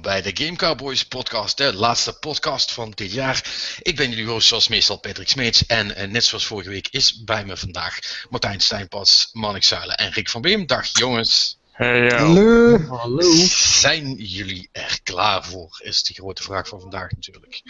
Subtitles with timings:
[0.00, 3.44] Bij de Game Cowboys podcast, de laatste podcast van dit jaar.
[3.82, 7.24] Ik ben jullie host zoals meestal Patrick Smeets en uh, net zoals vorige week is
[7.24, 7.98] bij me vandaag
[8.30, 10.66] Martijn Steinpas, Mannik Zuilen en Rick van Beem.
[10.66, 11.57] Dag jongens.
[11.78, 12.78] Hey, Hallo.
[12.88, 13.46] Hallo.
[13.50, 15.80] Zijn jullie er klaar voor?
[15.82, 17.62] Is de grote vraag van vandaag natuurlijk.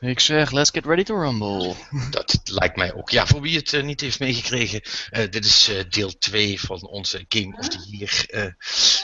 [0.00, 1.74] Ik zeg, let's get ready to rumble.
[2.10, 3.10] Dat lijkt mij ook.
[3.10, 6.86] Ja, voor wie het uh, niet heeft meegekregen, uh, dit is uh, deel 2 van
[6.86, 8.54] onze Game of the Year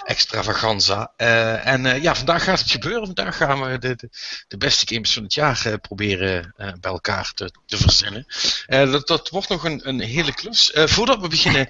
[0.04, 1.12] extravaganza.
[1.62, 3.06] en ja, vandaag gaat het gebeuren.
[3.06, 4.10] Vandaag gaan we de, de,
[4.48, 8.26] de beste games van het jaar proberen bij elkaar te, te verzinnen.
[8.66, 10.70] dat, dat wordt nog een, een hele klus.
[10.74, 11.68] voordat we beginnen,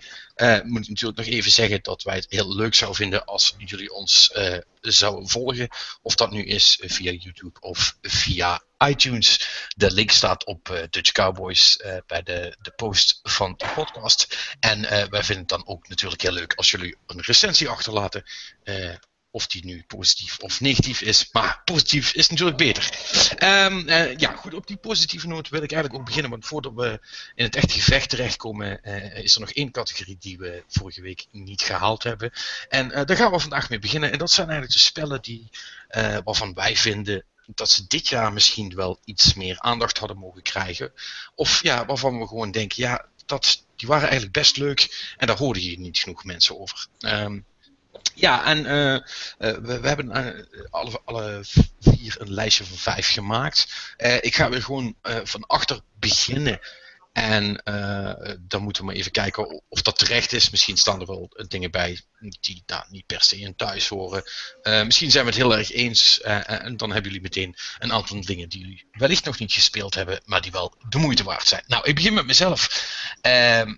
[0.64, 3.92] moet ik natuurlijk nog even zeggen dat wij het heel leuk zou vinden als jullie
[3.92, 5.68] ons uh, zouden volgen.
[6.02, 9.48] Of dat nu is via YouTube of via iTunes.
[9.76, 14.36] De link staat op uh, Dutch Cowboys uh, bij de, de post van de podcast.
[14.60, 14.80] En
[15.10, 18.24] wij vinden het dan ook natuurlijk heel leuk als jullie een recensie achterlaten
[19.38, 21.28] of die nu positief of negatief is.
[21.32, 22.90] Maar positief is natuurlijk beter.
[23.42, 26.30] Um, uh, ja, goed, op die positieve noot wil ik eigenlijk ook beginnen.
[26.30, 27.00] Want voordat we
[27.34, 31.26] in het echte gevecht terechtkomen, uh, is er nog één categorie die we vorige week
[31.30, 32.32] niet gehaald hebben.
[32.68, 34.12] En uh, daar gaan we vandaag mee beginnen.
[34.12, 35.50] En dat zijn eigenlijk de spellen die,
[36.24, 40.92] waarvan wij vinden dat ze dit jaar misschien wel iets meer aandacht hadden mogen krijgen.
[41.34, 45.12] Of ja, waarvan we gewoon denken, ja, dat, die waren eigenlijk best leuk.
[45.16, 46.86] En daar hoorden je niet genoeg mensen over.
[47.00, 47.44] Um,
[48.14, 49.00] ja, en uh, uh,
[49.38, 51.40] we, we, hebben uh, alle, alle,
[51.80, 53.66] vier een lijstje van vijf gemaakt.
[54.20, 56.60] ik ga weer gewoon van achter beginnen.
[57.12, 57.60] En
[58.40, 60.50] dan moeten we maar even kijken of dat terecht is.
[60.50, 62.00] Misschien staan er wel dingen bij
[62.40, 64.22] die nou, niet per se in thuis horen.
[64.62, 66.20] misschien zijn we het heel erg eens.
[66.20, 70.20] en dan hebben jullie meteen een aantal dingen die jullie wellicht nog niet gespeeld hebben,
[70.24, 71.64] maar die wel de moeite waard zijn.
[71.66, 72.64] Nou, ik begin met mezelf.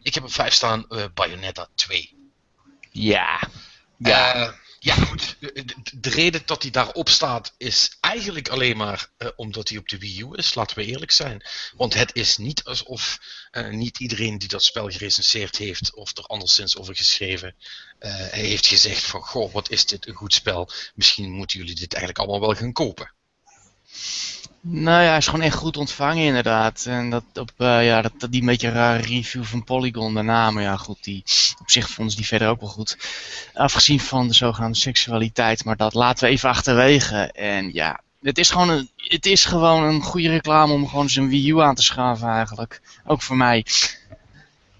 [0.02, 2.16] ik heb op vijf staan Bayonetta 2.
[2.90, 3.40] Ja.
[4.08, 4.36] Ja.
[4.36, 5.36] Uh, ja, goed.
[5.40, 9.88] De, de, reden dat hij daarop staat is eigenlijk alleen maar uh, omdat hij op
[9.88, 11.46] de Wii U is, laten we eerlijk zijn.
[11.76, 13.18] Want het is niet alsof
[13.52, 17.54] uh, niet iedereen die dat spel gerecenseerd heeft of er anderszins over geschreven,
[18.30, 20.70] heeft gezegd van goh, wat is dit een goed spel.
[20.94, 23.12] Misschien moeten jullie dit eigenlijk allemaal wel gaan kopen.
[24.62, 26.84] Nou ja, hij is gewoon echt goed ontvangen inderdaad.
[26.86, 30.62] En dat op uh, ja, dat, die een beetje rare review van Polygon daarna, maar
[30.62, 31.22] ja goed, die,
[31.60, 32.96] op zich vonden ze die verder ook wel goed.
[33.54, 37.32] Afgezien van de zogenaamde seksualiteit, maar dat laten we even achterwege.
[37.32, 41.28] En ja, het is gewoon een, het is gewoon een goede reclame om gewoon zijn
[41.28, 42.80] Wii U aan te schaven eigenlijk.
[43.04, 43.66] Ook voor mij.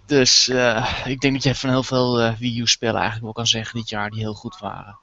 [0.07, 3.33] Dus uh, ik denk dat je van heel veel uh, Wii U spellen eigenlijk wel
[3.33, 4.99] kan zeggen dit jaar die heel goed waren.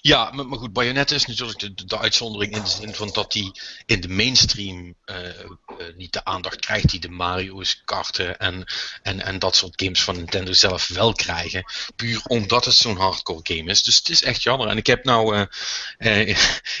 [0.00, 3.52] Ja, maar, goed, Bayonetta is natuurlijk de, de, uitzondering in de zin van dat hij
[3.86, 8.64] in de mainstream uh, uh, niet de aandacht krijgt die de Mario's, karten en,
[9.02, 11.64] en, en dat soort games van Nintendo zelf wel krijgen.
[11.96, 13.82] Puur omdat het zo'n hardcore game is.
[13.82, 14.68] Dus het is echt jammer.
[14.68, 15.46] En ik heb nou
[15.98, 16.36] uh,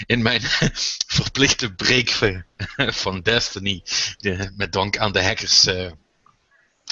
[0.06, 0.42] in mijn
[1.18, 2.10] verplichte break
[3.04, 3.82] van Destiny,
[4.16, 5.66] de, met dank aan de hackers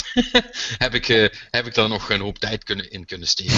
[0.84, 3.54] heb, ik, uh, heb ik daar nog een hoop tijd kunnen, in kunnen steken.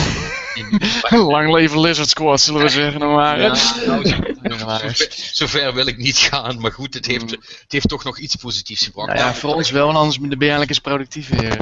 [0.54, 0.80] In
[1.32, 3.12] Lang leven Lizard Squad, zullen we zeggen.
[3.12, 3.56] Maar, ja,
[3.86, 4.06] nou,
[4.58, 8.36] zover, zover wil ik niet gaan, maar goed, het heeft, het heeft toch nog iets
[8.36, 9.08] positiefs gebracht.
[9.08, 11.58] Nou ja, voor ons wel, anders ben je eigenlijk eens productief weer.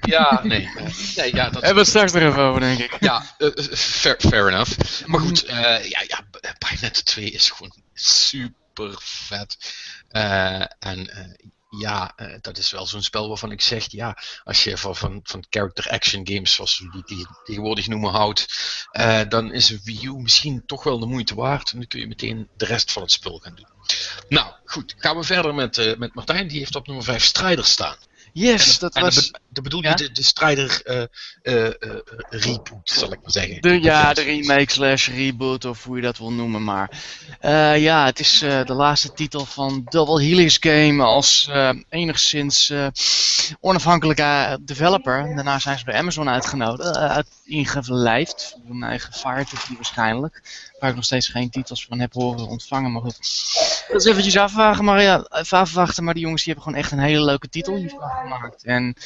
[0.00, 0.68] Ja, nee.
[1.16, 2.96] nee ja, dat Hebben we het straks er even over, denk ik.
[3.00, 4.72] Ja, uh, fair, fair, enough.
[5.06, 5.54] Maar goed, uh,
[5.88, 6.24] ja, ja,
[6.58, 9.56] Bayonetta 2 is gewoon super vet.
[10.78, 11.10] en
[11.78, 15.20] ja, uh, dat is wel zo'n spel waarvan ik zeg, ja, als je van, van,
[15.22, 18.46] van character action games, zoals we die, die tegenwoordig noemen, houdt,
[18.92, 21.70] uh, dan is een Wii U misschien toch wel de moeite waard.
[21.72, 23.68] En dan kun je meteen de rest van het spel gaan doen.
[24.28, 27.64] Nou, goed, gaan we verder met, uh, met Martijn, die heeft op nummer 5 Strider
[27.64, 27.96] staan.
[28.32, 29.14] Yes, dat en was...
[29.14, 29.94] De, de bedoel je ja?
[29.94, 31.02] de, de strijder uh,
[31.42, 31.72] uh, uh,
[32.30, 33.60] reboot, zal ik maar zeggen.
[33.60, 36.64] De, ja, de remake slash reboot, of hoe je dat wil noemen.
[36.64, 36.90] Maar
[37.78, 41.50] ja, het is de laatste titel van Double Helix Game als
[41.88, 42.72] enigszins
[43.60, 45.34] onafhankelijke developer.
[45.34, 48.56] Daarna zijn ze bij Amazon uitgenodigd, uit, ingelijfd.
[48.66, 49.44] Voor een eigen Fire
[49.74, 50.70] waarschijnlijk.
[50.78, 52.92] Waar ik nog steeds geen titels van heb horen ontvangen.
[52.92, 53.18] Maar goed,
[53.88, 54.84] dat is eventjes afwachten.
[54.84, 56.04] Maar ja, even afwachten.
[56.04, 58.64] Maar die jongens die hebben gewoon echt een hele leuke titel hiervan gemaakt.
[58.64, 58.96] En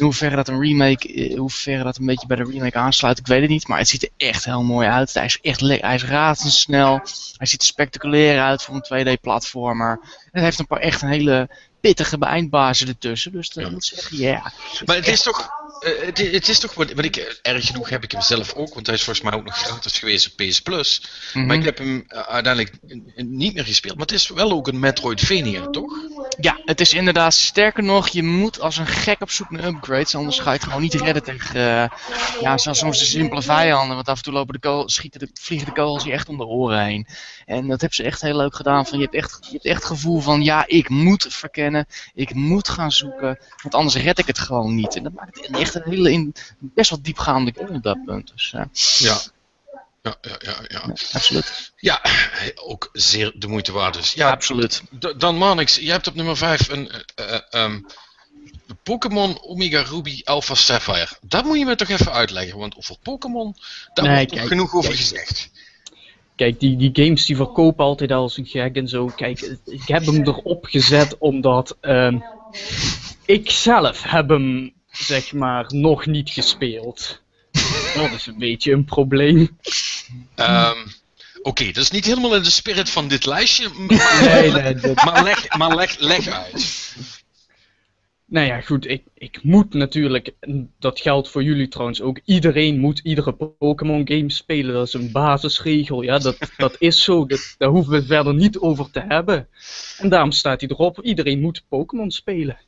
[0.00, 3.26] in hoeverre dat een remake, in hoeverre dat een beetje bij de remake aansluit, ik
[3.26, 3.68] weet het niet.
[3.68, 5.14] Maar het ziet er echt heel mooi uit.
[5.14, 7.00] Hij is echt hij is razendsnel.
[7.36, 10.00] Hij ziet er spectaculair uit voor een 2D-platformer.
[10.30, 11.48] Het heeft een paar echt een hele
[11.80, 13.32] pittige eindbazen ertussen.
[13.32, 14.52] Dus dat moet zeggen, ja.
[14.84, 15.50] Maar het is toch...
[15.80, 18.74] Uh, het, het, is toch wat, wat ik erg genoeg heb ik hem zelf ook,
[18.74, 21.00] want hij is volgens mij ook nog gratis geweest op PS Plus.
[21.02, 21.46] Mm -hmm.
[21.46, 22.72] Maar ik heb hem uh, uiteindelijk
[23.16, 23.96] niet meer gespeeld.
[23.96, 25.92] Maar het is wel ook een Metroidvania, toch?
[26.40, 30.14] Ja, het is inderdaad sterker nog, je moet als een gek op zoek naar upgrades,
[30.14, 31.88] anders ga je het gewoon niet redden tegen, uh,
[32.40, 35.72] ja, soms de simpele vijanden, want af en toe lopen de schieten de, vliegen de
[35.72, 37.06] kogels je echt om de oren heen.
[37.46, 39.82] En dat hebben ze echt heel leuk gedaan, van je hebt echt, je hebt echt
[39.82, 44.26] het gevoel van, ja, ik moet verkennen, ik moet gaan zoeken, want anders red ik
[44.26, 44.96] het gewoon niet.
[44.96, 48.30] En dat maakt het echt een hele, in, best wel diepgaande game op dat punt.
[48.34, 48.62] Dus, uh,
[48.98, 49.18] ja.
[50.02, 50.82] Ja, ja, ja, ja.
[50.86, 51.72] ja, absoluut.
[51.76, 52.00] Ja,
[52.54, 54.12] ook zeer de moeite waard dus.
[54.12, 54.82] Ja, absoluut.
[55.16, 56.90] Dan Manix, je hebt op nummer 5 een
[57.20, 57.86] uh, um,
[58.82, 61.08] Pokémon Omega Ruby Alpha Sapphire.
[61.20, 63.56] Dat moet je me toch even uitleggen, want over Pokémon,
[63.94, 65.50] daar nee, wordt toch genoeg over gezegd.
[66.36, 69.06] Kijk, die, die games die verkopen altijd als een gek en zo.
[69.06, 72.14] Kijk, ik heb hem erop gezet omdat uh,
[73.24, 77.20] ik zelf heb hem, zeg maar, nog niet gespeeld.
[77.94, 79.58] Dat is een beetje een probleem.
[80.36, 80.98] Um,
[81.42, 83.68] Oké, dat is niet helemaal in de spirit van dit lijstje.
[83.68, 86.94] Maar, nee, nee, maar, leg, maar leg, leg uit.
[88.24, 90.30] Nou ja, goed, ik, ik moet natuurlijk,
[90.78, 94.74] dat geldt voor jullie trouwens ook, iedereen moet iedere Pokémon game spelen.
[94.74, 98.34] Dat is een basisregel, ja, dat, dat is zo, dat, daar hoeven we het verder
[98.34, 99.48] niet over te hebben.
[99.98, 102.58] En daarom staat hij erop, iedereen moet Pokémon spelen.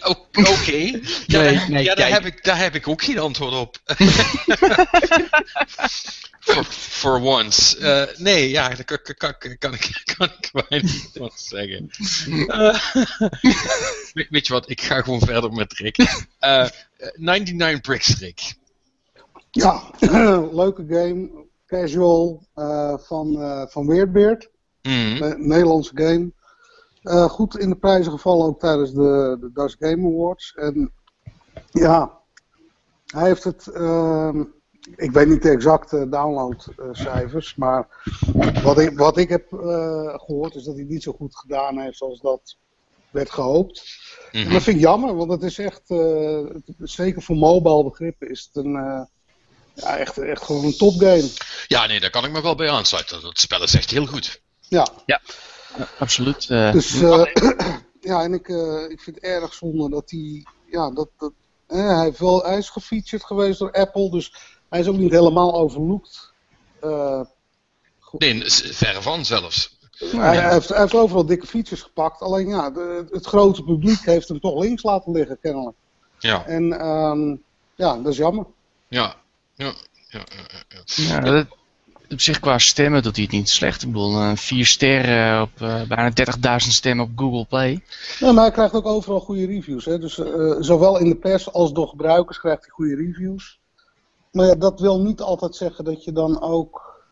[0.54, 1.00] Oké.
[1.26, 3.78] Ja, nee, nee, ja daar, heb ik, daar heb ik ook geen antwoord op.
[6.48, 7.78] for, for once.
[7.78, 11.90] Uh, nee, ja, daar kan, kan, kan, ik, kan ik weinig wat zeggen.
[12.26, 12.78] Uh,
[14.30, 15.98] weet, je wat, ik ga gewoon verder met Rick.
[16.40, 16.68] Uh,
[17.14, 18.54] 99 Bricks, Rick.
[19.50, 19.82] Ja,
[20.60, 21.46] leuke game.
[21.66, 24.48] Casual uh, van, uh, van Weirdbeard.
[24.82, 25.34] Mm.
[25.48, 26.32] Nederlandse game.
[27.08, 30.54] Uh, goed in de prijzen gevallen ook tijdens de, de Dutch Game Awards.
[30.54, 30.92] En
[31.70, 32.18] ja,
[33.06, 33.68] hij heeft het.
[33.72, 34.40] Uh,
[34.96, 37.88] ik weet niet de exacte downloadcijfers, maar
[38.62, 39.60] wat ik, wat ik heb uh,
[40.14, 42.56] gehoord is dat hij niet zo goed gedaan heeft als dat
[43.10, 43.84] werd gehoopt.
[44.32, 44.48] Mm -hmm.
[44.48, 46.46] En dat vind ik jammer, want het is echt, uh,
[46.78, 49.00] zeker voor mobile begrippen, is het een, uh,
[49.74, 51.30] ja, echt, echt gewoon een topgame.
[51.66, 53.22] Ja, nee, daar kan ik me wel bij aansluiten.
[53.22, 54.42] Dat spel is echt heel goed.
[54.68, 54.86] Ja.
[55.06, 55.20] ja
[55.98, 56.48] absoluut.
[56.48, 57.24] Uh, dus uh,
[58.10, 61.32] ja, en ik, uh, ik vind het erg zonde dat hij, ja, dat, dat,
[61.66, 64.34] hij, heeft wel, hij is gefeatured geweest door Apple, dus
[64.68, 66.32] hij is ook niet helemaal overlooked.
[68.18, 69.76] nee, verre van zelfs.
[69.98, 74.00] Hij, hij, heeft, hij, heeft, overal dikke features gepakt, alleen ja, de, het grote publiek
[74.00, 75.76] heeft hem toch links laten liggen, kennelijk.
[76.18, 76.46] Ja.
[76.46, 77.42] En um,
[77.74, 78.46] ja, dat is jammer.
[78.88, 79.14] Ja,
[79.54, 79.72] ja,
[80.08, 80.80] ja, ja, ja.
[80.86, 81.46] ja dat,
[82.10, 83.82] op zich qua stemmen doet hij het niet slecht.
[83.82, 87.82] Ik bedoel, uh, vier sterren op uh, bijna 30.000 stemmen op Google Play.
[88.18, 89.84] Ja, maar hij krijgt ook overal goede reviews.
[89.84, 89.98] Hè?
[89.98, 93.58] Dus uh, zowel in de pers als door gebruikers krijgt hij goede reviews.
[94.32, 97.02] Maar ja, dat wil niet altijd zeggen dat je dan ook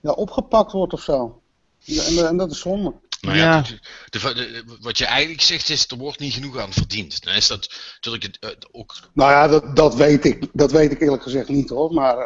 [0.00, 1.42] ja, opgepakt wordt of zo.
[1.86, 2.94] En, en dat is zonde.
[3.20, 3.62] Nou ja, ja.
[3.62, 3.78] De,
[4.18, 7.24] de, de, wat je eigenlijk zegt is, er wordt niet genoeg aan verdiend.
[7.24, 8.94] Dan is dat natuurlijk het, ook...
[9.12, 12.16] Nou ja, dat, dat, weet ik, dat weet ik eerlijk gezegd niet hoor, maar...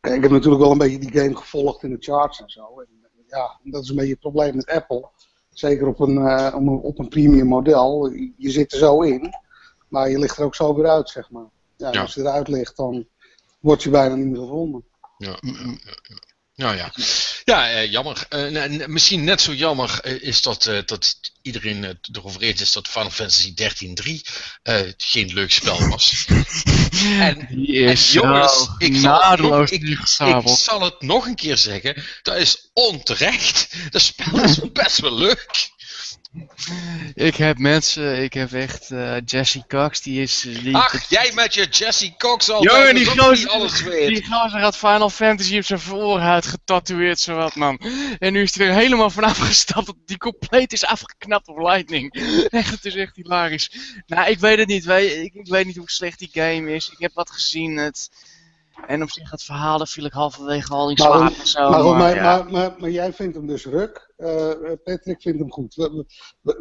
[0.00, 2.80] Kijk, ik heb natuurlijk wel een beetje die game gevolgd in de charts en zo.
[2.80, 2.86] En,
[3.26, 5.08] ja, dat is een beetje het probleem met Apple.
[5.50, 8.08] Zeker op een, uh, op een premium model.
[8.36, 9.34] Je zit er zo in,
[9.88, 11.48] maar je ligt er ook zo weer uit, zeg maar.
[11.76, 12.00] Ja, ja.
[12.00, 13.06] Als je eruit ligt, dan
[13.60, 14.84] word je bijna niet meer gevonden.
[15.18, 15.38] Ja.
[16.60, 16.92] Nou ja,
[17.44, 18.26] ja uh, jammer.
[18.30, 22.88] Uh, misschien net zo jammer uh, is dat, dat iedereen het erover eens is dat
[22.88, 23.66] Final Fantasy 13.3
[24.96, 26.26] geen leuk spel was.
[27.28, 32.04] en, yes, en jongens, ik zal, nog, ik, ik, zal het nog een keer zeggen,
[32.22, 33.68] dat is onterecht.
[33.90, 35.70] Dat spel is best wel leuk.
[37.14, 40.40] Ik heb mensen, ik heb echt uh, Jesse Cox, die is...
[40.40, 42.62] Die, Ach, jij met je Jesse Cox al.
[42.62, 44.08] Jongen, die gozer, alles weet.
[44.08, 47.80] die gozer had Final Fantasy op zijn voorhuid getatoeëerd, zowat man.
[48.18, 52.12] En nu is hij er helemaal vanaf gestapt die compleet is afgeknapt op Lightning.
[52.50, 53.70] Echt, het is echt hilarisch.
[54.06, 56.88] Nou, ik weet het niet, ik weet niet hoe slecht die game is.
[56.88, 58.10] Ik heb wat gezien, het...
[58.86, 61.70] En op zich het verhaal, daar viel ik halverwege al in slaap en zo.
[61.70, 62.22] Maar, maar, maar, ja.
[62.22, 64.08] maar, maar, maar, jij vindt hem dus ruk.
[64.18, 64.50] Uh,
[64.84, 65.88] Patrick vindt hem goed.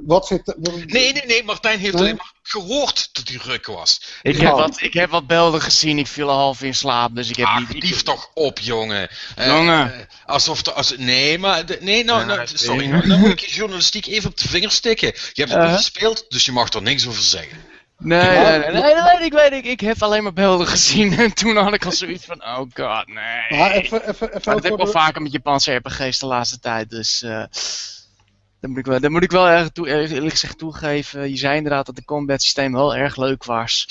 [0.06, 0.56] Wat zit...
[0.86, 1.44] Nee, nee, nee.
[1.44, 4.02] Martijn heeft alleen maar gehoord dat hij ruk was.
[4.22, 5.98] Ik, heb wat, ik heb wat beelden gezien.
[5.98, 7.16] Ik viel half in slaap.
[7.16, 7.84] Dus ik heb Ach, niet...
[7.84, 9.10] lief toch op, jongen.
[9.36, 9.88] Jongen.
[9.88, 10.62] Uh, alsof...
[10.62, 11.66] De, als, nee, maar...
[11.66, 12.86] De, nee, nou, nou sorry.
[12.86, 15.14] Nou, dan moet ik je journalistiek even op de vinger stikken.
[15.34, 15.76] Je hebt het uh.
[15.76, 17.69] gespeeld, dus je mag er niks over zeggen.
[18.02, 19.66] Nee, nee, nee, nee, dat weet ik, weet ik.
[19.66, 23.08] Ik heb alleen maar beelden gezien en toen had ik al zoiets van, oh god,
[23.08, 23.60] nee.
[23.60, 26.60] Maar, even, even, even maar dat heb ik wel vaker met Japanse RPG's de laatste
[26.60, 27.44] tijd, dus uh,
[28.60, 31.30] dat, moet ik wel, dat moet ik wel erg toe, eerlijk gezegd toegeven.
[31.30, 33.88] Je zei inderdaad dat de combat systeem wel erg leuk was.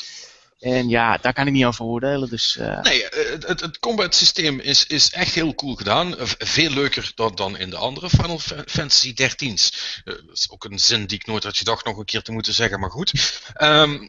[0.58, 2.28] En ja, daar kan ik niet over oordelen.
[2.28, 2.80] Dus, uh...
[2.80, 3.04] Nee,
[3.46, 6.14] het, het combat systeem is, is echt heel cool gedaan.
[6.38, 10.00] Veel leuker dan, dan in de andere Final Fantasy 13's.
[10.04, 12.54] dat is ook een zin die ik nooit had gedacht nog een keer te moeten
[12.54, 13.40] zeggen, maar goed.
[13.62, 14.08] Um,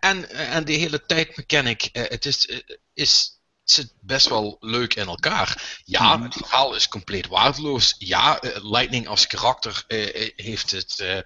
[0.00, 2.62] en, en die hele tijdmechanic, het is,
[2.94, 3.40] is
[3.72, 5.80] zit best wel leuk in elkaar.
[5.84, 6.24] Ja, mhm.
[6.24, 7.94] het verhaal is compleet waardeloos.
[7.98, 11.24] Ja, uh, Lightning als karakter uh, heeft, het,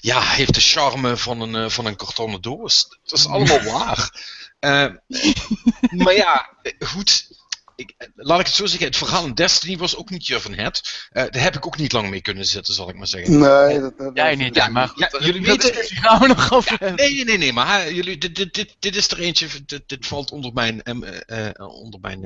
[0.00, 2.86] ja, heeft de charme van een, van een kartonnen doos.
[3.04, 4.32] Dat is allemaal waar.
[6.04, 6.48] maar ja,
[6.78, 7.26] goed
[7.76, 10.52] ik, laat ik het zo zeggen, het verhaal in Destiny was ook niet je van
[10.52, 11.08] het.
[11.12, 13.38] Uh, daar heb ik ook niet lang mee kunnen zitten, zal ik maar zeggen.
[13.38, 15.74] Nee, dat, dat Jij niet, ja, maar ja, jullie weten...
[15.74, 19.18] gaan we nog over Nee, nee, nee, maar jullie, dit, dit, dit, dit, is er
[19.18, 20.82] eentje, dit, dit valt onder mijn,
[21.26, 22.20] uh, onder mijn,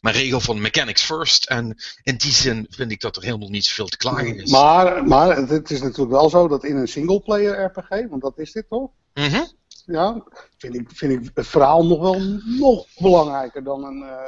[0.00, 1.44] mijn regel van mechanics first.
[1.44, 4.50] En in die zin vind ik dat er helemaal niet zoveel te klagen is.
[4.50, 8.52] Maar, maar het is natuurlijk wel zo dat in een singleplayer RPG, want dat is
[8.52, 8.90] dit toch?
[9.14, 9.44] Mhm
[9.88, 10.24] ja,
[10.58, 14.18] vind ik, vind ik het verhaal nog wel nog belangrijker dan een, uh,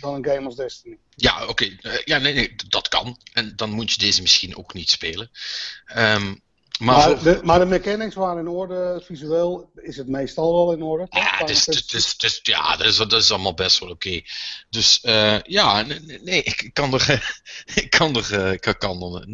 [0.00, 0.98] dan een game als Destiny.
[1.16, 1.64] Ja, oké.
[1.64, 3.18] Uh, ja, nee, nee, dat kan.
[3.32, 5.30] En dan moet je deze misschien ook niet spelen.
[5.96, 6.42] Um,
[6.78, 10.82] maar, maar, de, maar, de, mechanics waren in orde, visueel is het meestal wel in
[10.82, 11.06] orde.
[11.10, 14.08] Ja, het is, het is, ja dat, is, dat is allemaal best wel oké.
[14.08, 14.24] Okay.
[14.70, 17.34] Dus uh, ja, nee, nee, ik kan er.
[17.82, 18.52] ik kan er.
[18.52, 19.26] Ik kan er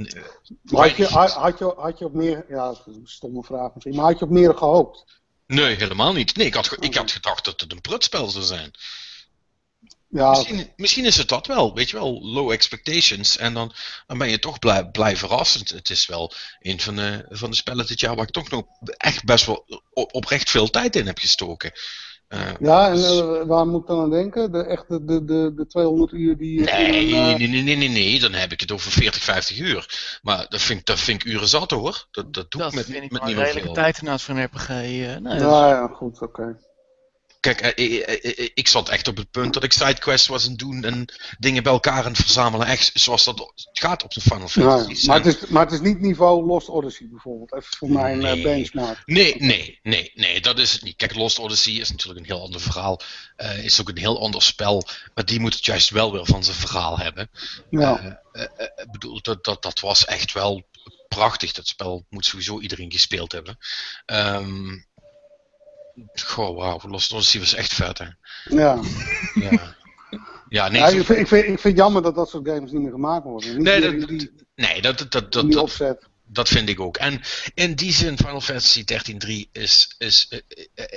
[0.64, 2.44] had, je, had, je, had je op meer.
[2.48, 2.74] Ja,
[3.04, 3.94] stomme vraag misschien.
[3.94, 5.19] Maar had je op meer gehoopt?
[5.50, 6.36] Nee, helemaal niet.
[6.36, 8.70] Nee, ik had, ik had gedacht dat het een prutspel zou zijn.
[10.08, 10.30] Ja.
[10.30, 13.36] Misschien, misschien, is het dat wel, weet je wel, low expectations.
[13.36, 13.74] En dan,
[14.06, 15.70] dan ben je toch blij, blij verrast.
[15.70, 18.64] Het is wel een van de, van de spellen dit jaar waar ik toch nog
[18.96, 21.72] echt best wel oprecht veel tijd in heb gestoken.
[22.34, 24.52] Uh, ja, en uh, waar moet ik dan aan denken?
[24.52, 26.60] De, echte, de, de, de 200 uur die...
[26.60, 27.36] Nee, in, uh...
[27.36, 30.18] nee, nee, nee, nee, nee, dan heb ik het over 40, 50 uur.
[30.22, 32.06] Maar dat vind, dat vind ik uren zat hoor.
[32.10, 33.44] Dat, dat doe dat ik met, vind ik met niet veel.
[33.44, 34.68] redelijke tijd inderdaad voor een RPG.
[34.68, 36.24] nee, ja, ja, goed, oké.
[36.24, 36.54] Okay.
[37.40, 40.84] Kijk, ik, ik, ik, zat echt op het punt dat ik sidequests was aan doen
[40.84, 42.66] en dingen bij elkaar aan het verzamelen.
[42.66, 45.00] Echt zoals dat gaat op de Final Fantasy.
[45.00, 47.54] Ja, maar, het is, maar het is niet niveau Lost Odyssey bijvoorbeeld.
[47.54, 48.42] Even voor mijn nee.
[48.42, 49.02] benchmark.
[49.04, 50.96] Nee, nee, nee, nee, dat is het niet.
[50.96, 53.00] Kijk, Lost Odyssey is natuurlijk een heel ander verhaal.
[53.36, 54.86] Uh, is ook een heel ander spel.
[55.14, 57.30] Maar die moet het juist wel weer van zijn verhaal hebben.
[57.70, 58.20] Ja.
[58.32, 60.68] Uh, uh, bedoel, dat, dat, dat was echt wel
[61.08, 61.52] prachtig.
[61.52, 63.58] Dat spel moet sowieso iedereen gespeeld hebben.
[64.06, 64.88] Um,
[66.12, 68.06] Goh, wauw, Lost Odyssey was echt vet, hè?
[68.44, 68.80] Ja.
[69.34, 69.78] ja.
[70.50, 72.82] Ja, nee, ja, ik, vind, ik, vind, ik vind jammer dat dat soort games niet
[72.82, 73.54] meer gemaakt worden.
[73.54, 76.08] Niet nee, dat, die, nee, dat, dat, dat, dat, opzet.
[76.24, 76.96] dat vind ik ook.
[76.96, 77.20] En
[77.54, 80.40] in die zin, Final Fantasy 13.3 is, is uh,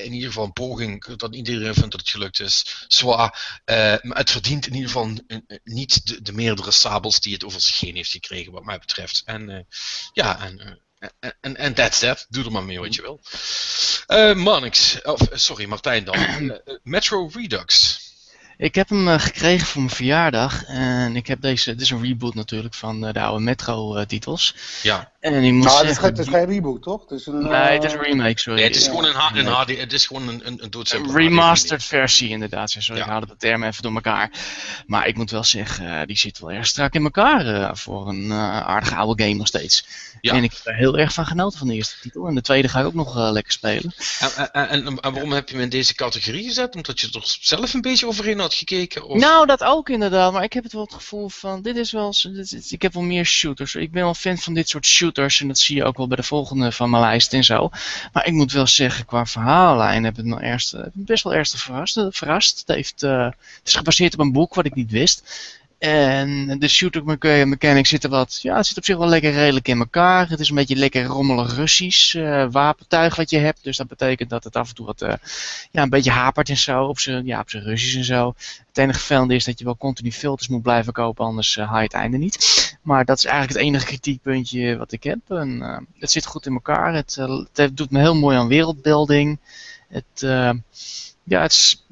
[0.03, 2.85] in ieder geval een poging dat iedereen vindt dat het gelukt is.
[2.87, 3.61] Zwaar.
[3.65, 7.45] Uh, maar het verdient in ieder geval uh, niet de, de, meerdere sabels die het
[7.45, 9.21] over zich heen heeft gekregen, wat mij betreft.
[9.25, 9.67] En
[10.13, 10.82] ja, en
[11.41, 12.25] en, en that's that.
[12.29, 13.19] Doe er maar mee wat je wil.
[14.07, 16.15] Uh, Manix, of sorry, Martijn dan.
[16.19, 18.01] Uh, Metro Redux.
[18.63, 20.63] Ik heb hem uh, gekregen voor mijn verjaardag.
[20.65, 21.71] En ik heb deze.
[21.71, 24.55] Dit is een reboot natuurlijk van uh, de oude Metro-titels.
[24.81, 25.11] ja.
[25.19, 26.05] En ik moet nou, zeggen.
[26.09, 27.01] Het is, geen reboot, toch?
[27.01, 28.59] Het is een, nee, het is een remake, sorry.
[28.59, 29.77] Nee, het is gewoon een, een HD.
[29.77, 32.69] Het is gewoon een, een, een Een remastered versie, inderdaad.
[32.69, 33.05] Sorry, ja.
[33.05, 34.31] ik haalde de termen even door elkaar.
[34.85, 38.95] Maar ik moet wel zeggen, die zit wel erg strak in elkaar voor een aardige
[38.95, 39.85] oude game nog steeds.
[40.21, 40.33] Ja.
[40.33, 42.27] En ik heb er heel erg van genoten van de eerste titel.
[42.27, 43.93] En de tweede ga ik ook nog lekker spelen.
[44.19, 46.75] En, en, en, en waarom heb je me in deze categorie gezet?
[46.75, 49.07] Omdat je er zelf een beetje overheen had gekeken?
[49.07, 49.19] Of?
[49.19, 50.33] Nou, dat ook inderdaad.
[50.33, 52.13] Maar ik heb het wel het gevoel van, dit is wel,
[52.69, 53.75] ik heb wel meer shooters.
[53.75, 55.41] Ik ben wel fan van dit soort shooters.
[55.41, 57.69] En dat zie je ook wel bij de volgende van mijn lijst en zo.
[58.13, 61.99] Maar ik moet wel zeggen, qua verhaallijn heb ik me eerst, best wel erg verrast.
[62.09, 62.59] verrast.
[62.59, 65.23] Het, heeft, uh, het is gebaseerd op een boek wat ik niet wist.
[65.83, 67.03] En de shooter
[67.47, 70.29] mechanics zitten wat, ja, het zit op zich wel lekker redelijk in elkaar.
[70.29, 73.63] Het is een beetje lekker rommelig Russisch uh, wapentuig wat je hebt.
[73.63, 75.13] Dus dat betekent dat het af en toe wat, uh,
[75.71, 78.33] ja, een beetje hapert en zo, op zijn ja, op Russisch en zo.
[78.67, 81.77] Het enige vervelende is dat je wel continu filters moet blijven kopen, anders uh, haal
[81.77, 82.77] je het einde niet.
[82.81, 85.19] Maar dat is eigenlijk het enige kritiekpuntje wat ik heb.
[85.27, 86.93] En, het zit goed in elkaar.
[86.93, 87.15] Het,
[87.53, 89.39] het, doet me heel mooi aan wereldbuilding.
[89.89, 90.21] Het,
[91.23, 91.85] ja, het is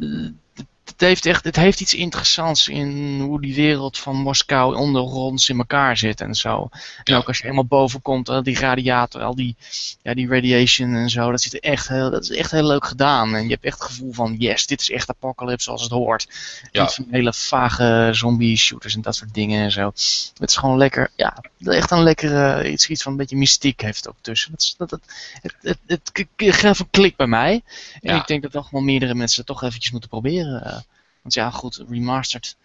[0.92, 5.58] het heeft, echt, het heeft iets interessants in hoe die wereld van Moskou ondergronds in
[5.58, 6.70] elkaar zit en zo.
[7.04, 7.18] En ja.
[7.18, 9.56] ook als je helemaal boven komt, al die radiator, al die,
[10.02, 12.86] ja, die radiation en zo, dat, ziet er echt heel, dat is echt heel leuk
[12.86, 13.36] gedaan.
[13.36, 16.28] En je hebt echt het gevoel van, yes, dit is echt apocalypse zoals het hoort.
[16.72, 16.82] Ja.
[16.82, 19.86] Niet van hele vage zombie shooters en dat soort dingen en zo.
[19.86, 23.98] Het is gewoon lekker, ja, echt een lekkere, iets, iets van een beetje mystiek heeft
[23.98, 24.52] het ook tussen.
[24.52, 25.02] Dat, dat, dat,
[25.42, 27.62] het, het, het, het geeft een klik bij mij.
[28.02, 28.20] En Ja.
[28.22, 30.64] ik denk dat toch wel meerdere mensen het toch eventjes moeten proberen.
[30.66, 30.78] eh.
[31.22, 32.56] Want ja, goed, remastered.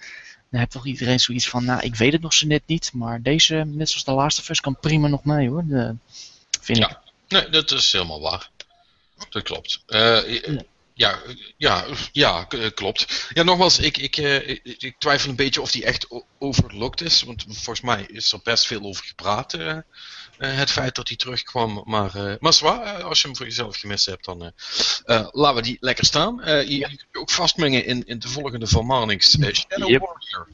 [0.51, 2.93] Dan heeft toch iedereen zoiets van, nou, ik weet het nog zo net niet.
[2.93, 5.65] Maar deze, net zoals de laatste vers, kan prima nog mee hoor.
[5.67, 5.95] De,
[6.61, 6.85] vind ik.
[6.85, 8.51] Ja, nee, dat is helemaal waar.
[9.29, 9.83] Dat klopt.
[9.87, 10.63] Eh, Ja.
[10.99, 11.19] Ja,
[11.57, 12.45] ja, ja,
[12.75, 13.29] klopt.
[13.35, 14.17] Ja, nogmaals, ik, ik,
[14.63, 16.07] ik, twijfel een beetje of die echt
[16.39, 17.23] overlooked is.
[17.23, 19.53] Want volgens mij is er best veel over gepraat.
[20.39, 21.83] Het feit dat hij terugkwam.
[21.85, 24.53] Maar, maar zwaar, als je hem voor jezelf gemist hebt, dan
[25.31, 26.41] laten we die lekker staan.
[26.45, 29.31] je, je kunt je ook vastmengen in, in de volgende van Marnix.
[29.31, 30.01] Shadow yep.
[30.01, 30.49] Warrior.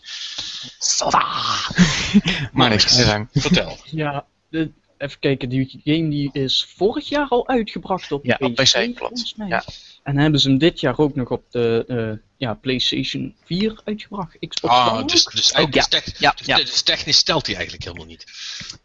[2.52, 3.78] Marnix, vertel.
[3.84, 4.70] Ja, de,
[5.02, 8.94] even kijken, die game die is vorig jaar al uitgebracht op ja, PC, op PC
[8.94, 9.34] klopt.
[9.48, 9.64] Ja.
[10.02, 14.36] En hebben ze hem dit jaar ook nog op de uh, ja, PlayStation 4 uitgebracht.
[14.48, 15.86] Xbox ah, dus, dus, ook, ja.
[15.88, 16.56] Dus, ja, ja.
[16.56, 18.24] dus technisch stelt hij eigenlijk helemaal niet.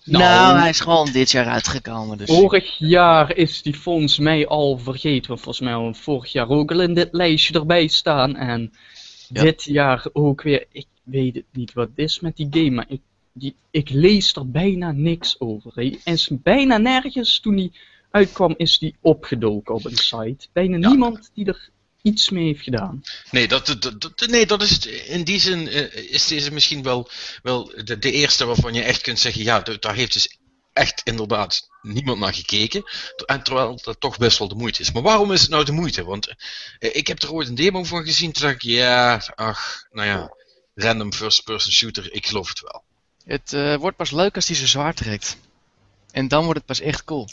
[0.04, 2.18] Nou, nou, hij is gewoon dit jaar uitgekomen.
[2.18, 2.28] Dus.
[2.28, 5.28] Vorig jaar is die volgens mij al vergeten.
[5.28, 8.36] Want volgens mij al vorig jaar ook al in dit lijstje erbij staan.
[8.36, 8.74] En
[9.30, 10.66] dit jaar ook weer.
[10.72, 12.70] Ik weet het niet wat het is met die game.
[12.70, 13.02] Maar ik
[13.34, 15.72] die, ik lees er bijna niks over.
[15.74, 17.72] Hij is bijna nergens, toen hij
[18.12, 20.48] uitkwam, is die opgedoken op een site.
[20.54, 21.70] Bijna niemand die er
[22.08, 23.04] iets mee heeft gedaan.
[23.32, 27.10] Nee, dat, dat, nee, dat is in die zin uh, is deze misschien wel,
[27.44, 30.38] wel de, de, eerste waarvan je echt kunt zeggen, ja, daar heeft dus
[30.74, 32.84] echt inderdaad niemand naar gekeken.
[33.26, 34.92] En terwijl dat toch best wel de moeite is.
[34.92, 36.04] Maar waarom is het nou de moeite?
[36.04, 36.36] Want uh,
[36.96, 40.34] ik heb er ooit een demo van gezien, toen dacht ik, ja, ach, nou ja,
[40.76, 42.84] random first person shooter, ik geloof het wel.
[43.26, 45.38] Het uh, wordt pas leuk als hij zijn zwaard trekt.
[46.12, 47.28] En dan wordt het pas echt cool.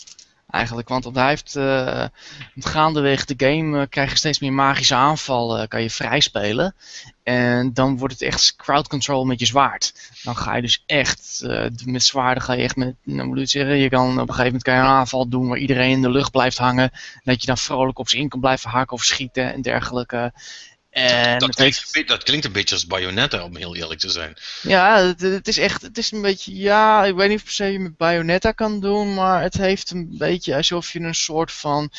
[0.55, 2.05] Eigenlijk, want hij heeft uh,
[2.57, 6.75] gaandeweg de game uh, krijg je steeds meer magische aanvallen, kan je vrij spelen.
[7.23, 10.11] En dan wordt het echt crowd control met je zwaard.
[10.23, 13.49] Dan ga je dus echt, uh, met zwaarden ga je echt met, nou moet ik
[13.49, 16.03] zeggen, je kan op een gegeven moment kan je een aanval doen waar iedereen in
[16.03, 16.91] de lucht blijft hangen.
[17.25, 20.33] Dat je dan vrolijk op zijn in kan blijven haken of schieten en dergelijke.
[20.95, 24.37] En dat, klinkt, dat, klinkt, een beetje als Bayonetta, om heel eerlijk te zijn.
[24.63, 27.53] Ja, het, het, is echt, het is een beetje, ja, ik weet niet of per
[27.53, 31.53] se je met Bayonetta kan doen, maar het heeft een beetje alsof je een soort
[31.53, 31.91] van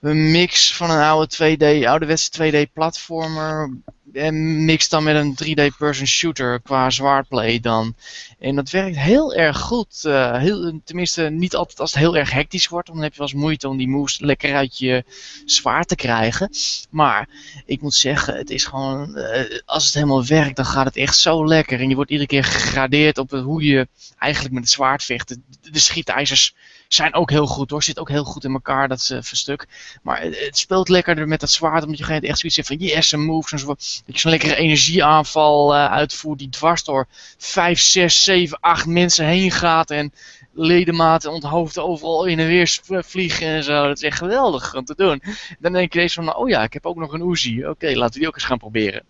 [0.00, 2.30] een mix van een oude 2D, ouderwetse
[2.66, 3.76] 2D platformer
[4.18, 7.94] en mix dan met een 3D person shooter qua zwaardplay dan.
[8.38, 10.02] En dat werkt heel erg goed.
[10.06, 12.88] Uh, heel, tenminste, niet altijd als het heel erg hectisch wordt.
[12.88, 15.04] Dan heb je wel eens moeite om die moves lekker uit je
[15.44, 16.50] zwaard te krijgen.
[16.90, 17.28] Maar
[17.66, 19.18] ik moet zeggen, het is gewoon.
[19.18, 21.80] Uh, als het helemaal werkt, dan gaat het echt zo lekker.
[21.80, 25.36] En je wordt iedere keer gegradeerd op hoe je eigenlijk met het zwaard vecht.
[25.60, 26.54] De schietijzers
[26.88, 27.82] zijn ook heel goed hoor.
[27.82, 29.66] Zit ook heel goed in elkaar, dat uh, verstuk.
[30.02, 33.24] Maar het, speelt lekkerder met dat zwaard, omdat je echt zoiets hebt van yes, een
[33.24, 33.66] moves en zo.
[33.66, 37.06] Dat je zo'n lekkere energieaanval uh, uitvoert die dwars door
[37.38, 39.90] 5, 6, 7, 8 mensen heen gaat.
[39.90, 40.12] En
[40.52, 43.86] ledematen onthoofden overal in en weer vliegen en zo.
[43.86, 45.22] Dat is echt geweldig om te doen.
[45.58, 47.66] Dan denk je eens van, oh ja, ik heb ook nog een Uzi.
[47.66, 49.04] Oké, laten we die ook eens gaan proberen.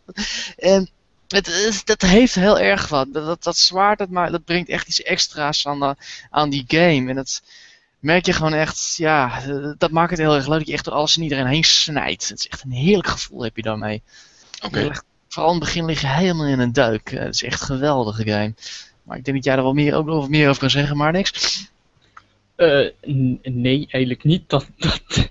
[0.56, 0.90] En
[1.84, 3.12] dat heeft heel erg wat.
[3.12, 5.94] Dat, dat, zwaard, dat, maar, dat brengt echt iets extra's aan, de,
[6.30, 7.08] aan die game.
[7.08, 7.42] En dat,
[7.98, 9.40] merk je gewoon echt, ja,
[9.78, 12.28] dat maakt het heel erg leuk dat je echt door alles en iedereen heen snijdt.
[12.28, 14.02] Het is echt een heerlijk gevoel heb je daarmee.
[14.64, 14.90] Oké.
[15.28, 17.10] Vooral in het begin lig je helemaal in een duik.
[17.10, 18.54] Het is echt een geweldige game.
[19.02, 21.12] Maar ik denk dat jij er wel meer, ook nog meer over kan zeggen, maar
[21.12, 21.66] niks.
[22.56, 22.88] Uh,
[23.42, 24.48] nee, eigenlijk niet.
[24.48, 25.00] Dat, dat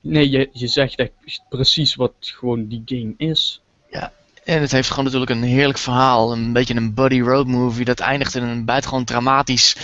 [0.00, 3.60] nee, je, je zegt echt precies wat gewoon die game is.
[3.90, 4.12] Ja,
[4.44, 6.32] en het heeft gewoon natuurlijk een heerlijk verhaal.
[6.32, 9.76] Een beetje een buddy road movie dat eindigt in een buitengewoon dramatisch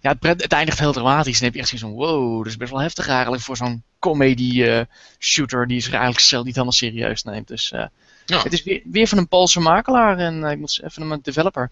[0.00, 1.34] ja, het, het, eindigt heel dramatisch.
[1.34, 3.82] Dan heb je echt zoiets van, wow, dat is best wel heftig eigenlijk voor zo'n
[3.98, 4.80] comedy uh,
[5.18, 7.48] shooter die zich eigenlijk zelf niet helemaal serieus neemt.
[7.48, 7.84] Dus uh,
[8.26, 8.42] ja.
[8.42, 11.70] het is weer, weer van een Poolse makelaar en uh, ik moet even een developer.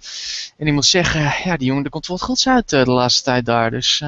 [0.56, 3.46] En ik moet zeggen, ja, die jongen, er komt wat goeds uit de laatste tijd
[3.46, 3.70] daar.
[3.70, 4.02] Dus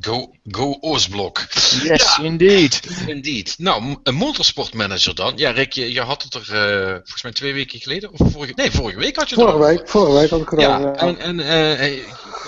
[0.00, 1.46] Go, go Oostblok.
[1.82, 2.80] Yes, indeed.
[3.06, 3.54] Indeed.
[3.58, 5.32] Nou, een motorsportmanager dan.
[5.36, 8.12] Ja, Rick, je, je had het er uh, volgens mij twee weken geleden.
[8.12, 10.60] Of vorige, nee, vorige week had je het Vorige week, vorige week had ik het
[10.60, 11.96] ja, En, en uh,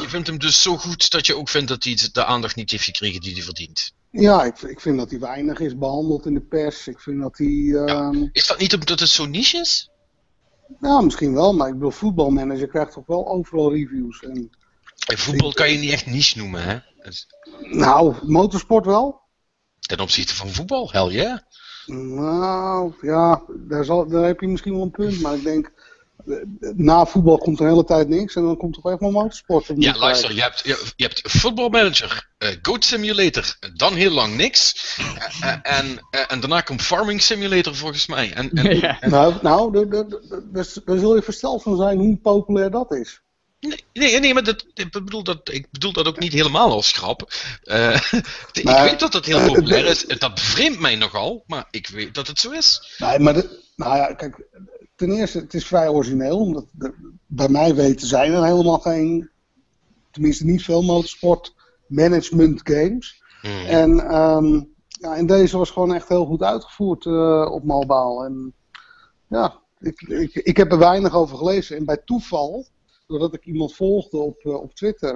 [0.00, 2.70] je vindt hem dus zo goed dat je ook vindt dat hij de aandacht niet
[2.70, 3.92] heeft gekregen die hij verdient.
[4.10, 6.88] Ja, ik, ik vind dat hij weinig is behandeld in de pers.
[6.88, 7.46] Ik vind dat hij...
[7.46, 7.86] Ja.
[7.86, 9.90] Ehm, is dat niet omdat het zo niche is?
[10.80, 14.22] Nou, misschien wel, maar ik bedoel, voetbalmanager krijgt toch wel overal reviews.
[14.22, 14.50] En...
[15.06, 16.78] voetbal kan je niet echt niche noemen, hè?
[17.60, 19.20] Nou, motorsport wel.
[19.80, 21.22] Ten opzichte van voetbal, hel ja.
[21.22, 21.38] Yeah.
[22.16, 25.20] Nou, ja, daar, zal, daar heb je misschien wel een punt.
[25.20, 25.72] Maar ik denk,
[26.76, 28.36] na voetbal komt er een hele tijd niks.
[28.36, 29.72] En dan komt er echt wel motorsport.
[29.76, 34.96] Ja, luister, je hebt, je, je hebt voetbalmanager, uh, Goat Simulator, dan heel lang niks.
[35.42, 38.32] Uh, en, en daarna komt Farming Simulator volgens mij.
[38.32, 39.10] En, en, en...
[39.10, 39.88] Nou, nou
[40.84, 43.22] daar zul je versteld van zijn hoe populair dat is.
[43.60, 46.92] Nee, nee, nee maar dat, ik, bedoel dat, ik bedoel dat ook niet helemaal als
[46.92, 47.32] grap.
[47.64, 47.94] Uh,
[48.52, 50.06] ik weet dat dat heel populair is.
[50.06, 52.96] Dat bevreemdt mij nogal, maar ik weet dat het zo is.
[52.98, 54.46] Nee, maar de, nou ja, kijk,
[54.96, 56.38] ten eerste, het is vrij origineel.
[56.38, 56.66] Omdat
[57.26, 59.30] bij mij weten zijn er helemaal geen,
[60.10, 61.54] tenminste niet veel motorsport
[61.86, 63.22] management games.
[63.40, 63.66] Hmm.
[63.66, 67.06] En um, ja, en deze was gewoon echt heel goed uitgevoerd
[67.50, 68.24] op mobile.
[68.24, 68.54] En
[69.28, 71.76] ja, ik, ik, ik heb er weinig over gelezen.
[71.76, 72.66] En bij toeval,
[73.08, 75.14] doordat ik iemand volgde op, op Twitter,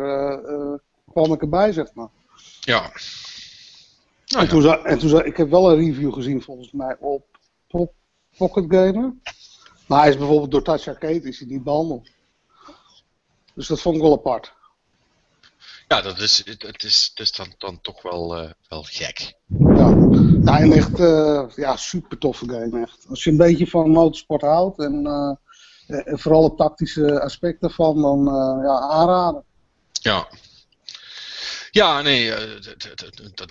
[1.10, 2.08] kwam ik erbij, zeg maar.
[2.60, 2.92] Ja.
[4.26, 7.26] Nou, en, toen, en toen ik heb wel een review gezien volgens mij op,
[7.68, 7.92] op
[8.36, 9.14] Pocket Gamer.
[9.86, 12.10] Maar hij is bijvoorbeeld door Touch Arcade is hij niet behandeld.
[13.54, 14.54] Dus dat vond ik wel apart.
[15.88, 19.34] Ja, dat is, het is, het is dan, dan toch wel, uh, wel gek.
[19.58, 19.88] Ja,
[20.44, 22.82] ja en echt uh, ja, super toffe game.
[22.82, 23.06] Echt.
[23.08, 25.38] Als je een beetje van motorsport houdt en, uh, en
[26.04, 28.24] vooral het tactische aspect daarvan, dan
[28.62, 29.44] ja, aanraden.
[29.92, 30.28] Ja,
[31.72, 32.60] ja, nee, eh,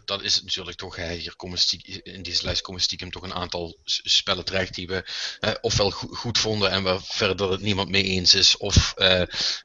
[0.06, 0.96] dat, is natuurlijk toch.
[0.96, 5.04] hier in deze lijst komen stiekem toch een aantal spellen terecht die we
[5.40, 9.24] uh, ofwel goed vonden en waar verder het niemand mee eens is, of uh,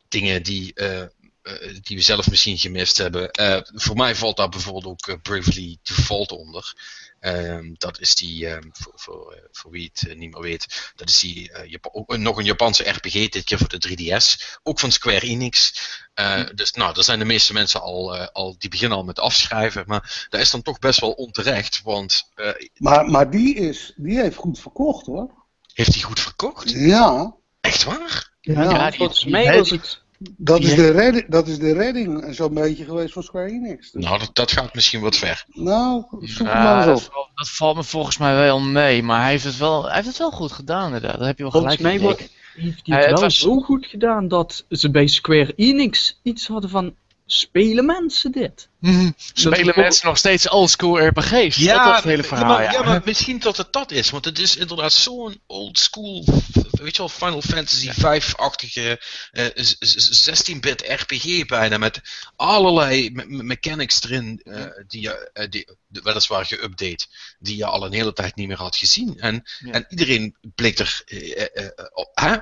[0.09, 0.75] dingen die,
[1.83, 3.31] die we zelf misschien gemist hebben.
[3.75, 6.75] voor mij valt daar bijvoorbeeld ook Bravely Default onder.
[7.27, 11.19] Um, dat is die, um, voor, voor, voor, wie het niet meer weet, dat is
[11.19, 14.59] die, ook nog een Japanse RPG, dit keer voor de 3DS.
[14.63, 15.73] Ook van Square Enix.
[16.21, 19.19] Uh, dus nou, daar zijn de meeste mensen al, uh, al, die beginnen al met
[19.19, 19.85] afschrijven.
[19.87, 21.83] Maar dat is dan toch best wel onterecht.
[21.83, 25.31] Want, uh, maar maar die, is, die heeft goed verkocht hoor.
[25.73, 26.71] Heeft hij goed verkocht?
[26.71, 27.35] Ja.
[27.61, 28.35] Echt waar?
[28.41, 30.05] Ja, ja volgens mij was het...
[30.19, 33.91] Dat is, de redding, dat is de redding zo'n beetje geweest van Square Enix.
[33.91, 34.05] Dus.
[34.05, 35.45] Nou, dat, dat, gaat misschien wat ver.
[35.49, 37.31] Nou, zoek ja, maar eens op.
[37.35, 40.19] Dat, valt me volgens mij wel mee, maar hij heeft het wel, hij heeft het
[40.19, 41.19] wel goed gedaan inderdaad.
[41.19, 42.09] Dat heb je wel volgens gelijk mij
[42.57, 43.39] heeft hij het, wel was...
[43.39, 46.95] zo goed gedaan dat ze bij Square Enix iets hadden van
[47.27, 48.69] spelen mensen dit?
[48.79, 51.57] Mm, spelen mensen nog steeds oldschool RPG's?
[51.57, 52.47] Ja, dat is het hele verhaal.
[52.49, 52.83] Maar, ja.
[52.83, 56.25] maar misschien dat het dat is, want het is inderdaad zo'n oldschool,
[56.71, 59.01] weet je wel, Final Fantasy 5-achtige
[59.33, 59.47] uh,
[60.55, 62.01] 16-bit RPG bijna, met
[62.37, 65.69] allerlei mechanics erin, uh, die je, uh, die,
[66.03, 67.07] weliswaar geüpdate,
[67.39, 69.21] die je al een hele tijd niet meer had gezien.
[69.21, 69.73] En, ja.
[69.73, 71.03] en iedereen bleek er,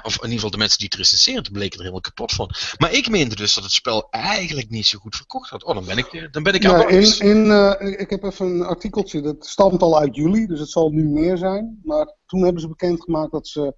[0.02, 2.50] of in ieder geval de mensen die het recenseerden, bleken er helemaal kapot van.
[2.78, 5.64] Maar ik meende dus dat het spel eigenlijk niet zo goed verkocht had.
[5.64, 8.64] Oh, dan ben ik, dan ben ik ja, in, in, uh, Ik heb even een
[8.64, 11.80] artikeltje, dat stamt al uit juli, dus het zal nu meer zijn.
[11.84, 13.74] Maar toen hebben ze bekendgemaakt dat ze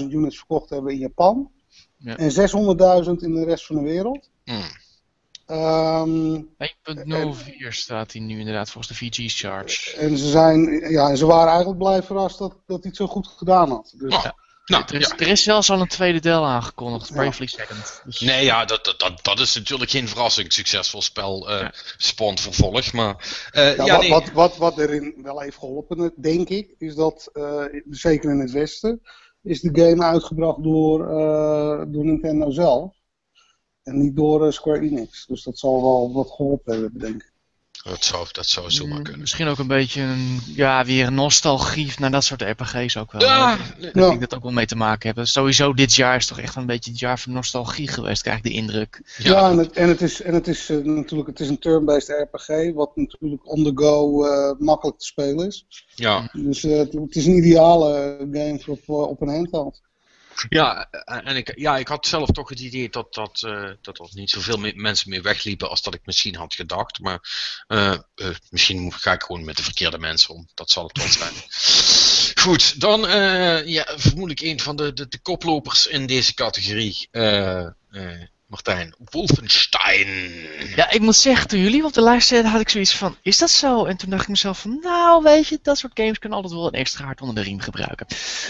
[0.00, 1.50] 400.000 units verkocht hebben in Japan.
[1.96, 2.16] Ja.
[2.16, 4.30] En 600.000 in de rest van de wereld.
[4.44, 4.62] Hmm.
[5.46, 9.96] Um, 1.04 staat hij nu inderdaad volgens de VG's charge.
[9.96, 13.06] En ze, zijn, ja, en ze waren eigenlijk blij verrast dat, dat hij het zo
[13.06, 13.94] goed gedaan had.
[13.96, 14.34] Dus, ja.
[14.64, 18.02] Nou, er, is, er is zelfs al een tweede deel aangekondigd, Bravely Second.
[18.04, 18.20] Dus...
[18.20, 20.52] Nee, ja, dat, dat, dat is natuurlijk geen verrassing.
[20.52, 21.72] Succesvol spel, uh, ja.
[21.96, 22.92] spant vervolg.
[22.92, 24.10] Maar, uh, ja, ja, wat, nee.
[24.10, 28.50] wat, wat, wat erin wel heeft geholpen, denk ik, is dat, uh, zeker in het
[28.50, 29.00] Westen,
[29.42, 30.98] is de game uitgebracht door,
[31.88, 32.92] door Nintendo zelf.
[33.84, 35.26] En niet door Square Enix.
[35.26, 37.32] Dus dat zal wel wat geholpen hebben, denk ik.
[37.84, 39.20] Dat zou, dat zou zomaar Mm, kunnen.
[39.20, 43.20] Misschien ook een beetje een, ja, weer nostalgie naar dat soort RPG's ook wel.
[43.20, 45.26] Ja, ik denk dat dat ook wel mee te maken hebben.
[45.26, 48.42] Sowieso dit jaar is toch echt een beetje het jaar van nostalgie geweest, krijg ik
[48.42, 49.14] de indruk.
[49.18, 51.58] Ja, ja en, het, en het is, en het is uh, natuurlijk het is een
[51.58, 55.66] turn-based RPG, wat natuurlijk on the go uh, makkelijk te spelen is.
[55.94, 56.28] Ja.
[56.32, 59.82] Dus uh, het, het, is een ideale game voor op, op een handheld.
[60.48, 64.08] Ja, en ik, ja, ik had zelf toch het idee dat, dat, uh, dat er
[64.12, 66.98] niet zoveel me mensen meer wegliepen als dat ik misschien had gedacht.
[66.98, 67.20] Maar
[67.68, 70.48] uh, uh, misschien ga ik gewoon met de verkeerde mensen om.
[70.54, 71.34] Dat zal het wel zijn.
[72.44, 73.00] Goed, dan
[73.66, 77.08] ja, vermoedelijk een van de, de, de koplopers in deze categorie.
[78.54, 80.08] Martijn, Wolfenstein.
[80.76, 83.38] Ja, ik moet zeggen, toen jullie op de lijst zetten, had ik zoiets van, is
[83.38, 83.84] dat zo?
[83.84, 86.66] En toen dacht ik mezelf van, nou weet je, dat soort games kunnen altijd wel
[86.66, 88.06] een extra hard onder de riem gebruiken.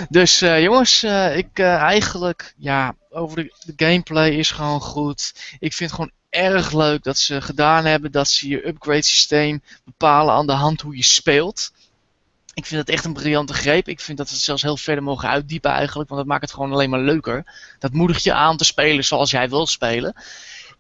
[0.09, 5.35] Dus uh, jongens, uh, ik uh, eigenlijk, ja, over de, de, gameplay is gewoon goed.
[5.59, 9.63] Ik vind het gewoon erg leuk dat ze gedaan hebben dat ze je upgrade systeem
[9.85, 11.73] bepalen aan de hand hoe je speelt.
[12.55, 13.89] Ik vind het echt een briljante greep.
[13.89, 16.09] Ik vind dat we het zelfs heel verder mogen uitdiepen eigenlijk.
[16.09, 17.45] Want dat maakt het gewoon alleen maar leuker.
[17.79, 20.15] Dat moedigt je aan te spelen zoals jij wil spelen.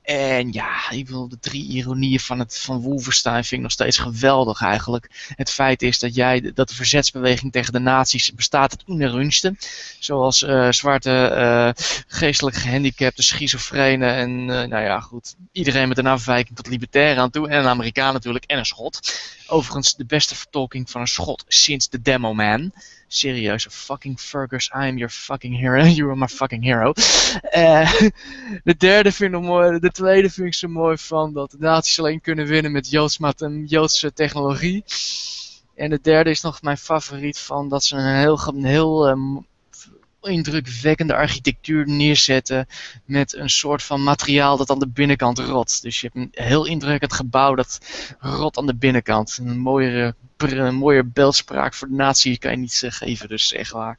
[0.04, 3.98] En ja, ik wil de drie ironieën van, het, van Wolfenstein vind ik nog steeds
[3.98, 5.10] geweldig eigenlijk.
[5.36, 9.58] Het feit is dat, jij, dat de verzetsbeweging tegen de nazi's bestaat uit unerunsten.
[9.98, 15.34] Zoals uh, zwarte, uh, geestelijk gehandicapten, schizofrenen en uh, nou ja goed.
[15.52, 17.48] Iedereen met een afwijking tot libertair aan toe.
[17.48, 19.20] En een Amerikaan natuurlijk en een schot.
[19.46, 22.72] Overigens de beste vertolking van een schot sinds de Demo Man.
[23.14, 25.84] Serieus, fucking Fergus, I am your fucking hero.
[25.96, 26.92] You are my fucking hero.
[27.56, 27.92] Uh,
[28.64, 29.78] de derde vind ik mooi.
[29.78, 33.42] De tweede vind ik zo mooi van dat de nazi's alleen kunnen winnen met Joodsmat
[33.42, 34.84] en Joodse technologie.
[35.74, 39.46] En de derde is nog mijn favoriet van dat ze een heel, een heel um,
[40.28, 42.66] indrukwekkende architectuur neerzetten
[43.04, 45.82] met een soort van materiaal dat aan de binnenkant rot.
[45.82, 47.80] Dus je hebt een heel indrukwekkend gebouw dat
[48.20, 49.38] rot aan de binnenkant.
[49.40, 53.70] Een mooiere, een mooier beeldspraak voor de natie kan je niet uh, geven, dus echt
[53.70, 53.98] waar.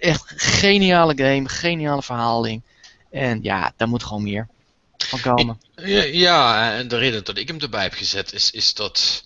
[0.00, 2.62] Echt geniale game, geniale verhaling.
[3.10, 4.48] En ja, daar moet gewoon meer
[4.96, 5.60] van komen.
[5.74, 9.24] Ja, ja, en de reden dat ik hem erbij heb gezet is, is dat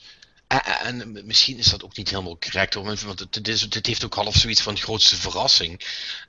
[0.60, 4.36] en misschien is dat ook niet helemaal correct, want het, is, het heeft ook half
[4.36, 5.80] zoiets van de grootste verrassing.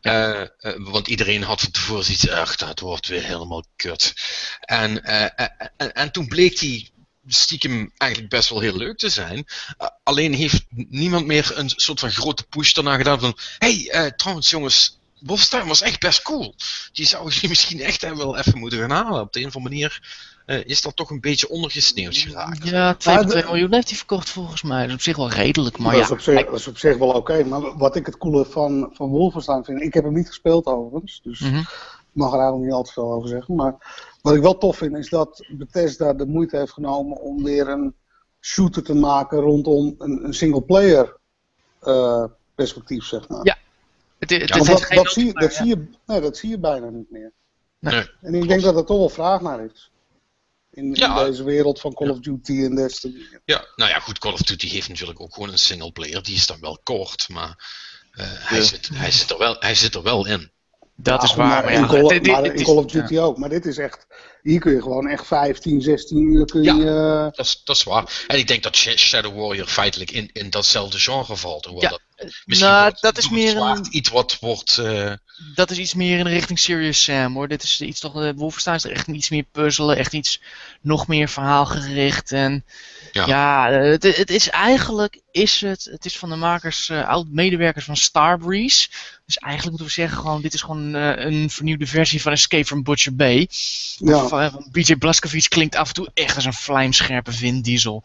[0.01, 4.13] Uh, uh, want iedereen had van tevoren zoiets, ach, dat wordt weer helemaal kut.
[4.59, 5.39] En, uh,
[5.77, 6.91] en, en, toen bleek die
[7.27, 9.45] stiekem eigenlijk best wel heel leuk te zijn.
[10.03, 14.99] alleen heeft niemand meer een soort van grote push daarna gedaan van, hey, trouwens jongens,
[15.23, 16.55] Wolfenstein was echt best cool.
[16.93, 19.21] Die zou je misschien echt wel even moeten gaan halen.
[19.21, 20.01] Op de een of andere manier
[20.45, 22.67] uh, is dat toch een beetje ondergesneeuwd geraakt.
[22.69, 22.99] Ja, 2,2
[23.45, 24.79] miljoen heeft hij verkocht volgens mij.
[24.79, 26.05] Dat is op zich wel redelijk, maar dat ja.
[26.05, 27.43] Is op zich, dat is op zich wel oké.
[27.43, 29.81] Maar wat ik het coole van, van Wolfenstein vind...
[29.81, 31.59] Ik heb hem niet gespeeld overigens, dus mm -hmm.
[31.59, 33.55] ik mag er eigenlijk niet al te veel over zeggen.
[33.55, 33.75] Maar
[34.21, 37.21] wat ik wel tof vind, is dat Bethesda de moeite heeft genomen...
[37.21, 37.95] om weer een
[38.41, 41.17] shooter te maken rondom een, een single-player
[41.83, 42.23] uh,
[42.55, 43.45] perspectief, zeg maar.
[43.45, 43.57] Ja.
[44.23, 46.89] Het, het, ja, dat, dat, zie je, dat, zie je, nee, dat zie je bijna
[46.89, 47.31] niet meer.
[47.79, 48.09] Nee.
[48.21, 49.91] En ik denk dat er toch wel vraag naar is.
[50.71, 51.19] In, ja.
[51.19, 53.27] in, deze wereld van Call of Duty en Destiny.
[53.45, 56.23] Ja, nou ja, goed, Call of Duty heeft natuurlijk ook gewoon een single player.
[56.23, 57.55] Die is dan wel kort, maar
[58.13, 60.51] uh, hij, zit, hij, zit er wel, hij zit er wel in.
[60.95, 61.63] Dat ja, is waar.
[61.63, 63.37] Maar, in, Call, dit, maar in Call of Duty ook.
[63.37, 64.07] Maar dit is echt.
[64.41, 66.73] Hier kun je gewoon echt 15, 16 uur kun je.
[66.73, 68.23] Ja, dat, is, dat is waar.
[68.27, 71.65] En ik denk dat Shadow Warrior feitelijk in, in datzelfde genre valt.
[71.65, 71.89] Hoewel ja.
[71.89, 72.01] dat
[72.45, 73.87] misschien nou, wordt, dat is meer een...
[73.89, 74.77] iets wat wordt.
[74.77, 75.13] Uh...
[75.55, 77.47] Dat is iets meer in de richting Serious Sam hoor.
[77.47, 78.21] Dit is iets toch.
[78.21, 79.97] Uh, Wolfenstein is echt iets meer puzzelen.
[79.97, 80.41] Echt iets
[80.81, 82.31] nog meer verhaalgericht.
[82.31, 82.65] En
[83.13, 85.21] ja, ja het, het, is eigenlijk.
[85.31, 88.87] Is het, het is van de makers, uh, oud-medewerkers van Starbreeze.
[89.25, 92.65] Dus eigenlijk moeten we zeggen, gewoon, dit is gewoon uh, een vernieuwde versie van Escape
[92.65, 93.47] from Butcher Bay.
[93.97, 94.27] Ja.
[94.27, 98.03] Van, van BJ Blazkowicz klinkt af en toe echt als een vlijmscherpe Vin Diesel.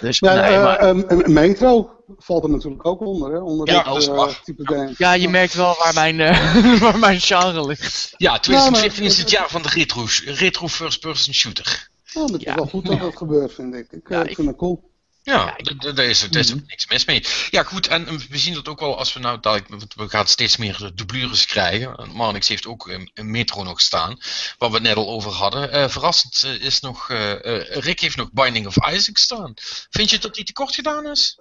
[0.00, 0.94] Dus, ja, nee, maar...
[0.94, 3.38] uh, Metro valt er natuurlijk ook onder, hè?
[3.38, 4.94] Onder ja, dit dat is type game.
[4.98, 6.16] Ja, je merkt wel waar mijn,
[6.80, 8.14] waar mijn genre ligt.
[8.16, 11.92] Ja, 2017 is het jaar van de retro, retro first-person shooter.
[12.14, 13.92] Nou, het is wel goed dat dat gebeurt, vind ik.
[13.92, 14.92] Ik, ik vind het cool.
[15.24, 15.56] Ja,
[15.94, 17.24] daar is, daar is ook niks mis mee.
[17.50, 20.56] Ja, goed, en we zien dat ook wel als we nou dadelijk, we gaan steeds
[20.56, 22.10] meer dublures krijgen.
[22.12, 24.18] Marnix heeft ook een Metro nog staan,
[24.58, 25.74] waar we het net al over hadden.
[25.74, 27.32] Uh, verrassend is nog, uh,
[27.68, 29.54] Rick heeft nog Binding of Isaac staan.
[29.90, 31.40] Vind je dat die te kort gedaan is?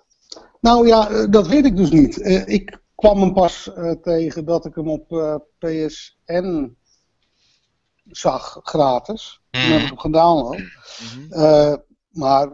[0.62, 2.18] Nou ja, dat weet ik dus niet.
[2.46, 3.70] ik kwam hem pas
[4.02, 5.08] tegen dat ik hem op
[5.60, 6.76] PSN
[8.12, 9.42] zag, gratis.
[9.52, 9.62] Mm.
[9.62, 10.58] Toen heb ik hem gedownload.
[10.58, 10.68] Mm
[11.30, 11.84] -hmm.
[12.13, 12.50] Maar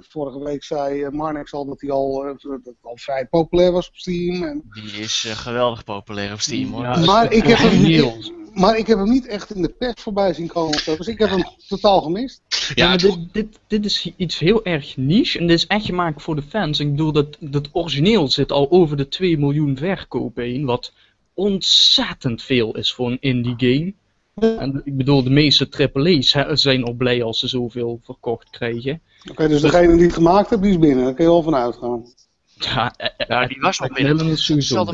[0.00, 4.42] vorige week zei Marnix al dat hij al, dat al vrij populair was op Steam.
[4.42, 4.62] En...
[4.70, 6.82] Die is uh, geweldig populair op Steam hoor.
[6.82, 8.12] Ja, maar, ik heb hem,
[8.54, 10.78] maar ik heb hem niet echt in de pers voorbij zien komen.
[10.84, 12.42] Dus ik heb hem totaal gemist.
[12.74, 15.38] Ja, ja dit, dit, dit is iets heel erg niche.
[15.38, 16.80] En dit is echt gemaakt voor de fans.
[16.80, 20.64] Ik bedoel, dat, dat origineel zit al over de 2 miljoen verkopen heen.
[20.64, 20.92] Wat
[21.34, 23.94] ontzettend veel is voor een indie game.
[24.34, 29.00] En ik bedoel, de meeste AAA's zijn al blij als ze zoveel verkocht krijgen.
[29.20, 31.04] Oké, okay, dus degene die het gemaakt heeft, die is binnen.
[31.04, 32.06] Daar kun je wel van uitgaan.
[32.54, 32.94] Ja,
[33.28, 34.38] ja die was nog binnen.
[34.38, 34.84] Sowieso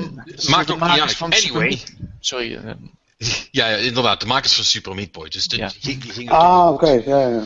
[0.48, 1.14] Maakt ook niet uit.
[1.16, 1.78] Van anyway.
[2.20, 2.52] Sorry.
[2.52, 2.60] Uh,
[3.50, 4.20] ja, ja, inderdaad.
[4.20, 5.28] De makers van Super Meat Boy.
[5.28, 5.70] Dus de, Ja.
[5.80, 6.90] die, die gingen Ah, oké.
[6.90, 7.44] Ja, ja.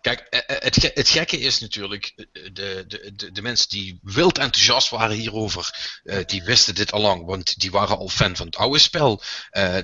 [0.00, 4.38] Kijk, eh, eh, het, het gekke is natuurlijk, eh, de, de, de, mensen die wild
[4.38, 5.94] enthousiast waren hierover,
[6.26, 9.22] die wisten dit al lang, want die waren al fan van het oude spel.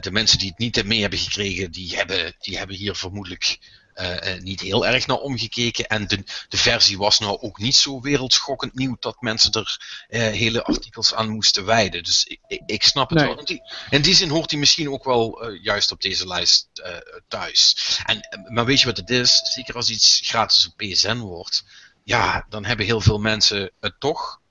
[0.01, 3.59] De mensen die het niet mee hebben gekregen, die hebben, die hebben hier vermoedelijk
[3.95, 5.87] eh, eh, niet heel erg naar omgekeken.
[5.87, 9.79] En de, de versie was nou ook niet zo wereldschokkend nieuw dat mensen er
[10.09, 12.03] eh, hele artikels aan moesten wijden.
[12.03, 13.29] Dus ik, ik, snap het Nee.
[13.29, 13.39] wel.
[13.39, 16.69] In die, in die zin hoort hij misschien ook wel eh, juist op deze lijst
[16.73, 16.97] eh,
[17.29, 17.77] thuis.
[18.05, 19.41] En, maar weet je wat het is?
[19.45, 21.65] Zeker als iets gratis op PSN wordt,
[22.05, 24.43] ja, dan hebben heel veel mensen het toch.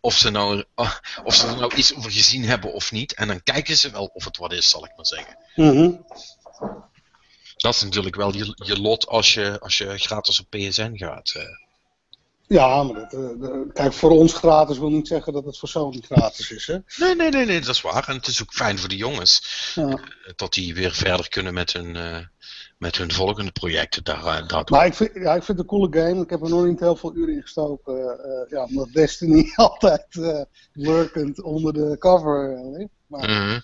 [0.00, 3.14] Of ze, nou, ah, of ze er nou iets over gezien hebben of niet.
[3.14, 5.38] En dan kijken ze wel of het wat is, zal ik maar zeggen.
[5.54, 5.90] Mhm.
[7.66, 11.32] Dat is natuurlijk wel je, je lot als je, als je gratis op PSN gaat.
[11.36, 11.42] eh.
[12.46, 16.00] Ja, maar dat, eh, kijk, voor ons gratis wil niet zeggen dat het voor Sony
[16.00, 16.78] gratis is, hè?
[16.96, 18.08] Nee, nee, nee, nee, dat is waar.
[18.08, 19.42] En het is ook fijn voor de jongens.
[19.74, 19.88] Ja.
[19.88, 19.94] eh,
[20.36, 21.96] Dat die weer verder kunnen met hun,
[22.78, 24.04] met hun volgende projecten.
[24.04, 26.22] Daar, daar Maar ik vind, ja, ik vind het een coole game.
[26.22, 27.96] Ik heb er nog niet heel veel uren in gestoken.
[28.50, 30.06] ja, omdat Destiny altijd
[30.72, 32.90] lurkend onder de cover ligt.
[33.06, 33.58] Maar, Mhm.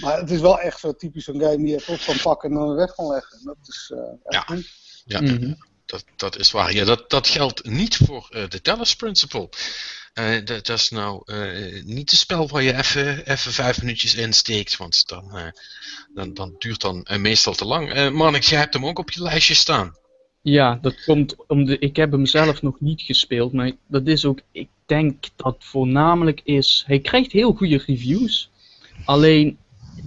[0.00, 2.56] Maar het is wel echt zo typisch zo'n game die je op kan pakken en
[2.56, 3.40] dan weg kan leggen.
[3.44, 4.54] Dat is eh echt Ja.
[4.54, 4.68] goed.
[5.04, 5.52] Ja, Mhm.
[5.86, 6.72] dat, dat is waar.
[6.72, 9.48] Ja, dat, dat geldt niet voor eh, de Dallas Principle.
[10.14, 11.22] dat, dat, is nou
[11.84, 15.52] niet een spel waar je even, even vijf minuutjes insteekt, want dan,
[16.14, 17.96] dan, dan duurt dan meestal te lang.
[17.96, 19.94] Uh, Marnix, jij hebt hem ook op je lijstje staan.
[20.42, 21.78] Ja, dat komt om de.
[21.78, 24.40] Ik heb hem zelf nog niet gespeeld, maar dat is ook.
[24.52, 26.84] Ik denk dat voornamelijk is.
[26.86, 28.50] Hij krijgt heel goede reviews.
[29.04, 29.58] Alleen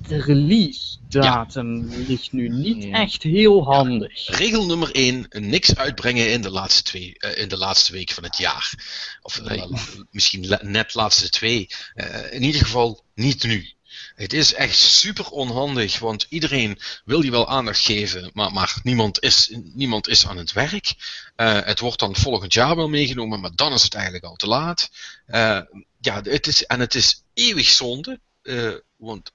[0.07, 4.37] de release datum ligt nu niet echt heel handig.
[4.37, 8.23] Regel nummer 1: niks uitbrengen in de laatste, twee, uh, in de laatste week van
[8.23, 8.73] het jaar.
[9.21, 9.63] Of uh,
[10.11, 11.67] misschien net laatste twee.
[11.95, 13.73] Uh, in ieder geval niet nu.
[14.15, 19.21] Het is echt super onhandig, want iedereen wil je wel aandacht geven, maar, maar niemand,
[19.21, 20.93] is, niemand is aan het werk.
[21.37, 24.47] Uh, het wordt dan volgend jaar wel meegenomen, maar dan is het eigenlijk al te
[24.47, 24.89] laat.
[25.27, 25.59] Uh,
[25.99, 29.31] ja, het is, en het is eeuwig zonde, uh, want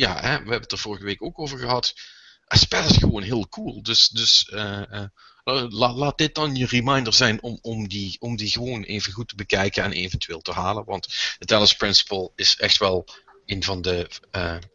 [0.00, 1.94] ja, hè, we hebben het er vorige week ook over gehad.
[2.44, 4.50] Het spel is gewoon heel cool, dus, dus
[5.68, 9.28] la, laat dit dan je reminder zijn om, om, die, om die gewoon even goed
[9.28, 10.84] te bekijken en eventueel te halen.
[10.84, 11.06] Want
[11.38, 13.04] de Dallas Principle is echt wel
[13.46, 14.10] een van de,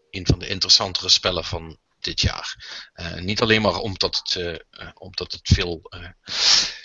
[0.10, 2.56] een van de interessantere spellen van dit jaar.
[2.96, 5.82] Uh, niet alleen maar omdat het, uh, omdat het veel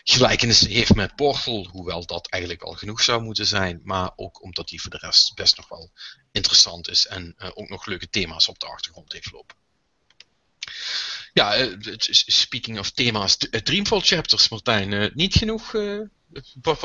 [0.04, 4.68] gelijkenissen heeft met Portal, hoewel dat eigenlijk al genoeg zou moeten zijn, maar ook omdat
[4.68, 5.90] die voor de rest best nog wel
[6.33, 9.56] interessant is en ook nog leuke thema's op de achtergrond heeft lopen.
[11.33, 11.76] Ja,
[12.11, 15.74] speaking of thema's, Dreamfall Chapters, Martijn, niet genoeg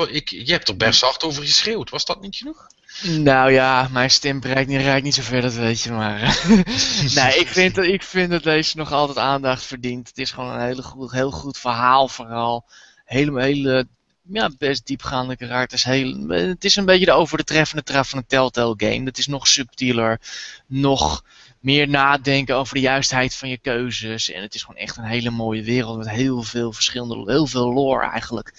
[0.08, 2.66] ik, je hebt er best hard over geschreeuwd, was dat niet genoeg?
[3.02, 6.20] Nou ja, mijn stem bereikt niet, niet zo ver, dat weet je maar.
[7.14, 10.08] nee, ik vind, dat, ik vind dat deze nog altijd aandacht verdient.
[10.08, 12.64] Het is gewoon een hele goed, heel goed verhaal vooral.
[13.04, 13.86] Hele, hele
[14.22, 15.84] ja, best diepgaande karakters.
[15.84, 17.44] Heel, het is een beetje de over de
[17.82, 19.04] traf van een Telltale game.
[19.04, 20.20] Het is nog subtieler,
[20.66, 21.24] nog
[21.60, 24.30] meer nadenken over de juistheid van je keuzes.
[24.30, 27.72] En het is gewoon echt een hele mooie wereld met heel veel verschillende, heel veel
[27.72, 28.52] lore eigenlijk.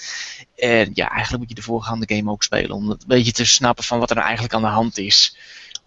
[0.55, 3.83] En ja, eigenlijk moet je de voorgaande game ook spelen om een beetje te snappen
[3.83, 5.37] van wat er nou eigenlijk aan de hand is.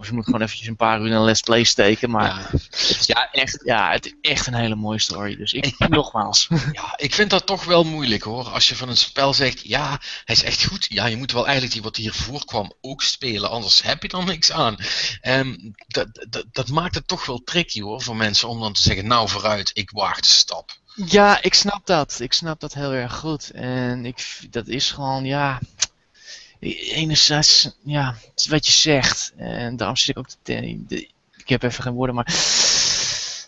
[0.00, 2.10] Of je moet gewoon eventjes een paar uur in een let's play steken.
[2.10, 2.46] Maar ja.
[2.50, 5.36] Het, is ja, echt, ja, het is echt een hele mooie story.
[5.36, 6.48] Dus ik, nogmaals.
[6.72, 8.48] Ja, ik vind dat toch wel moeilijk hoor.
[8.48, 10.86] Als je van een spel zegt, ja, hij is echt goed.
[10.88, 13.50] Ja, je moet wel eigenlijk die wat hier voorkwam ook spelen.
[13.50, 14.76] Anders heb je dan niks aan.
[15.22, 18.82] Um, dat, dat, dat maakt het toch wel tricky hoor voor mensen om dan te
[18.82, 20.78] zeggen, nou vooruit, ik waag de stap.
[20.94, 22.20] Ja, ik snap dat.
[22.20, 23.50] Ik snap dat heel erg goed.
[23.50, 25.58] En ik, dat is gewoon, ja
[26.60, 29.32] enerzijds, ja, het is wat je zegt.
[29.36, 32.34] En daarom zit ik ook de, ik heb even geen woorden, maar...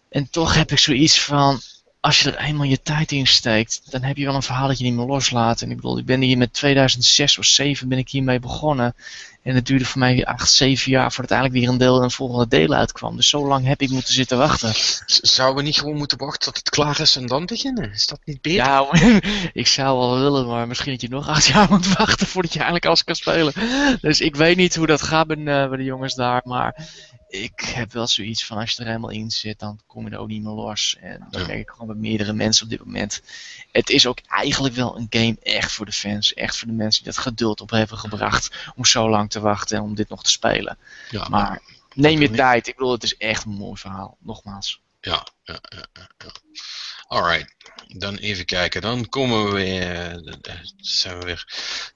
[0.08, 1.60] En toch heb ik zoiets van,
[2.00, 4.78] als je er eenmaal je tijd in steekt, dan heb je wel een verhaal dat
[4.78, 5.62] je niet meer loslaat.
[5.62, 8.94] En ik bedoel, ik ben hier met 2006 of 2007 ben ik hiermee begonnen.
[9.42, 12.10] En het duurde voor mij 8, 7 jaar voordat eigenlijk weer een deel en een
[12.10, 13.16] volgende deel uitkwam.
[13.16, 14.72] Dus zo lang heb ik moeten zitten wachten.
[15.06, 17.92] Zouden we niet gewoon moeten wachten tot het klaar is en dan beginnen?
[17.92, 18.64] Is dat niet beter?
[18.64, 18.86] Ja,
[19.52, 22.58] ik zou wel willen, maar misschien dat je nog 8 jaar moet wachten voordat je
[22.58, 23.52] eigenlijk alles kan spelen.
[24.00, 26.88] Dus ik weet niet hoe dat gaat bij, uh, bij de jongens daar, maar
[27.32, 30.18] ik heb wel zoiets van als je er helemaal in zit, dan kom je er
[30.18, 30.96] ook niet meer los.
[31.00, 33.22] En dat merk ik gewoon bij meerdere mensen op dit moment.
[33.72, 36.34] Het is ook eigenlijk wel een game echt voor de fans.
[36.34, 39.76] Echt voor de mensen die dat geduld op hebben gebracht om zo lang te wachten
[39.76, 40.78] en om dit nog te spelen.
[41.10, 41.62] Ja, maar
[41.94, 42.66] neem je tijd.
[42.66, 44.16] Ik bedoel, het is echt een mooi verhaal.
[44.20, 44.80] Nogmaals.
[45.00, 45.86] Ja, ja, ja.
[46.18, 46.32] ja.
[47.06, 47.54] Alright,
[48.00, 48.80] dan even kijken.
[48.80, 50.12] Dan komen we weer.
[50.12, 51.46] Uh, zijn we weer.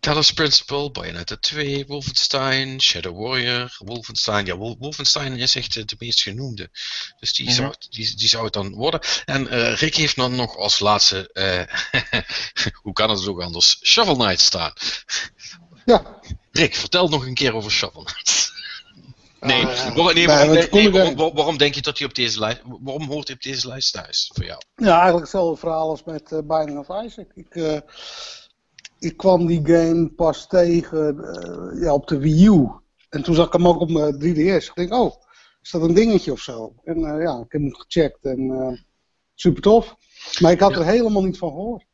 [0.00, 4.46] Talos Principle, Bayonetta 2, Wolfenstein, Shadow Warrior, Wolfenstein.
[4.46, 6.70] Ja, Wolfenstein is echt de meest genoemde.
[7.18, 9.00] Dus die, zou, die, die zou het dan worden.
[9.24, 11.30] En uh, Rick heeft dan nog als laatste.
[11.32, 12.02] Uh,
[12.82, 13.78] hoe kan het ook anders?
[13.82, 14.72] Shovel Knight staan.
[15.85, 16.20] Ja.
[16.52, 18.54] Rick, vertel nog een keer over Shovel Knight.
[19.40, 22.61] Nee, uh, waarom, nee, waarom, nee, waarom, waarom, denk je dat hij op deze lijst,
[22.81, 24.61] waarom hoort hij op deze lijst thuis voor jou?
[24.77, 27.27] Ja, eigenlijk hetzelfde verhaal als met uh, Binding of Isaac.
[27.35, 27.79] Ik, uh,
[28.99, 32.68] ik kwam die game pas tegen uh, ja, op de Wii U.
[33.09, 34.64] En toen zag ik hem ook op mijn 3DS.
[34.64, 35.22] Ik denk, oh,
[35.62, 36.75] is dat een dingetje of zo?
[36.85, 38.87] En ja, ik heb hem gecheckt en
[39.35, 39.96] super tof.
[40.40, 40.79] Maar ik had ja.
[40.79, 41.85] er helemaal niet van gehoord.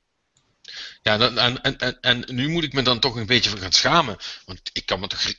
[1.03, 3.73] Ja, en, en, en, en nu moet ik me dan toch een beetje van gaan
[3.73, 4.17] schamen.
[4.47, 5.35] Want ik kan me toch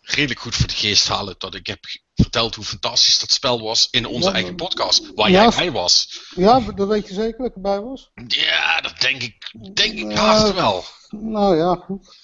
[0.00, 1.78] redelijk goed voor de geest halen dat ik heb
[2.14, 6.20] verteld hoe fantastisch dat spel was in onze eigen podcast, waar jij bij was.
[6.34, 8.10] Ja, dat weet je zeker dat ik erbij was?
[8.26, 10.84] Ja, dat denk ik, denk ik haast wel.
[11.08, 12.16] Nou ja, goed.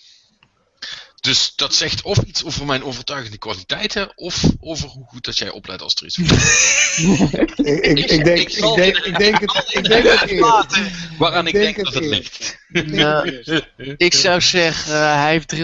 [1.24, 5.50] Dus dat zegt of iets over mijn overtuigende kwaliteiten, of over hoe goed dat jij
[5.50, 10.04] oplet als er iets ik, ik, ik, denk, ik, denk, ik denk het, ik denk
[10.04, 12.58] het Waaraan ik denk, dat het ligt.
[13.96, 15.54] ik zou zeggen, uh, hij heeft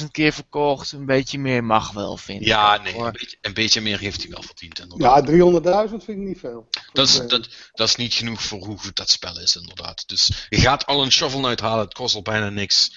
[0.00, 0.92] 300.000 keer verkocht.
[0.92, 2.46] Een beetje meer mag wel, vind ik.
[2.46, 4.78] Ja, nee, een beetje, een beetje, meer heeft hij wel verdiend.
[4.78, 5.28] Inderdaad.
[5.28, 6.68] Ja, 300.000 vind ik niet veel.
[6.92, 10.08] Dat is, dat, dat is niet genoeg voor hoe goed dat spel is, inderdaad.
[10.08, 12.90] Dus je gaat al een shovel uithalen, het kost al bijna niks.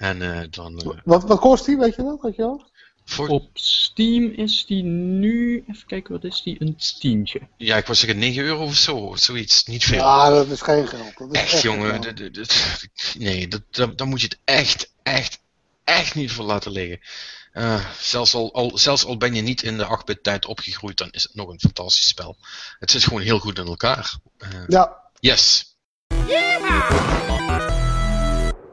[0.00, 0.80] En uh, dan...
[0.84, 2.20] Uh, wat, wat kost die, weet je dat?
[2.20, 2.68] Had je ook?
[3.18, 7.40] Op Steam is die nu, even kijken wat is die, een tientje.
[7.56, 9.98] Ja, ik was zeggen 9 euro of zo, zoiets, niet veel.
[9.98, 11.18] Ja, dat is geen geld.
[11.18, 12.00] Dat is echt, echt, jongen,
[13.18, 15.40] nee, dat, dan moet je het echt, echt,
[15.84, 17.00] echt niet voor laten liggen.
[17.54, 21.10] Uh, zelfs, al, al, zelfs al ben je niet in de 8-bit tijd opgegroeid, dan
[21.10, 22.36] is het nog een fantastisch spel.
[22.78, 24.18] Het zit gewoon heel goed in elkaar.
[24.38, 24.96] Uh, ja.
[25.20, 25.74] Yes.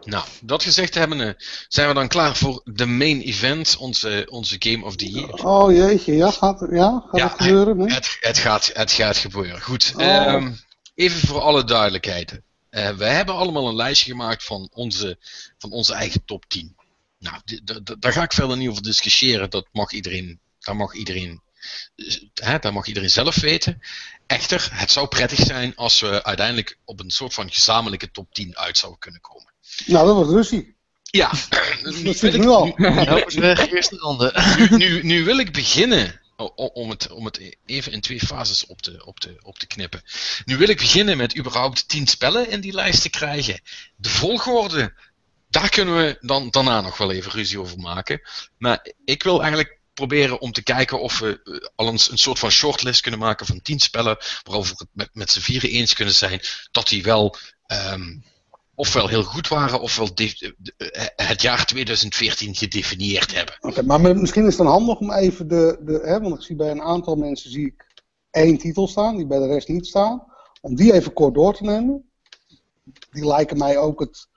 [0.07, 1.35] Nou, dat gezegd hebben,
[1.67, 5.29] zijn we dan klaar voor de main event, onze, onze Game of the Year.
[5.29, 7.77] Oh jeetje, ja, gaat, ja, gaat het gebeuren?
[7.77, 7.93] Nee?
[7.93, 9.61] Het, het, gaat, het gaat gebeuren.
[9.61, 10.33] Goed, oh.
[10.33, 10.59] um,
[10.95, 12.31] even voor alle duidelijkheid.
[12.31, 15.17] Uh, we hebben allemaal een lijstje gemaakt van onze,
[15.57, 16.75] van onze eigen top 10.
[17.19, 17.41] Nou,
[17.99, 19.49] daar ga ik verder niet over discussiëren.
[19.49, 21.41] Dat mag iedereen, daar mag iedereen,
[22.33, 23.81] hè, daar mag iedereen zelf weten.
[24.27, 28.57] Echter, het zou prettig zijn als we uiteindelijk op een soort van gezamenlijke top 10
[28.57, 29.55] uit zouden kunnen komen.
[29.85, 30.75] Nou, dat was Russie.
[31.01, 31.29] Ja,
[31.83, 32.73] dat vind ik nu al.
[32.75, 34.33] Weg, eerste ronde.
[34.69, 36.21] Nu, nu, nu, wil ik beginnen,
[36.55, 40.01] om het, om het even in twee fases op te, op, te, op te knippen.
[40.45, 43.61] Nu wil ik beginnen met überhaupt 10 spellen in die lijst te krijgen.
[43.95, 44.93] De volgorde
[45.49, 48.21] daar kunnen we dan daarna nog wel even ruzie over maken.
[48.57, 52.39] Maar ik wil eigenlijk proberen om te kijken of we eh, al een, een soort
[52.39, 54.17] van shortlist kunnen maken van tien spellen.
[54.43, 56.41] Waarover we het met, met z'n vieren eens kunnen zijn
[56.71, 57.35] dat die wel.
[57.67, 58.23] Um,
[58.77, 60.09] ofwel heel goed waren, ofwel
[61.15, 63.55] het jaar 2014 gedefinieerd hebben.
[63.59, 66.55] Oké, maar misschien is het dan handig om even de, de hè, want ik zie
[66.55, 67.85] bij een aantal mensen zie ik
[68.31, 70.23] één titel staan, die bij de rest niet staan,
[70.61, 72.09] om die even kort door te nemen.
[73.11, 74.27] Die lijken mij ook het,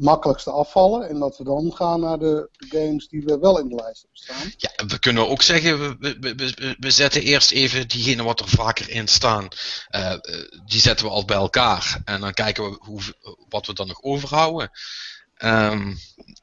[0.00, 1.08] makkelijkste afvallen.
[1.08, 4.20] En dat we dan gaan naar de, games die we wel in de lijst hebben
[4.22, 4.52] staan.
[4.56, 8.48] Ja, we kunnen ook zeggen, we, we, we, we zetten eerst even diegene wat er
[8.48, 9.48] vaker in staan.
[9.90, 10.14] Uh,
[10.66, 12.00] die zetten we al bij elkaar.
[12.04, 13.00] En dan kijken we hoe,
[13.48, 14.70] wat we dan nog overhouden.
[15.38, 15.98] Um,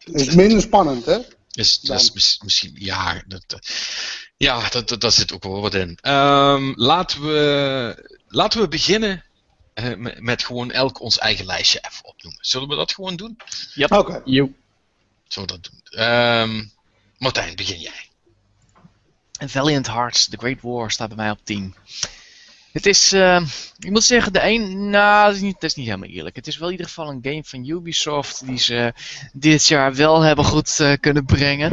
[0.05, 1.17] is minder spannend, hè?
[1.51, 3.59] Is, dat is misschien, ja, dat,
[4.37, 5.99] ja dat, dat, zit ook wel wat in.
[6.01, 9.23] Um, laten, we, laten we beginnen
[9.79, 12.45] uh, met gewoon elk ons eigen lijstje even opnoemen.
[12.45, 13.37] Zullen we dat gewoon doen?
[13.73, 13.85] Ja.
[13.85, 13.97] Oké.
[13.97, 14.21] Okay.
[15.27, 16.03] Zullen we dat doen?
[16.05, 16.71] Um,
[17.17, 18.09] Martijn, begin jij.
[19.31, 21.75] Valiant Hearts, The Great War staat bij mij op 10.
[22.77, 23.41] Het is, uh,
[23.79, 26.35] ik moet zeggen, de een, nou, dat is, niet, is niet helemaal eerlijk.
[26.35, 28.93] Het is wel in ieder geval een game van Ubisoft die ze
[29.33, 31.71] dit jaar wel hebben goed uh, kunnen brengen.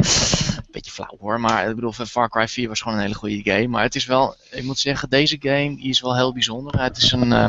[0.71, 3.67] Beetje flauw hoor, maar ik bedoel, Far Cry 4 was gewoon een hele goede game.
[3.67, 6.81] Maar het is wel, ik moet zeggen, deze game is wel heel bijzonder.
[6.81, 7.47] Het is een, uh,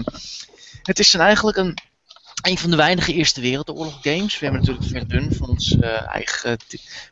[0.83, 1.75] het is eigenlijk een,
[2.43, 4.39] een van de weinige Eerste Wereldoorlog games.
[4.39, 6.59] We hebben natuurlijk Verdun van, ons, uh, eigen,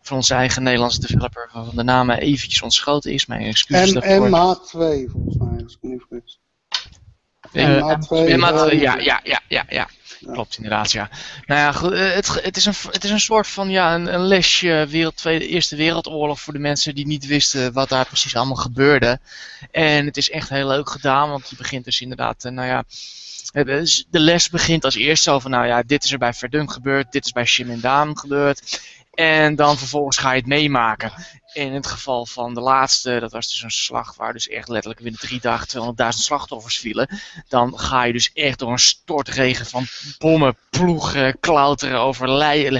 [0.02, 3.26] van onze eigen Nederlandse developer, van de naam eventjes ontschoten is.
[3.26, 4.24] Mijn excuses en, daarvoor.
[4.24, 6.38] En Maat 2 volgens mij, als ik me niet vergis.
[7.52, 9.88] Uh, 2, uh, ja, ja, ja, ja, ja.
[10.32, 11.10] Klopt inderdaad, ja.
[11.46, 14.26] Nou ja, goed, het, het, is, een, het is een soort van ja, een, een
[14.26, 18.56] lesje wereld, Tweede, Eerste Wereldoorlog voor de mensen die niet wisten wat daar precies allemaal
[18.56, 19.18] gebeurde.
[19.70, 22.84] En het is echt heel leuk gedaan, want je begint dus inderdaad, nou ja,
[23.54, 27.12] de les begint als eerst zo van, nou ja, dit is er bij Verdun gebeurd,
[27.12, 28.80] dit is bij Shimendaan gebeurd.
[29.14, 31.12] En dan vervolgens ga je het meemaken.
[31.54, 35.02] In het geval van de laatste, dat was dus een slag waar dus echt letterlijk
[35.02, 37.08] binnen drie dagen 200.000 slachtoffers vielen.
[37.48, 39.86] Dan ga je dus echt door een stortregen van
[40.18, 42.28] bommen, ploegen, klauteren over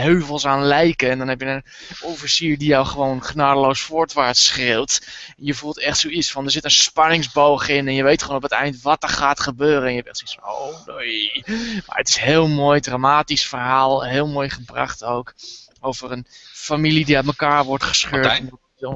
[0.00, 1.10] heuvels aan lijken.
[1.10, 1.64] En dan heb je een
[2.02, 5.06] officier die jou gewoon genadeloos voortwaarts schreeuwt.
[5.36, 8.42] Je voelt echt zoiets van, er zit een spanningsboog in en je weet gewoon op
[8.42, 9.88] het eind wat er gaat gebeuren.
[9.88, 11.42] En je bent zoiets van, oh nee.
[11.86, 15.34] Maar het is heel mooi, dramatisch verhaal, heel mooi gebracht ook.
[15.80, 18.40] Over een familie die uit elkaar wordt gescheurd.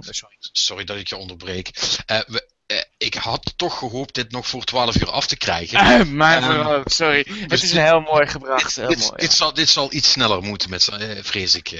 [0.01, 0.37] Sorry.
[0.41, 1.71] Sorry dat ik je onderbreek.
[2.11, 6.01] Uh, we, uh, ik had toch gehoopt dit nog voor 12 uur af te krijgen.
[6.01, 8.77] Uh, maar, um, sorry, het is heel mooi gebracht.
[8.77, 10.89] Heel dit, mooi, dit, zal, dit zal iets sneller moeten, met,
[11.21, 11.69] vrees ik.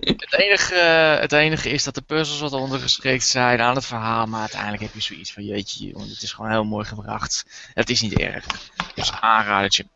[0.00, 0.74] het, enige,
[1.20, 4.94] het enige is dat de puzzels wat ondergeschikt zijn aan het verhaal, maar uiteindelijk heb
[4.94, 7.44] je zoiets van jeetje, jongen, het is gewoon heel mooi gebracht.
[7.74, 8.46] Het is niet erg.
[8.94, 9.20] Dus ja.
[9.20, 9.86] aanradertje.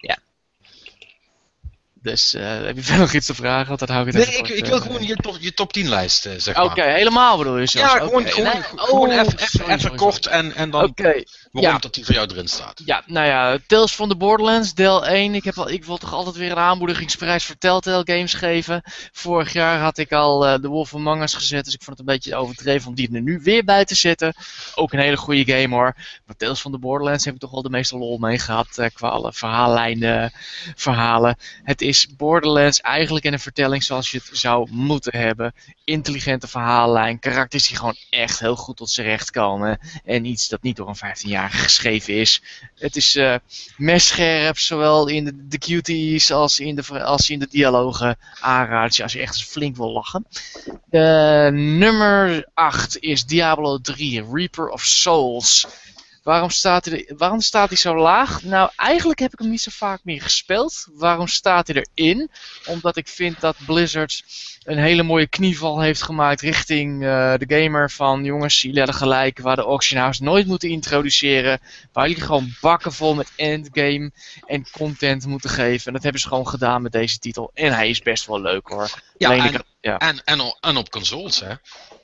[0.00, 0.18] Ja.
[2.02, 3.66] Dus uh, heb je verder nog iets te vragen?
[3.66, 5.88] Want dan hou ik het nee, ik, ik, wil gewoon je top, je top 10
[5.88, 6.64] lijst, uh, zeg maar.
[6.64, 7.92] Oké, helemaal bedoel je zelfs?
[7.92, 8.32] Ja, gewoon, okay.
[8.32, 11.26] gewoon, nee, gewoon oh, even, even kort en, en dan okay.
[11.52, 11.78] waarom ja.
[11.78, 12.82] dat die voor jou erin staat.
[12.84, 15.34] Ja, nou ja, Tales from the Borderlands, deel 1.
[15.34, 18.82] Ik, heb al, ik wil toch altijd weer een aanmoedigingsprijs voor Telltale Games geven.
[19.12, 22.14] Vorig jaar had ik al The Wolf Among Us gezet, dus ik vond het een
[22.14, 24.34] beetje overdreven om die er nu weer bij te zetten.
[24.74, 25.94] Ook een hele goede game hoor.
[26.26, 29.08] Maar Tales from the Borderlands heb ik toch wel de meeste lol mee gehad qua
[29.08, 30.32] alle verhaallijnen,
[30.74, 31.36] verhalen.
[31.62, 35.54] Het is is Borderlands eigenlijk in een vertelling zoals je het zou moeten hebben.
[35.84, 39.78] Intelligente verhaallijn, karakters die gewoon echt heel goed tot z'n recht komen.
[40.04, 42.42] En iets dat niet door een 15-jarige geschreven is.
[42.78, 43.34] Het is uh,
[43.76, 48.16] messcherp, zowel in de, cuties als in de, als in de dialogen.
[48.40, 50.26] Aanraad als je echt flink wil lachen.
[50.90, 55.66] Uh, nummer 8 is Diablo 3, Reaper of Souls.
[56.22, 58.42] Waarom staat, hij waarom staat hij zo laag?
[58.42, 60.86] Nou, eigenlijk heb ik hem niet zo vaak meer gespeeld.
[60.92, 62.30] Waarom staat hij erin?
[62.66, 64.24] Omdat ik vind dat Blizzard
[64.62, 69.38] een hele mooie knieval heeft gemaakt richting uh, de gamer van jongens, jullie hadden gelijk,
[69.38, 71.60] waar de auction house nooit moeten introduceren.
[71.92, 74.10] Waar jullie gewoon bakken vol met endgame
[74.46, 75.86] en content moeten geven.
[75.86, 77.50] En dat hebben ze gewoon gedaan met deze titel.
[77.54, 78.90] En hij is best wel leuk hoor.
[79.16, 79.98] Ja, en, ja.
[79.98, 81.54] En, en, en op consoles hè?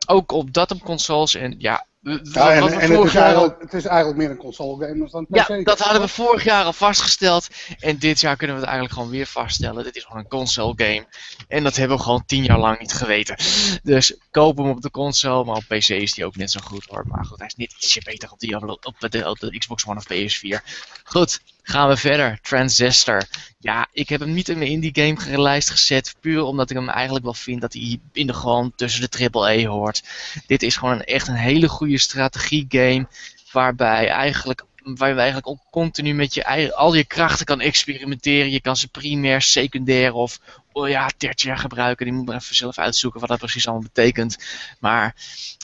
[0.07, 3.85] Ook op dat op consoles en ja, ja, en, en het, is eigenlijk, het is
[3.85, 5.49] eigenlijk meer een console game dan PC.
[5.49, 7.49] Ja, dat hadden we vorig jaar al vastgesteld.
[7.79, 9.85] En dit jaar kunnen we het eigenlijk gewoon weer vaststellen.
[9.85, 11.07] Dit is gewoon een console game.
[11.49, 13.37] En dat hebben we gewoon tien jaar lang niet geweten.
[13.83, 15.45] Dus koop hem op de console.
[15.45, 17.05] Maar op PC is die ook net zo goed hoor.
[17.07, 19.99] Maar goed, hij is net ietsje beter op, die, op, de, op de Xbox One
[19.99, 20.63] of PS4.
[21.05, 22.39] Goed, gaan we verder.
[22.43, 23.23] Transistor.
[23.59, 26.15] Ja, ik heb hem niet in mijn indie game lijst gezet.
[26.21, 29.69] Puur omdat ik hem eigenlijk wel vind dat hij in de gewoon tussen de AAA
[29.69, 30.03] hoort.
[30.47, 33.07] Dit is gewoon echt een hele goede strategie game.
[33.53, 34.67] Waarbij eigenlijk
[34.97, 38.51] waar je eigenlijk ook continu met je al je krachten kan experimenteren.
[38.51, 40.41] Je kan ze primair, secundair of
[40.73, 42.07] oh ja, tertiair gebruiken.
[42.07, 44.39] Die moet maar even zelf uitzoeken wat dat precies allemaal betekent.
[44.79, 45.15] Maar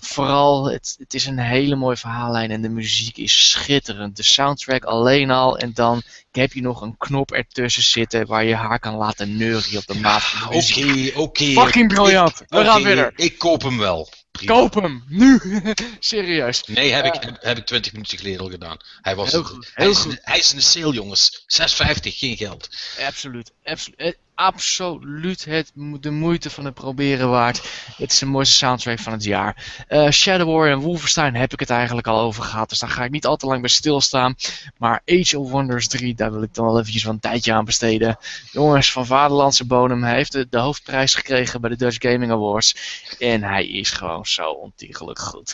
[0.02, 4.16] vooral, het, het is een hele mooie verhaallijn en de muziek is schitterend.
[4.16, 6.02] De soundtrack alleen al en dan
[6.32, 10.00] heb je nog een knop ertussen zitten waar je haar kan laten neuren op de
[10.00, 11.16] maat van de muziek.
[11.16, 11.44] Oké, oké.
[11.44, 12.42] Fucking briljant.
[12.48, 13.12] We gaan verder.
[13.16, 14.08] Ik koop hem wel.
[14.44, 15.40] Koop hem, nu!
[16.00, 16.62] Serieus.
[16.64, 18.76] Nee, heb, ik, heb ik 20 minuten geleden al gedaan.
[19.00, 19.70] Hij, was heel goed.
[19.74, 20.18] Hij, is, goed.
[20.20, 21.44] hij is in de sale, jongens.
[21.60, 22.68] 6,50, geen geld.
[23.06, 23.52] Absoluut.
[23.64, 24.16] absoluut.
[24.34, 27.62] Eh, absoluut het, de moeite van het proberen waard.
[27.96, 29.84] Het is de mooiste soundtrack van het jaar.
[29.88, 32.68] Uh, Shadow War en Wolfenstein heb ik het eigenlijk al over gehad.
[32.68, 34.34] Dus daar ga ik niet al te lang bij stilstaan.
[34.78, 38.18] Maar Age of Wonders 3, daar wil ik dan wel eventjes een tijdje aan besteden.
[38.50, 40.04] Jongens, van Vaderlandse bodem.
[40.04, 42.76] Heeft de, de hoofdprijs gekregen bij de Dutch Gaming Awards.
[43.18, 45.52] En hij is gewoon zo ontiegelijk goed.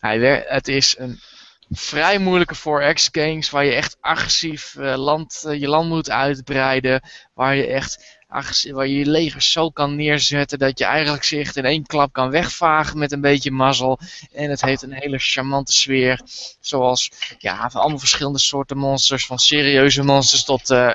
[0.00, 1.20] Hij het is een
[1.70, 7.02] vrij moeilijke 4X games waar je echt agressief uh, land, uh, je land moet uitbreiden.
[7.34, 8.20] Waar je echt
[8.70, 12.30] waar je je leger zo kan neerzetten dat je eigenlijk zich in één klap kan
[12.30, 13.98] wegvagen met een beetje mazzel.
[14.32, 16.20] En het heeft een hele charmante sfeer.
[16.60, 19.26] Zoals ja, van allemaal verschillende soorten monsters.
[19.26, 20.90] Van serieuze monsters tot uh,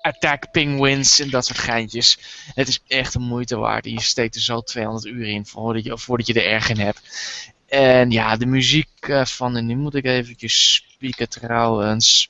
[0.00, 2.18] attack penguins en dat soort geintjes.
[2.54, 3.84] Het is echt een moeite waard.
[3.84, 7.00] Je steekt er zo 200 uur in voordat je, voordat je er erg in hebt.
[7.66, 12.28] En ja, de muziek uh, van, en nu moet ik eventjes spieken trouwens.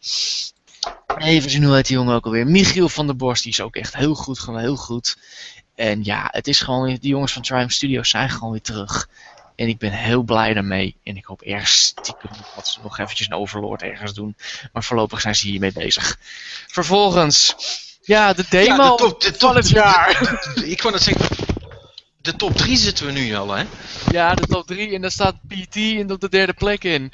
[1.18, 2.46] Even zien hoe heet die jongen ook alweer.
[2.46, 5.16] Michiel van der Borst, die is ook echt heel goed, gewoon heel goed.
[5.74, 9.08] En ja, het is gewoon, die jongens van Triumph Studios zijn gewoon weer terug.
[9.56, 10.96] En ik ben heel blij daarmee.
[11.02, 14.36] En ik hoop ergens stiekem dat ze nog eventjes een overlord ergens doen.
[14.72, 16.18] Maar voorlopig zijn ze hiermee bezig.
[16.66, 17.54] Vervolgens,
[18.02, 20.38] ja, de demo ja, de top, de top, het jaar.
[20.64, 21.45] ik wou net zeggen,
[22.26, 23.64] de top 3 zitten we nu al, hè?
[24.10, 27.12] Ja, de top 3 en daar staat PT in op de derde plek in.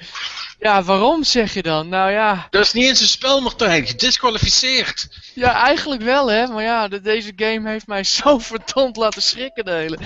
[0.58, 1.88] Ja, waarom zeg je dan?
[1.88, 2.46] Nou ja.
[2.50, 3.86] Dat is niet eens een spel, Martijn.
[3.86, 5.08] Gedisqualificeerd.
[5.34, 6.46] Ja, eigenlijk wel, hè.
[6.46, 9.98] Maar ja, de, deze game heeft mij zo verdomd laten schrikken, de hele.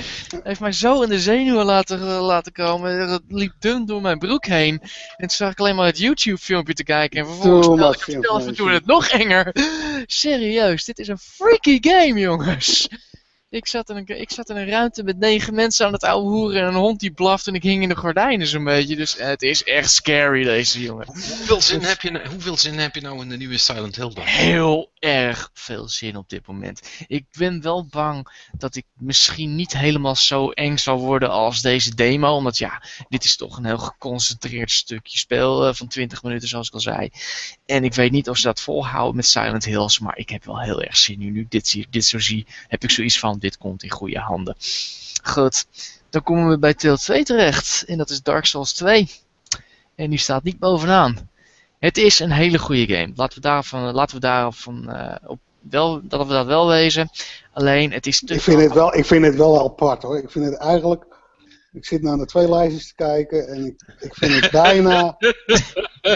[0.42, 3.10] Heeft mij zo in de zenuwen laten, laten komen.
[3.10, 4.80] Het liep dun door mijn broek heen.
[4.80, 7.20] En toen zag ik alleen maar het YouTube-filmpje te kijken.
[7.20, 9.54] En vervolgens spelde ik het spel en toen het nog enger.
[10.06, 12.88] Serieus, dit is een freaky game, jongens.
[13.48, 16.28] Ik zat, in een, ik zat in een ruimte met negen mensen aan het ouwe
[16.28, 18.96] hoeren en een hond die blaft en ik hing in de gordijnen zo'n beetje.
[18.96, 21.06] Dus het is echt scary deze jongen.
[21.06, 24.24] Hoeveel zin, heb je, hoeveel zin heb je nou in de nieuwe Silent Hill dan?
[24.24, 26.88] Heel erg veel zin op dit moment.
[27.06, 31.94] Ik ben wel bang dat ik misschien niet helemaal zo eng zal worden als deze
[31.94, 32.34] demo.
[32.34, 36.68] Omdat ja, dit is toch een heel geconcentreerd stukje speel uh, van 20 minuten zoals
[36.68, 37.10] ik al zei.
[37.66, 39.98] En ik weet niet of ze dat volhouden met Silent Hills.
[39.98, 41.30] Maar ik heb wel heel erg zin nu.
[41.30, 44.56] Nu ik dit, dit zo zie, heb ik zoiets van dit komt in goede handen.
[45.22, 45.66] Goed,
[46.10, 47.84] dan komen we bij Tale 2 terecht.
[47.86, 49.10] En dat is Dark Souls 2.
[49.94, 51.28] En die staat niet bovenaan.
[51.78, 53.12] Het is een hele goede game.
[53.16, 55.38] Laten we daarvan, laten we daarvan uh, op
[55.70, 57.10] wel, dat we dat wel wezen.
[57.52, 60.18] Alleen, het is te ik vind het wel, Ik vind het wel apart hoor.
[60.18, 61.04] Ik vind het eigenlijk...
[61.76, 65.16] Ik zit naar de twee lijstjes te kijken en ik, ik vind het bijna...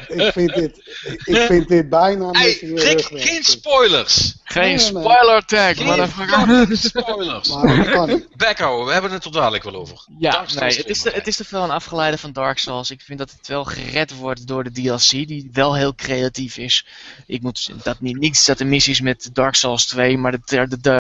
[0.09, 0.77] ik, vind dit,
[1.25, 4.39] ik vind dit bijna hey, Rick, geen spoilers!
[4.45, 7.49] Geen spoiler tag, geen spoilers!
[7.49, 10.05] maar Backhouden, we hebben het er dadelijk wel over.
[10.19, 12.91] Ja, nee, het is, te, het is te veel een afgeleide van Dark Souls.
[12.91, 16.87] Ik vind dat het wel gered wordt door de DLC, die wel heel creatief is.
[17.27, 20.81] Ik moet dat niet, niets dat de missies met Dark Souls 2, maar de, de,
[20.81, 21.00] de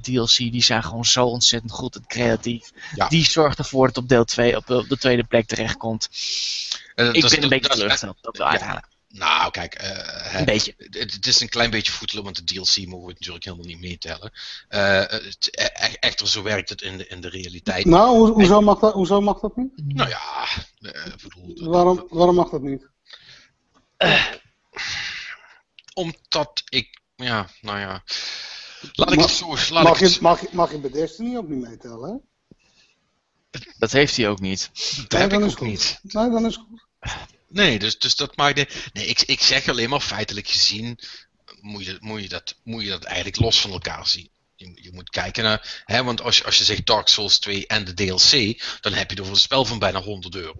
[0.00, 2.70] DLC, die zijn gewoon zo ontzettend goed en creatief.
[3.08, 6.08] Die zorgt ervoor dat op deel 2 op, op de tweede plek terechtkomt.
[6.96, 8.88] Uh, ik ben een beetje teleurgesteld, dat wel uiteindelijk.
[9.08, 10.74] Nou, kijk, uh, een beetje.
[10.76, 13.80] Het, het, is een klein beetje voetelen, want de DLC mogen we natuurlijk helemaal niet
[13.80, 14.32] meetellen.
[14.68, 17.84] Uh, het, e-, e-, echter, zo werkt het in de, in de realiteit.
[17.84, 19.72] Nou, ho hoezo, mag dat, hoezo mag dat niet?
[19.84, 20.46] Nou ja,
[20.80, 22.88] uh, bedoel, waarom, waarom mag dat niet?
[25.94, 28.02] omdat ik, ja, nou ja.
[28.92, 29.74] Laat ik mag, het zo.
[29.74, 32.16] Laat mag, ik je, mag, je, mag je bij Destiny ook niet meetellen, hè?
[33.78, 34.70] Dat heeft hij ook niet.
[34.96, 35.68] Dat nee, heb ik ook goed.
[35.68, 36.00] niet.
[36.02, 36.80] Nee, dan is het goed.
[37.48, 38.56] Nee, dus, dus dat maakt.
[38.56, 40.98] De, nee, ik, ik zeg alleen maar feitelijk gezien.
[41.60, 44.30] Moet je, moet, je dat, moet je dat eigenlijk los van elkaar zien.
[44.56, 45.82] Je, je moet kijken naar.
[45.84, 48.62] Hè, want als je, als je zegt Dark Souls 2 en de DLC.
[48.80, 50.54] dan heb je er voor een spel van bijna 100 euro.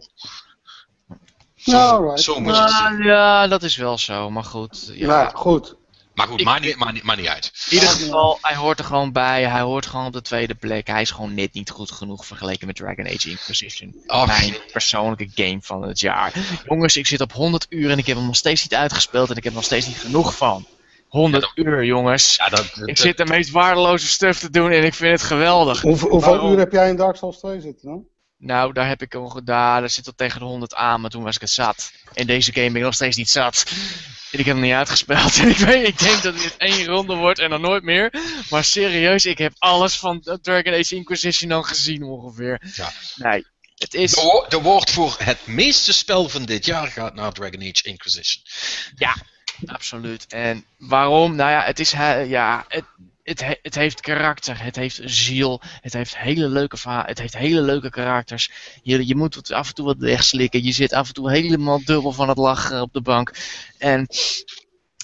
[1.55, 2.21] Zo, no, right.
[2.21, 4.91] zo moet nou, Ja, dat is wel zo, maar goed.
[4.93, 5.77] Ja, ja goed.
[6.15, 7.53] Maar goed, maakt niet, maakt, niet, maakt niet uit.
[7.69, 9.45] In ieder geval, hij hoort er gewoon bij.
[9.45, 10.87] Hij hoort gewoon op de tweede plek.
[10.87, 14.03] Hij is gewoon net niet goed genoeg vergeleken met Dragon Age Inquisition.
[14.27, 16.33] Mijn persoonlijke game van het jaar.
[16.67, 19.31] Jongens, ik zit op 100 uur en ik heb hem nog steeds niet uitgespeeld.
[19.31, 20.67] En ik heb er nog steeds niet genoeg van.
[21.09, 22.37] 100 ja, uur, jongens.
[22.37, 25.29] Ja, dat, dat, ik zit de meest waardeloze stuff te doen en ik vind het
[25.29, 25.81] geweldig.
[25.81, 28.05] Hoeveel, hoeveel uur heb jij in Dark Souls 2 zitten dan?
[28.43, 29.81] Nou, daar heb ik al gedaan.
[29.81, 31.93] Daar zit al tegen de 100 aan, maar toen was ik het zat.
[32.13, 33.65] In deze game ben ik nog steeds niet zat.
[34.31, 35.37] En ik heb hem niet uitgespeeld.
[35.41, 38.13] En ik, weet, ik denk dat dit één ronde wordt en dan nooit meer.
[38.51, 42.63] Maar serieus, ik heb alles van Dragon Age Inquisition dan gezien ongeveer.
[42.75, 42.93] Ja.
[43.17, 44.11] Nee, het is...
[44.11, 48.45] De, de woord voor het meeste spel van dit jaar gaat naar Dragon Age Inquisition.
[48.97, 49.17] Ja,
[49.65, 50.27] absoluut.
[50.27, 51.35] En waarom?
[51.35, 51.91] Nou ja, het is...
[52.27, 52.85] Ja, het,
[53.23, 57.61] het, het, heeft karakter, het heeft ziel, het heeft hele leuke verhalen, het heeft hele
[57.61, 58.51] leuke karakters.
[58.83, 62.13] Je, je moet af en toe wat wegslikken, je zit af en toe helemaal dubbel
[62.13, 63.33] van het lachen op de bank.
[63.79, 64.07] En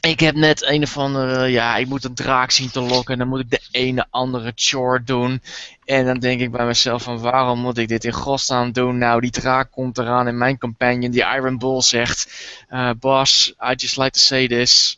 [0.01, 3.19] ik heb net een of andere, ja, ik moet een draak zien te lokken en
[3.19, 5.43] dan moet ik de ene andere chore doen.
[5.85, 8.99] En dan denk ik bij mezelf van waarom moet ik dit in godsnaam doen?
[8.99, 12.45] Nou, die draak komt eraan en mijn companion, die Iron Bull, zegt...
[12.71, 14.97] Uh, boss, I just like to say this.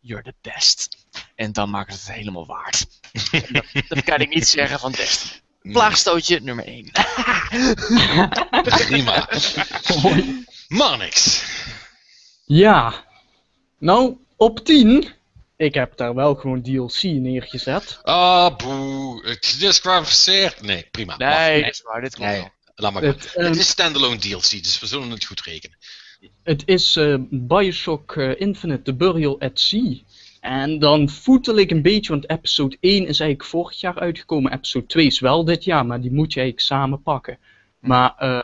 [0.00, 0.95] You're the best.
[1.34, 2.86] En dan maakt het het helemaal waard.
[3.52, 5.40] dat, dat, kan ik niet zeggen van Destiny.
[5.62, 6.90] Plaagstootje nummer 1.
[8.86, 9.28] Prima.
[10.68, 11.44] Manix.
[12.44, 13.04] Ja.
[13.78, 15.14] Nou, op 10.
[15.56, 17.98] Ik heb daar wel gewoon DLC neergezet.
[18.02, 19.26] Ah, oh, boe.
[19.28, 20.62] Het is disqualificeerd.
[20.62, 21.16] Nee, prima.
[21.16, 22.00] Nee, dat is waar.
[22.00, 25.24] Dit komt nee, Laat maar het, um, het is standalone DLC, dus we zullen het
[25.24, 25.76] goed rekenen.
[26.42, 30.00] Het is uh, Bioshock uh, Infinite, The Burial at Sea.
[30.46, 34.52] En dan voetel ik een beetje, want episode 1 is eigenlijk vorig jaar uitgekomen.
[34.52, 37.38] Episode 2 is wel dit jaar, maar die moet je eigenlijk samen pakken.
[37.78, 38.42] Maar uh,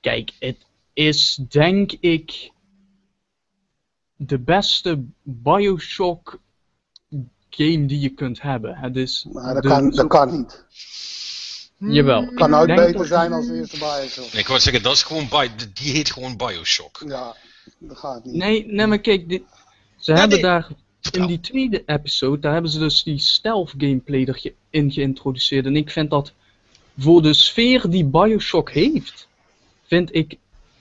[0.00, 2.50] kijk, het is denk ik
[4.16, 6.40] de beste Bioshock
[7.50, 8.76] game die je kunt hebben.
[8.76, 10.64] Het is maar dat, kan, dat kan niet.
[11.76, 12.20] Jawel.
[12.20, 14.32] Het kan nooit beter zijn als de eerste Bioshock.
[14.32, 15.28] Ik wou zeggen, dat is gewoon
[15.74, 17.02] die heet gewoon Bioshock.
[17.06, 17.36] Ja,
[17.78, 18.34] dat gaat niet.
[18.34, 19.42] Nee, nee maar kijk, dit,
[19.96, 20.68] ze hebben daar
[21.10, 24.28] in die tweede episode, daar hebben ze dus die stealth gameplay
[24.70, 25.66] erin geïntroduceerd.
[25.66, 26.32] En ik vind dat
[26.98, 29.28] voor de sfeer die Bioshock heeft,
[29.86, 30.36] vind ik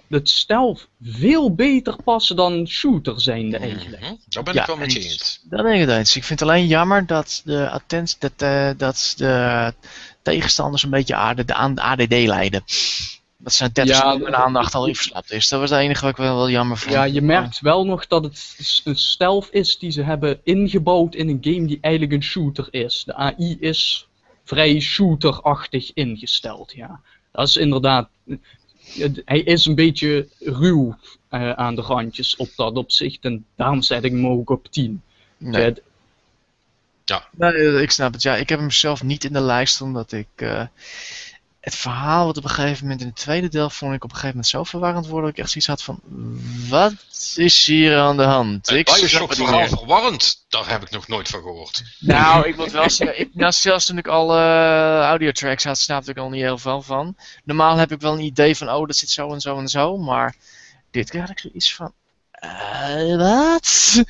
[0.09, 4.01] het stealth veel beter passen dan shooter zijnde eigenlijk.
[4.01, 4.43] Mm -hmm.
[4.43, 5.39] ben ik wel met je eens.
[5.43, 6.15] Dat ben ik het eens.
[6.15, 9.73] Ik vind het alleen jammer dat de, attent, dat, uh, dat de
[10.21, 12.63] tegenstanders een beetje AD, de ADD leiden.
[13.47, 15.47] Dat zijn 30 ja, seconden aandacht al verslapt is.
[15.47, 16.93] Dat was het enige wat ik wel, wel jammer vond.
[16.93, 21.29] Ja, je merkt wel nog dat het een stealth is die ze hebben ingebouwd in
[21.29, 23.03] een game die eigenlijk een shooter is.
[23.05, 24.07] De AI is
[24.43, 27.01] vrij shooterachtig ingesteld, ja.
[27.31, 28.09] Dat is inderdaad...
[29.25, 30.97] Hij is een beetje ruw
[31.31, 33.23] uh, aan de randjes op dat opzicht.
[33.23, 35.01] En daarom zet ik hem ook op 10.
[35.37, 35.73] Nee.
[37.05, 37.27] ja.
[37.31, 38.21] Nee, ik snap het.
[38.21, 40.27] Ja, ik heb hem zelf niet in de lijst omdat ik...
[40.35, 40.63] Uh,
[41.67, 44.15] het verhaal wat op een gegeven moment in het tweede deel vond ik op een
[44.15, 45.99] gegeven moment zo verwarrend worden dat ik echt zoiets had van
[46.69, 46.93] wat
[47.35, 48.69] is hier aan de hand?
[48.69, 51.83] Het Bioshock verhaal verwarrend, daar heb ik nog nooit van gehoord.
[51.99, 56.11] Nou, ik moet wel zeggen, ik, nou, zelfs toen ik al uh, audiotracks had, snapte
[56.11, 57.15] ik al niet heel veel van.
[57.43, 59.97] Normaal heb ik wel een idee van, oh dat zit zo en zo en zo,
[59.97, 60.35] maar
[60.91, 61.93] dit keer had ik zoiets van,
[62.43, 64.03] uh, wat?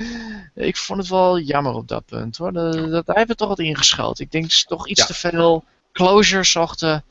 [0.56, 2.54] Ik vond het wel jammer op dat punt hoor.
[2.54, 4.26] Dat, dat, hij heeft het toch wat ingeschoten.
[4.26, 5.06] Ik denk dat ze toch iets ja.
[5.06, 7.04] te veel closure zochten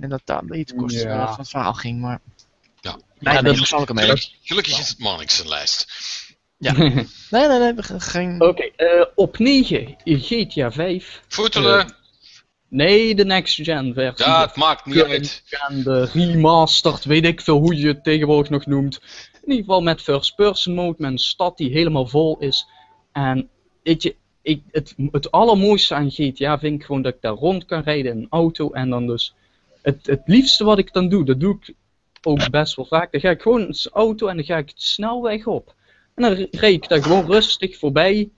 [0.00, 1.28] en dat daar een beetje kosten ja.
[1.28, 2.20] van het verhaal ging, maar...
[2.80, 4.30] Ja, ja dat is ook mee.
[4.42, 5.86] Gelukkig is het Marnix lijst.
[6.58, 6.72] Ja.
[6.78, 8.42] nee, nee, nee, geen...
[8.42, 11.22] Oké, uh, op 9 GTA 5.
[11.28, 11.78] Voetelen.
[11.78, 11.92] Uh,
[12.68, 14.26] nee, de next gen versie.
[14.26, 15.42] Ja, het maakt niet uit.
[15.68, 19.00] En de remastered, weet ik veel hoe je het tegenwoordig nog noemt.
[19.42, 22.66] In ieder geval met first person mode, met een stad die helemaal vol is.
[23.12, 23.48] En
[23.82, 27.64] weet je, ik, het, het allermooiste aan GTA vind ik gewoon dat ik daar rond
[27.64, 28.70] kan rijden in een auto.
[28.70, 29.34] En dan dus,
[29.82, 31.74] het, het liefste wat ik dan doe, dat doe ik
[32.22, 33.12] ook best wel vaak.
[33.12, 35.74] Dan ga ik gewoon de auto en dan ga ik snelweg op.
[36.14, 38.30] En dan rijd ik daar gewoon rustig voorbij.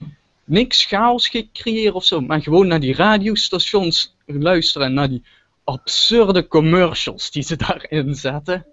[0.45, 5.22] Niks chaos creëren of zo, maar gewoon naar die radiostations luisteren en naar die
[5.64, 8.66] absurde commercials die ze daarin zetten.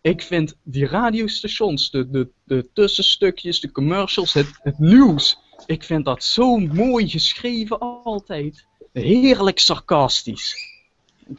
[0.00, 6.04] Ik vind die radiostations, de, de, de tussenstukjes, de commercials, het, het nieuws, ik vind
[6.04, 8.66] dat zo mooi geschreven altijd.
[8.92, 10.69] Heerlijk sarcastisch.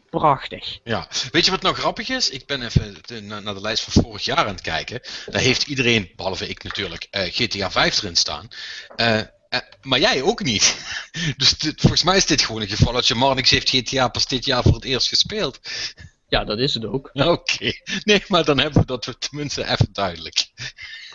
[0.10, 0.80] Prachtig.
[0.84, 2.30] Ja, weet je wat nou grappig is?
[2.30, 2.96] Ik ben even
[3.44, 5.02] naar de lijst van vorig jaar aan het kijken.
[5.26, 8.48] Daar heeft iedereen, behalve ik natuurlijk, uh, GTA 5 erin staan.
[8.98, 10.76] Uh, uh, maar jij ook niet.
[11.38, 14.28] Dus dit, volgens mij is dit gewoon een geval dat je Marnix heeft GTA pas
[14.28, 15.60] dit jaar voor het eerst gespeeld.
[16.28, 17.10] Ja, dat is het ook.
[17.36, 17.72] Oké.
[18.04, 20.48] Nee, maar dan hebben we dat tenminste even duidelijk.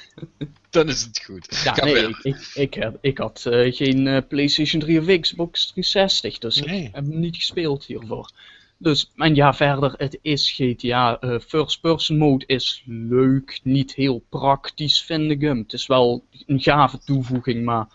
[0.71, 1.61] dan is het goed.
[1.65, 6.39] Ja, nee, ik, ik, ik, ik, had uh, geen uh, PlayStation 3 of Xbox 360,
[6.39, 6.79] dus nee.
[6.79, 8.31] ik heb hem niet gespeeld hiervoor.
[8.79, 11.23] Dus, en ja, verder, het is GTA.
[11.23, 15.59] Uh, first person mode is leuk, niet heel praktisch, vind ik hem.
[15.59, 17.87] Het is wel een gave toevoeging, maar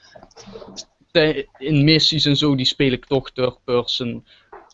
[1.57, 4.25] in missies en zo, die speel ik toch third person.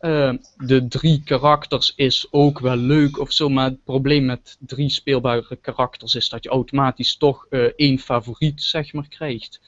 [0.01, 4.89] Uh, de drie karakters is ook wel leuk of zo, maar het probleem met drie
[4.89, 9.62] speelbare karakters is dat je automatisch toch uh, één favoriet, zeg maar, krijgt.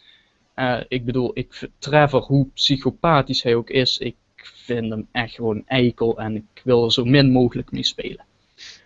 [0.88, 6.18] Ik bedoel, ik, Trevor, hoe psychopathisch hij ook is, ik vind hem echt gewoon eikel
[6.18, 8.26] en ik wil er zo min mogelijk mee spelen.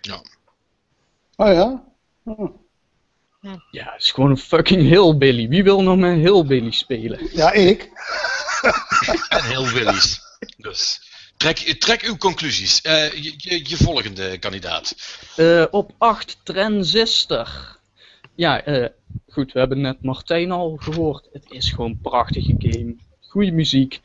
[0.02, 0.22] Ja.
[1.36, 1.84] Oh ja?
[2.24, 2.62] Oh.
[3.72, 5.48] Ja, het is gewoon een fucking hillbilly.
[5.48, 7.30] Wie wil nog met hillbilly spelen?
[7.32, 7.90] Ja, ik.
[9.30, 10.20] en hillbillies.
[10.58, 11.02] Dus
[11.38, 12.86] trek, trek uw conclusies.
[12.86, 14.96] Uh, je, je, je, volgende kandidaat.
[15.38, 17.78] Uh, op 8 Transistor.
[18.36, 18.88] Ja, uh,
[19.28, 21.30] goed, we hebben net Martijn al gehoord.
[21.34, 22.96] Het is gewoon een prachtige game.
[23.22, 24.02] Goede muziek.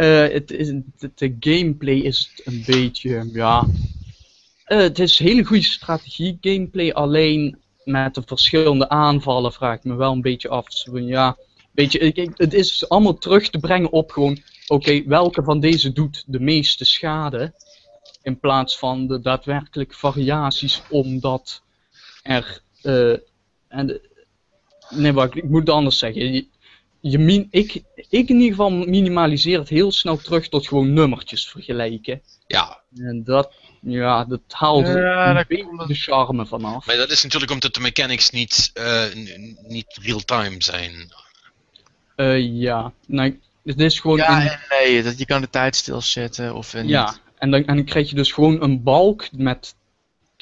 [0.00, 0.72] Uh, het is,
[1.14, 3.66] de, gameplay is een beetje, ja...
[4.66, 9.94] Uh, het is hele goede strategie gameplay, alleen met de verschillende aanvallen vraag ik me
[9.94, 10.72] wel een beetje af.
[10.72, 11.36] Zo, ja,
[11.72, 16.40] beetje, het is allemaal terug te brengen op gewoon, oké, welke van deze doet de
[16.40, 17.54] meeste schade?
[18.22, 21.62] In plaats van de daadwerkelijke variaties, omdat
[22.22, 22.62] er...
[22.82, 23.16] Uh,
[23.68, 24.00] en,
[24.90, 26.48] nee, wacht, ik moet anders zeggen
[27.00, 31.48] je min, ik, ik in ieder geval minimaliseer het heel snel terug tot gewoon nummertjes
[31.48, 32.22] vergelijken.
[32.46, 32.80] Ja.
[32.96, 36.86] En dat, ja, dat haalt ja, de charme vanaf.
[36.86, 39.04] Maar dat is natuurlijk omdat de mechanics niet, uh,
[39.68, 41.12] niet real-time zijn.
[42.16, 44.16] Uh, ja, nee, het is gewoon...
[44.16, 48.08] Ja nee, dat je kan de tijd stilzetten of Ja, en dan, en dan krijg
[48.08, 49.74] je dus gewoon een balk met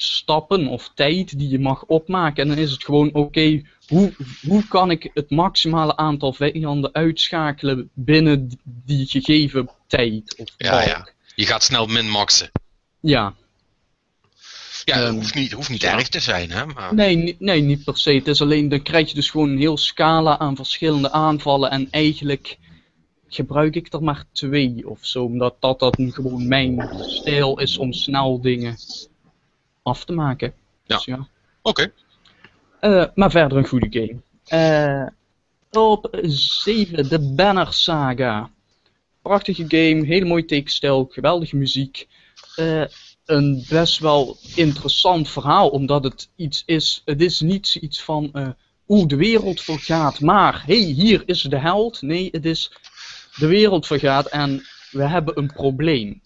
[0.01, 2.43] stappen of tijd die je mag opmaken.
[2.43, 7.89] En dan is het gewoon, oké, hoe, hoe kan ik het maximale aantal vijanden uitschakelen
[7.93, 10.35] binnen die gegeven tijd?
[10.37, 12.51] Of ja, ja, je gaat snel min-maxen.
[12.99, 13.33] Ja.
[14.85, 16.65] Ja, het ehm, hoeft niet, hoeft niet erg te zijn, hè?
[16.65, 16.95] Maar...
[16.95, 18.13] Nee, nee, niet per se.
[18.13, 21.71] Het is alleen, dan krijg je dus gewoon een heel scala aan verschillende aanvallen.
[21.71, 22.57] En eigenlijk
[23.27, 25.23] gebruik ik er maar twee of zo.
[25.23, 28.77] Omdat dat, dat gewoon mijn stijl is om snel dingen
[29.89, 30.53] af te maken.
[30.83, 30.95] Ja.
[30.95, 31.27] Dus ja.
[31.61, 31.91] Oké.
[32.81, 34.21] Uh, maar verder een goede game.
[35.01, 35.07] Uh,
[35.71, 38.51] op 7, de Banner Saga.
[39.21, 42.07] Prachtige game, hele mooie tekenstijl, geweldige muziek.
[42.55, 42.83] Uh,
[43.25, 47.01] een best wel interessant verhaal, omdat het iets is.
[47.05, 48.29] Het is niet iets van.
[48.33, 48.49] Uh,
[48.87, 52.01] Oeh, de wereld vergaat, maar hey, hier is de held.
[52.01, 52.71] Nee, het is.
[53.35, 56.21] De wereld vergaat en we hebben een probleem.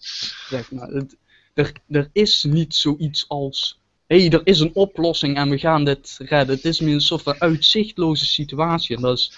[0.48, 0.88] Zeg maar.
[0.88, 1.16] Het,
[1.54, 5.84] er, er is niet zoiets als hé, hey, er is een oplossing en we gaan
[5.84, 6.56] dit redden.
[6.56, 9.32] Het is meer een soort van uitzichtloze situatie en dat is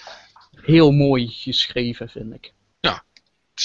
[0.50, 2.52] heel mooi geschreven, vind ik.
[2.80, 3.04] Ja,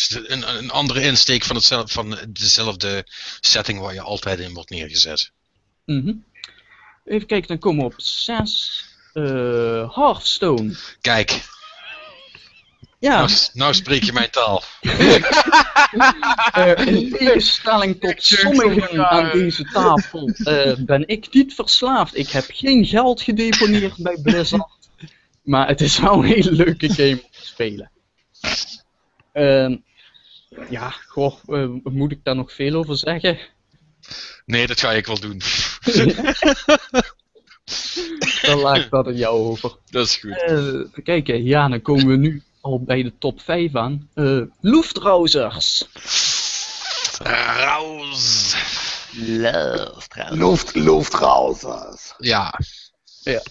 [0.10, 3.06] een, een andere insteek van, hetzelfde, van dezelfde
[3.40, 5.32] setting waar je altijd in wordt neergezet.
[5.86, 6.24] Mm
[7.06, 8.86] Even kijken, dan komen we op 6.
[9.14, 10.76] Uh, eh, Hearthstone.
[11.02, 11.44] Kijk,
[13.02, 13.18] ja.
[13.18, 14.64] Nou, nou, spreek je mijn taal.
[16.58, 22.18] uh, in tegenstelling tot sommigen aan deze tafel uh, ben ik niet verslaafd.
[22.18, 24.68] Ik heb geen geld gedeponeerd bij Blizzard.
[25.44, 27.92] Maar het is wel een hele leuke game om te spelen.
[29.34, 29.76] Uh,
[30.70, 33.38] ja, goh, uh, moet ik daar nog veel over zeggen?
[34.46, 35.42] Nee, dat ga ik wel doen.
[38.42, 39.76] dan laat ik dat aan jou over.
[39.90, 40.44] Dat is goed.
[40.48, 44.10] Uh, even kijken, ja, dan komen we nu al bij de top 5 aan.
[44.16, 45.84] Uh, Luftrausers.
[47.24, 48.56] Raus.
[50.30, 52.14] Luft, Luftrausers.
[52.18, 52.60] Ja.
[53.24, 53.42] Ja.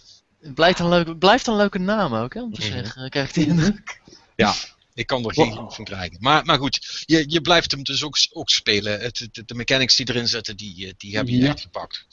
[0.41, 2.73] Het blijft een leuke, blijft een leuke naam ook, hè, om te Mhm.
[2.73, 3.11] zeggen.
[3.11, 4.01] Krijg ik de indruk.
[4.37, 4.55] Ja,
[4.95, 5.73] ik kan er geen Wow.
[5.73, 6.17] van krijgen.
[6.21, 9.01] Maar, maar goed, je, je blijft hem dus ook, ook spelen.
[9.01, 11.49] Het, de mechanics die erin zitten, die, eh, die hebben je Ja.
[11.49, 12.07] echt gepakt.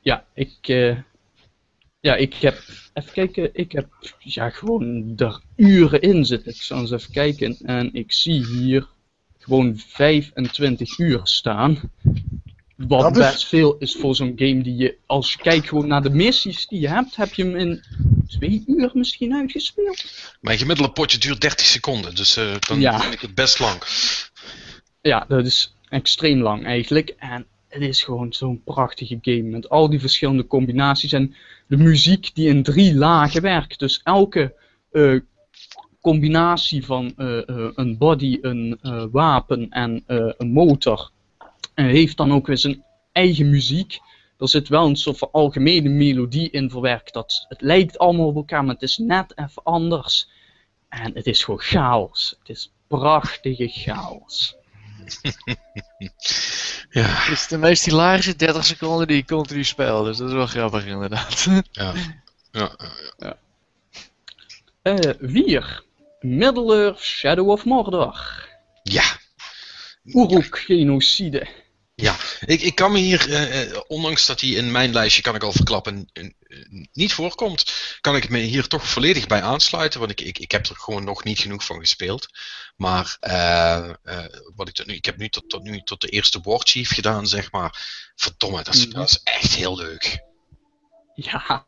[0.00, 0.96] Ja, ik, eh,
[2.04, 2.62] ja, ik heb,
[2.94, 3.88] even kijken, ik heb
[4.18, 6.52] ja, gewoon er uren in zitten.
[6.52, 8.88] Ik zal eens even kijken en ik zie hier
[9.38, 11.80] gewoon 25 uur staan.
[12.76, 15.86] Wat Dat is- best veel is voor zo'n game die je, als je kijkt gewoon
[15.86, 17.82] naar de missies die je hebt, heb je hem in
[18.28, 20.04] twee uur misschien uitgespeeld.
[20.40, 23.00] Mijn gemiddelde potje duurt 30 seconden, dus eh, dan Ja.
[23.00, 23.82] vind ik het best lang.
[25.00, 27.14] Ja, dat is extreem lang eigenlijk.
[27.18, 31.34] En het is gewoon zo'n prachtige game met al die verschillende combinaties en
[31.66, 33.78] de muziek die in drie lagen werkt.
[33.78, 34.54] Dus elke
[34.90, 35.20] eh,
[36.00, 38.78] combinatie van eh, eh, een body, een
[39.10, 41.10] wapen en een motor
[41.74, 43.98] heeft dan ook weer zijn eigen muziek.
[44.38, 47.12] Er zit wel een soort van algemene melodie in verwerkt.
[47.12, 50.28] Dat, het lijkt allemaal op elkaar, maar het is net even anders.
[50.88, 52.36] En het is gewoon chaos.
[52.38, 54.56] Het is prachtige chaos.
[56.90, 60.34] Ja, Het is de meest hilarische 30 seconden die ik continu speel, dus dat is
[60.34, 61.46] wel grappig inderdaad.
[61.72, 61.92] ja.
[62.52, 62.76] ja,
[63.18, 63.36] ja.
[64.82, 65.82] Eh, 4.
[66.20, 68.48] Middle-earth Shadow of Mordor.
[68.82, 69.04] ja.
[70.04, 70.64] Uruk
[71.96, 72.52] genocide.
[72.52, 75.42] Ik, ik kan me hier, eh, eh, ondanks dat hij in mijn lijstje, kan ik
[75.42, 76.10] al verklappen,
[76.92, 80.00] niet voorkomt, kan ik me hier toch volledig bij aansluiten.
[80.00, 82.28] Want ik, ik, ik heb er gewoon nog niet genoeg van gespeeld.
[82.76, 84.24] Maar eh, eh,
[84.54, 87.26] wat ik, tot nu, ik heb nu tot, tot nu tot de eerste Warchief gedaan,
[87.26, 87.82] zeg maar.
[88.14, 88.96] Verdomme, dat is, Mhm.
[88.96, 90.22] dat is echt heel leuk.
[91.14, 91.64] Ja.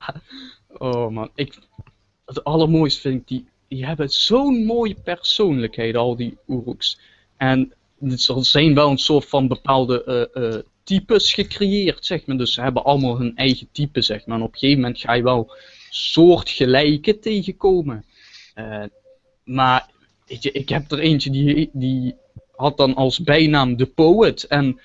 [0.68, 1.30] Oh man.
[1.34, 1.58] Ik,
[2.24, 6.98] het allermooiste vind ik, die, die hebben zo'n mooie persoonlijkheid, al die Uruks.
[7.36, 12.36] En er zijn wel een soort van bepaalde eh, eh, types gecreëerd, zeg maar.
[12.36, 14.36] Dus ze hebben allemaal hun eigen type, zeg maar.
[14.36, 15.52] En op een gegeven moment ga je wel
[15.90, 18.04] soortgelijke tegenkomen.
[18.54, 18.84] Eh,
[19.44, 19.90] maar
[20.26, 22.14] weet je, ik heb er eentje die, die
[22.56, 24.44] had dan als bijnaam de Poet.
[24.44, 24.80] En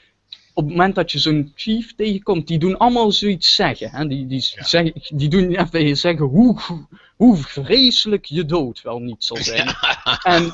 [0.53, 3.89] op het moment dat je zo'n chief tegenkomt, die doen allemaal zoiets zeggen.
[3.91, 4.07] Hè?
[4.07, 4.63] Die, die, Ja.
[4.63, 6.59] zeggen, die doen even zeggen hoe,
[7.15, 9.67] hoe, vreselijk je dood wel niet zal zijn.
[10.23, 10.51] En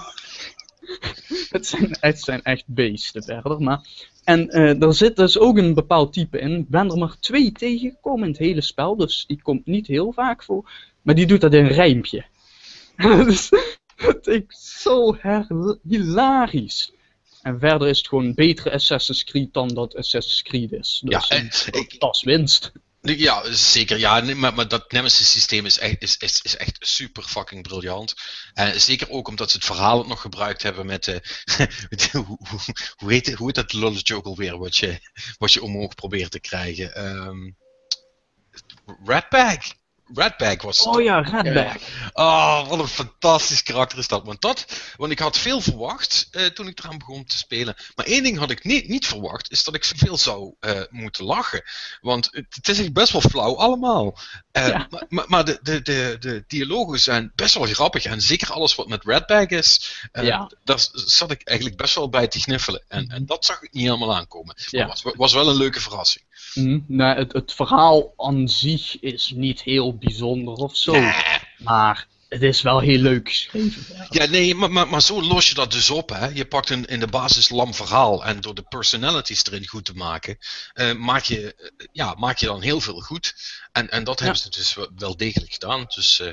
[1.49, 3.61] het zijn, het zijn echt beesten verder.
[3.61, 3.87] Maar,
[4.23, 6.55] en eh er zit dus ook een bepaald type in.
[6.57, 10.11] Ik ben er maar twee tegengekomen in het hele spel, dus die komt niet heel
[10.11, 10.69] vaak voor.
[11.01, 12.25] Maar die doet dat in een rijmpje.
[13.25, 13.49] dus,
[13.95, 14.43] dat is
[14.81, 15.17] zo
[15.87, 16.91] hilarisch.
[17.41, 21.01] En verder is het gewoon een betere Assassin's Creed dan dat Assassin's Creed is.
[21.05, 22.71] Ja, Dus en een- ik- dat is winst.
[23.15, 23.97] Ja, zeker.
[23.97, 28.15] Ja, maar, maar dat Nemesis systeem is echt, is, is, is echt super fucking briljant.
[28.53, 31.07] En zeker ook omdat ze het verhaal nog gebruikt hebben met.
[31.07, 31.19] eh
[32.11, 32.37] hoe,
[32.95, 34.99] hoe, heet, hoe heet dat lulletje ook alweer wat je,
[35.37, 36.95] wat je omhoog probeert te krijgen?
[36.95, 37.49] Ehm
[39.05, 39.57] Redbag.
[40.13, 40.87] Redbag was het.
[40.87, 41.79] Oh ja, Redback.
[42.13, 44.25] Oh, wat een fantastisch karakter is dat.
[44.25, 44.65] Want, dat,
[44.97, 47.75] want ik had veel verwacht eh, toen ik eraan begon te spelen.
[47.95, 51.25] Maar één ding had ik niet, niet verwacht, is dat ik zoveel zou eh, moeten
[51.25, 51.63] lachen.
[52.01, 54.17] Want het, het is echt best wel flauw allemaal.
[54.51, 54.87] Eh, Ja.
[55.09, 58.03] Maar, maar, de, de, de, de dialogen zijn best wel grappig.
[58.05, 60.51] En zeker alles wat met Redbag is, Ja.
[60.63, 62.83] daar zat ik eigenlijk best wel bij te gniffelen.
[62.87, 64.55] En, en dat zag ik niet helemaal aankomen.
[64.57, 64.87] Maar Ja.
[64.87, 66.25] was, was wel een leuke verrassing.
[66.87, 70.91] Nee, het, het verhaal aan zich is niet heel bijzonder of zo.
[70.91, 71.13] Nee.
[71.57, 73.83] Maar het is wel heel leuk geschreven.
[74.09, 76.09] Ja, nee, maar, maar, maar zo los je dat dus op.
[76.09, 76.27] Hè.
[76.27, 79.93] Je pakt een in de basis lam verhaal en door de personalities erin goed te
[79.93, 80.37] maken,
[80.73, 83.35] eh, maak, je, eh, ja, maak je dan heel veel goed.
[83.71, 84.23] En, en dat Ja.
[84.25, 85.85] hebben ze dus wel- degelijk gedaan.
[85.95, 86.27] Dus eh,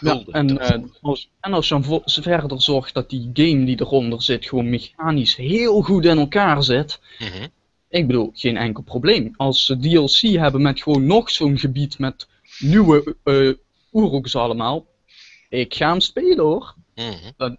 [0.00, 0.60] Ja, en,
[1.00, 5.36] als, en als je dan verder zorgt dat die game die eronder zit gewoon mechanisch
[5.36, 7.00] heel goed in elkaar zit.
[7.18, 7.46] Mhm.
[7.92, 9.34] Ik bedoel, geen enkel probleem.
[9.36, 12.26] Als ze DLC hebben met gewoon nog zo'n gebied met
[12.58, 13.16] nieuwe
[13.92, 14.86] Uruks allemaal.
[15.48, 16.74] Ik ga hem spelen hoor.
[16.94, 17.30] Mhm.
[17.36, 17.56] Dan-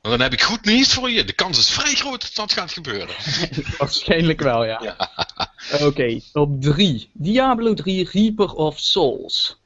[0.00, 1.24] dan heb ik goed nieuws voor je.
[1.24, 3.14] De kans is vrij groot dat dat gaat gebeuren.
[3.78, 4.96] Waarschijnlijk wel, ja.
[5.86, 7.10] Oké, op 3.
[7.12, 9.56] Diablo 3 Reaper of Souls.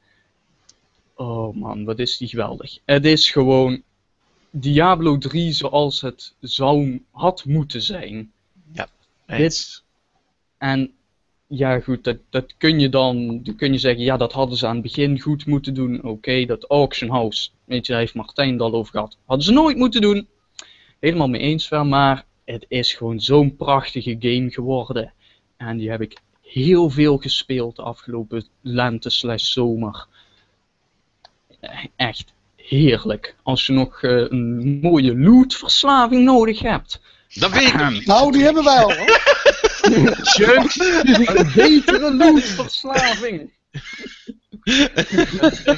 [1.15, 2.77] Oh man, wat is die geweldig.
[2.85, 3.81] Het is gewoon
[4.49, 8.31] Diablo 3 zoals het zou had moeten zijn.
[10.57, 10.91] En
[11.47, 14.73] ja goed, dat, dat kun je dan, kun je zeggen, ja dat hadden ze aan
[14.73, 16.03] het begin goed moeten doen.
[16.03, 19.17] Oké, dat Auction House, weet je, daar heeft Martijn het al over gehad.
[19.25, 20.27] Hadden ze nooit moeten doen.
[20.99, 25.13] Helemaal mee eens wel, maar het is gewoon zo'n prachtige game geworden.
[25.57, 30.07] En die heb ik heel veel gespeeld de afgelopen lente slash zomer.
[31.95, 33.35] Echt heerlijk.
[33.43, 37.01] Als je nog eh, een mooie lootverslaving nodig hebt.
[37.33, 38.05] Dat weet ik niet.
[38.05, 38.93] Nou, die hebben wij al.
[38.93, 39.21] hoor.
[41.35, 43.51] Een betere lootverslaving.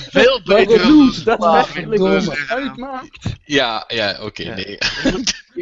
[0.10, 0.82] Veel Waar beter.
[0.82, 2.18] een loot daadwerkelijk domme.
[2.22, 3.18] iets uitmaakt.
[3.46, 4.56] Ja, ja, oké, Ja.
[4.56, 4.78] nee.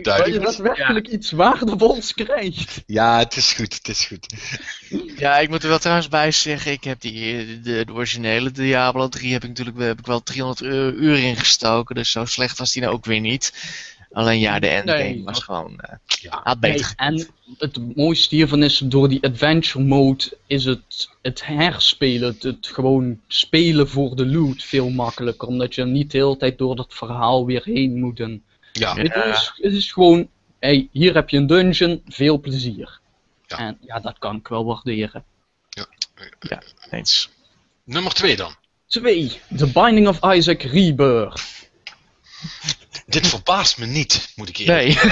[0.04, 2.82] Waar je daadwerkelijk iets waardevols krijgt.
[2.86, 4.34] Ja, het is goed, het is goed.
[5.18, 9.08] Ja, ik moet er wel trouwens bij zeggen, ik heb die, de, de originele Diablo
[9.08, 12.58] 3 heb ik natuurlijk heb ik wel 300 uur, uur in gestoken, dus zo slecht
[12.58, 13.54] was die nou ook weer niet.
[14.12, 16.42] Alleen ja, de endgame Nee, was gewoon, eh Ja.
[16.44, 16.94] had beter.
[16.98, 22.44] Nee, en het mooiste hiervan is, door die adventure mode is het, het herspelen, het,
[22.44, 25.48] het gewoon spelen voor de loot veel makkelijker.
[25.48, 28.20] Omdat je niet de hele tijd door dat verhaal weer heen moet.
[28.20, 30.30] En Ja, het, is, het is gewoon,
[30.60, 33.00] hey, hier heb je een dungeon, veel plezier.
[33.48, 33.58] Ja.
[33.58, 35.24] En ja, dat kan ik wel waarderen.
[36.90, 37.30] Eens.
[37.84, 38.56] nummer twee dan.
[38.88, 39.40] 2.
[39.58, 41.70] The Binding of Isaac Rebirth.
[43.06, 45.12] Dit verbaast me niet, moet ik eerlijk Nee.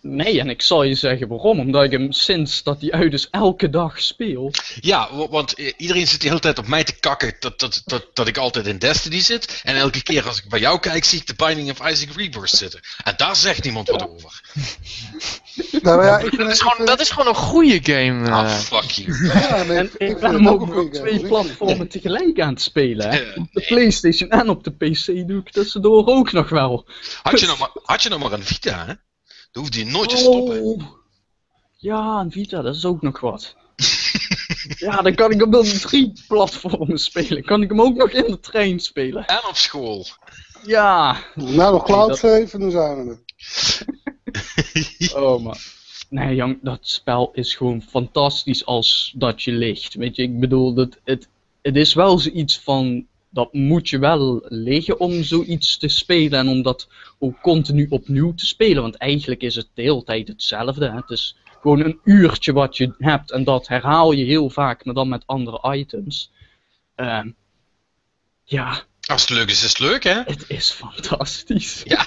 [0.00, 1.60] Nee, en ik zal je zeggen waarom.
[1.60, 4.52] Omdat ik hem sinds dat hij uit is elke dag speel.
[4.80, 8.06] Ja, wa- want iedereen zit de hele tijd op mij te kakken dat, dat, dat,
[8.14, 9.60] dat ik altijd in Destiny zit.
[9.64, 12.50] En elke keer als ik bij jou kijk, zie ik de Binding of Isaac Rebirth
[12.50, 12.80] zitten.
[13.04, 14.40] En daar zegt niemand wat over.
[15.82, 18.30] Nou ja, ik vind, Dat is gewoon, dat is gewoon een goede game.
[18.30, 18.58] Ah, eh.
[18.58, 19.26] fuck you.
[19.26, 23.10] ja, nee, En ik ben ook op twee platformen tegelijk aan het spelen.
[23.10, 23.20] Hè?
[23.36, 26.86] Op de Playstation en op de PC doe ik tussendoor ook nog wel.
[27.22, 28.94] Had je, nou maar, had je nou maar een Vita, hè?
[29.52, 30.60] Dan hoefde je nooit te stoppen.
[30.62, 30.82] Oh.
[31.76, 33.56] Ja, een Vita, dat is ook nog wat.
[34.78, 37.44] ja, dan kan ik op de drie platformen spelen.
[37.44, 39.26] Kan ik hem ook nog in de trein spelen.
[39.26, 40.06] En op school.
[40.66, 41.16] Ja.
[41.34, 43.18] Nou, nog Cloud dat- 7, dan zijn we er.
[45.22, 45.78] Oh, maar...
[46.08, 49.94] Nee, jong, dat spel is gewoon fantastisch als dat je ligt.
[49.94, 51.28] Weet je, ik bedoel, dat het,
[51.62, 53.06] het is wel zoiets van...
[53.30, 58.34] Dat moet je wel liggen om zoiets te spelen en om dat ook continu opnieuw
[58.34, 58.82] te spelen.
[58.82, 60.88] Want eigenlijk is het de hele tijd hetzelfde.
[60.88, 60.96] Hè?
[60.96, 64.94] Het is gewoon een uurtje wat je hebt en dat herhaal je heel vaak, maar
[64.94, 66.32] dan met andere items.
[66.94, 67.30] Ehm,
[68.44, 70.22] ja, Als het leuk is, is het leuk, hè?
[70.22, 71.82] het is fantastisch.
[71.84, 72.06] Ja.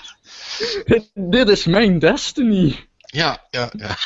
[1.14, 2.88] Dit is mijn destiny.
[3.14, 3.96] Ja, ja, ja.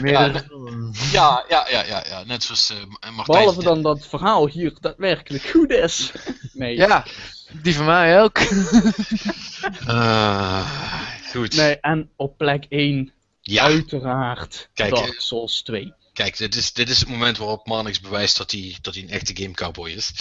[0.00, 0.44] Meerdere-
[1.12, 2.24] Ja, ja, ja, ja, ja.
[2.24, 2.76] net zoals eh,
[3.10, 3.24] Martijn.
[3.38, 6.10] Behalve dan dat het verhaal hier daadwerkelijk goed is.
[6.52, 7.04] Nee, Ja,
[7.62, 8.38] die van mij ook.
[9.86, 10.70] Eh,
[11.30, 11.54] goed.
[11.56, 15.92] nee en op plek 1 Ja, uiteraard Kijk, Dark eh, Souls 2.
[16.12, 19.10] kijk, dit is, dit is het moment waarop Manix bewijst dat hij, dat hij een
[19.10, 20.12] echte game cowboy is.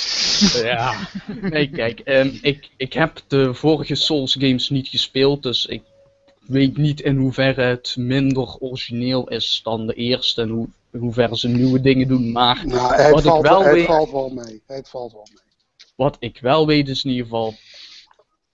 [0.64, 0.96] Ja.
[1.42, 5.84] Nee, kijk, ehm, ik, ik heb de vorige Souls games niet gespeeld, dus ik
[6.48, 11.38] weet niet in hoeverre het minder origineel is dan de eerste en hoe, in hoeverre
[11.38, 12.32] ze nieuwe dingen doen.
[12.32, 14.62] Maar Nou, het, Wat ik valt, wel het weet- valt wel mee.
[14.68, 15.44] Het valt wel mee.
[15.96, 17.54] wat ik wel weet is in ieder geval.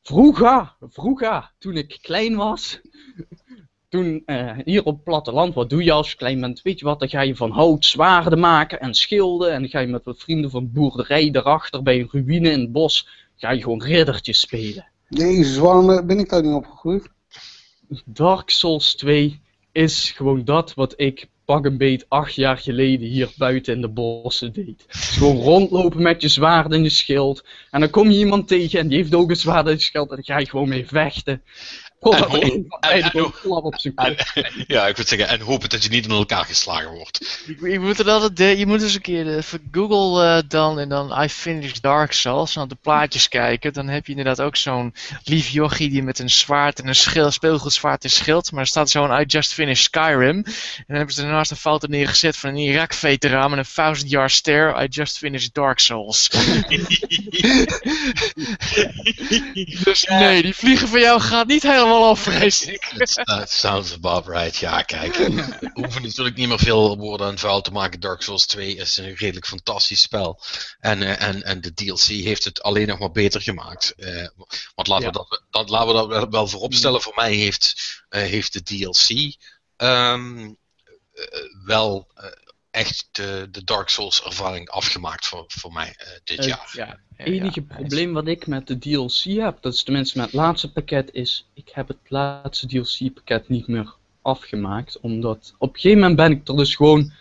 [0.03, 2.79] Vroeger, vroeger, toen ik klein was.
[3.89, 6.61] Toen eh, hier op het platteland, wat doe je als je klein bent?
[6.61, 6.99] Weet je wat?
[6.99, 9.51] Dan ga je van hout zwaarden maken en schilden.
[9.53, 12.71] En dan ga je met wat vrienden van boerderij erachter bij een ruïne in het
[12.71, 13.07] bos.
[13.35, 14.87] Ga je gewoon riddertjes spelen.
[15.09, 17.09] Jezus, waarom eh, ben ik daar niet opgegroeid?
[18.05, 19.39] Dark Souls 2
[19.71, 23.89] is gewoon dat wat ik pak een beet acht jaar geleden hier buiten in de
[23.89, 24.85] bossen deed.
[24.87, 27.45] Gewoon rondlopen met je zwaard en je schild.
[27.71, 30.09] En dan kom je iemand tegen en die heeft ook een zwaard en een schild
[30.09, 31.41] en dan ga je gewoon mee vechten.
[32.03, 33.93] Op zijn
[34.67, 37.43] ja, ik wil zeggen, en hopen dat je niet in elkaar geslagen wordt.
[37.47, 40.79] Ik, ik moet er altijd, de- je moet eens een keer even Google eh, dan
[40.79, 42.55] en dan I finished Dark Souls.
[42.55, 43.73] En op de plaatjes kijken.
[43.73, 44.93] Dan heb je inderdaad ook zo'n
[45.23, 48.51] lief jochie die met een zwaard en een schild, speelgoedzwaard en schild.
[48.51, 50.37] Maar er staat zo'n I just finished Skyrim.
[50.45, 54.31] En dan hebben ze daarnaast een foto neergezet van een Irak-veteraan met een thousand yard
[54.31, 54.83] stare.
[54.83, 56.29] I just finished Dark Souls.
[59.83, 62.91] dus nee, die vliegen van jou gaat niet helemaal af, vrees ik.
[63.23, 64.55] That sounds about right.
[64.57, 65.15] Ja, kijk.
[65.15, 67.99] We hoeven natuurlijk niet meer veel woorden aan vuil te maken.
[67.99, 70.41] Dark Souls 2 is een redelijk fantastisch spel.
[70.79, 73.93] En, eh, en, en de DLC heeft het alleen nog maar beter gemaakt.
[73.97, 74.27] Eh,
[74.75, 75.11] want laten, Ja.
[75.11, 77.01] we dat, dat, laten we dat wel- wel vooropstellen.
[77.01, 79.35] Voor mij heeft, eh, heeft de DLC
[79.77, 80.39] ehm,
[81.11, 82.07] eh, wel
[82.72, 86.69] echt de, de Dark Souls ervaring afgemaakt voor, voor mij eh, dit Het jaar.
[86.74, 90.72] ja, enige probleem wat ik met de DLC heb, dat is tenminste met het laatste
[90.72, 94.99] pakket, is ik heb het laatste DLC pakket niet meer afgemaakt.
[94.99, 97.11] Omdat op een gegeven moment ben ik er dus gewoon.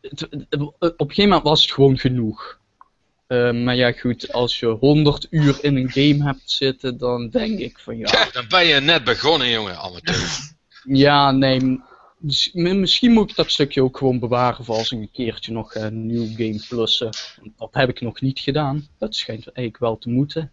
[0.00, 2.58] het- het- Op een gegeven moment was het gewoon genoeg.
[3.26, 7.58] Eh, maar ja, goed, als je 100 uur in een game hebt zitten, dan denk
[7.58, 8.08] ik van ja.
[8.12, 10.28] Ja, dan ben je net begonnen, jongen, amateur.
[10.88, 11.80] Ja, nee.
[12.18, 15.74] Dus misschien moet ik dat stukje ook gewoon bewaren voor als ik een keertje nog
[15.74, 17.10] een nieuw game plussen.
[17.56, 18.88] Dat heb ik nog niet gedaan.
[18.98, 20.52] Dat schijnt eigenlijk wel te moeten.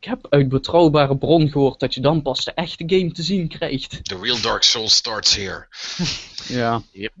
[0.00, 3.48] Ik heb uit betrouwbare bron gehoord dat je dan pas de echte game te zien
[3.48, 4.04] krijgt.
[4.04, 5.66] The real Dark Souls starts here.
[6.60, 6.82] ja.
[6.92, 7.12] Yep.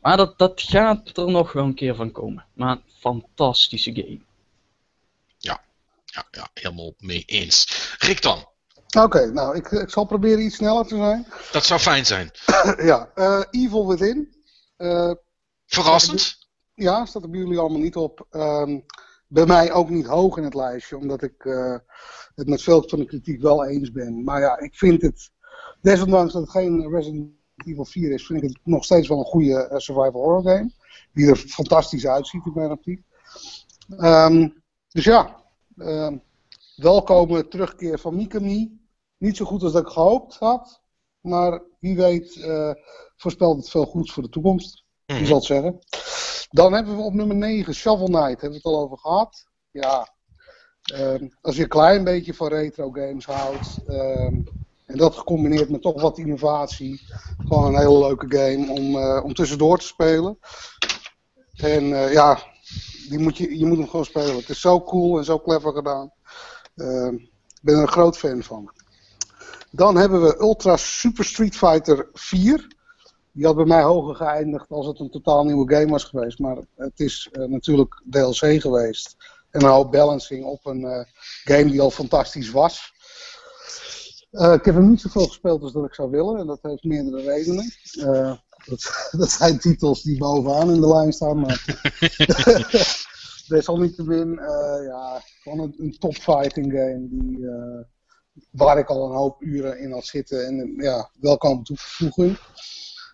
[0.00, 2.44] Maar dat, dat gaat er nog wel een keer van komen.
[2.52, 4.20] Maar een fantastische game.
[5.38, 5.62] Ja,
[6.04, 7.66] ja, ja helemaal mee eens.
[7.98, 8.48] Rick dan?
[8.96, 11.26] Oké, nou, ik, ik zal proberen iets sneller te zijn.
[11.52, 12.30] Dat zou fijn zijn.
[12.90, 14.36] ja, uh, Evil Within.
[14.78, 15.12] Uh,
[15.66, 16.38] Verrassend?
[16.74, 18.26] ja, staat er bij jullie allemaal niet op.
[18.30, 18.84] Um,
[19.26, 21.76] bij mij ook niet hoog in het lijstje, omdat ik uh,
[22.34, 24.24] het met veel van de kritiek wel eens ben.
[24.24, 25.30] Maar ja, ik vind het,
[25.80, 29.24] desondanks dat het geen Resident Evil 4 is, vind ik het nog steeds wel een
[29.24, 30.72] goede survival horror game.
[31.12, 33.02] Die er fantastisch uitziet in mijn optiek.
[33.98, 35.44] Um, dus ja,
[35.76, 36.12] uh,
[36.76, 38.77] welkome terugkeer van Mikami.
[39.18, 40.80] Niet zo goed als dat ik gehoopt had.
[41.20, 42.72] Maar wie weet uh,
[43.16, 44.84] voorspelt het veel goeds voor de toekomst.
[45.06, 45.26] Wie mhm.
[45.26, 45.78] zal het zeggen.
[46.50, 48.40] Dan hebben we op nummer 9 Shovel Knight.
[48.40, 49.46] Hebben we het al over gehad.
[49.70, 50.08] Ja,
[50.94, 53.78] uh, als je een klein beetje van retro games houdt.
[53.88, 54.26] Uh,
[54.86, 57.00] en dat gecombineerd met toch wat innovatie.
[57.38, 60.38] Gewoon een hele leuke game om, uh, om tussendoor te spelen.
[61.56, 62.42] En ja,
[63.08, 64.36] die moet je, je moet hem gewoon spelen.
[64.36, 66.12] Het is zo cool en zo clever gedaan.
[66.76, 68.70] Ehm, ik ben er een groot fan van.
[69.70, 72.76] Dan hebben we Ultra Super Street Fighter 4.
[73.32, 76.38] Die had bij mij hoger geëindigd als het een totaal nieuwe game was geweest.
[76.38, 79.16] Maar het is uh, natuurlijk DLC geweest.
[79.50, 81.04] En een hoop balancing op een uh,
[81.44, 82.92] game die al fantastisch was.
[84.30, 86.38] Uh, ik heb hem niet zoveel gespeeld als dat ik zou willen.
[86.38, 87.72] En dat heeft meerdere redenen.
[88.64, 91.40] Dat, dat, zijn titels die bovenaan in de lijn staan.
[91.40, 91.64] Maar
[93.48, 94.40] desalniettemin,
[94.84, 97.08] ja, gewoon een, een top fighting game.
[97.10, 97.46] Die,
[98.50, 100.46] waar ik al een hoop uren in had zitten.
[100.46, 102.38] En ja, welkom toevoeging.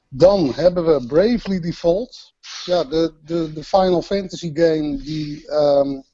[0.09, 2.35] Dan hebben we Bravely Default.
[2.64, 6.05] Ja, de, de, de Final Fantasy game die, um,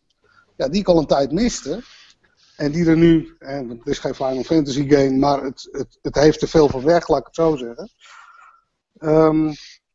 [0.57, 1.83] ja, die ik al een tijd miste.
[2.57, 6.15] En die er nu, en het is geen Final Fantasy game, maar het, het, het
[6.15, 7.91] heeft te veel van weg, laat ik het zo zeggen.
[8.99, 9.53] Um,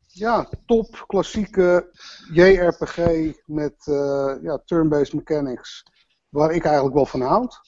[0.08, 1.90] ja, top klassieke
[2.34, 2.98] JRPG
[3.46, 5.84] met uh, ja, turn-based mechanics.
[6.30, 7.60] Waar ik eigenlijk wel van houd.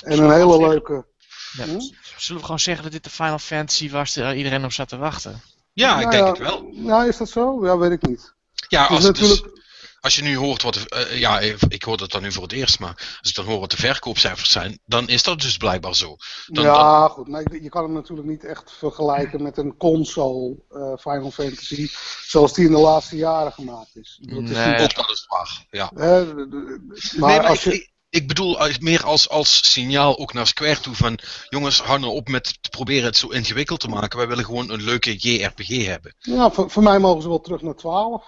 [0.00, 1.06] En een hele leuke.
[1.52, 1.80] Ja, hm?
[2.16, 4.96] Zullen we gewoon zeggen dat dit de Final Fantasy was waar iedereen op zat te
[4.96, 5.42] wachten?
[5.72, 6.70] Ja, ik nou denk het wel.
[6.72, 7.64] Nou, is dat zo?
[7.66, 8.34] Ja, weet ik niet.
[8.68, 9.42] Ja, als, natuurlijk...
[9.42, 9.60] dus,
[10.00, 10.76] als je nu hoort wat.
[10.76, 11.38] Uh, ja,
[11.68, 13.76] ik hoor dat dan nu voor het eerst, maar als ik dan hoor wat de
[13.76, 16.16] verkoopcijfers zijn, dan is dat dus blijkbaar zo.
[16.46, 17.28] Dan, ja, goed.
[17.28, 21.88] Maar je kan hem natuurlijk niet echt vergelijken met een console uh, Final Fantasy.
[22.26, 24.18] zoals die in de laatste jaren gemaakt is.
[24.20, 25.66] Dat nee, is ook dat is waar.
[25.70, 25.90] Ja.
[25.94, 30.80] Uh, maar, nee, maar als je ik bedoel meer als, als signaal ook naar Square
[30.80, 34.18] toe van jongens, hou nou op met te proberen het zo ingewikkeld te maken.
[34.18, 36.14] Wij willen gewoon een leuke JRPG hebben.
[36.18, 38.24] Ja, voor, voor mij mogen ze wel terug naar 12.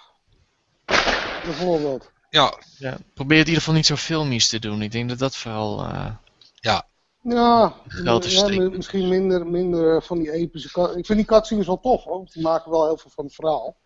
[1.44, 2.10] Bijvoorbeeld.
[2.30, 2.58] Ja.
[2.78, 2.98] ja.
[3.14, 4.82] Probeer het in ieder geval niet zo filmisch te doen.
[4.82, 5.84] Ik denk dat dat vooral...
[5.84, 6.06] Uh...
[6.54, 6.86] Ja.
[7.22, 7.74] Ja,
[8.04, 8.18] ja
[8.70, 10.94] misschien minder, minder van die epische...
[10.96, 12.28] Ik vind die cutscenes wel tof hoor.
[12.32, 13.76] Die maken wel heel veel van het verhaal.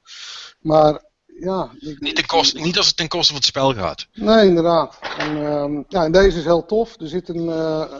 [0.61, 1.05] Maar
[1.41, 4.07] ja, niet, ten koste, niet als het ten koste van het spel gaat.
[4.12, 4.99] Nee, inderdaad.
[5.18, 7.01] En, uh, ja, en deze is heel tof.
[7.01, 7.93] Er zit een, uh,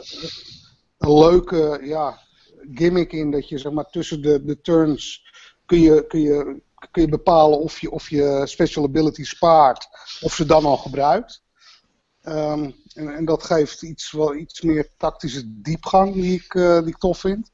[0.97, 2.19] een leuke ja,
[2.73, 5.25] gimmick in dat je zeg maar, tussen de, de turns
[5.65, 6.61] kun je, kun, je,
[6.91, 9.87] kun je bepalen of je, of je special ability spaart
[10.21, 11.45] of ze dan al gebruikt.
[12.23, 16.87] Um, en, en, dat geeft iets, wel iets meer tactische diepgang die ik, uh, die
[16.87, 17.51] ik tof vind.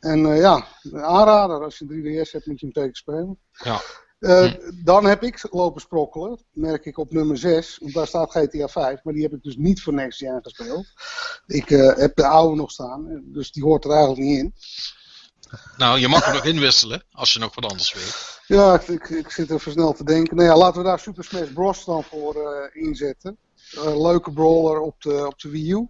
[0.00, 3.38] En uh, ja, aanrader, als je 3DS hebt moet je hem tegen spelen.
[3.52, 3.80] Ja.
[4.20, 4.52] Uh,
[4.84, 9.04] Dan heb ik lopen sprokkelen, merk ik op nummer 6, want daar staat GTA 5,
[9.04, 10.86] maar die heb ik dus niet voor Next Gen gespeeld.
[11.46, 14.54] Ik uh, heb de oude nog staan, dus die hoort er eigenlijk niet in.
[15.76, 18.40] Nou, je mag er nog inwisselen, als je nog wat anders weet.
[18.46, 20.36] Ja, ik, ik, zit er versneld te denken.
[20.36, 21.84] Nou ja, laten we daar Super Smash Bros.
[21.84, 23.38] dan voor uh, inzetten.
[23.82, 25.88] leuke brawler op de, op de Wii U.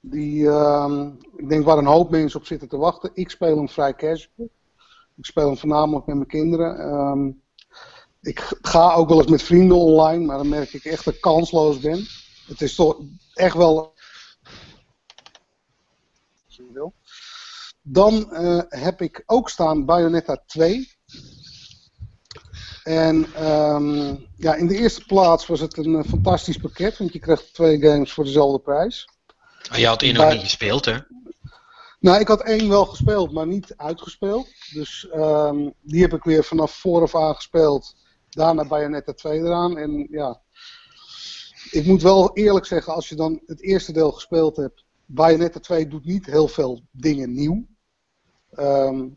[0.00, 1.06] Die, ehm,
[1.36, 3.10] ik denk waar een hoop mensen op zitten te wachten.
[3.14, 4.50] Ik speel hem vrij casual.
[5.16, 6.80] Ik speel hem voornamelijk met mijn kinderen.
[6.80, 7.42] Um,
[8.22, 11.20] ik ga ook wel eens met vrienden online, maar dan merk ik echt dat ik
[11.20, 12.06] kansloos ben.
[12.46, 13.00] Het is toch
[13.34, 13.94] echt wel.
[17.82, 20.90] Dan uh, heb ik ook staan Bayonetta 2.
[22.82, 27.18] En um, ja, in de eerste plaats was het een uh, fantastisch pakket, want je
[27.18, 29.08] krijgt twee games voor dezelfde prijs.
[29.70, 30.98] Ah, je had één nog niet gespeeld, hè?
[32.02, 34.48] Nou, ik had één wel gespeeld, maar niet uitgespeeld.
[34.72, 37.94] Dus um, die heb ik weer vanaf vooraf aan gespeeld.
[38.28, 39.78] Daarna Bayonetta 2 eraan.
[39.78, 40.40] En ja,
[41.70, 44.84] ik moet wel eerlijk zeggen, als je dan het eerste deel gespeeld hebt.
[45.06, 47.66] Bayonetta 2 doet niet heel veel dingen nieuw.
[48.50, 49.08] Ehm,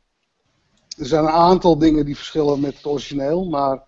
[0.97, 3.83] er zijn een aantal dingen die verschillen met het origineel, maar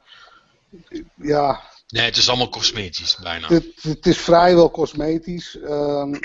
[1.15, 1.61] ja.
[1.87, 3.47] Nee, het is allemaal cosmetisch bijna.
[3.47, 5.59] Het, het is vrijwel cosmetisch.
[5.59, 6.21] Ehm, eh,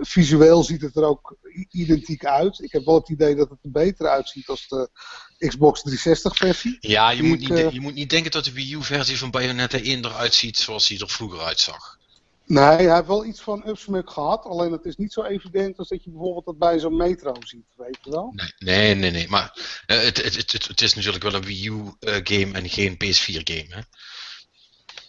[0.00, 1.36] visueel ziet het er ook
[1.70, 2.60] identiek uit.
[2.62, 4.90] Ik heb wel het idee dat het er beter uitziet als de
[5.38, 6.76] Xbox 360 versie.
[6.80, 9.30] Ja, je, moet niet, uh, je moet niet denken dat de Wii U versie van
[9.30, 11.98] Bayonetta 1 eruit ziet zoals hij er vroeger uitzag.
[12.46, 14.44] Nee, hij heeft wel iets van upsmuk gehad.
[14.44, 17.64] Alleen het is niet zo evident als dat je bijvoorbeeld dat bij zo'n metro ziet,
[17.76, 18.32] weet je wel?
[18.34, 19.10] Nee, nee, nee.
[19.10, 19.28] nee.
[19.28, 19.52] Maar
[19.86, 23.80] uh, het, het, het, het, is natuurlijk wel een Wii U-game en geen PS4-game, hè?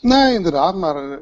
[0.02, 0.76] Nee, inderdaad.
[0.76, 1.20] Maar,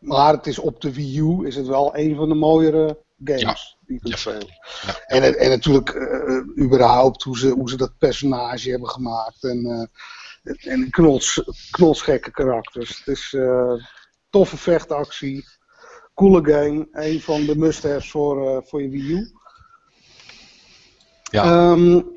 [0.00, 3.40] maar het is op de Wii U is het wel een van de mooiere games
[3.40, 3.56] ja.
[3.86, 4.58] die je spelen.
[4.86, 4.98] Ja.
[5.06, 9.44] En, en natuurlijk uh, überhaupt hoe ze, hoe ze dat personage hebben gemaakt.
[9.44, 9.88] En,
[10.42, 12.98] uh, en knots, knotsgekke karakters.
[12.98, 13.36] Het is
[14.30, 15.44] toffe vechtactie.
[16.14, 16.88] Coole game.
[16.92, 19.32] Een van de must-haves voor, voor je Wii U.
[21.30, 21.70] Ja.
[21.70, 22.16] Um,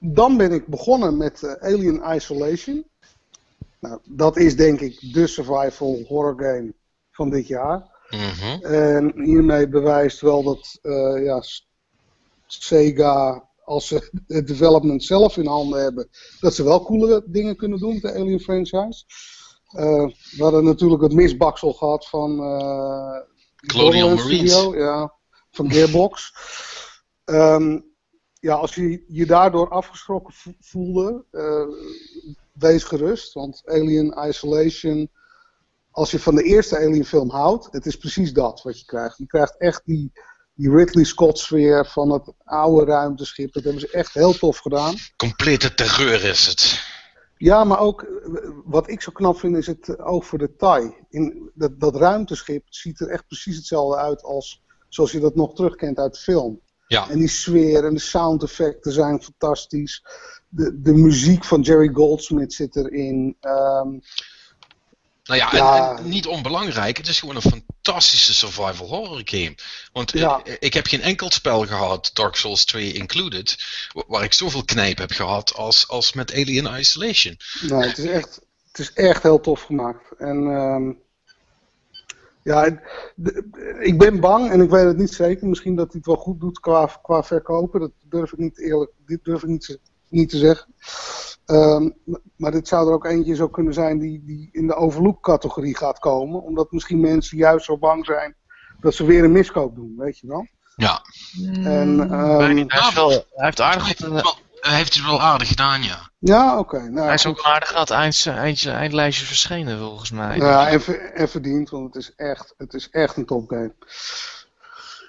[0.00, 2.86] dan ben ik begonnen met Alien Isolation.
[3.84, 6.74] Nou, dat is denk ik de survival horror game
[7.10, 7.92] van dit jaar.
[8.10, 11.42] Mm En hiermee bewijst wel dat uh, ja,
[12.46, 16.08] Sega, als ze het development zelf in handen hebben,
[16.40, 19.04] dat ze wel coole dingen kunnen doen met de Alien franchise.
[19.76, 20.06] Uh,
[20.36, 23.20] we hadden natuurlijk het misbaksel gehad van uh,
[23.66, 24.18] Colonial.
[24.18, 25.14] Studio, ja,
[25.50, 26.32] van Gearbox.
[27.24, 27.92] um,
[28.40, 31.24] ja, als je je daardoor afgeschrokken voelde,
[32.54, 35.10] wees gerust, want Alien Isolation,
[35.90, 39.18] als je van de eerste Alien film houdt, het is precies dat wat je krijgt.
[39.18, 40.12] Je krijgt echt die,
[40.54, 43.52] die Ridley Scott sfeer van het oude ruimteschip.
[43.52, 44.94] Dat hebben ze echt heel tof gedaan.
[45.16, 46.92] Complete terreur is het.
[47.36, 48.06] Ja, maar ook
[48.64, 50.94] wat ik zo knap vind is het oog voor detail.
[51.10, 55.54] In dat, dat ruimteschip ziet er echt precies hetzelfde uit als zoals je dat nog
[55.54, 56.60] terugkent uit de film.
[56.94, 57.08] Ja.
[57.10, 60.04] En die sfeer en de sound effecten zijn fantastisch.
[60.48, 63.36] De, de muziek van Jerry Goldsmith zit erin.
[63.40, 64.02] Um,
[65.24, 65.90] nou ja, ja.
[65.90, 69.54] En, en, niet onbelangrijk, het is gewoon een fantastische survival horror game.
[69.92, 70.40] Want ja.
[70.44, 73.56] ik, ik, heb geen enkel spel gehad, Dark Souls 2 included,
[74.06, 77.36] waar ik zoveel knijp heb gehad als, als met Alien Isolation.
[77.60, 80.18] Nee, het is echt, het is echt heel tof gemaakt.
[80.18, 81.02] En um,
[82.44, 82.64] ja,
[83.80, 85.48] ik ben bang en ik weet het niet zeker.
[85.48, 87.80] Misschien dat hij het wel goed doet qua, qua verkopen.
[87.80, 90.74] Dat durf ik niet eerlijk, dit durf ik niet, niet te zeggen.
[91.46, 91.94] Um,
[92.36, 95.98] maar dit zou er ook eentje zo kunnen zijn die, die in de overlook-categorie gaat
[95.98, 96.42] komen.
[96.42, 98.34] Omdat misschien mensen juist zo bang zijn
[98.80, 100.46] dat ze weer een miskoop doen, weet je wel.
[100.76, 101.02] Ja.
[101.64, 105.82] En, um, hij, is wel, hij heeft aardig wat, hij heeft het wel aardig gedaan,
[105.82, 106.10] ja.
[106.18, 106.76] Ja, oké.
[106.76, 106.88] Okay.
[106.88, 110.36] Nou, hij is ook aardig aan het eind, eind, eindlijstje verschenen, volgens mij.
[110.36, 113.74] Ja, en, en verdiend, want het is echt, het is echt een topgame.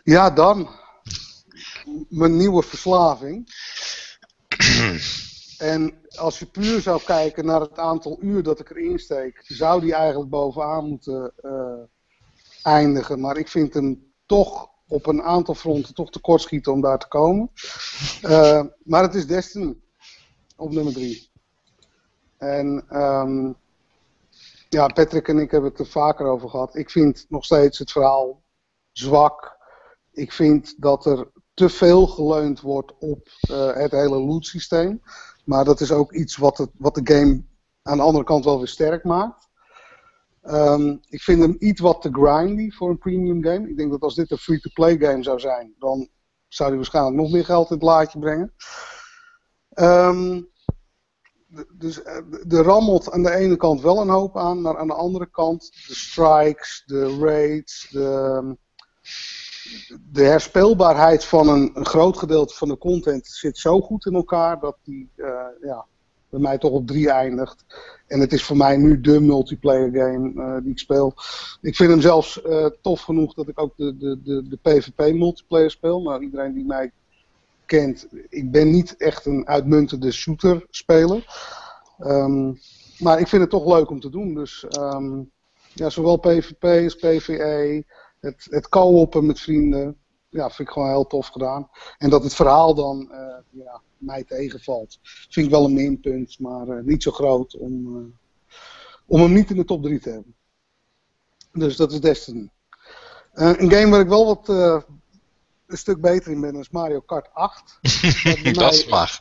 [0.04, 0.70] Ja, dan.
[2.10, 3.54] Mijn nieuwe verslaving.
[5.58, 9.82] en als je puur zou kijken naar het aantal uur dat ik erin steek, zou
[9.82, 11.84] die eigenlijk bovenaan moeten uh,
[12.64, 13.20] eindigen.
[13.20, 17.52] Maar ik vind hem toch op een aantal fronten toch tekortschieten om daar te komen.
[18.24, 19.76] Uh, maar het is Destiny
[20.56, 21.30] op nummer 3.
[22.38, 23.56] En um,
[24.70, 26.76] ja, Patrick en ik hebben het er vaker over gehad.
[26.76, 28.44] Ik vind nog steeds het verhaal
[28.92, 29.58] zwak.
[30.12, 35.02] Ik vind dat er te veel geleund wordt op uh, het hele loot systeem.
[35.46, 37.44] Maar dat is ook iets wat, het, wat de game
[37.82, 39.50] aan de andere kant wel weer sterk maakt.
[40.48, 43.70] Um, ik vind hem iets wat te grindy voor een premium game.
[43.70, 46.10] Ik denk dat als dit een free-to-play game zou zijn, dan
[46.48, 48.54] zou hij waarschijnlijk nog meer geld in het laadje brengen.
[49.80, 50.50] Um,
[51.74, 52.04] dus
[52.48, 55.72] er rammelt aan de ene kant wel een hoop aan, maar aan de andere kant
[55.88, 58.58] de strikes, de raids, de,
[60.12, 64.78] de herspeelbaarheid van een, groot gedeelte van de content zit zo goed in elkaar dat
[64.84, 65.86] die uh, ja,
[66.36, 67.66] bij mij toch op drie eindigt.
[68.08, 71.14] En het is voor mij nu de multiplayer game uh, die ik speel.
[71.62, 75.14] Ik vind hem zelfs uh, tof genoeg dat ik ook de, de, de, de PvP
[75.14, 76.02] multiplayer speel.
[76.02, 76.92] Nou, iedereen die mij
[77.66, 81.26] kent, ik ben niet echt een uitmuntende shooter speler.
[82.00, 82.60] Um,
[83.00, 84.34] maar ik vind het toch leuk om te doen.
[84.34, 85.32] Dus um,
[85.74, 87.84] ja, zowel PvP als PvE,
[88.20, 89.98] het, het co-oppen met vrienden,
[90.36, 91.70] ja, vind ik gewoon heel tof gedaan.
[91.98, 96.68] En dat het verhaal dan uh, ja, mij tegenvalt, vind ik wel een minpunt, maar
[96.68, 98.04] uh, niet zo groot om, uh,
[99.06, 100.36] om hem niet in de top 3 te hebben.
[101.52, 102.50] Dus dat is Destiny.
[103.34, 104.48] een game waar ik wel wat
[105.68, 107.80] een stuk beter in ben is Mario Kart 8.
[108.54, 109.20] dat is waar.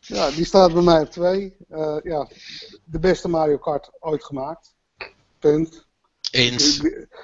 [0.00, 1.56] Ja, die staat bij mij op 2.
[1.70, 2.28] Uh, ja,
[2.84, 4.74] de beste Mario Kart ooit gemaakt.
[5.38, 5.85] Punt.
[6.36, 6.80] Eens.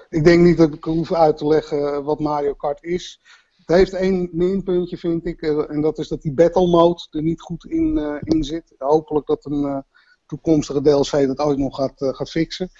[0.08, 3.20] Ik, denk niet dat ik hoef uit te leggen wat Mario Kart is.
[3.56, 5.42] Het heeft één minpuntje, vind ik.
[5.42, 8.74] en dat is dat die battle mode er niet goed in, in zit.
[8.78, 9.84] Hopelijk dat een
[10.26, 12.70] toekomstige DLC dat ooit nog gaat, gaat fixen.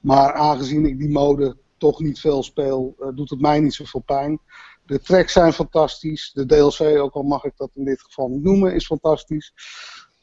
[0.00, 4.40] Maar aangezien ik die mode toch niet veel speel, doet het mij niet zoveel pijn.
[4.86, 6.30] De tracks zijn fantastisch.
[6.34, 9.52] De DLC, ook al mag ik dat in dit geval niet noemen, is fantastisch.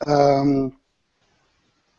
[0.07, 0.78] Um,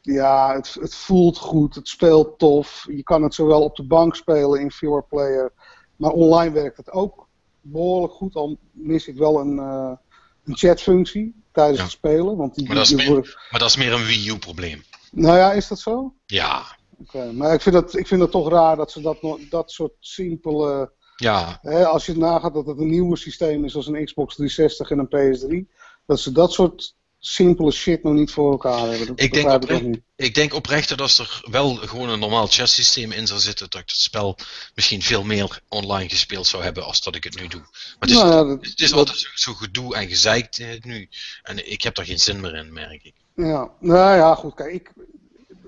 [0.01, 2.87] ja, het, het, voelt goed, het speelt tof.
[2.89, 5.53] Je kan het zowel op de bank spelen in Viewer Player,
[5.97, 7.29] maar online werkt het ook
[7.61, 8.35] behoorlijk goed.
[8.35, 9.93] Al mis ik wel een, uh,
[10.45, 12.37] een chatfunctie tijdens het spelen.
[12.37, 14.83] Want die, maar, dat is meer, maar dat is meer een Wii U probleem.
[15.13, 16.15] Nou ja, is dat zo?
[16.27, 16.79] Ja.
[16.99, 19.19] Okay, maar ik vind, dat, ik vind het toch raar dat ze dat,
[19.51, 20.93] dat soort simpele...
[21.17, 21.59] Ja.
[21.63, 24.99] Hè, als je nagaat dat het een nieuwer systeem is als een Xbox 360 en
[24.99, 25.79] een PS3.
[26.07, 29.13] Dat ze dat soort simpele shit nog niet voor elkaar hebben.
[29.17, 33.13] ik, denk oprecht, ik, ik denk oprecht dat als er wel gewoon een normaal chess-systeem
[33.13, 34.37] in zou zitten, dat ik het spel
[34.75, 37.61] misschien veel meer online gespeeld zou hebben als dat ik het nu doe.
[37.61, 40.69] Maar het is, nou ja, dat, het is altijd zo, zo, gedoe en gezeikt eh,
[40.81, 41.09] nu.
[41.43, 43.15] En ik heb daar geen zin meer in, merk ik.
[43.35, 44.55] Ja, nou ja, goed.
[44.55, 44.93] Kijk, ik,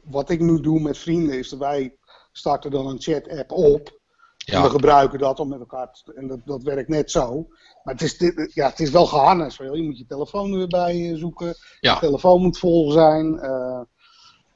[0.04, 1.94] wat ik nu doe met vrienden is dat wij
[2.32, 4.00] starten dan een chat-app op.
[4.44, 4.56] Ja.
[4.56, 7.46] En we gebruiken dat om met elkaar te, En dat, dat werkt net zo.
[7.84, 9.58] Maar het is, ja, het is wel geharnest.
[9.58, 11.54] Je moet je telefoon weer bij eh, zoeken.
[11.80, 11.92] Ja.
[11.92, 13.34] Je telefoon moet vol zijn.
[13.34, 13.80] Uh,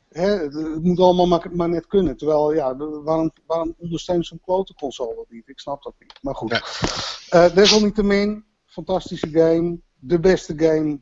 [0.09, 2.17] hè, het moet allemaal maar, maar, net kunnen.
[2.17, 5.49] Terwijl, ja, waarom, waarom ondersteunt zo'n klote console dat niet?
[5.49, 6.19] Ik snap dat niet.
[6.23, 6.51] Maar goed.
[6.51, 7.49] Ja.
[7.49, 9.79] Uh, desalniettemin, fantastische game.
[9.99, 11.01] De beste game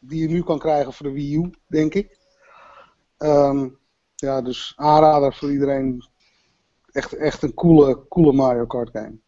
[0.00, 2.18] die je nu kan krijgen voor de Wii U, denk ik.
[3.18, 3.78] Um,
[4.14, 6.09] ja, dus aanrader voor iedereen
[6.92, 9.18] echt, echt een coole, coole Mario Kart game.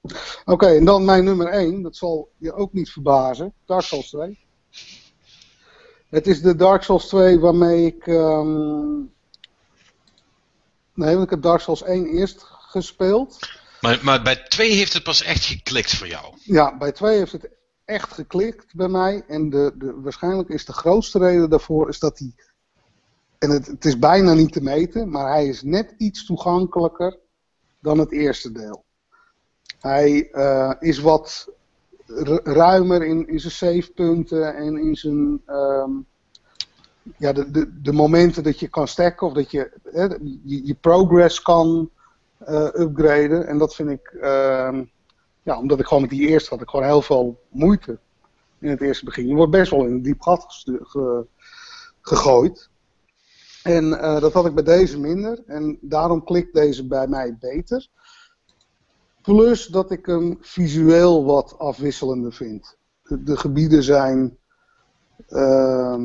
[0.45, 1.83] Oké, en dan mijn nummer 1.
[1.83, 3.55] Dat zal je ook niet verbazen.
[3.65, 4.39] Dark Souls 2.
[6.09, 8.07] Het is de Dark Souls 2 waarmee ik...
[8.07, 9.13] Um...
[10.95, 13.39] Nee, want ik heb Dark Souls 1 eerst gespeeld.
[13.81, 16.35] Maar, maar bij 2 heeft het pas echt geklikt voor jou?
[16.43, 17.51] Ja, bij 2 heeft het
[17.85, 19.25] echt geklikt bij mij.
[19.29, 22.35] En de, de, waarschijnlijk is de grootste reden daarvoor is dat hij...
[23.39, 27.19] En het, het is bijna niet te meten, maar hij is net iets toegankelijker
[27.83, 28.85] dan het eerste deel.
[29.79, 31.49] Hij uh, is wat
[32.43, 35.43] ruimer in, in zijn savepunten en in zijn.
[35.47, 36.07] Um,
[37.19, 39.73] ja, de, de, de momenten dat je kan stacken of dat je
[40.45, 41.91] je, progress kan
[42.49, 43.47] uh, upgraden.
[43.47, 44.13] En dat vind ik.
[44.13, 44.81] Uh,
[45.43, 47.99] ja, omdat ik gewoon met die eerste had ik gewoon heel veel moeite
[48.59, 49.27] in het eerste begin.
[49.27, 51.27] Je wordt best wel in een diep gat ge,
[52.01, 52.71] gegooid.
[53.63, 55.43] En uh, dat had ik bij deze minder.
[55.47, 57.89] En daarom klikt deze bij mij beter.
[59.23, 62.77] Plus dat ik hem visueel wat afwisselender vind.
[63.03, 64.39] De, de gebieden zijn.
[65.29, 66.05] Uh,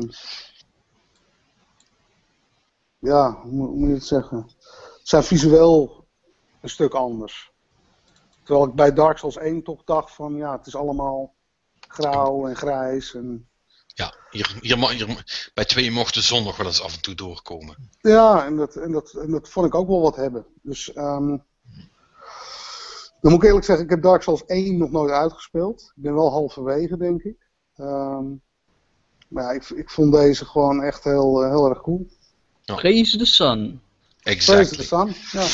[2.98, 4.46] ja, hoe moet je het zeggen?
[5.02, 6.06] Zijn visueel
[6.60, 7.52] een stuk anders.
[8.42, 11.34] Terwijl ik bij Dark Souls 1 toch dacht van ja, het is allemaal
[11.88, 13.14] grauw en grijs.
[13.14, 13.48] En...
[13.98, 17.14] Ja, hier, hier, hier, bij twee mocht de zon nog wel eens af en toe
[17.14, 17.90] doorkomen.
[18.00, 20.46] Ja, en dat, en dat, en dat vond ik ook wel wat hebben.
[20.62, 21.44] Dus um,
[23.20, 25.92] dan moet ik eerlijk zeggen, ik heb Dark Souls 1 nog nooit uitgespeeld.
[25.96, 27.36] Ik ben wel halverwege, denk ik.
[27.76, 28.42] Um,
[29.28, 32.06] maar ja, ik, ik vond deze gewoon echt heel, uh, heel erg cool.
[32.64, 32.74] Ja.
[32.74, 33.80] Praise the sun.
[34.22, 34.54] Exactly.
[34.54, 35.46] Praise the sun, ja.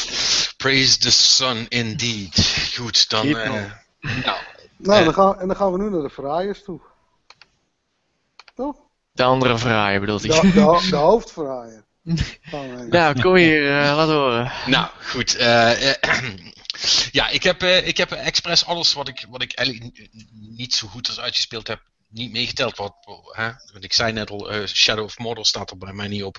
[0.57, 2.73] Praise the sun, indeed.
[2.77, 3.27] Goed, dan...
[3.27, 3.71] Uh, nou,
[4.77, 6.81] nou uh, dan gaan, en dan gaan we nu naar de Ferraaiers toe.
[8.55, 8.77] Toch?
[9.13, 10.41] De andere Ferrari bedoelt hij.
[10.41, 11.85] De, de, de hoofdverraaier.
[12.91, 14.53] nou, kom hier, uh, laat horen.
[14.67, 15.41] Nou, goed.
[15.41, 15.93] Uh,
[17.19, 20.89] ja, ik heb, uh, ik heb expres alles wat ik, wat ik eigenlijk niet zo
[20.89, 22.77] goed als uitgespeeld heb, niet meegeteld.
[22.77, 22.95] Wat,
[23.31, 23.51] hè?
[23.73, 26.39] Want ik zei net al, uh, Shadow of Mordor staat er bij mij niet op.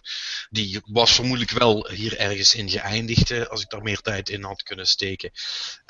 [0.50, 4.44] Die was vermoedelijk wel hier ergens in geëindigd, uh, als ik daar meer tijd in
[4.44, 5.32] had kunnen steken.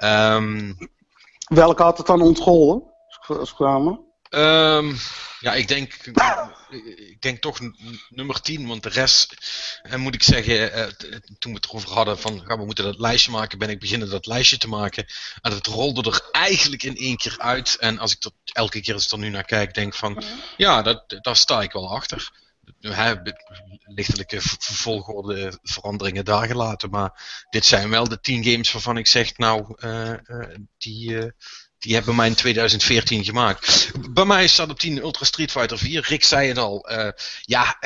[0.03, 0.77] Um,
[1.47, 2.84] Welke had het dan ontgolden,
[3.27, 4.14] als kwamen?
[4.30, 4.97] Um,
[5.39, 5.93] ja, ik denk,
[7.10, 7.60] ik denk toch
[8.10, 9.35] nummer 10, want de rest,
[9.81, 10.88] en moet ik zeggen, eh,
[11.39, 14.10] toen we het erover hadden van ja, we moeten dat lijstje maken, ben ik beginnen
[14.10, 15.06] dat lijstje te maken.
[15.41, 17.77] En het rolde er eigenlijk in één keer uit.
[17.80, 20.23] En als ik elke keer als ik er nu naar kijk, denk van
[20.57, 22.31] ja, dat, daar sta ik wel achter.
[22.80, 23.14] He,
[23.81, 26.89] lichtelijke volgorde veranderingen daar gelaten.
[26.89, 31.34] Maar dit zijn wel de 10 games waarvan ik zeg, nou, uh, uh, die,
[31.86, 33.91] die hebben mij in 2014 gemaakt.
[34.10, 36.06] Bij mij staat op 10 Ultra Street Fighter 4.
[36.07, 36.91] Rick zei het al.
[36.91, 37.10] Uh,
[37.41, 37.78] ja,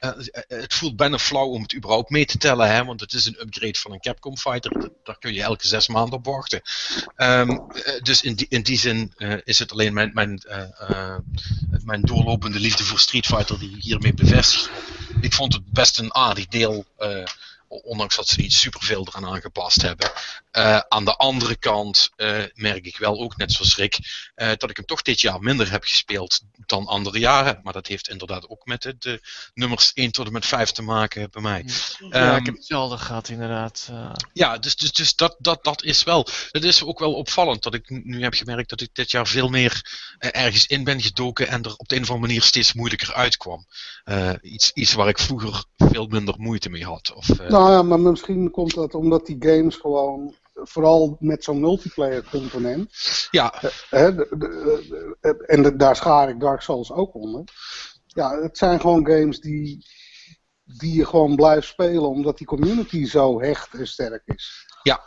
[0.00, 0.10] uh,
[0.48, 2.70] het voelt bijna flauw om het überhaupt mee te tellen.
[2.70, 4.90] Hè, want het is een upgrade van een Capcom Fighter.
[5.04, 6.62] Daar kun je elke zes maanden op wachten.
[7.16, 7.66] Um,
[8.02, 9.12] dus in die, in die zin
[9.44, 10.42] is het alleen mijn, mijn,
[11.84, 14.70] mijn doorlopende liefde voor Street Fighter die hiermee bevestigt
[15.20, 16.86] Ik vond het best een aardig deel
[17.68, 20.10] ondanks dat ze niet superveel eraan aangepast hebben.
[20.58, 23.98] Uh, aan de andere kant uh, merk ik wel ook, net zoals Rick,
[24.36, 27.60] uh, dat ik hem toch dit jaar minder heb gespeeld dan andere jaren.
[27.62, 29.20] Maar dat heeft inderdaad ook met de, de
[29.54, 31.64] nummers 1 tot en met 5 te maken bij mij.
[32.10, 33.90] Ja, um, ik heb hetzelfde gehad, inderdaad.
[34.32, 36.26] Ja, dus, dus, dus dat, dat, dat is wel.
[36.50, 39.48] Het is ook wel opvallend dat ik nu heb gemerkt dat ik dit jaar veel
[39.48, 43.14] meer ergens in ben gedoken en er op de een of andere manier steeds moeilijker
[43.14, 43.66] uitkwam.
[44.42, 47.12] iets, iets waar ik vroeger veel minder moeite mee had.
[47.14, 52.24] Of, nou ja, maar misschien komt dat omdat die games gewoon vooral met zo'n multiplayer
[52.30, 52.90] component.
[53.30, 53.54] Ja.
[53.90, 57.44] De, de, de, en daar schaar ik Dark Souls ook onder.
[58.06, 59.86] Ja, het zijn gewoon games die,
[60.64, 64.66] die je gewoon blijft spelen omdat die community zo hecht en sterk is.
[64.82, 65.00] Ja,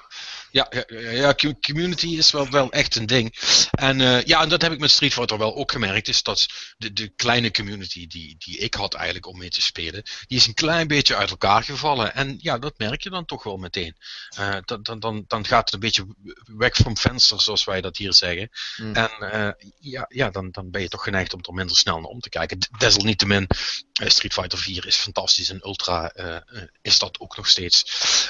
[0.52, 3.36] ja, ja, ja, community is wel, wel echt een ding.
[3.72, 6.08] En uh, ja, en dat heb ik met Street Fighter wel ook gemerkt.
[6.08, 6.48] Is dat
[6.78, 10.48] de, de kleine community die, die ik had eigenlijk om mee te spelen, die is
[10.48, 12.16] een klein beetje uit elkaar gevallen.
[12.16, 13.96] En ja, dat merk je dan toch wel meteen.
[14.40, 16.08] Uh, dan, dan, dan gaat het een beetje
[16.46, 18.50] weg van venster, zoals wij dat hier zeggen.
[18.78, 18.96] Mm.
[18.96, 22.10] En uh, ja, ja dan, dan ben je toch geneigd om er minder snel naar
[22.10, 22.58] om te kijken.
[22.78, 23.48] Desalniettemin,
[23.92, 26.14] Street Fighter 4 is fantastisch en Ultra
[26.82, 27.86] is dat ook nog steeds.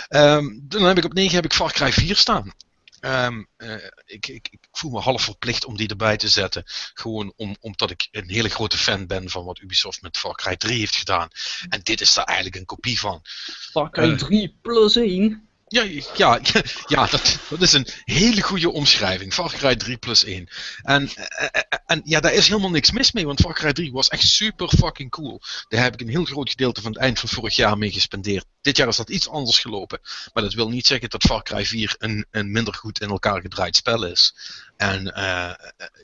[0.09, 2.53] Um, dan heb ik op 9 heb ik Far Cry 4 staan.
[3.01, 3.73] Um, uh,
[4.05, 6.63] ik, ik, ik, voel me half verplicht om die erbij te zetten.
[6.93, 10.57] Gewoon om, omdat ik een hele grote fan ben van wat Ubisoft met Far Cry
[10.57, 11.29] 3 heeft gedaan.
[11.69, 13.21] En dit is daar eigenlijk een kopie van.
[13.71, 15.49] Far Cry 3 uh, plus 1?
[15.71, 15.83] Ja,
[16.13, 16.39] ja,
[16.87, 19.33] ja dat, dat is een hele goede omschrijving.
[19.33, 20.49] Far Cry 3 plus 1.
[20.81, 21.09] En,
[21.85, 24.69] en ja, daar is helemaal niks mis mee, want Far Cry 3 was echt super
[24.69, 25.41] fucking cool.
[25.67, 28.45] Daar heb ik een heel groot gedeelte van het eind van vorig jaar mee gespendeerd.
[28.61, 29.99] Dit jaar is dat iets anders gelopen.
[30.33, 33.41] Maar dat wil niet zeggen dat Far Cry 4 een, een minder goed in elkaar
[33.41, 34.35] gedraaid spel is.
[34.77, 35.03] En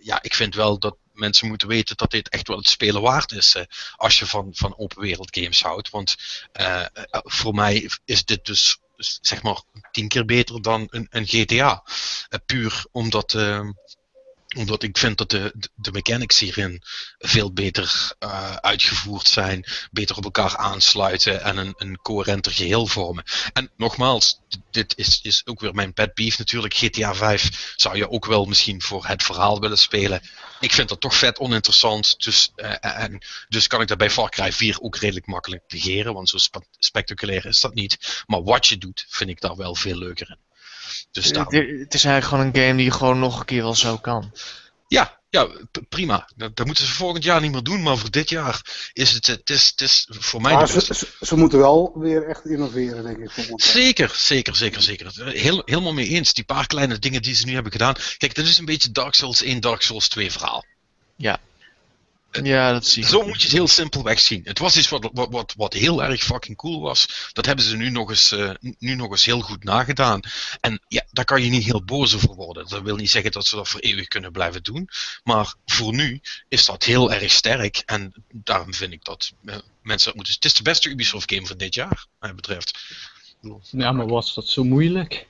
[0.02, 3.31] ja, ik vind wel dat mensen moeten weten dat dit echt wel het spelen waard
[3.31, 3.56] is.
[3.95, 5.89] Als je van, van open wereld games houdt.
[5.89, 6.15] Want
[7.23, 9.61] voor mij is dit dus zeg maar
[9.91, 11.84] tien keer beter dan een, een GTA.
[12.30, 13.69] Uh, puur omdat, uh,
[14.57, 16.81] omdat ik vind dat de, de mechanics hierin
[17.17, 23.23] veel beter uh, uitgevoerd zijn, beter op elkaar aansluiten en een, een coherenter geheel vormen.
[23.53, 24.39] En nogmaals,
[24.71, 26.73] dit is, is ook weer mijn pet beef natuurlijk.
[26.73, 30.21] GTA 5 zou je ook wel misschien voor het verhaal willen spelen.
[30.59, 32.23] Ik vind dat toch vet oninteressant.
[32.23, 36.13] Dus, uh, en, dus kan ik dat bij Far Cry 4 ook redelijk makkelijk negeren,
[36.13, 38.23] want zo spe spectaculair is dat niet.
[38.25, 40.47] Maar wat je doet, vind ik daar wel veel leuker in.
[41.11, 41.55] Dus daarom...
[41.55, 44.31] Het is eigenlijk gewoon een game die je gewoon nog een keer wel zo kan.
[44.88, 45.47] Ja, ja,
[45.89, 46.29] prima.
[46.35, 48.61] Dat, dat, moeten ze volgend jaar niet meer doen, maar voor dit jaar
[48.93, 50.53] is het, het, is, het is voor mij.
[50.53, 53.31] Maar ze, ze, moeten wel weer echt innoveren, denk ik.
[53.55, 55.11] Zeker, zeker, zeker, zeker.
[55.31, 56.34] Heel, helemaal mee eens.
[56.34, 57.95] Die paar kleine dingen die ze nu hebben gedaan.
[58.17, 60.65] Kijk, dit is een beetje Dark Souls 1, Dark Souls 2 verhaal.
[61.15, 61.39] Ja.
[62.43, 63.09] Ja, dat zie ik.
[63.09, 64.41] Zo moet je het heel simpelweg zien.
[64.43, 67.30] Het was iets wat, wat, wat, wat heel erg fucking cool was.
[67.34, 70.19] Dat hebben ze nu nog, eens, uh, nu nog eens heel goed nagedaan.
[70.59, 72.68] En ja, daar kan je niet heel boos over worden.
[72.68, 74.89] Dat wil niet zeggen dat ze dat voor eeuwig kunnen blijven doen.
[75.23, 77.84] Maar voor nu is dat heel erg sterk.
[77.85, 80.34] En daarom vind ik dat uh, mensen dat moeten.
[80.34, 82.80] Het is de beste Ubisoft game van dit jaar, wat mij betreft.
[83.72, 85.27] Ja, maar was dat zo moeilijk?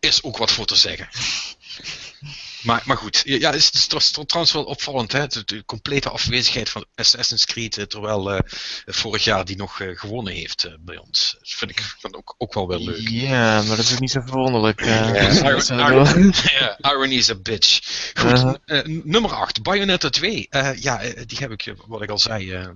[0.00, 1.08] Is ook wat voor te zeggen.
[2.64, 5.26] Maar, maar goed, ja, het is, het is trouwens wel opvallend, hè?
[5.26, 8.38] De, de, complete afwezigheid van Assassin's Creed, eh, terwijl uh,
[8.86, 11.36] vorig jaar die nog uh, gewonnen heeft uh, bij ons.
[11.38, 13.08] Dat vind ik dan ook, ook wel wel leuk.
[13.08, 14.84] Ja, maar dat is niet zo verwonderlijk.
[14.84, 16.34] Yeah, iron,
[16.80, 17.80] irony is a bitch.
[18.14, 18.84] Goed, -huh.
[19.04, 20.48] nummer 8, Bayonetta 2.
[20.80, 22.68] ja, die heb ik, wat ik al zei,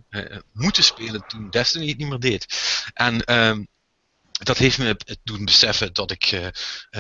[0.52, 2.47] moeten spelen toen Destiny het niet meer deed.
[2.94, 3.62] En ehm,
[4.39, 6.47] dat heeft me doen beseffen dat ik, uh,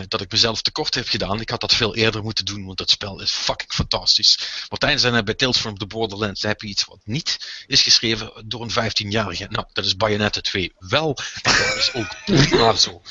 [0.08, 1.40] dat ik mezelf tekort heb gedaan.
[1.40, 4.38] Ik had dat veel eerder moeten doen, want dat spel is fucking fantastisch.
[4.68, 8.62] Martijn zei bij Tales from the Borderlands, heb je iets wat niet is geschreven door
[8.62, 9.46] een 15-jarige.
[9.50, 11.16] Nou, dat is Bayonetta 2 wel.
[11.42, 13.02] En dat is ook prima zo.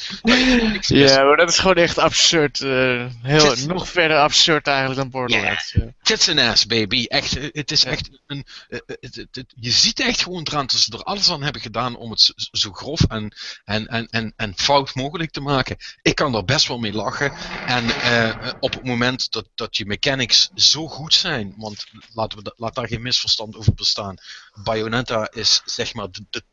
[0.79, 2.59] Ja, maar dat is gewoon echt absurd.
[2.59, 5.71] Uh, heel, nog verder absurd eigenlijk dan Borderlands.
[5.71, 5.87] Yeah.
[6.07, 7.05] Kids and ass, baby.
[7.05, 8.45] Echt, het is echt een...
[8.67, 11.95] Het, het, het, je ziet echt gewoon eraan dat ze er alles aan hebben gedaan
[11.95, 13.35] om het zo, zo grof en,
[13.65, 15.77] en, en en, en fout mogelijk te maken.
[16.01, 17.31] Ik kan er best wel mee lachen.
[17.65, 22.53] En uh, op het moment dat, dat je mechanics zo goed zijn, want laten we,
[22.55, 24.17] laat daar geen misverstand over bestaan.
[24.63, 26.43] Bayonetta is zeg maar de, de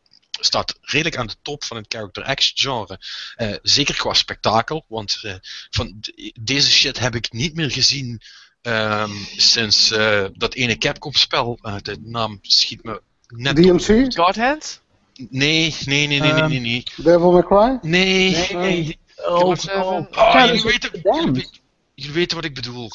[0.40, 3.01] staat redelijk aan de top van het character action genre.
[3.36, 5.35] Uh, zeker qua spektakel, want uh,
[5.70, 6.01] van
[6.40, 8.22] deze shit heb ik niet meer gezien
[8.66, 11.59] um, sinds uh, dat ene Capcom spel.
[11.82, 13.57] de naam schiet me net.
[13.57, 14.15] DMC?
[14.15, 14.82] Godhand?
[15.15, 16.82] Nee, nee, nee, nee, nee, nee, nee.
[16.97, 17.78] Devil May Cry?
[17.91, 18.31] Nee.
[18.31, 18.99] nee, nee.
[19.16, 21.49] Oh, oh, oh, jullie, weten, jullie,
[21.95, 22.91] jullie weten wat ik bedoel.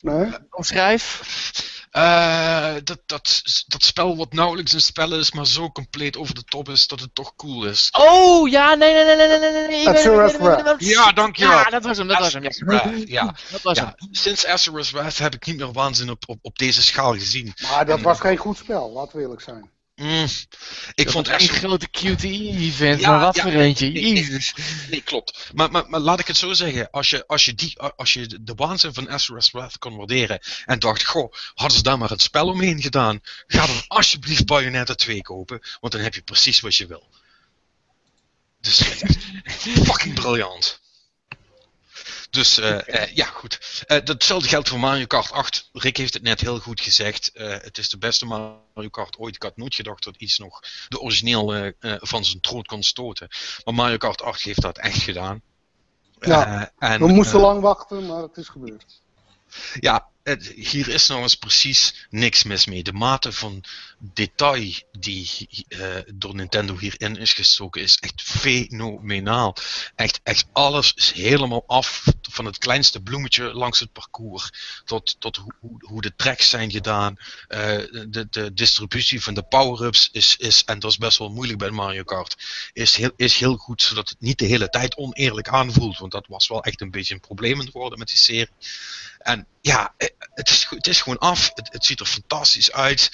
[0.00, 0.28] Nee.
[0.50, 1.22] Omschrijf.
[1.96, 6.44] Uh, dat, dat, dat spel wat nauwelijks een spel is, maar zo compleet over de
[6.44, 7.88] top is dat het toch cool is.
[7.98, 9.88] Oh, ja, nee, nee, nee, nee, nee, nee, nee.
[9.88, 10.74] Azura's Wrath.
[10.78, 11.58] Ja, dankjewel.
[11.58, 12.42] Ja, dat was hem, dat was hem.
[12.42, 12.92] Ja.
[13.06, 13.34] ja.
[13.50, 13.94] Dat was ja.
[14.10, 17.54] Sinds Azura's Wrath heb ik niet meer waanzin op, op, op deze schaal gezien.
[17.70, 19.70] Maar dat was geen goed spel, laten we eerlijk zijn.
[20.00, 20.28] Mm,
[20.94, 24.52] ik dat vond echt een grote QTE-event, ja, maar wat ja, voor eentje, nee, Jezus.
[24.56, 25.50] Nee, nee, klopt.
[25.54, 28.42] Maar, maar, maar, laat ik het zo zeggen, als je, als je, die, als je
[28.42, 32.22] de waanzin van Azura's Wrath kon waarderen en dacht, goh, hadden ze daar maar het
[32.22, 36.76] spel omheen gedaan, ga dan alsjeblieft Bayonetta 2 kopen, want dan heb je precies wat
[36.76, 37.08] je wil.
[38.60, 38.82] Dus
[39.88, 40.79] fucking briljant.
[42.30, 43.84] Dus uh, uh, ja, goed.
[43.86, 45.68] Uh, datzelfde geldt voor Mario Kart 8.
[45.72, 47.30] Rick heeft het net heel goed gezegd.
[47.34, 49.34] het is de beste Mario Kart ooit.
[49.34, 53.28] Ik had nooit gedacht dat iets nog de origineel van zijn troon kon stoten.
[53.64, 55.42] Maar Mario Kart 8 heeft dat echt gedaan.
[56.20, 59.00] Ja, en, we moesten lang wachten, maar het is gebeurd.
[59.80, 60.08] Ja,
[60.54, 62.82] hier is nog eens precies niks mis mee.
[62.82, 63.64] De mate van
[63.98, 69.56] detail die uh, door Nintendo hierin is gestoken is echt fenomenaal.
[69.94, 72.04] Echt, echt alles is helemaal af.
[72.30, 74.50] Van het kleinste bloemetje langs het parcours
[74.84, 77.16] tot, tot hoe, hoe de tracks zijn gedaan.
[77.48, 77.58] Uh,
[78.08, 81.70] de, de distributie van de power-ups is, is, en dat is best wel moeilijk bij
[81.70, 82.36] Mario Kart,
[82.72, 85.98] is heel, is heel goed zodat het niet de hele tijd oneerlijk aanvoelt.
[85.98, 88.48] Want dat was wel echt een beetje een probleem geworden met die serie.
[89.20, 91.50] En ja, eh, het is, het is gewoon af.
[91.54, 93.10] Het, ziet er fantastisch uit.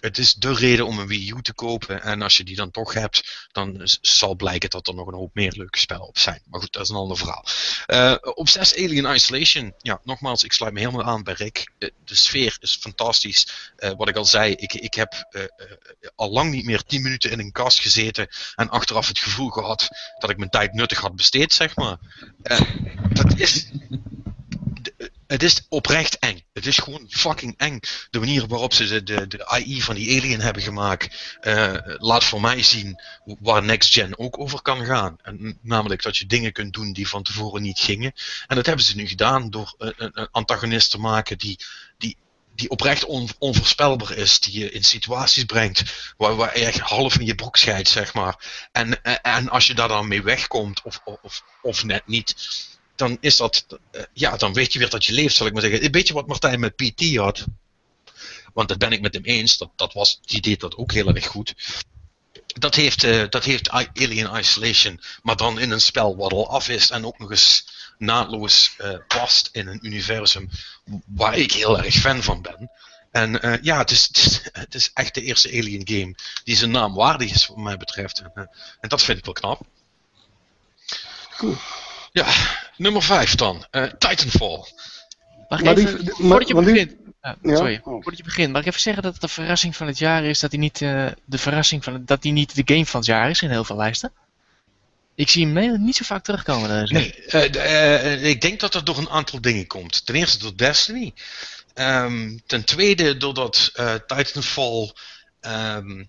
[0.00, 2.02] Het is de reden om een Wii U te kopen.
[2.02, 5.34] En als je die dan toch hebt, dan zal blijken dat er nog een hoop
[5.34, 6.42] meer leuke spellen op zijn.
[6.46, 7.44] Maar goed, dat is een ander verhaal.
[7.86, 9.74] Uh, op 6 Alien Isolation.
[9.78, 11.72] Ja, nogmaals, ik sluit me helemaal aan bij Rick.
[11.78, 13.70] De, de sfeer is fantastisch.
[13.96, 15.28] Wat ik al zei, ik, ik heb
[16.14, 18.28] al lang niet meer 10 minuten in een kast gezeten.
[18.54, 19.88] En achteraf het gevoel gehad
[20.18, 21.98] dat ik mijn tijd nuttig had besteed, zeg maar.
[23.12, 23.66] dat is
[25.26, 26.44] het is oprecht eng.
[26.52, 27.80] Het is gewoon fucking eng.
[28.10, 32.40] De manier waarop ze de, de, AI van die alien hebben gemaakt, uh, laat voor
[32.40, 33.00] mij zien
[33.40, 35.18] waar Next Gen ook over kan gaan.
[35.22, 38.12] En, namelijk dat je dingen kunt doen die van tevoren niet gingen.
[38.46, 41.58] En dat hebben ze nu gedaan door een, antagonist te maken die,
[41.98, 42.16] die
[42.54, 47.18] die oprecht on, onvoorspelbaar is, die je in situaties brengt waar, waar je echt half
[47.18, 48.68] in je broek scheidt, zeg maar.
[48.72, 52.34] En, en als je daar dan mee wegkomt, of, of, of net niet,
[52.96, 55.62] dan is dat, uh, ja, dan weet je weer dat je leeft, zal ik maar
[55.62, 55.84] zeggen.
[55.84, 57.44] Een beetje wat Martijn met PT had.
[58.52, 59.58] Want dat ben ik met hem eens.
[59.58, 61.54] Dat, dat was, die deed dat ook heel erg goed.
[62.46, 66.68] Dat heeft, uh, dat heeft Alien Isolation, maar dan in een spel wat al af
[66.68, 67.66] is en ook nog eens
[67.98, 70.50] naadloos uh, past in een universum
[71.06, 72.70] waar ik heel erg fan van ben.
[73.10, 76.14] En uh, ja, het is, het, is, het is echt de eerste Alien game
[76.44, 78.18] die zijn naam waardig is, wat mij betreft.
[78.18, 78.50] En,
[78.80, 79.60] en dat vind ik wel knap.
[81.36, 81.56] Cool.
[82.12, 82.26] Ja,
[82.76, 83.66] nummer 5 dan.
[83.70, 84.64] Uh, Titanfall.
[85.48, 86.94] Mag ik even, die, voordat je begint...
[87.22, 87.82] Uh, sorry, oh.
[87.82, 90.40] voordat je begint, mag ik even zeggen dat het de verrassing van het jaar is
[90.40, 93.08] dat hij niet, uh, de verrassing van het, dat hij niet de game van het
[93.08, 94.12] jaar is in heel veel lijsten?
[95.14, 96.92] Ik zie hem niet zo vaak terugkomen.
[96.92, 97.14] Nee,
[98.20, 100.06] ik denk dat dat door een aantal dingen komt.
[100.06, 101.14] Ten eerste door Destiny.
[101.74, 103.72] Um, ten tweede doordat
[104.06, 104.92] Titanfall,
[105.40, 106.08] um,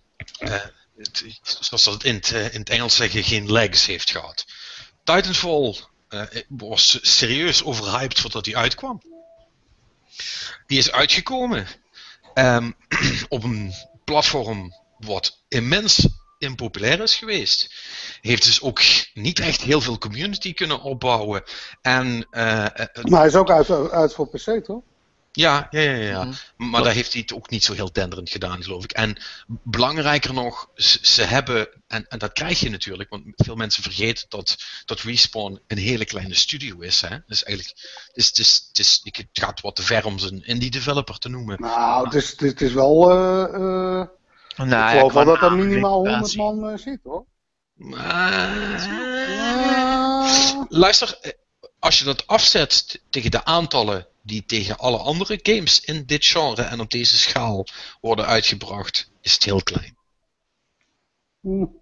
[1.42, 4.46] zoals ze het in, het Engels zeggen, geen legs heeft gehad.
[5.04, 5.76] Titanfall
[6.48, 9.02] was serieus overhyped voordat hij uitkwam.
[10.66, 11.68] Die is uitgekomen
[12.34, 12.76] um,
[13.30, 13.74] op een
[14.04, 16.08] platform wat immens
[16.38, 17.74] impopulair is geweest.
[18.22, 18.82] Heeft dus ook
[19.14, 21.44] niet echt heel veel community kunnen opbouwen.
[21.82, 22.66] En, uh,
[23.02, 24.82] maar hij is ook uit, uit voor PC, toch?
[25.38, 26.24] Ja, ja, ja, ja.
[26.24, 26.70] Mhm.
[26.70, 28.92] maar daar heeft hij het ook niet zo heel denderend gedaan, geloof ik.
[28.92, 34.26] En belangrijker nog, ze, hebben, en, en, dat krijg je natuurlijk, want veel mensen vergeten
[34.30, 37.02] dat, dat Respawn een hele kleine studio is.
[37.02, 37.18] Hè?
[37.28, 40.32] Dus eigenlijk, het, is, het, is, het, is, het gaat wat te ver om ze
[40.32, 41.62] een indie developer te noemen.
[41.62, 43.12] Nou, het is, het is wel.
[43.12, 47.26] Uh, uh, nou, ik geloof wel dat er minimaal 100 man uh, zit hoor.
[50.70, 51.36] luister,
[51.88, 56.62] als je dat afzet tegen de aantallen die tegen alle andere games in dit genre
[56.62, 57.66] en op deze schaal
[58.02, 59.96] worden uitgebracht, is het heel klein.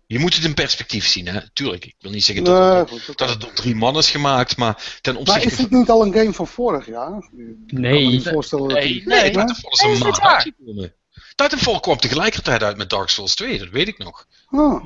[0.07, 1.49] Je moet het in perspectief zien, hè?
[1.49, 4.99] Tuurlijk, ik wil niet zeggen dat, het, dat het door drie man is gemaakt, maar
[5.01, 7.29] ten opzichte Maar is het niet al een game van vorig jaar?
[7.67, 8.03] Nee.
[8.03, 10.93] Ik kan me voorstellen dat nee, nee, Titanfall is een maand uitgekomen.
[11.35, 14.27] Titanfall kwam tegelijkertijd uit met Dark Souls 2, dat weet ik nog.
[14.49, 14.85] Oh.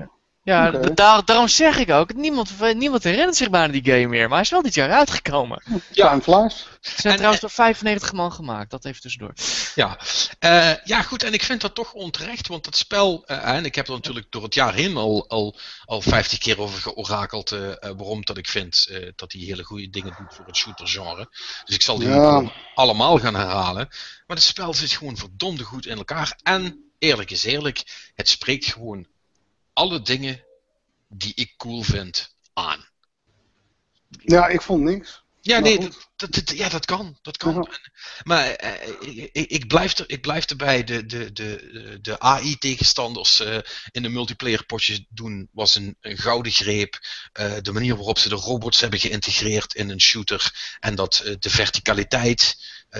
[0.50, 4.38] Ja, daar, daarom zeg ik ook, niemand, niemand herinnert zich bijna die game meer, maar
[4.38, 5.64] hij is wel dit jaar uitgekomen.
[5.92, 6.62] Ja, en Flash.
[6.82, 9.34] Er zijn trouwens door 95 man gemaakt, dat even tussendoor.
[9.76, 10.00] Ja,
[10.40, 13.76] uh, ja goed, en ik vind dat toch onterecht, want het spel, uh, en ik
[13.76, 17.60] heb er natuurlijk door het jaar heen al, al, al 50 keer over georakeld uh,
[17.80, 21.28] waarom dat ik vind dat hij hele goede dingen doet voor het shooter-genre.
[21.66, 22.52] Dus ik zal die ja.
[22.74, 23.88] allemaal gaan herhalen.
[24.28, 26.40] Maar het spel zit gewoon verdomde goed in elkaar.
[26.44, 29.08] En eerlijk is eerlijk, het spreekt gewoon
[29.74, 30.44] alle dingen
[31.08, 32.88] die ik cool vind aan.
[34.10, 35.24] Ja, ik vond niks.
[35.41, 37.18] Ja, nee, dat, dat, ja, dat kan.
[37.22, 37.70] Dat kan.
[38.24, 38.90] Maar eh,
[39.32, 40.84] ik, ik, blijf er, ik blijf erbij.
[40.84, 43.58] De, de, de, de AI-tegenstanders uh,
[43.91, 47.00] in de multiplayer potjes doen was een, een gouden greep.
[47.40, 50.78] Uh, de manier waarop ze de robots hebben geïntegreerd in een shooter.
[50.80, 52.58] En dat de verticaliteit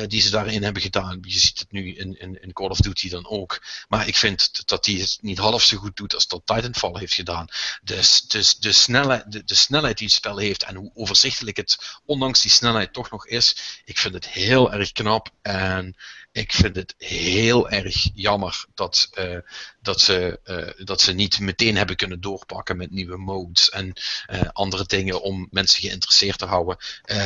[0.08, 1.18] die ze daarin hebben gedaan.
[1.22, 3.62] Je ziet het nu in, in, in, Call of Duty dan ook.
[3.88, 7.14] Maar ik vind dat hij het niet half zo goed doet als dat Titanfall heeft
[7.14, 7.48] gedaan.
[7.82, 12.00] De, de, de, snelheid, de, de snelheid die het spel heeft en hoe overzichtelijk het,
[12.06, 13.82] ondanks die snelheid, toch nog is.
[13.86, 15.30] Ik vind het heel erg knap.
[15.42, 15.96] En
[16.32, 19.38] ik vind het heel erg jammer dat, uh,
[19.82, 23.94] dat, ze, uh, dat ze niet meteen hebben kunnen doorpakken met nieuwe modes en
[24.32, 26.78] uh, andere dingen om mensen geïnteresseerd te houden.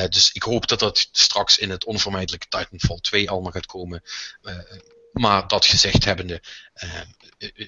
[0.10, 4.04] dus ik hoop dat dat straks in het onvermijdelijke Titanfall 2 allemaal gaat komen.
[5.12, 6.42] maar dat gezegd hebbende,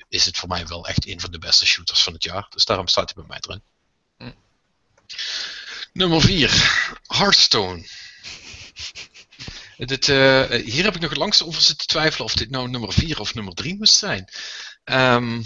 [0.09, 2.47] is het voor mij wel echt een van de beste shooters van het jaar.
[2.49, 3.61] Dus daarom staat hij bij mij erin.
[4.17, 4.31] Hm.
[5.93, 7.87] Nummer 4, Hearthstone.
[9.77, 13.33] Uh, hier heb ik nog langs over zitten twijfelen of dit nou nummer 4 of
[13.33, 14.29] nummer 3 moest zijn.
[14.83, 15.43] Um,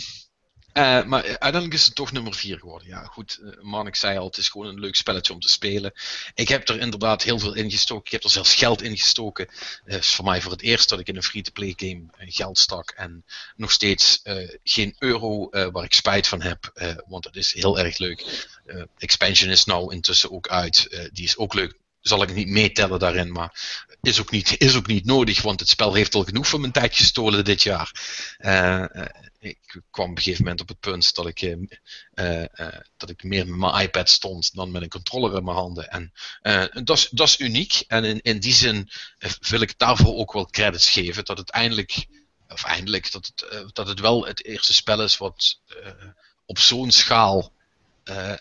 [0.74, 2.88] uh, maar uiteindelijk is het toch nummer 4 geworden.
[2.88, 5.50] Ja, goed, uh, man, ik zei al, het is gewoon een leuk spelletje om te
[5.50, 5.94] spelen.
[6.34, 8.06] Ik heb er inderdaad heel veel in gestoken.
[8.06, 9.48] Ik heb er zelfs geld in gestoken.
[9.84, 12.92] Het is voor mij voor het eerst dat ik in een free-to-play game geld stak.
[12.92, 13.26] En
[13.56, 14.22] nog steeds
[14.64, 16.72] geen euro waar ik spijt van heb.
[17.08, 18.48] want het is heel erg leuk.
[18.98, 21.10] expansion is nou intussen ook uit.
[21.14, 23.54] die is ook leuk zal ik niet meetellen daarin, maar
[24.02, 26.72] is ook, niet, is ook niet nodig, want het spel heeft al genoeg van mijn
[26.72, 27.92] tijd gestolen dit jaar.
[28.40, 29.06] Uh, uh,
[29.40, 32.46] ik kwam op een gegeven moment op het punt dat ik, uh,
[32.98, 35.88] dat ik meer met mijn iPad stond dan met een controller in mijn handen.
[35.88, 36.14] En
[36.84, 37.84] dat is uniek.
[37.88, 38.90] En in, in die zin
[39.40, 42.06] wil ik daarvoor ook wel credits geven dat het eindelijk,
[42.48, 45.60] of eindelijk, dat het, dat het wel het eerste spel is wat
[46.46, 47.54] op zo'n schaal
[48.10, 48.34] uh,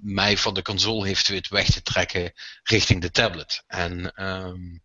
[0.00, 3.62] mij van de console heeft weten weg te trekken richting de tablet.
[3.66, 4.82] En um,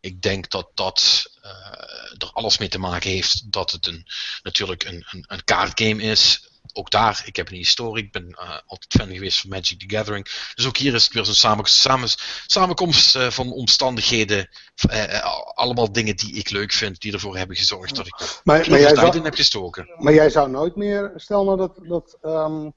[0.00, 1.50] ik denk dat dat uh,
[2.18, 4.06] er alles mee te maken heeft dat het een,
[4.42, 6.48] natuurlijk een, een, een kaartgame is.
[6.72, 9.96] Ook daar, ik heb een historie, ik ben uh, altijd fan geweest van Magic the
[9.96, 10.50] Gathering.
[10.54, 12.08] Dus ook hier is het weer zo'n samen, samen,
[12.46, 14.48] samenkomst uh, van omstandigheden.
[15.54, 19.10] allemaal dingen die ik leuk vind, die ervoor hebben gezorgd dat ik maar, maar jij
[19.12, 19.94] in heb gestoken.
[19.96, 22.74] Maar jij zou nooit meer, stel nou dat, dat um,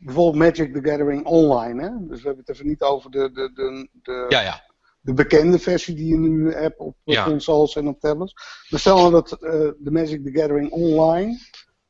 [0.00, 1.82] bijvoorbeeld Magic the Gathering online.
[1.82, 1.90] Hè?
[2.08, 4.64] Dus we hebben het even niet over de, de, de, de, ja, ja.
[5.00, 7.24] de bekende versie die je nu hebt op ja.
[7.24, 8.34] consoles en op tablets.
[8.68, 11.38] Maar stel nou dat uh, de Magic the Gathering online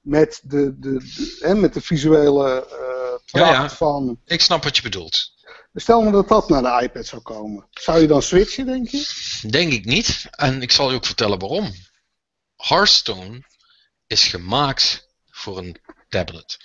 [0.00, 4.20] met de, de, de hè, met de visuele uh, ja, van...
[4.24, 5.38] Ik snap wat je bedoelt.
[5.74, 7.66] Stel nou dat dat naar de iPad zou komen.
[7.70, 9.48] Zou je dan switchen, denk je?
[9.50, 10.24] Denk ik niet.
[10.30, 11.70] En ik zal je ook vertellen waarom.
[12.56, 13.42] Hearthstone
[14.06, 15.76] is gemaakt voor een
[16.08, 16.58] tablet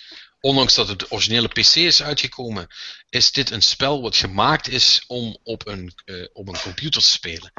[0.45, 2.67] ondanks dat het originele PC is uitgekomen,
[3.09, 7.07] is dit een spel wat gemaakt is om op een, uh, op een computer te
[7.07, 7.51] spelen.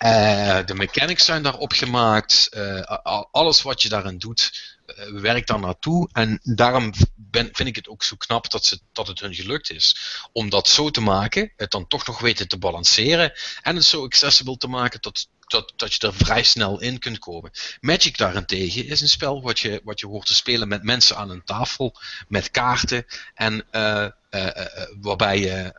[0.00, 2.80] Uh, de mechanics zijn daarop gemaakt, uh,
[3.30, 4.50] alles wat je daarin doet,
[5.12, 6.08] werkt daar naartoe.
[6.12, 9.70] En daarom ben, vind ik het ook zo knap dat, ze, dat het hun gelukt
[9.70, 9.96] is.
[10.32, 13.32] Om dat zo te maken, het dan toch nog weten te balanceren
[13.62, 17.18] en het zo accessible te maken dat dat, dat je er vrij snel in kunt
[17.18, 17.50] komen.
[17.80, 21.30] Magic daarentegen is een spel wat je, wat je hoort te spelen met mensen aan
[21.30, 21.96] een tafel,
[22.28, 24.66] met kaarten en uh, uh, uh,
[25.00, 25.74] waarbij je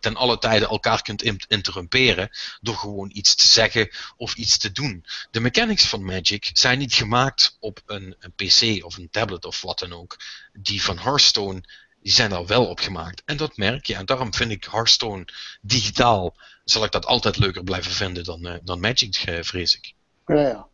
[0.00, 2.30] ten alle tijden elkaar kunt interrumperen
[2.60, 5.04] door gewoon iets te zeggen of iets te doen.
[5.30, 9.62] De mechanics van Magic zijn niet gemaakt op een, een PC of een tablet of
[9.62, 10.16] wat dan ook.
[10.52, 11.62] Die van Hearthstone
[12.02, 13.22] die zijn daar wel op gemaakt.
[13.24, 13.94] En dat merk je.
[13.94, 15.24] En daarom vind ik Hearthstone
[15.60, 19.92] digitaal, zal ik dat altijd leuker blijven vinden dan, uh, dan Magic, uh, vrees ik.
[20.26, 20.66] Ja, ja.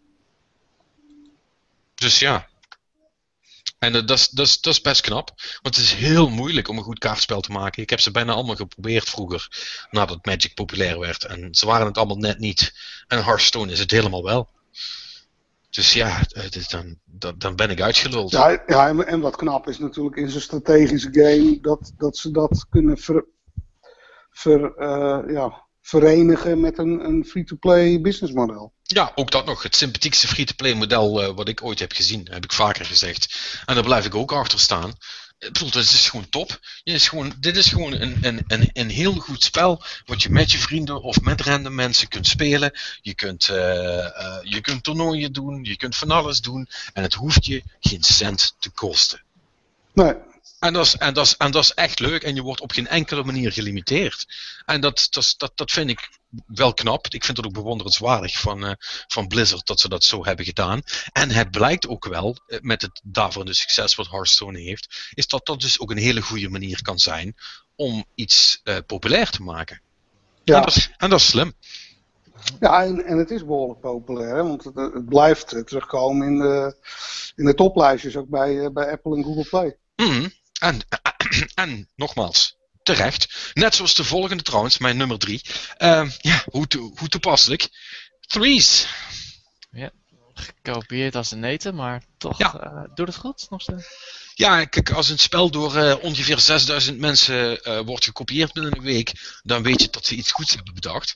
[1.95, 2.49] Dus ja.
[3.79, 5.33] En uh, dat, is, dat, is, dat is best knap.
[5.63, 7.83] Want het is heel moeilijk om een goed kaartspel te maken.
[7.83, 9.49] Ik heb ze bijna allemaal geprobeerd vroeger,
[9.91, 11.25] nadat Magic populair werd.
[11.25, 12.75] En ze waren het allemaal net niet.
[13.07, 14.49] En Hearthstone is het helemaal wel.
[15.75, 16.21] Dus ja,
[16.69, 18.31] dan, dan, dan ben ik uitgeluld.
[18.31, 22.67] Ja, ja, en wat knap is natuurlijk in zo'n strategische game dat, dat ze dat
[22.71, 23.25] kunnen ver,
[24.31, 28.73] ver, uh, ja, verenigen met een, een free-to-play businessmodel.
[28.83, 29.63] Ja, ook dat nog.
[29.63, 33.37] Het sympathiekste free-to-play model uh, wat ik ooit heb gezien, heb ik vaker gezegd.
[33.67, 34.93] En daar blijf ik ook achter staan.
[35.47, 36.61] Ik bedoel, is gewoon top.
[36.85, 39.83] Dit is gewoon, dit is gewoon een, een, een, een heel goed spel.
[40.07, 42.73] Wat je met je vrienden of met random mensen kunt spelen.
[43.03, 45.65] Je kunt, uh, uh, je kunt toernooien doen.
[45.65, 46.69] Je kunt van alles doen.
[46.93, 49.23] En het hoeft je geen cent te kosten.
[49.93, 50.15] Nee.
[50.59, 52.23] En dat, is, en, dat is, en dat is echt leuk.
[52.23, 54.27] En je wordt op geen enkele manier gelimiteerd.
[54.65, 56.09] En dat, dat, dat, dat vind ik
[56.47, 57.07] wel knap.
[57.09, 58.73] Ik vind het ook bewonderenswaardig van, uh,
[59.07, 60.83] van Blizzard dat ze dat zo hebben gedaan.
[61.13, 65.47] En het blijkt ook wel, uh, met het daverende succes wat Hearthstone heeft, is dat
[65.47, 67.37] dat dus ook een hele goede manier kan zijn
[67.77, 69.81] om iets uh, populair te maken.
[70.45, 70.57] Ja.
[70.57, 71.53] En, dat is, en dat is slim.
[72.61, 74.43] Ja, en, en het is behoorlijk populair, hè?
[74.43, 76.77] want het, het blijft terugkomen in de,
[77.37, 79.77] in de toplijstjes, ook bij, bij Apple en Google Play.
[79.97, 80.33] Mm.
[80.61, 80.81] En,
[81.55, 83.51] en nogmaals, terecht.
[83.53, 85.43] Net zoals de volgende trouwens, mijn nummer drie.
[85.79, 87.69] Uh, ja, hoe, to, hoe toepasselijk.
[88.21, 88.87] Threes.
[89.71, 89.91] Ja,
[90.35, 92.65] gekopieerd als een neten, maar toch ja.
[92.65, 93.87] uh, doet het goed nog steeds.
[94.35, 98.83] Ja, kijk, als een spel door uh, ongeveer 6000 mensen uh, wordt gekopieerd binnen een
[98.83, 101.15] week, dan weet je dat ze iets goeds hebben bedacht.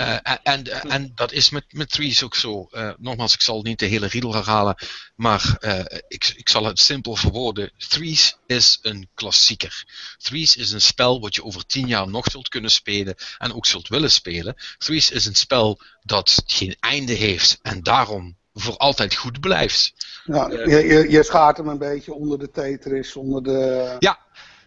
[0.00, 2.68] Uh, en, en dat is met, met Threes ook zo.
[2.70, 4.76] Uh, nogmaals, ik zal niet de hele riedel herhalen,
[5.14, 7.72] maar uh, ik, ik zal het simpel verwoorden.
[7.88, 9.84] Threes is een klassieker.
[10.18, 13.66] Threes is een spel wat je over tien jaar nog zult kunnen spelen en ook
[13.66, 14.56] zult willen spelen.
[14.78, 19.92] Threes is een spel dat geen einde heeft en daarom voor altijd goed blijft.
[20.24, 23.96] Ja, je, je, je schaart hem een beetje onder de Tetris, onder de...
[23.98, 24.18] Ja.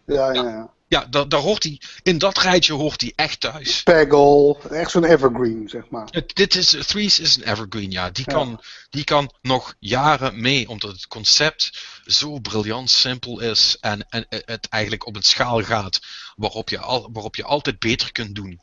[0.05, 0.73] Ja, ja, ja.
[0.89, 3.83] Ja, daar, daar hoort hij, in dat rijtje hoort hij echt thuis.
[3.83, 6.07] Peggle, echt zo'n evergreen, zeg maar.
[6.11, 8.09] Het, dit is, Threes is een evergreen, ja.
[8.09, 8.33] Die, ja.
[8.33, 14.25] Kan, die kan nog jaren mee, omdat het concept zo briljant simpel is en, en
[14.29, 15.99] het eigenlijk op een schaal gaat
[16.35, 18.61] waarop je, al, waarop je altijd beter kunt doen.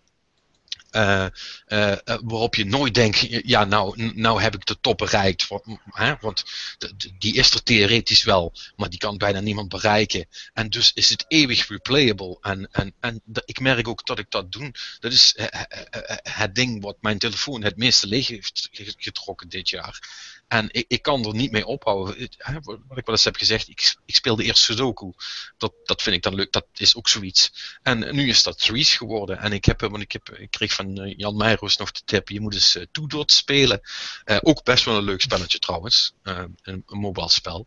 [0.97, 1.27] Uh,
[1.69, 5.49] uh, waarop je nooit denkt, ja, nou, nou heb ik de top bereikt.
[5.85, 6.15] Hè?
[6.21, 6.45] Want
[7.19, 10.27] die is er theoretisch wel, maar die kan bijna niemand bereiken.
[10.53, 12.39] En dus is het eeuwig replayable.
[12.41, 14.73] En, en, en ik merk ook dat ik dat doe.
[15.01, 15.37] Dat is
[16.23, 18.69] het ding wat mijn telefoon het meeste leeg heeft
[18.99, 20.01] getrokken dit jaar.
[20.49, 22.29] En ik, ik kan er niet mee ophouden.
[22.63, 25.13] Wat ik wel eens heb gezegd, ik, ik speelde eerst Sudoku.
[25.57, 27.53] Dat, dat vind ik dan leuk, dat is ook zoiets.
[27.83, 29.39] En nu is dat Threes geworden.
[29.39, 32.41] En ik, heb, want ik, heb, ik kreeg van Jan Meijroos nog de tip, je
[32.41, 33.81] moet eens uh, Two Dot spelen.
[34.25, 36.57] Uh, ook best wel een leuk spelletje trouwens, een,
[36.87, 37.67] een spel.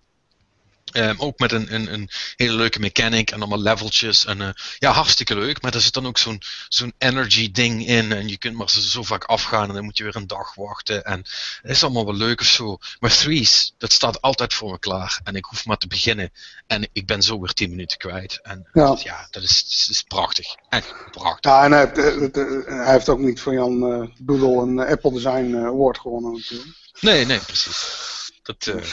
[0.93, 4.25] Um, ook met een, een, een, hele leuke mechanic en allemaal leveltjes.
[4.25, 5.61] En uh, ja, hartstikke leuk.
[5.61, 8.11] Maar er zit dan ook zo'n zo'n energy ding in.
[8.11, 10.55] En je kunt maar zo, zo, vaak afgaan en dan moet je weer een dag
[10.55, 11.05] wachten.
[11.05, 11.17] En
[11.61, 12.77] het is allemaal wel leuk of zo.
[12.99, 15.19] Maar Threes, dat staat altijd voor me klaar.
[15.23, 16.31] En ik hoef maar te beginnen.
[16.67, 18.39] En ik ben zo weer 10 minuten kwijt.
[18.43, 20.55] En ja, ja dat, is, is prachtig.
[20.69, 21.51] Echt prachtig.
[21.51, 22.35] Ja, en hij heeft,
[22.65, 26.69] hij heeft ook niet van Jan uh, een Apple Design Award gewonnen natuurlijk.
[26.99, 27.97] Nee, nee, precies.
[28.43, 28.65] Dat...
[28.65, 28.83] Uh,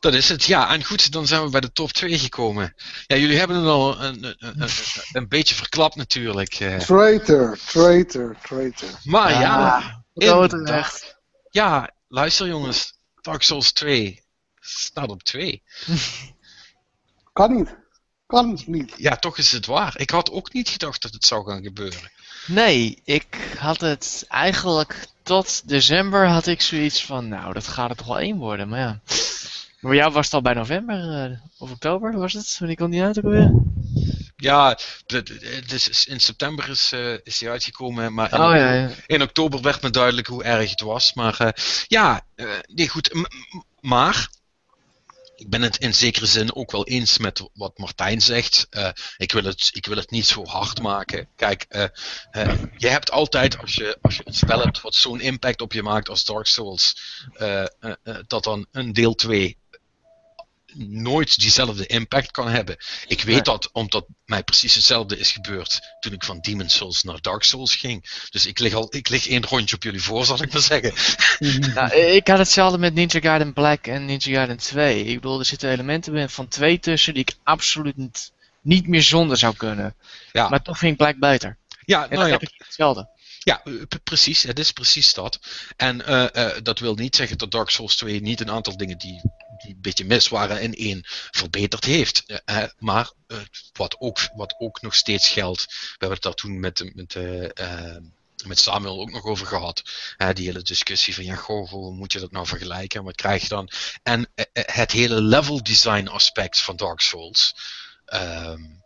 [0.00, 0.72] dat is het, ja.
[0.72, 2.74] En goed, dan zijn we bij de top 2 gekomen.
[3.06, 4.68] Ja, jullie hebben het al een, een, een,
[5.12, 6.54] een beetje verklapt natuurlijk.
[6.78, 8.88] Traitor, traitor, traitor.
[9.04, 11.18] Maar ja, ja terecht.
[11.50, 12.98] Ja, luister jongens.
[13.20, 14.22] Dark Souls 2
[14.60, 15.62] staat op 2.
[17.32, 17.78] kan niet.
[18.26, 18.92] Kan niet.
[18.96, 20.00] Ja, toch is het waar.
[20.00, 22.10] Ik had ook niet gedacht dat het zou gaan gebeuren.
[22.46, 27.96] Nee, ik had het eigenlijk tot december had ik zoiets van, nou, dat gaat er
[27.96, 29.00] toch wel één worden, maar ja.
[29.80, 32.56] Maar jou was het al bij november uh, of oktober, was het?
[32.58, 33.52] Wanneer kwam die uit ook alweer?
[34.36, 34.78] Ja,
[35.66, 38.90] dus in september is, uh, is die uitgekomen, maar in, oh, ja, ja.
[39.06, 41.14] in, oktober werd me duidelijk hoe erg het was.
[41.14, 41.48] Maar uh,
[41.86, 42.26] ja,
[42.66, 43.26] nee goed,
[43.80, 44.28] maar
[45.40, 48.66] ik ben het in zekere zin ook wel eens met wat Martijn zegt.
[48.70, 51.28] Uh, ik, wil het, ik wil het niet zo hard maken.
[51.36, 51.84] Kijk, uh,
[52.32, 55.72] uh, je hebt altijd, als je, als je een spel hebt wat zo'n impact op
[55.72, 57.00] je maakt als Dark Souls,
[58.26, 59.58] dat dan een deel 2
[60.74, 62.76] nooit diezelfde impact kan hebben.
[63.06, 67.20] Ik weet dat omdat mij precies hetzelfde is gebeurd toen ik van Demon Souls naar
[67.20, 68.26] Dark Souls ging.
[68.30, 70.92] Dus ik lig al ik lig één rondje op jullie voor, zal ik maar zeggen.
[71.74, 75.04] Nou, ik had hetzelfde met Ninja Gaiden Black en Ninja Gaiden 2.
[75.04, 78.32] Ik bedoel, er zitten elementen van twee tussen die ik absoluut niet,
[78.62, 79.94] niet meer zonder zou kunnen.
[80.32, 80.48] Ja.
[80.48, 81.56] Maar toch vind ik Black beter.
[81.84, 82.32] Ja, en nou ja.
[82.32, 83.08] heb ik hetzelfde.
[83.38, 83.62] Ja,
[84.04, 84.42] precies.
[84.42, 85.38] Het is precies dat.
[85.76, 88.98] En uh, uh, dat wil niet zeggen dat Dark Souls 2 niet een aantal dingen
[88.98, 89.20] die,
[89.68, 91.00] een beetje mis waren in één
[91.30, 92.42] verbeterd heeft.
[92.44, 93.12] Uh, maar
[93.72, 97.16] wat, ook, wat ook nog steeds geldt, we hebben het daar toen met, met,
[98.46, 99.82] met Samuel ook nog over gehad.
[100.32, 103.04] die hele discussie van ja, goh, hoe moet je dat nou vergelijken?
[103.04, 103.70] Wat krijg je dan?
[104.02, 107.54] En het hele level design aspect van Dark Souls.
[108.06, 108.80] Um,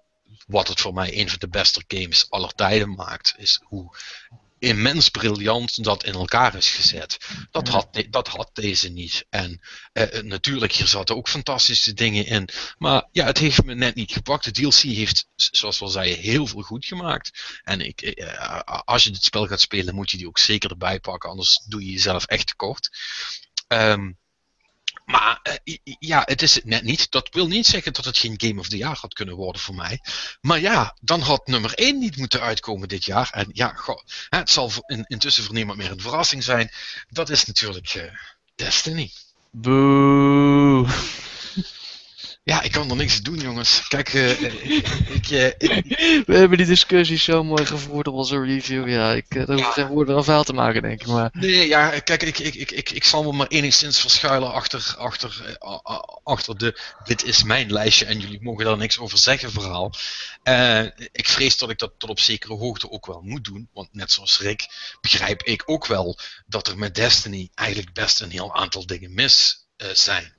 [0.46, 3.96] wat het voor mij een van de beste games aller tijden maakt, is hoe
[4.64, 7.16] immens briljant dat in elkaar is gezet.
[7.50, 9.26] Dat, had, dat had deze niet.
[9.30, 9.60] En
[9.92, 12.48] uh, natuurlijk, hier zaten ook fantastische dingen in.
[12.78, 14.44] Maar ja, het heeft me net niet gepakt.
[14.44, 17.60] De DLC heeft, zoals we al zeiden, heel veel goed gemaakt.
[17.62, 21.00] En ik, uh, als je dit spel gaat spelen, moet je die ook zeker erbij
[21.00, 21.30] pakken.
[21.30, 22.90] Anders doe je jezelf echt tekort.
[23.68, 24.18] Um,
[25.04, 27.10] maar uh, ja, het is het net niet.
[27.10, 29.74] Dat wil niet zeggen dat het geen Game of the Year had kunnen worden voor
[29.74, 30.00] mij.
[30.40, 33.30] Maar ja, dan had nummer 1 niet moeten uitkomen dit jaar.
[33.32, 33.76] En ja,
[34.28, 36.70] het zal in, intussen voor niemand meer een verrassing zijn.
[37.08, 38.02] Dat is natuurlijk uh,
[38.54, 39.10] Destiny.
[39.50, 40.86] Boe.
[42.46, 43.88] Ja, ik kan er niks doen, jongens.
[43.88, 45.28] Kijk, uh, ik, ik,
[46.26, 48.88] We hebben die discussie zo mooi gevoerd op onze review.
[48.88, 51.06] Ja, ik uh, hoef geen woorden of vuil te maken, denk ik.
[51.06, 51.30] Maar...
[51.32, 55.58] Nee, ja, kijk, ik, ik, ik, ik, ik zal me maar enigszins verschuilen achter, achter,
[56.22, 59.92] achter de dit is mijn lijstje en jullie mogen daar niks over zeggen verhaal.
[60.44, 63.68] Uh, ik vrees dat ik dat tot op zekere hoogte ook wel moet doen.
[63.72, 64.66] Want net zoals Rick
[65.00, 69.66] begrijp ik ook wel dat er met Destiny eigenlijk best een heel aantal dingen mis
[69.92, 70.32] zijn.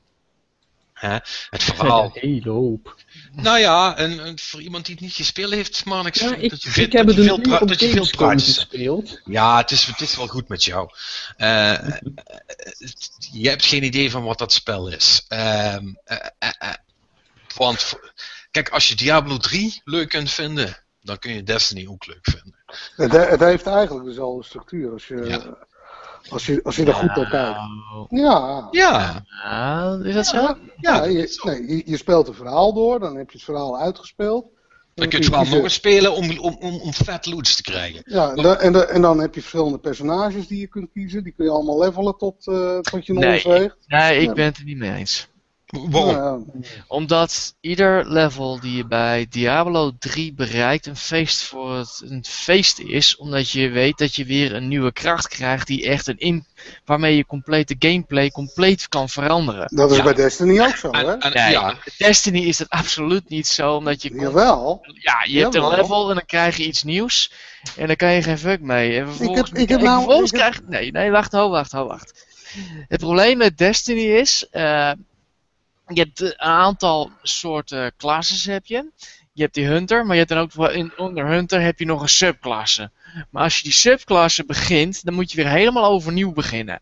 [0.95, 1.17] Hè?
[1.49, 2.03] Het verhaal.
[2.03, 2.95] Een hele hoop.
[3.31, 6.49] Nou ja, en, en, voor iemand die het niet gespeeld heeft, man, ik, ja, ik,
[6.49, 9.21] dat je, ik heb het veel, op dat je veel praatjes gespeeld.
[9.25, 10.89] Ja, het is, het is wel goed met jou.
[11.37, 11.87] Uh,
[13.31, 15.25] je hebt geen idee van wat dat spel is.
[15.29, 15.77] Uh,
[16.07, 16.73] uh,
[17.55, 17.93] want,
[18.51, 22.55] kijk, als je Diablo 3 leuk kunt vinden, dan kun je Destiny ook leuk vinden.
[22.95, 25.25] Het, het heeft eigenlijk dezelfde structuur als je...
[25.25, 25.57] Ja.
[26.29, 27.57] Als je, als je er goed naar kijkt.
[28.09, 28.67] Ja.
[28.71, 29.25] Ja.
[29.29, 29.99] ja.
[30.03, 30.41] Is dat zo?
[30.41, 33.79] Ja, ja je, nee, je, je, speelt een verhaal door, dan heb je het verhaal
[33.79, 34.45] uitgespeeld.
[34.93, 37.61] Dan kun je het verhaal nog eens spelen om, om, om, om vet loots te
[37.61, 38.01] krijgen.
[38.05, 41.23] Ja, en, dan, en, dan, en dan heb je verschillende personages die je kunt kiezen.
[41.23, 43.75] Die kun je allemaal levelen tot, uh, tot je nee, weegt.
[43.87, 45.27] Nee, ik ben het er niet mee eens.
[45.89, 46.53] Waarom?
[46.87, 52.79] Omdat ieder level die je bij Diablo 3 bereikt een feest voor het, een feest
[52.79, 56.45] is, omdat je weet dat je weer een nieuwe kracht krijgt die echt een in,
[56.85, 59.75] waarmee je complete gameplay compleet kan veranderen.
[59.75, 61.17] Dat is bij Destiny ook zo, hè?
[61.17, 61.75] En, nee, ja.
[61.97, 64.13] Destiny is het absoluut niet zo, omdat je...
[64.13, 64.85] Jawel.
[64.93, 67.31] Ja, je hebt een level en dan krijg je iets nieuws
[67.77, 68.99] en dan kan je geen fuck mee.
[68.99, 70.51] En vervolgens, ik heb, ik heb nou, vervolgens ik heb...
[70.51, 72.25] krijg Nee, nee, wacht, ho, wacht, ho, wacht.
[72.87, 74.47] Het probleem met Destiny is...
[74.51, 74.91] Uh,
[75.87, 78.91] je hebt een aantal soorten classes heb je.
[79.33, 82.01] Je hebt die hunter, maar je hebt dan ook in, onder hunter heb je nog
[82.01, 82.91] een subklasse.
[83.29, 86.81] Maar als je die subklasse begint, dan moet je weer helemaal overnieuw beginnen.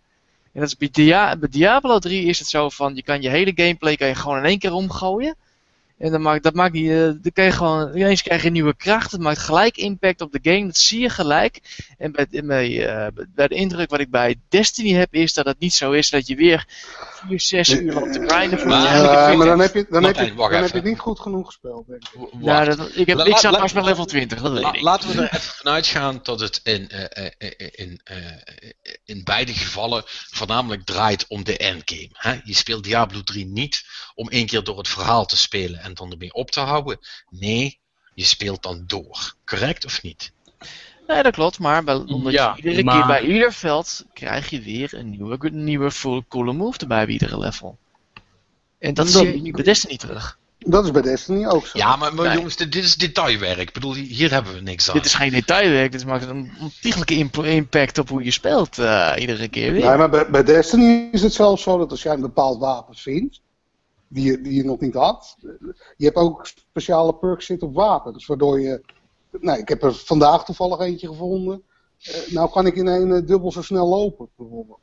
[0.53, 3.29] En dat is bij, Dia bij Diablo 3 is het zo van, je kan je
[3.29, 5.35] hele gameplay kan je gewoon in één keer omgooien.
[5.97, 8.75] En dan maakt, dat maakt niet, uh, dan kan je gewoon, ineens krijg je nieuwe
[8.75, 9.11] kracht.
[9.11, 11.85] Het maakt gelijk impact op de game, dat zie je gelijk.
[11.97, 15.73] En bij, uh, bij de indruk wat ik bij Destiny heb, is dat het niet
[15.73, 16.67] zo is dat je weer
[17.27, 20.03] 4, 6 uur loopt te grinden voor maar, je uh, maar dan heb je, dan
[20.03, 22.29] heb je, dan heb je het niet goed genoeg gespeeld, denk ik.
[22.41, 24.81] Ja, dat, ik, heb, ik zat pas bij level 20, dat weet la, ik.
[24.81, 26.89] Laten we er even vanuit gaan dat het in,
[27.75, 28.01] in,
[29.05, 32.09] in beide gevallen voornamelijk draait om de endgame.
[32.13, 32.39] Hè?
[32.43, 33.83] Je speelt Diablo 3 niet
[34.15, 36.99] om één keer door het verhaal te spelen en dan ermee op te houden.
[37.29, 37.79] Nee,
[38.13, 39.35] je speelt dan door.
[39.45, 40.31] Correct of niet?
[41.07, 44.49] Nee, dat klopt, maar bij, omdat Ja, je iedere maar- keer bij ieder veld krijg
[44.49, 47.77] je weer een nieuwe, een nieuwe full coole move erbij bij iedere level.
[48.79, 50.37] En dat Dat- zie je nu bij Destiny terug.
[50.59, 51.77] Dat is bij Destiny ook zo.
[51.77, 52.35] Ja, maar, maar Nee.
[52.35, 53.59] jongens, dit, dit is detailwerk.
[53.59, 54.95] Ik bedoel, hier hebben we niks aan.
[54.95, 59.13] Dit is geen detailwerk, dit maakt een ontiegelijke imp- impact op hoe je speelt eh,
[59.17, 59.85] iedere keer weer.
[59.85, 62.95] Nee, maar bij, bij Destiny is het zelfs zo dat als jij een bepaald wapen
[62.95, 63.41] vindt,
[64.07, 65.37] die je, die je nog niet had,
[65.97, 68.13] je hebt ook speciale perks zitten op wapen.
[68.13, 68.81] Dus waardoor je,
[69.41, 71.63] nou, ik heb er vandaag toevallig eentje gevonden.
[72.03, 74.79] Eh, nou kan ik in een eh, dubbel zo snel lopen, bijvoorbeeld.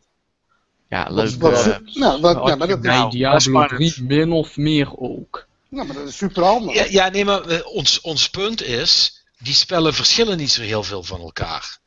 [0.88, 1.24] Ja, Dat leuk.
[1.24, 3.38] is- dat is- eh, nou, dat, Had ja, maar dat, bij nou, dat is Diablo
[3.38, 3.94] spannend.
[3.94, 5.46] 3 min of meer ook.
[5.68, 6.74] ja, maar dat is super handig.
[6.74, 11.02] Ja, ja, nee, maar ons, ons punt is, die spellen verschillen niet zo heel veel
[11.02, 11.78] van elkaar.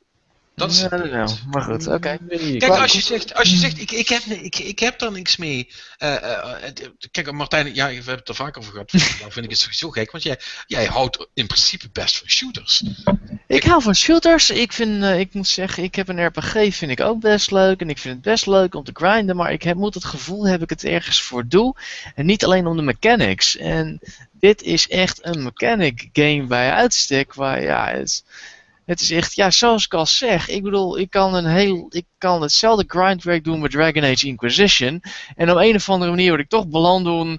[0.55, 2.17] Dat is ja, nou, maar goed, oké.
[2.57, 5.37] Kijk, als je zegt, als je zegt ik, ik, heb, ik, ik heb daar niks
[5.37, 5.69] mee.
[5.97, 8.91] eh, eh, het- kijk, Martijn, ja, we hebben het er vaak over gehad.
[9.21, 12.83] Dan vind ik het sowieso gek, want jij, jij houdt in principe best van shooters.
[13.47, 14.49] Ik hou van shooters.
[14.49, 17.81] Ik, vind, eh, ik moet zeggen, ik heb een RPG vind ik ook best leuk.
[17.81, 19.35] En ik vind het best leuk om te grinden.
[19.35, 21.75] Maar ik heb, moet het gevoel heb ik het ergens voor doe.
[22.15, 23.57] En niet alleen om de mechanics.
[23.57, 23.99] En
[24.31, 27.33] dit is echt een mechanic game bij uitstek.
[27.33, 28.23] Waar ja, het,
[28.85, 30.47] het is echt, ja, zoals ik al zeg.
[30.49, 35.03] Ik bedoel, ik kan een heel, ik kan hetzelfde grindwerk doen met Dragon Age Inquisition.
[35.35, 37.37] En op een of andere manier word ik toch beland door,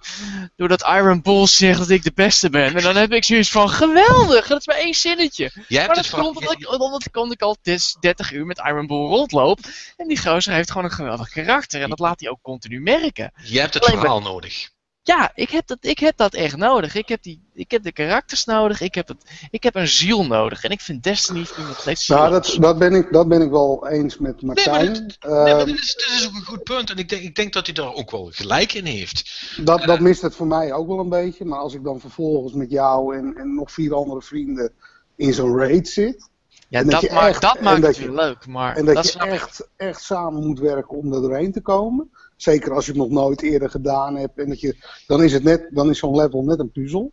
[0.57, 2.75] doordat Iron Bull zegt dat ik de beste ben.
[2.75, 5.51] En dan heb ik zoiets van, geweldig, dat is maar één zinnetje.
[5.69, 8.63] Jij Maar dat komt omdat ik, omdat ik, omdat ik al tis- 30 uur met
[8.67, 9.59] Iron Bull rondloop.
[9.97, 11.83] En die gozer heeft gewoon een geweldig karakter.
[11.83, 13.33] En dat laat hij ook continu merken.
[13.45, 14.73] Je hebt het Alleen verhaal nodig.
[15.07, 16.95] Ja, ik heb, dat, ik heb dat echt nodig.
[16.95, 18.81] Ik heb, die, ik heb de karakters nodig.
[18.81, 20.65] Ik heb, het, ik heb een ziel nodig.
[20.65, 23.89] En ik vind Destiny nog steeds Nou, dat, dat, ben ik, dat ben ik wel
[23.89, 24.93] eens met Martijn.
[24.93, 26.91] Nee, maar, dit, nee, dit, is, dit is ook een goed punt.
[26.91, 29.51] En ik denk, ik denk dat hij daar ook wel gelijk in heeft.
[29.65, 31.45] Dat, dat mist het voor mij ook wel een beetje.
[31.45, 34.73] Maar als ik dan vervolgens met jou en, en nog vier andere vrienden
[35.17, 36.29] in zo'n raid zit.
[36.69, 38.47] Ja, dat, dat, maakt, echt, dat maakt het weer leuk.
[38.47, 42.11] Maar en dat, je echt, echt samen moet werken om er doorheen te komen.
[42.37, 44.39] Zeker als je het nog nooit eerder gedaan hebt.
[44.39, 44.77] En dat je,
[45.07, 47.13] dan is, het net, dan is zo'n level net een puzzel.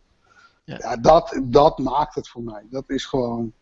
[0.64, 2.62] Ja, ja dat, dat maakt het voor mij.
[2.70, 3.52] Dat is gewoon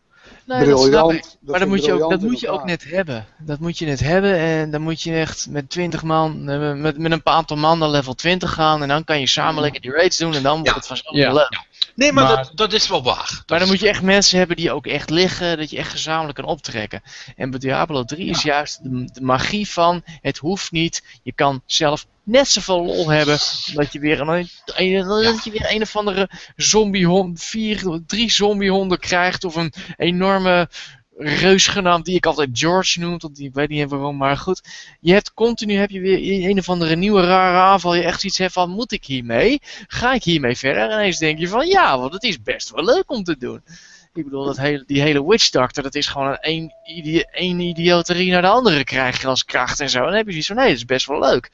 [0.45, 1.21] nee, briljant.
[1.21, 3.25] Dat maar dat moet je, ook, dat moet je ook net hebben.
[3.39, 4.37] Dat moet je net hebben.
[4.37, 6.43] En dan moet je echt met 20 man,
[6.81, 8.81] met, met een aantal man naar level 20 gaan.
[8.81, 10.33] En dan kan je samen lekker die raids doen.
[10.33, 11.33] En dan wordt het vanzelf ja.
[11.33, 11.69] leuk.
[11.95, 13.29] Nee, maar, dat, dat is wel waar.
[13.29, 15.91] Dat maar dan moet je echt mensen hebben die ook echt liggen, dat je echt
[15.91, 17.01] gezamenlijk kan optrekken.
[17.35, 21.61] En bij Diablo 3 is juist de, de, magie van, het hoeft niet, je kan
[21.65, 23.37] zelf net zoveel lol hebben,
[23.73, 28.99] dat je weer een, een, dat je weer een of andere zombiehond, vier, drie zombiehonden
[28.99, 30.69] krijgt, of een enorme
[31.23, 34.61] reus genaamd, die ik altijd George noem, want die weet niet waarom, maar goed.
[34.99, 38.37] Je hebt continu heb je weer een of andere nieuwe rare aanval, je echt iets
[38.37, 39.59] hebt van, moet ik hiermee?
[39.87, 40.89] Ga ik hiermee verder?
[40.89, 43.61] En ineens denk je van, ja, want het is best wel leuk om te doen.
[44.13, 46.71] Ik bedoel, dat hele, die hele Witch Doctor, dat is gewoon een
[47.31, 49.97] één idioterie naar de andere krijg je als kracht en zo.
[49.97, 51.51] En dan heb je zoiets van, nee, dat is best wel leuk.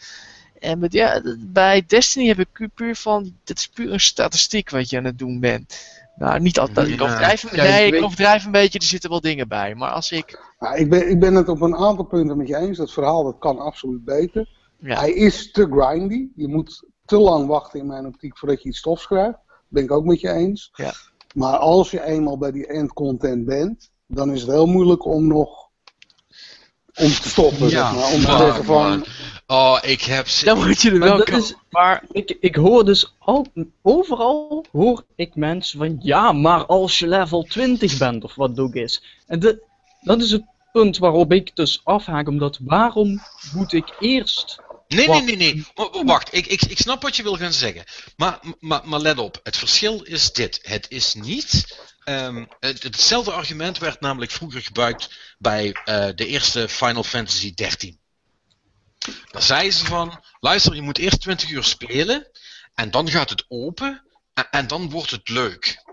[0.59, 4.89] En met, ja, bij Destiny heb ik puur van, het is puur een statistiek wat
[4.89, 5.96] je aan het doen bent.
[6.17, 6.87] Nou, niet altijd.
[6.87, 9.75] Ik overdrijf, ja, nee, ik overdrijf een beetje, er zitten wel dingen bij.
[9.75, 10.55] Maar als ik...
[10.59, 12.77] Ja, ik, ben, ik ben het op een aantal punten met je eens.
[12.77, 14.49] Dat verhaal dat kan absoluut beter.
[14.79, 14.99] Ja.
[14.99, 16.27] Hij is te grindy.
[16.35, 19.37] Je moet te lang wachten in mijn optiek voordat je iets stofs krijgt.
[19.47, 20.69] Dat ben ik ook met je eens.
[20.73, 20.93] Ja.
[21.33, 25.27] Maar als je eenmaal bij die end content bent, dan is het heel moeilijk om
[25.27, 25.67] nog
[26.95, 27.69] om te stoppen, ja.
[27.69, 28.13] zeg maar.
[28.13, 29.05] Om te zeggen van...
[29.47, 30.45] Oh, ik heb ze.
[30.45, 33.47] Dan moet je er wel is, Maar ik, ik hoor dus al,
[33.81, 38.75] overal hoor ik mensen van ja, maar als je level 20 bent of wat ook
[38.75, 39.03] is.
[39.27, 39.63] En de,
[40.01, 43.21] dat is het punt waarop ik dus afhaak, omdat waarom
[43.53, 44.59] moet ik eerst.
[44.87, 45.65] Nee, nee, nee, nee.
[46.03, 47.83] Wacht, ik, ik, ik snap wat je wil gaan zeggen.
[48.15, 50.59] Maar, maar, maar let op, het verschil is dit.
[50.61, 51.75] Het is niet
[52.09, 57.99] Um, hetzelfde argument werd namelijk vroeger gebruikt bij uh, de eerste Final Fantasy 13.
[59.31, 62.31] Daar zeiden ze van, luister, je moet eerst 20 uur spelen
[62.73, 64.03] en dan gaat het open
[64.33, 65.83] en, en dan wordt het leuk.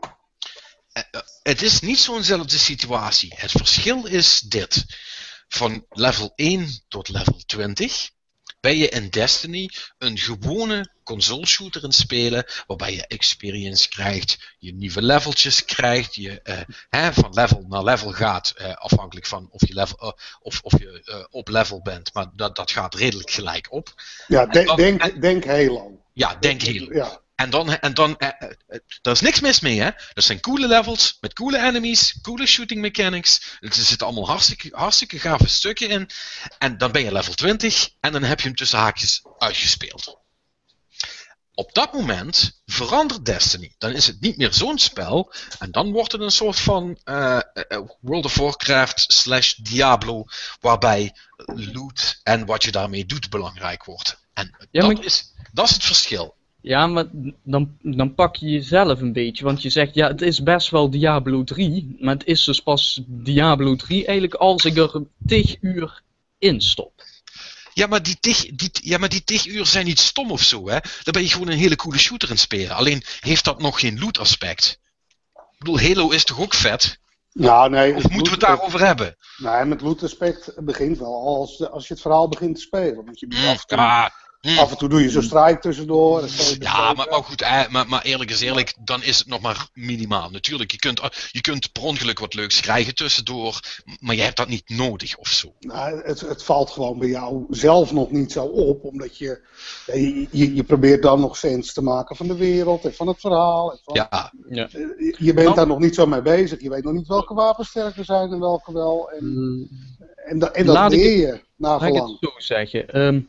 [0.93, 3.33] Uh, het is niet zo'nzelfde situatie.
[3.37, 4.85] Het verschil is dit.
[5.49, 8.11] Van level 1 tot level 20
[8.65, 14.75] ben je in Destiny een gewone console shooter het spelen, waarbij je experience krijgt, je
[14.75, 16.59] nieuwe leveltjes krijgt, je uh,
[16.89, 20.11] hè, van level naar level gaat, uh, afhankelijk van of je, level, uh,
[20.41, 23.95] of, of je op level bent, maar dat, dat gaat redelijk gelijk op.
[24.27, 26.01] Ja, de, denk, en, denk Halo.
[26.13, 26.95] Ja, denk Halo.
[26.95, 27.21] Ja.
[27.35, 28.29] En dan, en dan uh,
[29.03, 29.91] er is niks mis mee, hè?
[30.13, 33.57] Dat zijn coole levels, met coole enemies, coole shooting mechanics.
[33.61, 36.11] Er zitten allemaal hartstikke, hartstikke gave stukken in.
[36.59, 40.23] En dan ben je level 20 en dan heb je hem tussen haakjes uitgespeeld.
[41.55, 43.75] Op dat moment verandert Destiny.
[43.79, 45.33] Dan is het niet meer zo'n spel.
[45.59, 47.41] En dan wordt het een soort van uh,
[48.01, 50.25] World of Warcraft slash Diablo.
[50.61, 51.17] Waarbij
[51.47, 54.19] loot en wat je daarmee doet belangrijk wordt.
[54.33, 55.05] En ja, dat, maar...
[55.05, 56.37] is, dat is het verschil.
[56.65, 57.05] Ja, maar
[57.43, 59.45] dan, dan pak je jezelf een beetje.
[59.45, 61.97] Want je zegt, ja, het is best wel Diablo 3.
[61.99, 66.03] Maar het is dus pas Diablo 3 eigenlijk als ik er tig uur
[66.39, 67.05] in stop.
[67.73, 70.69] Ja, maar die tig, die, ja, maar die tig uur zijn niet stom of zo,
[70.69, 70.79] hè.
[71.03, 72.77] Dan ben je gewoon een hele coole shooter in het spelen.
[72.77, 74.81] Alleen heeft dat nog geen loot aspect.
[75.35, 76.99] Ik bedoel, Halo is toch ook vet?
[77.33, 77.95] Ja, nee.
[77.95, 79.17] Of moeten we het daarover hebben?
[79.37, 83.05] Nee, met loot aspect begint wel als, als je het verhaal begint te spelen.
[83.05, 83.79] Want je moet mm, af en toe...
[83.79, 84.13] Ja,
[84.45, 84.59] Mm.
[84.59, 86.25] Af en toe doe je zo'n strijk tussendoor.
[86.59, 89.69] Ja, maar, maar goed, eh, maar, maar, eerlijk is eerlijk, dan is het nog maar
[89.73, 90.31] minimaal.
[90.31, 91.01] Natuurlijk, je kunt,
[91.31, 93.61] je kunt per ongeluk wat leuks krijgen tussendoor,
[94.01, 95.53] maar je hebt dat niet nodig of zo.
[95.61, 99.41] Nou, het, het valt gewoon bij jou zelf nog niet zo op, omdat je,
[99.87, 103.21] je, je, je probeert dan nog sens te maken van de wereld en van het
[103.21, 103.73] verhaal.
[103.73, 104.33] En van, ja.
[104.49, 104.69] ja.
[105.19, 106.61] Je bent nou, daar nog niet zo mee bezig.
[106.61, 109.11] Je weet nog niet welke wapens sterker zijn en welke wel.
[109.11, 109.69] En, mm.
[110.17, 111.95] en, da, en dat leer je nagelang.
[111.99, 113.01] Laat ik het zo zeggen.
[113.01, 113.29] Um,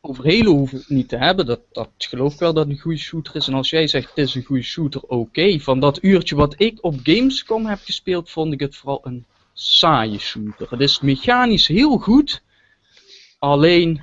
[0.00, 1.46] over Halo het niet te hebben.
[1.46, 3.48] Dat, dat geloof ik wel dat het een goede shooter is.
[3.48, 5.58] En als jij zegt het is een goede shooter, oké.
[5.58, 10.18] Van dat uurtje wat ik op Gamescom heb gespeeld, vond ik het vooral een saaie
[10.18, 10.70] shooter.
[10.70, 12.42] Het is mechanisch heel goed.
[13.38, 14.02] Alleen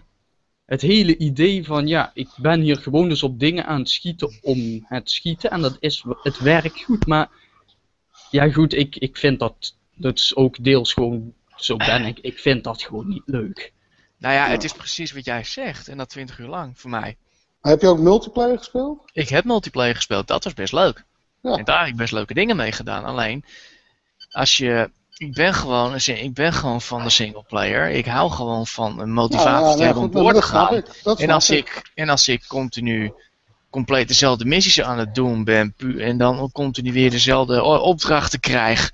[0.65, 4.37] het hele idee van ja, ik ben hier gewoon dus op dingen aan het schieten
[4.41, 5.51] om het schieten.
[5.51, 7.05] En dat is, het werkt goed.
[7.05, 7.29] Maar
[8.31, 12.19] ja goed, ik, ik vind dat, dat is ook deels gewoon, zo ben ik.
[12.19, 13.73] Ik vind dat gewoon niet leuk.
[14.17, 15.87] Nou ja, het is precies wat jij zegt.
[15.87, 17.17] En dat 20 uur lang voor mij.
[17.61, 19.01] Heb je ook multiplayer gespeeld?
[19.13, 21.03] Ik heb multiplayer gespeeld, dat was best leuk.
[21.41, 21.55] Ja.
[21.55, 23.05] En daar heb ik best leuke dingen mee gedaan.
[23.05, 23.45] Alleen,
[24.31, 24.89] als je.
[25.17, 27.89] Ik ben gewoon, ik ben gewoon van de singleplayer.
[27.89, 30.83] Ik hou gewoon van een motivatie te hebben om door te gaan.
[31.17, 33.13] En als, ik, en als ik continu
[33.69, 35.73] compleet dezelfde missies aan het doen ben.
[35.97, 38.93] En dan continu weer dezelfde opdrachten krijg.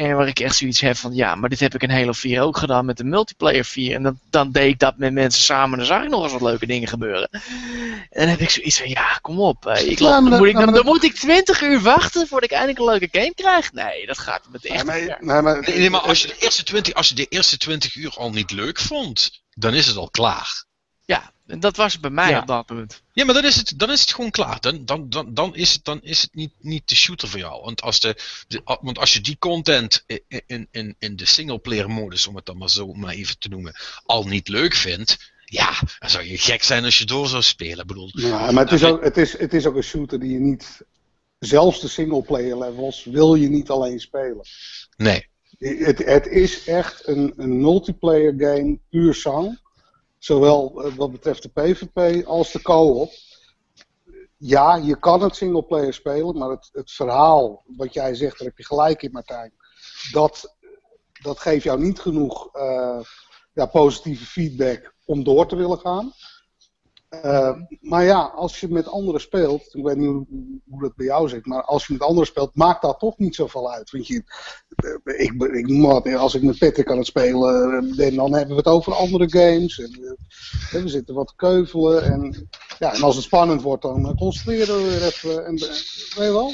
[0.00, 2.42] En waar ik echt zoiets heb van, ja, maar dit heb ik in Halo 4
[2.42, 3.94] ook gedaan met de multiplayer 4.
[3.94, 6.32] En dan, dan deed ik dat met mensen samen en dan zag ik nog eens
[6.32, 7.28] wat leuke dingen gebeuren.
[7.30, 9.66] En dan heb ik zoiets van, ja, kom op.
[9.66, 12.84] Ik dan, moet ik, dan, dan, moet ik 20 uur wachten voordat ik eindelijk een
[12.84, 13.72] leuke game krijg.
[13.72, 16.94] Nee, dat gaat met echt nee, nee, maar, nee, maar als je, de eerste 20,
[16.94, 20.64] als je de eerste 20 uur al niet leuk vond, dan is het al klaar.
[21.04, 23.02] Ja, dat was bij mij op dat punt.
[23.12, 24.60] Ja, maar dan is het, dan is het gewoon klaar.
[24.60, 27.62] Dan, dan, dan, dan is het, dan is het niet, niet de shooter voor jou.
[27.64, 28.16] Want als, de,
[28.48, 30.04] de want als je die content
[30.46, 33.74] in, in, in de singleplayer modus, om het dan maar zo maar even te noemen,
[34.04, 35.32] al niet leuk vindt.
[35.44, 37.86] Ja, dan zou je gek zijn als je door zou spelen.
[37.86, 40.38] Bedoel, ja, maar het is, ook, het, is, het is ook een shooter die je
[40.38, 40.80] niet.
[41.38, 44.40] Zelfs de singleplayer levels wil je niet alleen spelen.
[44.96, 45.28] Nee.
[45.58, 49.58] Het, het is echt een, een multiplayer game, puur zang.
[50.20, 53.10] Zowel eh, wat betreft de PvP als de co-op.
[54.36, 58.58] Ja, je kan het singleplayer spelen, maar het, het verhaal, wat jij zegt, daar heb
[58.58, 59.52] je gelijk in Martijn.
[60.12, 60.56] Dat,
[61.22, 63.00] dat geeft jou niet genoeg uh,
[63.52, 66.12] ja, positieve feedback om door te willen gaan.
[67.10, 71.28] Uh, maar ja, als je met anderen speelt, ik weet niet hoe, dat bij jou
[71.28, 73.90] zit, maar als je met anderen speelt, maakt dat toch niet zoveel uit.
[73.90, 74.22] Want je,
[74.76, 78.94] eh, ik, ik als ik met Patrick aan het spelen dan hebben we het over
[78.94, 79.78] andere games.
[79.78, 82.02] En, we zitten wat keuvelen.
[82.04, 85.44] En, ja, en als het spannend wordt, dan concentreren we weer even.
[85.46, 86.52] En, weet je wel?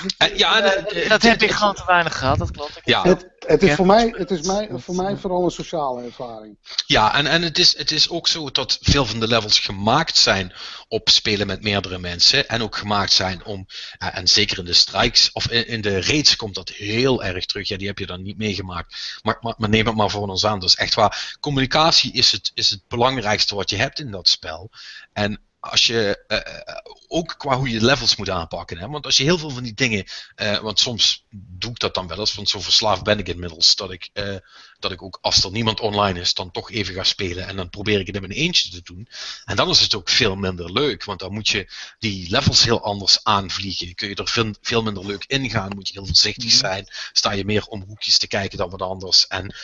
[0.00, 0.60] Dus ja,
[1.08, 2.80] dat heb ik gewoon te weinig gehad, dat klopt.
[2.84, 3.02] Ja.
[3.02, 6.58] Het, het, is, voor mij, het is mij, voor mij vooral een sociale ervaring.
[6.86, 10.16] Ja, en, en het, is, het is ook zo dat veel van de levels gemaakt
[10.16, 10.52] zijn
[10.88, 12.48] op spelen met meerdere mensen.
[12.48, 13.66] En ook gemaakt zijn om,
[13.98, 17.68] en zeker in de strikes, of in, in de raids komt dat heel erg terug.
[17.68, 19.20] Ja, die heb je dan niet meegemaakt.
[19.22, 20.60] Maar, maar, maar neem het maar voor ons aan.
[20.60, 24.70] Dus echt waar, communicatie is het, is het belangrijkste wat je hebt in dat spel.
[25.12, 25.40] En
[25.70, 28.78] als je uh, ook qua hoe je levels moet aanpakken.
[28.78, 28.88] Hè?
[28.88, 30.04] Want als je heel veel van die dingen,
[30.36, 33.76] uh, want soms doe ik dat dan wel eens, want zo verslaafd ben ik inmiddels,
[33.76, 34.10] dat ik,
[34.82, 37.70] dat ik ook als er niemand online is, dan toch even ga spelen en dan
[37.70, 39.08] probeer ik het in mijn eentje te doen.
[39.44, 41.68] En dan is het ook veel minder leuk, want dan moet je
[41.98, 43.94] die levels heel anders aanvliegen.
[43.94, 46.56] Kun je er veel, veel minder leuk ingaan, moet je heel voorzichtig mhm.
[46.56, 49.26] zijn, sta je meer om hoekjes te kijken dan wat anders.
[49.26, 49.54] En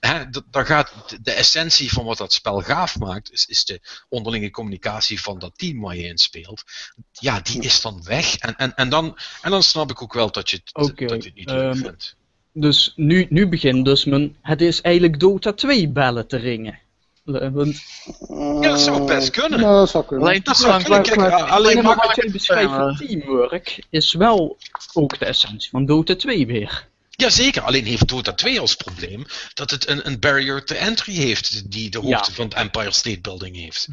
[0.00, 4.50] hè, dan gaat de essentie van wat dat spel gaaf maakt, is, is de onderlinge
[4.50, 6.64] communicatie van dat team waar je in speelt
[7.12, 8.36] ja, die is dan weg.
[8.36, 11.04] En, en, en, dan, en dan snap ik ook wel dat je het, dat je
[11.04, 12.16] het niet leuk um, vindt.
[12.58, 14.36] Dus nu, nu begint dus mijn.
[14.42, 16.78] Het is eigenlijk Dota 2 bellen te ringen.
[17.24, 17.82] Want,
[18.28, 19.60] ja, dat zou best kunnen.
[19.60, 20.26] Ja, dat zou kunnen.
[20.26, 21.02] Alleen, dat zou kunnen.
[21.02, 24.56] Kijk, alleen maar wat jij beschrijft teamwork is wel
[24.92, 26.88] ook de essentie van Dota 2 weer.
[27.10, 29.24] Jazeker, alleen heeft Dota 2 als probleem
[29.54, 33.20] dat het een, een barrier to entry heeft die de hoogte van het Empire State
[33.20, 33.88] Building heeft.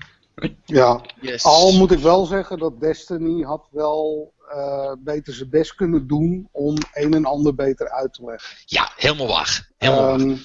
[0.65, 1.01] Ja,
[1.41, 6.47] al moet ik wel zeggen dat Destiny had wel uh, beter zijn best kunnen doen
[6.51, 8.57] om een en ander beter uit te leggen.
[8.65, 9.69] Ja, helemaal waar.
[9.77, 10.37] Helemaal um, waar.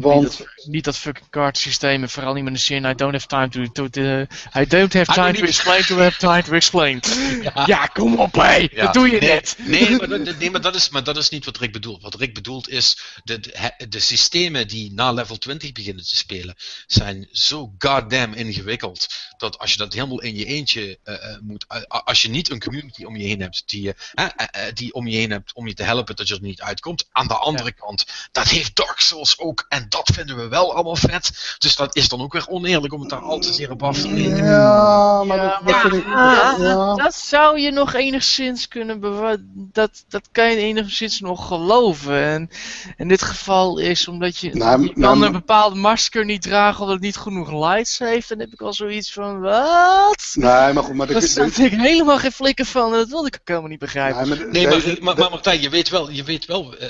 [0.00, 0.22] Want...
[0.22, 2.84] Niet dat, niet dat fucking kaartsysteem, vooral niet met de zin.
[2.84, 4.26] I don't have time to, to, to
[4.60, 7.00] I don't have time to explain to have time to explain.
[7.54, 8.68] Ja, ja kom op hé, ja.
[8.84, 9.56] dat doe je nee, net.
[9.58, 12.02] Nee, maar, dat, nee maar, dat is, maar dat is niet wat Rick bedoelt.
[12.02, 16.54] Wat Rick bedoelt is, de, de, de systemen die na level 20 beginnen te spelen,
[16.86, 19.06] zijn zo goddamn ingewikkeld,
[19.36, 22.60] dat als je dat helemaal in je eentje uh, moet, uh, als je niet een
[22.60, 24.26] community om je heen hebt, die, uh,
[24.74, 27.08] die om je heen hebt om je te helpen dat je er niet uitkomt.
[27.12, 30.96] Aan de andere kant, dat heeft Dark Souls ook en dat vinden we wel allemaal
[30.96, 31.56] vet.
[31.58, 34.00] Dus dat is dan ook weer oneerlijk om het daar al te zeer op af
[34.00, 34.44] te nemen.
[34.44, 36.94] Ja, maar dat, dat, vind ik, ja.
[36.94, 39.50] dat zou je nog enigszins kunnen bewaren.
[39.72, 42.22] Dat, dat kan je enigszins nog geloven.
[42.22, 42.50] En
[42.96, 46.80] in dit geval is omdat je, nou, je kan nou, een bepaalde masker niet dragen
[46.80, 48.28] omdat het niet genoeg lights heeft.
[48.28, 50.32] Dan heb ik al zoiets van, wat?
[50.34, 52.92] Nee, maar goed, maar dat snap ik helemaal geen flikker van.
[52.92, 54.28] Dat wilde ik ook helemaal niet begrijpen.
[54.28, 56.88] Nee, maar, nee, maar, maar, maar, Martijn, je weet wel, je weet wel, uh,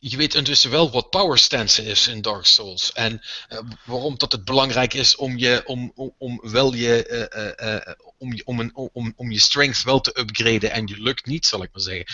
[0.00, 2.92] je weet intussen wel wat power stance is in Dark Souls.
[2.92, 7.28] En uh, waarom dat het belangrijk is om je, om, om, om wel je,
[7.58, 11.00] uh, uh, om, je, om, een, om, om je strength wel te upgraden en je
[11.00, 12.06] lukt niet, zal ik maar zeggen.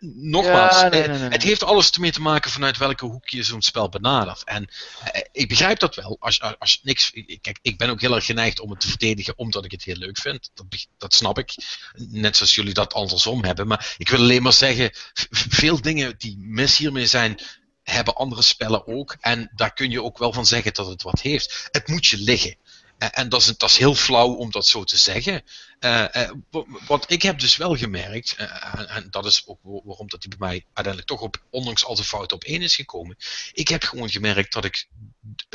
[0.00, 3.42] nogmaals, ja, nee, nee, nee, het heeft alles ermee te maken vanuit welke hoek je
[3.42, 4.44] zo'n spel benadert.
[4.44, 4.68] En
[5.32, 6.16] ik begrijp dat wel.
[6.20, 9.64] Als, als niks, kijk, ik ben ook heel erg geneigd om het te verdedigen omdat
[9.64, 10.50] ik het heel leuk vind.
[10.54, 10.66] Dat,
[10.98, 11.54] dat snap ik.
[12.08, 13.66] Net zoals jullie dat andersom hebben.
[13.66, 14.90] Maar ik wil alleen maar zeggen,
[15.30, 17.38] veel dingen die mis hiermee zijn,
[17.84, 19.16] hebben andere spellen ook.
[19.20, 21.68] En daar kun je ook wel van zeggen dat het wat heeft.
[21.70, 22.56] Het moet je liggen.
[22.98, 25.42] en dat is, dat is heel flauw om dat zo te zeggen.
[25.80, 26.30] Uh,
[26.86, 30.48] wat ik heb dus wel gemerkt, en, en, dat is ook waarom dat hij bij
[30.48, 33.16] mij uiteindelijk toch op, ondanks al de fouten op één is gekomen.
[33.52, 34.88] Ik heb gewoon gemerkt dat ik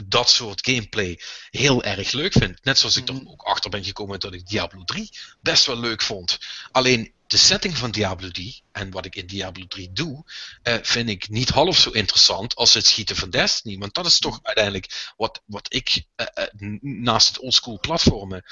[0.05, 1.19] dat soort gameplay
[1.49, 2.63] heel erg leuk vind.
[2.63, 3.27] Net zoals ik er mhm.
[3.27, 5.09] ook achter ben gekomen dat ik Diablo 3
[5.41, 6.39] best wel leuk vond.
[6.71, 10.23] Alleen de setting van Diablo 3 en wat ik in Diablo 3 doe,
[10.63, 13.77] uh, vind ik niet half zo interessant als het schieten van Destiny.
[13.77, 16.25] Want dat is toch uiteindelijk wat, wat ik uh,
[16.59, 18.43] uh, naast het oldschool platformen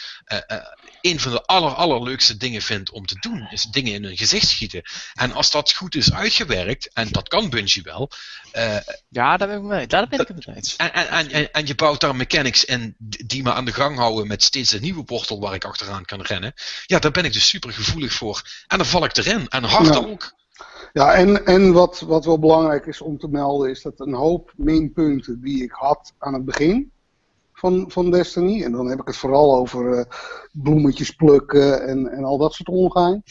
[1.01, 3.47] een van de aller, allerleukste dingen vind om te doen.
[3.51, 4.81] Is dingen in hun gezicht schieten.
[5.13, 8.11] En als dat goed is uitgewerkt, en dat kan Bungie wel.
[9.09, 9.87] ja, daar ben ik mee.
[9.87, 10.75] Daar ben ik het mee eens.
[10.75, 14.27] En, en, en, en, je bouwt daar mechanics in die me aan de gang houden
[14.27, 16.53] met steeds een nieuwe portal waar ik achteraan kan rennen.
[16.85, 18.65] Ja, daar ben ik dus super gevoelig voor.
[18.67, 19.47] En dan val ik erin.
[19.47, 19.99] En hard ja.
[19.99, 20.35] ook.
[20.93, 24.53] Ja, en, en wat, wat wel belangrijk is om te melden, is dat een hoop
[24.55, 26.91] minpunten die ik had aan het begin
[27.53, 30.03] van, van Destiny, en dan heb ik het vooral over uh,
[30.51, 33.23] bloemetjes plukken en, en al dat soort ongein.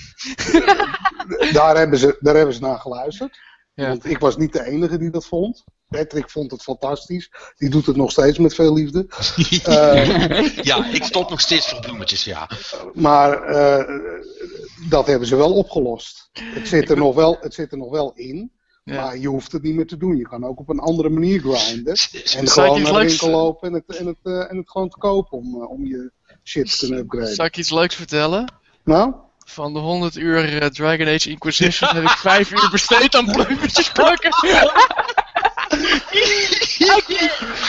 [1.53, 3.39] daar, hebben ze, daar hebben ze naar geluisterd.
[3.75, 3.89] Ja.
[3.89, 5.65] Want ik was niet de enige die dat vond.
[5.89, 7.31] Patrick vond het fantastisch.
[7.57, 9.07] Die doet het nog steeds met veel liefde.
[9.69, 12.51] uh, ja, ik stop nog steeds voor bloemetjes, ja.
[12.95, 13.99] Maar uh,
[14.89, 16.31] dat hebben ze wel opgelost.
[16.33, 18.55] Het zit er nog wel, het zit er nog wel in.
[18.85, 19.03] Ja.
[19.03, 20.17] Maar je hoeft het niet meer te doen.
[20.17, 21.95] Je kan ook op een andere manier grinden.
[22.37, 24.99] En gewoon naar de winkel lopen en het, en, het, uh, en het gewoon te
[24.99, 26.11] kopen om, uh, om je
[26.45, 27.35] shit te kunnen upgraden.
[27.35, 28.53] Zal ik iets leuks vertellen?
[28.85, 29.15] Nou?
[29.45, 33.93] Van de 100 uur uh, Dragon Age Inquisition heb ik 5 uur besteed aan bloemetjes
[33.93, 34.31] plukken.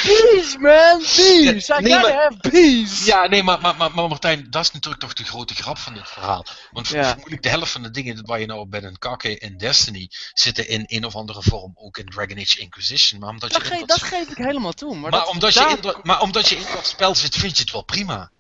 [0.04, 1.74] Peace, man, peace.
[1.74, 3.06] I nee, gotta maar, have peace.
[3.06, 5.94] Ja, nee, maar, maar, maar, maar, Martijn, dat is natuurlijk toch de grote grap van
[5.94, 6.46] dit verhaal.
[6.72, 7.04] Want ja.
[7.04, 10.68] vermoedelijk de helft van de dingen waar je nou bent een kakke in Destiny zitten
[10.68, 13.20] in een of andere vorm ook in Dragon Age Inquisition.
[13.20, 14.96] Maar omdat dat, je ge dat, dat geef ik helemaal toe.
[14.96, 17.62] Maar, maar, omdat je in dat, maar omdat je in dat spel zit, vind je
[17.62, 18.32] het wel prima.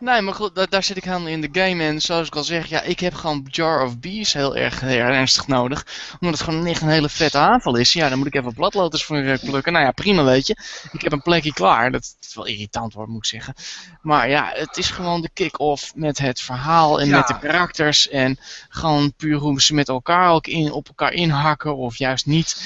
[0.00, 1.82] Nee, maar goed, daar, daar, zit ik helemaal in de game.
[1.82, 4.98] En zoals ik al zeg, ja, ik heb gewoon Jar of Bees heel erg, heel
[4.98, 5.86] ernstig nodig.
[6.20, 7.92] Omdat het gewoon echt een hele vette aanval is.
[7.92, 9.72] Ja, dan moet ik even bladloters voor je plukken.
[9.72, 10.56] Nou ja, prima, weet je.
[10.92, 11.92] Ik heb een plekje klaar.
[11.92, 13.54] Dat is wel irritant wordt, moet ik zeggen.
[14.02, 18.08] Maar ja, het is gewoon de kick-off met het verhaal en met de karakters.
[18.08, 18.38] En
[18.68, 22.56] gewoon puur hoe ze met elkaar ook in, op elkaar inhakken of juist niet.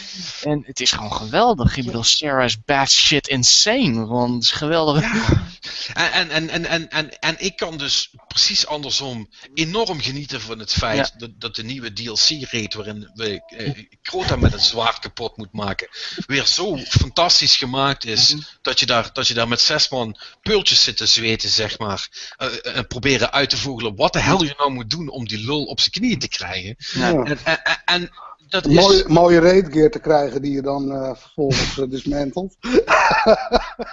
[0.43, 1.77] En het is gewoon geweldig.
[1.77, 4.07] Ik bedoel, Sarah is bad shit insane.
[4.07, 5.03] Want het is geweldig.
[5.03, 5.51] Ja.
[5.95, 10.73] En, en, en, en, en, en ik kan dus precies andersom enorm genieten van het
[10.73, 15.53] feit dat, dat, de nieuwe DLC-rate waarin we eh, Crota met een zwaard kapot moet
[15.53, 15.89] maken,
[16.27, 18.43] weer zo fantastisch gemaakt is mhm.
[18.63, 22.09] dat, je daar, dat je daar met zes man pultjes zit te zweten, zeg maar.
[22.39, 25.45] Uh, en proberen uit te vogelen wat de hel je nou moet doen om die
[25.45, 26.77] lul op zijn knieën te krijgen.
[26.95, 28.11] En, en, en
[28.53, 28.75] dat is...
[28.75, 32.57] mooie, mooie raidgear te krijgen die je dan uh, vervolgens uh, dismantelt.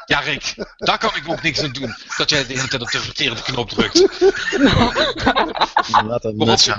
[0.05, 1.95] Ja, Rick, daar kan ik ook niks aan doen.
[2.17, 4.07] Dat jij de hele tijd op de verkeerde knop drukt.
[6.05, 6.73] Laat dat net zo.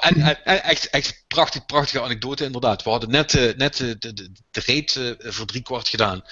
[0.00, 2.82] En, en, echt, echt prachtig, prachtige anekdote, inderdaad.
[2.82, 6.22] We hadden net, uh, net de, de, de raid voor drie kwart gedaan.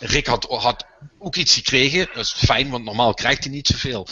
[0.00, 0.86] Rick had, had
[1.24, 2.08] ook iets gekregen.
[2.14, 4.06] Dat is fijn, want normaal krijgt hij niet zoveel.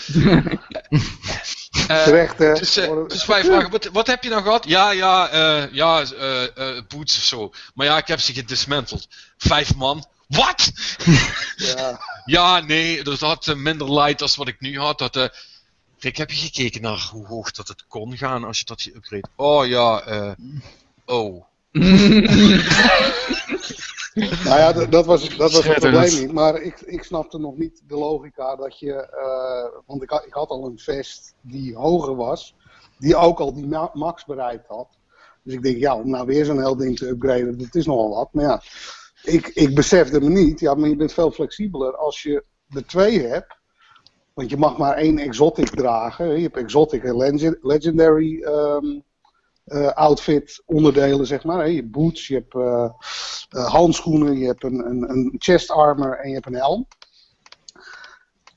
[1.89, 2.53] Uh, Terecht, hè?
[2.53, 4.65] Dus, uh, dus wij vragen, wat, wat heb je nou gehad?
[4.69, 6.05] Ja, ja, uh, ja,
[6.89, 7.53] boots of zo.
[7.75, 9.09] Maar ja, ik heb ze gedismanteld.
[9.37, 10.07] Vijf man.
[10.27, 10.73] Wat?
[11.57, 12.01] ja.
[12.25, 14.99] ja, nee, dat had minder light als wat ik nu had.
[14.99, 15.31] Dat,
[16.03, 19.35] Rick, heb je gekeken naar hoe hoog dat het kon gaan als je dat geüpgrade?
[19.37, 20.33] Oh ja, eh.
[21.05, 21.45] oh.
[24.45, 26.33] nou ja, dat was, dat was het probleem niet.
[26.33, 29.09] Maar ik, ik snapte nog niet de logica dat je.
[29.15, 32.55] Uh, want ik had, ik had al een vest die hoger was.
[32.99, 34.89] Die ook al die max bereikt had.
[35.43, 38.15] Dus ik denk, ja, om nou weer zo'n heel ding te upgraden, dat is nogal
[38.15, 38.29] wat.
[38.33, 38.63] Maar ja,
[39.23, 40.61] ik, ik besefte me niet.
[40.61, 43.61] Ja, maar je bent veel flexibeler als je de twee hebt.
[44.35, 46.37] Want je mag maar één exotic dragen.
[46.37, 47.17] Je hebt exotic en
[47.63, 49.01] legendary um, uh,
[49.95, 51.69] outfit onderdelen, zeg maar.
[51.69, 52.91] Je hebt boots, je hebt uh,
[53.51, 56.87] uh, handschoenen, je hebt een, een, een, chest armor en je hebt een helm.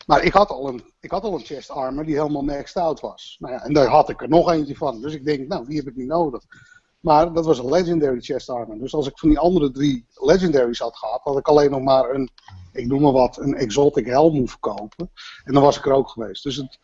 [0.06, 3.00] Maar ik had, al een, ik had al een chest armor die helemaal maxed out
[3.00, 3.36] was.
[3.40, 5.02] Nou ja, en daar had ik er nog eentje van.
[5.02, 6.44] Dus ik denk, nou, die heb ik niet nodig.
[7.00, 8.78] Maar dat was een legendary chest armor.
[8.78, 12.10] Dus als ik van die andere drie legendaries had gehad, had ik alleen nog maar
[12.10, 12.30] een,
[12.72, 15.12] ik noem maar wat, een exotic helm moeten kopen.
[15.44, 16.44] En dan was ik er ook geweest.
[16.44, 16.80] Dus het,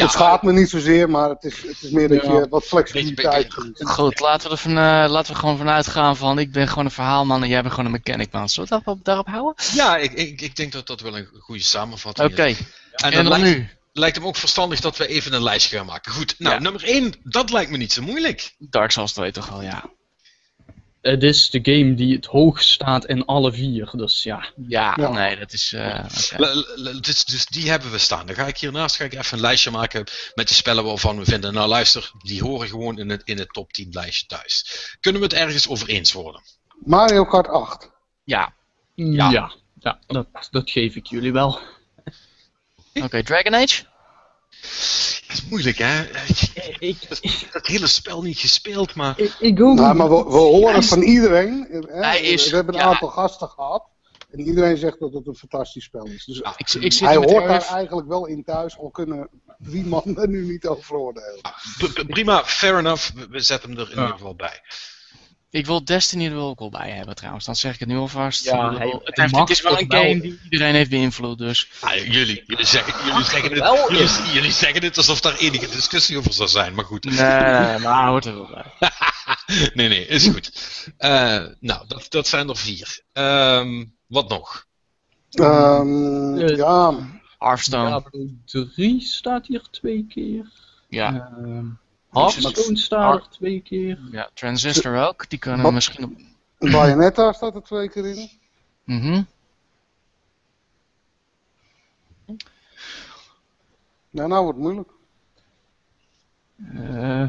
[0.00, 2.64] ja, het schaadt me niet zozeer, maar het is, het is meer dat je wat
[2.64, 3.90] flexibiliteit hebt.
[3.90, 6.84] Goed, laten we, er van, uh, laten we gewoon vanuit gaan van ik ben gewoon
[6.84, 8.48] een verhaalman en jij bent gewoon een mechanic man.
[8.48, 9.54] Zullen we dat daarop houden?
[9.74, 12.34] Ja, ik, ik, ik denk dat dat wel een goede samenvatting is.
[12.34, 13.68] Oké, en, en, dan, nu?
[13.92, 16.12] lijkt hem ook verstandig dat we even een lijstje gaan maken.
[16.12, 18.54] Goed, nou, nummer 1, dat lijkt me niet zo moeilijk.
[18.58, 19.84] Dark Souls 2 toch wel, ja.
[21.02, 23.90] Het is de game die het hoogst staat in alle vier.
[23.92, 24.44] Dus ja.
[24.68, 25.08] Ja, Ja.
[25.10, 25.72] nee, dat is...
[25.72, 26.04] eh,
[27.00, 28.26] Dus, dus die hebben we staan.
[28.26, 30.04] Dan ga ik hiernaast ga ik even een lijstje maken
[30.34, 31.54] met de spellen waarvan we vinden.
[31.54, 34.64] Nou luister, die horen gewoon in het, in het top 10 lijstje thuis.
[35.00, 36.42] Kunnen we het ergens over eens worden?
[36.84, 37.90] Mario Kart 8.
[38.24, 38.54] Ja,
[38.94, 39.30] Ja,
[39.80, 41.60] ja, dat, dat geef ik jullie wel.
[43.02, 43.84] oké, Dragon Age?
[45.30, 46.02] Dat is moeilijk hè?
[46.78, 46.96] Ik, ik,
[47.50, 49.18] Het hele spel niet gespeeld, maar...
[49.20, 51.66] ik, ik ook Nou, maar we, we horen van iedereen.
[51.86, 52.86] Hè, is- we hebben een ja.
[52.86, 53.84] aantal gasten gehad.
[54.30, 56.24] En iedereen zegt dat het een fantastisch spel is.
[56.24, 58.78] Dus Ik, ik zit hij hoort daar eigenlijk wel in thuis.
[58.78, 59.28] Al kunnen
[59.58, 61.40] drie man er nu niet over oordelen.
[61.78, 63.10] p- p- Prima, fair enough.
[63.14, 64.00] We, we zetten hem er in Ja.
[64.00, 64.60] ieder geval bij.
[65.50, 67.96] Ik wil Destiny er wel ook wel bij hebben trouwens, dan zeg ik het nu
[67.96, 68.44] alvast.
[68.44, 70.90] Ja, hij- het, hij heeft- mag het is wel een wel- game die iedereen heeft
[70.90, 71.68] beïnvloed, dus...
[71.80, 76.18] Ah, jullie, jullie, zeggen, jullie, zeggen het, jullie, jullie zeggen het alsof daar enige discussie
[76.18, 77.04] over zou zijn, maar goed.
[77.04, 78.48] Nee, nee, maar hoort er wel
[78.78, 78.90] bij.
[79.74, 80.52] nee, nee, is goed.
[80.98, 83.00] Eh, nou, dat, dat zijn er vier.
[83.12, 84.66] Ehm, wat nog?
[85.30, 86.94] Ehm, Eh, ja,
[87.38, 88.26] Hearthstone, Diablo
[88.74, 90.46] 3 staat hier twee keer.
[90.88, 91.30] ja.
[91.38, 91.64] Ehm,
[92.10, 93.98] Hearthstone staat er twee keer.
[94.10, 94.30] ja.
[94.34, 95.72] Transistor ook, die kunnen Wat?
[95.72, 96.12] misschien op...
[96.70, 98.30] Bayonetta staat er twee keer in.
[98.84, 99.22] Mhm.
[104.10, 104.88] Ja, nou wordt het moeilijk.
[106.74, 107.26] Eh,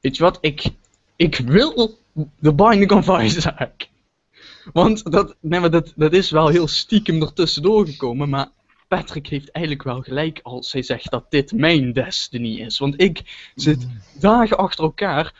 [0.00, 0.38] weet je wat?
[0.40, 0.64] Ik,
[1.16, 1.98] ik wil
[2.38, 3.88] de Binding of Isaac.
[4.72, 8.28] Want dat, nee, maar dat, dat is wel heel stiekem ertussendoor gekomen.
[8.28, 8.48] Maar
[8.98, 12.78] Patrick heeft eigenlijk wel gelijk als hij zegt dat dit mijn Destiny is.
[12.78, 13.22] Want ik
[13.54, 13.86] zit
[14.20, 15.32] dagen achter elkaar,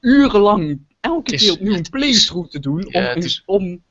[0.00, 2.86] urenlang, elke is- keer opnieuw een playthrough te doen.
[2.88, 3.82] Ja, om, het is- om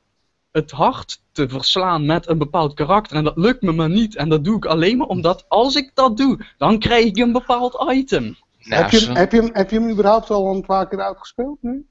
[0.52, 3.16] het hart te verslaan met een bepaald karakter.
[3.16, 4.16] En dat lukt me maar niet.
[4.16, 7.32] En dat doe ik alleen maar omdat als ik dat doe, dan krijg ik een
[7.32, 8.36] bepaald item.
[8.62, 11.00] Nou, heb, je, hem- heb, je, hem- heb je hem überhaupt al een paar keer
[11.00, 11.86] uitgespeeld nu?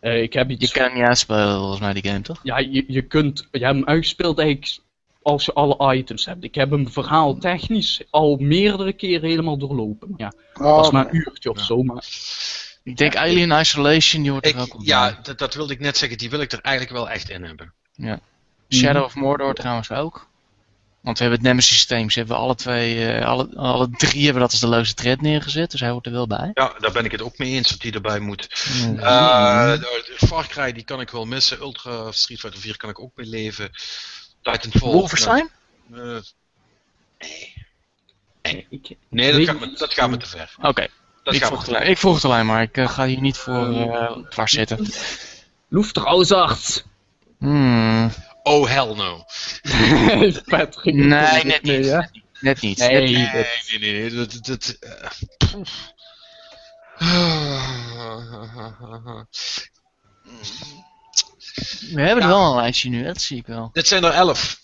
[0.00, 2.40] Eh, ik heb iets je kan hem niet uitspelen volgens mij, die game, toch?
[2.42, 3.48] Ja, je, je kunt.
[3.50, 4.78] Je hebt hem uitgespeeld eigenlijk
[5.26, 6.44] als je alle items hebt.
[6.44, 10.14] Ik heb hem verhaal technisch al meerdere keren helemaal doorlopen.
[10.16, 11.14] Ja, Oh, was maar oké.
[11.14, 11.82] een uurtje of zo.
[11.82, 12.04] Maar
[12.82, 15.96] Ik denk Alien Isolation, die hoort er ook op ja, dat, dat wilde ik net
[15.96, 16.18] zeggen.
[16.18, 17.72] Die wil ik er eigenlijk wel echt in hebben.
[18.68, 20.28] Shadow of Mordor trouwens ook.
[21.00, 22.10] Want we hebben het Nemesis systeem.
[22.10, 25.70] Ze hebben alle twee, eh, alle, alle drie hebben dat als de leukste thread neergezet.
[25.70, 26.50] Dus hij hoort er wel bij.
[26.54, 28.66] Ja, daar ben ik het ook mee eens dat die erbij moet.
[28.82, 28.98] Mm.
[28.98, 29.72] Eh,
[30.16, 31.60] Far Cry die kan ik wel missen.
[31.60, 33.70] Ultra Street Fighter 4 kan ik ook mee leven.
[34.52, 34.92] Titanfall.
[34.92, 35.50] Wolfenstein?
[35.94, 36.18] eh,
[38.42, 38.66] nee.
[38.70, 40.54] ik, Nee, dat gaat, me, dat gaat me te ver.
[40.60, 40.86] Oké,
[41.22, 41.42] Dat ik,
[41.82, 42.62] ik vroeg het alleen maar.
[42.62, 44.86] Ik eh, ga hier niet voor eh dwars zitten.
[45.68, 46.84] Loefterhausarts!
[47.38, 48.10] Hmm.
[48.42, 49.24] Oh, hell no.
[50.44, 50.94] Patrick.
[50.94, 51.86] Nee, net nee, niet.
[51.86, 52.00] hè?
[52.40, 52.78] Net niet.
[52.78, 53.32] Nee, Net niet.
[53.32, 54.10] Nee, nee, nee.
[54.10, 55.10] nee, Dat, dat, eh,
[55.50, 55.92] poef.
[61.94, 63.70] We hebben er wel een lijstje nu, dat zie ik wel.
[63.72, 64.60] Dit zijn er elf.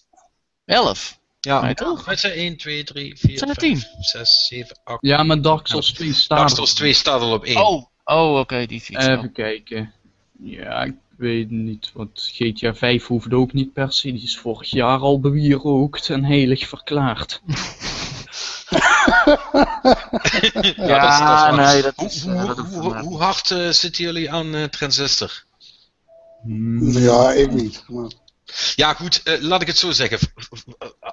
[0.65, 1.19] Elf.
[1.41, 1.75] Ja.
[1.75, 2.05] Toch?
[2.05, 4.99] Het zijn 1, 2, 3, 4, Zijn er 5, 6, 7, 8.
[5.01, 6.39] Ja, maar Dark Souls 2 staat.
[6.39, 6.55] Dark er.
[6.57, 7.57] Souls 2 staat al op 1.
[7.57, 9.07] Oh, oh oké, die fiets.
[9.07, 9.17] wel.
[9.17, 9.93] Even kijken.
[10.39, 11.91] Ja, ik weet niet.
[11.95, 14.13] Want GTA 5 hoeft ook niet per se.
[14.13, 17.41] Die is vorig jaar al bewierookt en heilig verklaard.
[20.77, 22.23] Ja, dat is- dat is nee, dat Hoe, is...
[22.23, 23.03] hoe, dat hoeft hoe, voor mij.
[23.03, 25.45] hoe hard eh, zitten jullie aan eh, Transistor?
[26.43, 26.99] Hmm.
[26.99, 27.85] Ja, ik niet.
[27.89, 28.11] Maar,
[28.75, 30.19] Ja, goed, eh, laat ik het zo zeggen.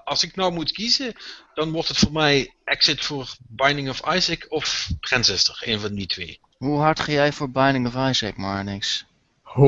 [0.03, 1.13] Als ik nou moet kiezen,
[1.53, 5.57] dan wordt het voor mij Exit voor Binding of Isaac of Transistor.
[5.59, 6.39] Een van die twee.
[6.57, 9.05] Hoe hard ga jij voor Binding of Isaac, maar niks?
[9.41, 9.65] Ho,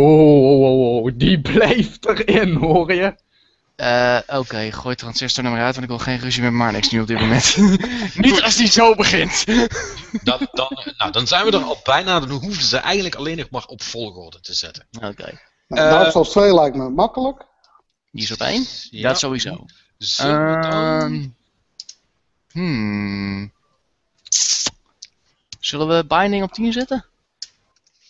[0.61, 3.15] ho, die blijft erin, hoor je?
[3.75, 7.07] Eh, Oké, gooi transistor nummer uit, want ik wil geen ruzie met Marnix nu op
[7.07, 7.57] dit moment.
[8.25, 9.45] Niet als die zo begint.
[10.23, 12.19] Dan, dan, nou, dan zijn we er al bijna.
[12.19, 14.87] Dan hoeven ze eigenlijk alleen nog maar op volgorde te zetten.
[15.01, 15.39] Oké,
[15.75, 17.45] nou, Eh, Dark Souls 2 lijkt me makkelijk.
[18.11, 18.65] die is op één.
[18.89, 19.07] Ja.
[19.09, 19.65] Dat sowieso.
[19.97, 20.71] Zullen we dan-
[21.01, 21.27] Ehm,
[22.51, 23.51] hmm.
[25.59, 27.05] Zullen we Binding op 10 zetten?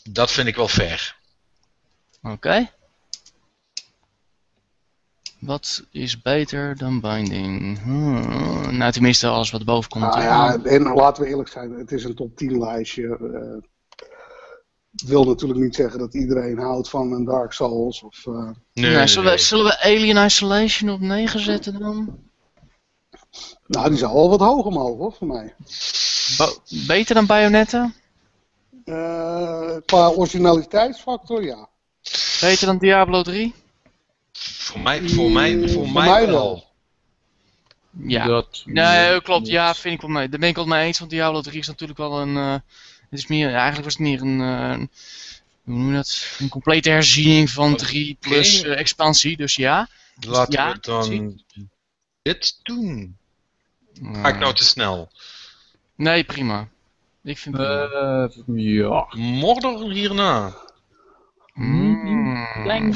[0.03, 1.15] Dat vind ik wel fair.
[2.23, 2.69] Oké.
[5.39, 7.81] Wat is beter dan Binding?
[7.81, 8.77] Hmm.
[8.77, 10.03] Nou, tenminste, alles wat erboven komt.
[10.03, 13.03] Nou ja, en laten we eerlijk zijn, het is een top 10 lijstje.
[13.17, 13.67] eh het
[14.91, 18.01] wil natuurlijk niet zeggen dat iedereen houdt van een Dark Souls.
[18.03, 19.35] Of, eh, Nee, Nou, zullen, nee.
[19.38, 22.18] we, zullen we Alien Isolation op 9 zetten dan?
[23.68, 25.53] nou, die zou wel wat hoger mogen hoor, voor mij.
[26.38, 26.57] Bo-
[26.88, 27.91] beter dan Bayonetta?
[28.85, 31.68] Eh, qua originaliteitsfactor, ja.
[32.41, 33.53] Beter dan Diablo 3?
[34.34, 36.34] Voor mij, voor mij, voor Voor mij, mij wel.
[36.35, 36.63] wel.
[38.07, 38.26] Ja.
[38.26, 39.47] Dat Nee, klopt.
[39.47, 40.30] Ja, vind ik wel mee.
[40.30, 42.61] Daar ben ik wel mee eens, want Diablo 3 is natuurlijk wel een...
[43.11, 44.88] eh, het is meer, eigenlijk was het meer een, eh,
[45.63, 46.35] hoe noem je dat?
[46.39, 49.89] Een complete herziening van 3 plus uh, expansie, dus ja.
[50.27, 51.43] Laten ja, we dan
[52.21, 53.17] dit doen.
[54.01, 55.11] Ga ik nou te snel?
[55.95, 56.67] Nee, prima.
[57.23, 58.25] Ik vind uh,
[58.55, 59.07] ja.
[59.15, 60.57] Mordor hierna.
[61.53, 62.47] Mm.
[62.63, 62.93] Klein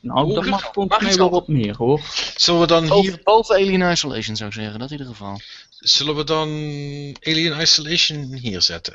[0.00, 2.00] Nou, dat mag volgens mij wel wat meer hoor.
[2.36, 3.20] Zullen we dan hier...
[3.24, 5.40] Boven Alien Isolation zou ik zeggen, dat in ieder geval.
[5.70, 6.48] Zullen we dan
[7.22, 8.94] Alien Isolation hier zetten?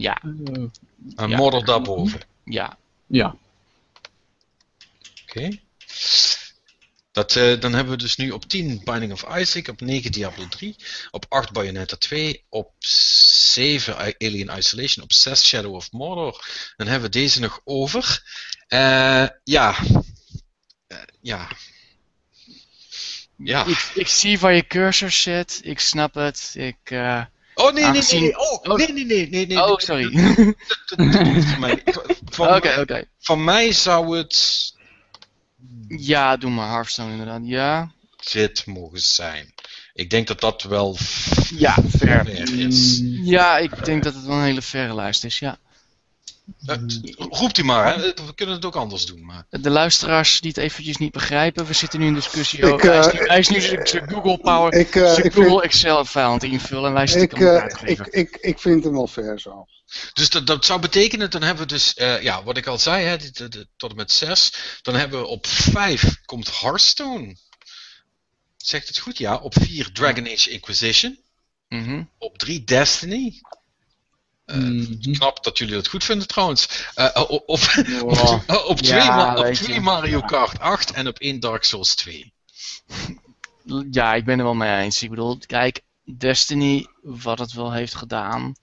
[0.00, 0.22] Ja.
[0.24, 0.68] Uh,
[1.16, 1.36] en ja.
[1.36, 2.20] Mordor daarboven?
[2.44, 2.78] Ja.
[3.06, 3.36] Ja.
[5.22, 5.38] Oké.
[5.38, 5.62] Okay.
[7.12, 10.48] Dat, uh, dan hebben we dus nu op 10 Binding of Isaac, op 9 Diablo
[10.48, 10.76] 3,
[11.10, 16.44] op 8 Bayonetta 2, op 7 Alien Isolation, op 6 Shadow of Mordor.
[16.76, 18.22] Dan hebben we deze nog over.
[18.68, 19.76] Uh, ja.
[20.88, 21.48] Uh, ja.
[23.36, 23.66] Ja.
[23.66, 26.52] Ik, ik, zie waar je cursor zit, ik snap het.
[26.56, 26.90] Ik,
[27.60, 29.62] Oh nee, nee, nee, oh, nee, nee, nee, nee, nee.
[29.62, 30.06] Oh, sorry.
[32.38, 33.04] Oké, oké.
[33.18, 34.72] Van mij zou het
[35.88, 37.40] ja, doe maar Hearthstone inderdaad.
[37.44, 37.92] Ja.
[38.32, 39.54] Dit mogen zijn.
[39.94, 40.96] Ik denk dat dat wel
[41.54, 42.28] ja, ver
[42.58, 43.00] is.
[43.04, 45.58] Ja, ik denk dat het wel een hele verre lijst is, ja.
[46.66, 46.76] Uh,
[47.16, 48.00] roept u maar, hè?
[48.00, 49.24] we kunnen het ook anders doen.
[49.24, 49.46] Maar...
[49.50, 52.86] De luisteraars die het eventjes niet begrijpen, we zitten nu in discussie over.
[52.86, 55.62] Uh, hij, is nu, hij is nu zijn Google Power, ik, uh, zijn Google vind...
[55.62, 58.92] Excel file aan het invullen en wij zitten ik, uh, ik, ik, ik vind hem
[58.92, 59.66] wel ver zo.
[60.12, 63.04] Dus dat, dat zou betekenen, dan hebben we dus, uh, ja, wat ik al zei,
[63.04, 64.52] hè, de, de, de, tot en met 6.
[64.82, 67.36] Dan hebben we op 5 komt Hearthstone.
[68.56, 69.18] Zegt het goed?
[69.18, 69.36] Ja.
[69.36, 71.18] Op 4 Dragon Age Inquisition.
[71.68, 72.10] Mm -hmm.
[72.18, 73.40] Op 3 Destiny.
[74.50, 75.12] Uh, mm -hmm.
[75.12, 76.68] Knap dat jullie dat goed vinden trouwens.
[76.96, 77.60] Uh, op, op,
[78.00, 78.40] wow.
[78.66, 82.32] op, 2 ja, Mario Kart 8 en op 1 Dark Souls 2.
[83.90, 85.02] Ja, ik ben er wel mee eens.
[85.02, 88.54] Ik bedoel, kijk, Destiny, wat het wel heeft gedaan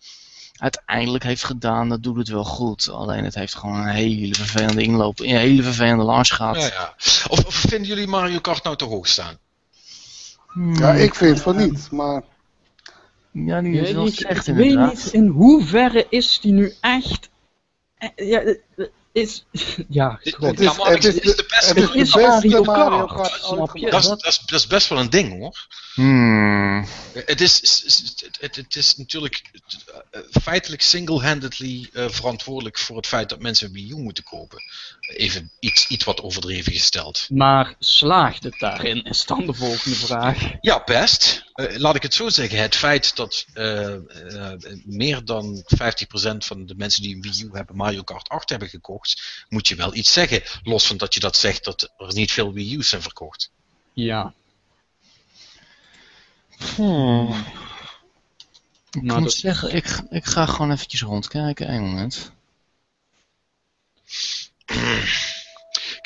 [0.58, 2.90] uiteindelijk heeft gedaan, dat doet het wel goed.
[2.90, 6.56] Alleen het heeft gewoon een hele vervelende inloop, een hele vervelende launch gehad.
[6.56, 6.94] Ja, ja.
[7.28, 9.38] Of, of, vinden jullie Mario Kart nou te hoog staan?
[10.74, 12.24] Ja, ik vind van niet, maar...
[13.46, 17.30] Ja, nu is wel slecht Ik weet niet in hoeverre is die nu echt...
[17.98, 18.56] Eh, ja,
[19.12, 19.46] is...
[19.88, 23.90] Ja, het is, het is, de beste, het is Mario Kart, snap je?
[23.90, 25.68] Dat is, dat, is, dat is best wel een ding hoor.
[25.94, 26.86] Hmm.
[27.14, 27.62] Het, is,
[28.40, 29.52] het, het is natuurlijk
[30.12, 34.64] uh, feitelijk single-handedly uh, verantwoordelijk voor het feit dat mensen een Wii U moeten kopen.
[35.00, 37.28] Even iets, iets wat overdreven gesteld.
[37.30, 40.38] Maar slaagt het daarin, is dan de volgende vraag.
[40.62, 41.46] Ja, best.
[41.58, 42.60] Uh, laat ik het zo zeggen.
[42.60, 43.46] Het feit dat
[44.86, 48.70] meer dan 50% van de mensen die een Wii U hebben Mario Kart 8 hebben
[48.70, 50.42] gekocht, moet je wel iets zeggen.
[50.64, 53.52] Los van dat je dat zegt dat er niet veel Wii U's zijn verkocht.
[53.94, 54.34] Ja.
[56.76, 57.46] Hmm.
[58.92, 59.40] Ik nou, moet dat...
[59.40, 61.70] zeggen, ik, ik ga gewoon eventjes rondkijken.
[61.70, 62.32] Eén moment.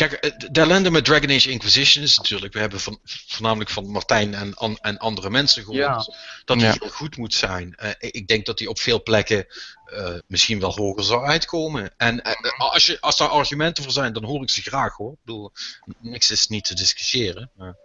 [0.07, 3.89] Kijk, eh, de ellende met Dragon Age Inquisition is natuurlijk, we hebben van, voornamelijk van
[3.89, 6.13] Martijn en, en andere mensen gehoord, ja.
[6.45, 6.75] dat die ja.
[6.79, 7.75] heel goed moet zijn.
[7.83, 9.45] Uh, ik denk dat die op veel plekken
[9.93, 11.93] uh, misschien wel hoger zou uitkomen.
[11.97, 15.11] En uh, als, je, als daar argumenten voor zijn, dan hoor ik ze graag hoor.
[15.11, 15.51] Ik bedoel,
[15.99, 17.51] niks is niet te discussiëren.
[17.55, 17.75] Maar...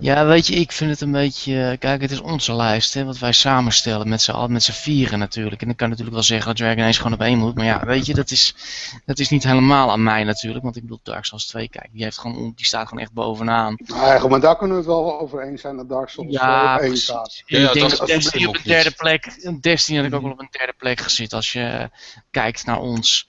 [0.00, 1.76] Ja, weet je, ik vind het een beetje...
[1.78, 5.62] Kijk, het is onze lijst, hè, wat wij samenstellen met z'n met z'n vieren natuurlijk.
[5.62, 7.54] En ik kan natuurlijk wel zeggen dat Dragon Age gewoon op één moet.
[7.54, 8.54] Maar ja, weet je, dat is,
[9.04, 10.64] dat is niet helemaal aan mij natuurlijk.
[10.64, 13.76] Want ik bedoel, Dark Souls 2, kijk, die, heeft gewoon, die staat gewoon echt bovenaan.
[13.84, 16.80] Ja, maar daar kunnen we het wel over eens zijn dat Dark Souls ja, op
[16.80, 17.42] één staat.
[17.46, 19.58] Ja, ik denk dat Destiny op een derde plek...
[19.60, 21.90] Destiny had ik ook wel op een derde plek gezet als je
[22.30, 23.26] kijkt naar ons.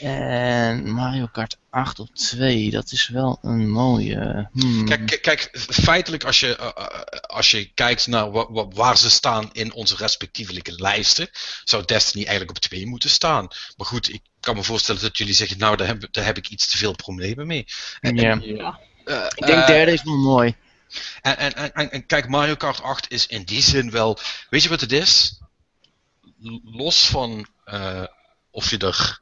[0.00, 4.48] En Mario Kart 8 op 2, dat is wel een mooie.
[4.52, 4.84] Hmm.
[4.84, 6.86] Kijk, kijk, feitelijk als je, uh,
[7.26, 8.30] als je kijkt naar
[8.74, 11.28] waar ze staan in onze respectievelijke lijsten,
[11.64, 13.48] zou Destiny eigenlijk op 2 moeten staan.
[13.76, 16.48] Maar goed, ik kan me voorstellen dat jullie zeggen, nou daar heb, daar heb ik
[16.48, 17.66] iets te veel problemen mee.
[18.00, 18.38] En, ja.
[18.42, 18.78] ja.
[19.04, 20.56] Uh, ik denk derde is wel mooi.
[21.20, 24.18] En, en, en, en kijk, Mario Kart 8 is in die zin wel.
[24.50, 25.40] Weet je wat het is?
[26.64, 27.46] Los van
[28.50, 29.20] of je er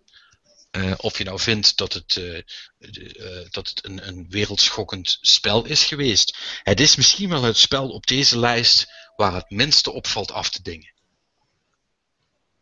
[0.76, 2.34] uh, of je nou vindt dat het, uh,
[2.78, 6.38] uh, dat het een, een wereldschokkend spel is geweest.
[6.62, 8.86] Het is misschien wel het spel op deze lijst
[9.16, 10.92] waar het minste opvalt af te dingen.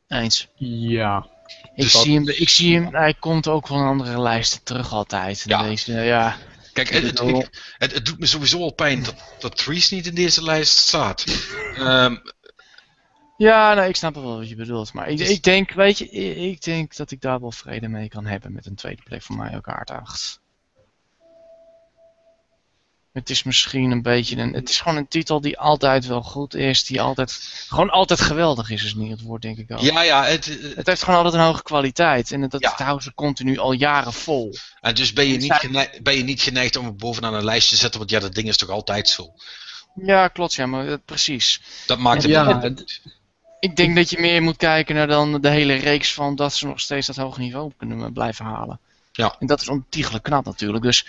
[0.09, 0.49] Eens.
[0.57, 1.31] Ja.
[1.75, 5.43] Ik, dus zie hem, ik zie hem, hij komt ook van andere lijsten terug altijd.
[5.47, 5.63] Ja.
[5.63, 6.39] Deze, ja.
[6.73, 10.15] Kijk, het, het, het, het, doet me sowieso al pijn dat, dat Trees niet in
[10.15, 11.25] deze lijst staat.
[11.79, 12.23] Um,
[13.37, 14.93] ja, nou, ik snap wel wat je bedoelt.
[14.93, 16.11] Maar ik, ik denk, weet je,
[16.51, 19.37] ik denk dat ik daar wel vrede mee kan hebben met een tweede plek voor
[19.37, 20.41] Mario Kart 8.
[23.17, 24.53] Het is misschien een beetje een.
[24.53, 26.85] Het is gewoon een titel die altijd wel goed is.
[26.85, 27.33] Die altijd.
[27.69, 29.81] Gewoon altijd geweldig is, is niet het woord, denk ik ook.
[29.81, 30.25] Ja, ja.
[30.25, 32.33] Het, het heeft gewoon altijd een hoge kwaliteit.
[32.33, 32.75] En dat, ja.
[32.77, 34.55] houden ze continu al jaren vol.
[34.81, 37.69] En dus ben je, niet geneigd, ben je niet geneigd om het bovenaan een lijst
[37.69, 39.33] te zetten, want ja, dat ding is toch altijd zo.
[39.95, 41.61] Ja, klopt, ja, maar dat, precies.
[41.87, 43.01] Dat maakt het ja, het,
[43.61, 46.67] Ik denk dat je meer moet kijken naar dan de hele reeks van dat ze
[46.67, 48.81] nog steeds dat hoge niveau kunnen blijven halen.
[49.13, 49.37] Ja.
[49.39, 50.85] En dat is ontiegelijk knap natuurlijk.
[50.85, 51.07] Dus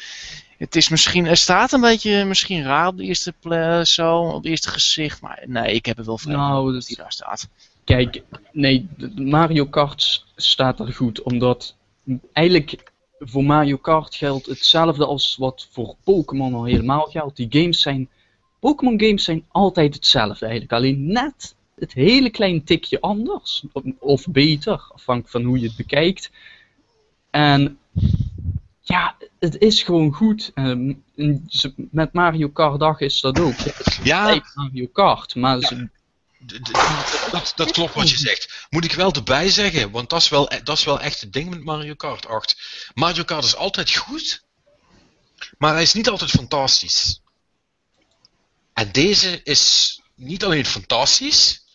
[0.58, 4.36] het is misschien, er staat een beetje misschien raar op de eerste plek, zo, op
[4.36, 5.22] het eerste gezicht.
[5.22, 7.50] Maar nee, ik heb er wel van nou, dat die daar staat.
[7.84, 11.76] Kijk, nee, Mario Kart staat er goed, omdat
[12.34, 17.36] eigenlijk voor Mario Kart geldt hetzelfde als wat voor Pokémon al helemaal geldt.
[17.36, 18.10] Die games zijn,
[18.60, 24.26] Pokémon games zijn altijd hetzelfde eigenlijk, alleen net het hele klein tikje anders, of, of
[24.28, 26.32] beter, afhankelijk van hoe je het bekijkt.
[27.30, 27.80] En
[28.82, 30.52] ja, het is gewoon goed.
[30.54, 30.94] Ehm,
[31.74, 33.56] met Mario Kart dag is dat ook.
[34.04, 34.44] Ja.
[34.54, 35.60] Mario Kart, maar
[37.32, 38.68] dat, dat, klopt wat je zegt.
[38.70, 41.50] Moet ik wel erbij zeggen, want dat is wel, dat is wel echt het ding
[41.50, 42.92] met Mario Kart 8.
[42.94, 44.44] Mario Kart is altijd goed,
[45.58, 47.22] maar hij is niet altijd fantastisch.
[48.74, 51.66] En deze is niet alleen fantastisch,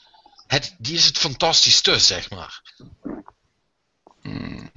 [0.46, 2.62] het, die is het fantastischste, zeg maar.
[4.22, 4.70] Hmm.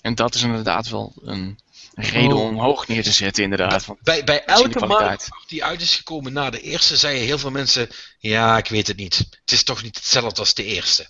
[0.00, 1.58] En dat is inderdaad wel een
[1.94, 2.44] reden oh.
[2.44, 3.84] om hoog neer te zetten, inderdaad.
[3.84, 7.50] Van, bij, bij elke markt die uit is gekomen na de eerste, zeiden heel veel
[7.50, 7.88] mensen:
[8.18, 9.16] Ja, ik weet het niet.
[9.16, 11.08] Het is toch niet hetzelfde als de eerste.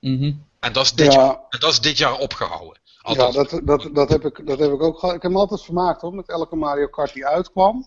[0.00, 2.80] Mm en, dat is dit jaar, en dat is dit jaar opgehouden.
[3.02, 5.14] Ja, dat, dat, dat, heb ik, dat heb ik ook gehad.
[5.14, 7.86] Ik heb me altijd vermaakt hoor, met elke Mario Kart die uitkwam.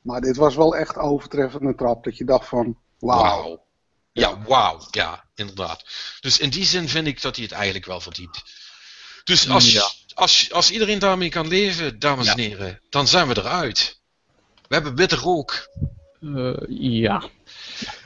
[0.00, 2.04] Maar dit was wel echt overtreffend een trap.
[2.04, 3.42] Dat je dacht van, wauw.
[3.42, 3.58] Wow.
[4.14, 4.86] Ja, wauw.
[4.90, 5.84] Ja, inderdaad.
[6.20, 8.42] Dus in die zin vind ik dat hij het eigenlijk wel verdient.
[9.24, 13.98] Dus als, als, als iedereen daarmee kan leven, dames en heren, dan zijn we eruit.
[14.68, 15.68] We hebben bitter rook.
[16.20, 17.28] Uh, ja.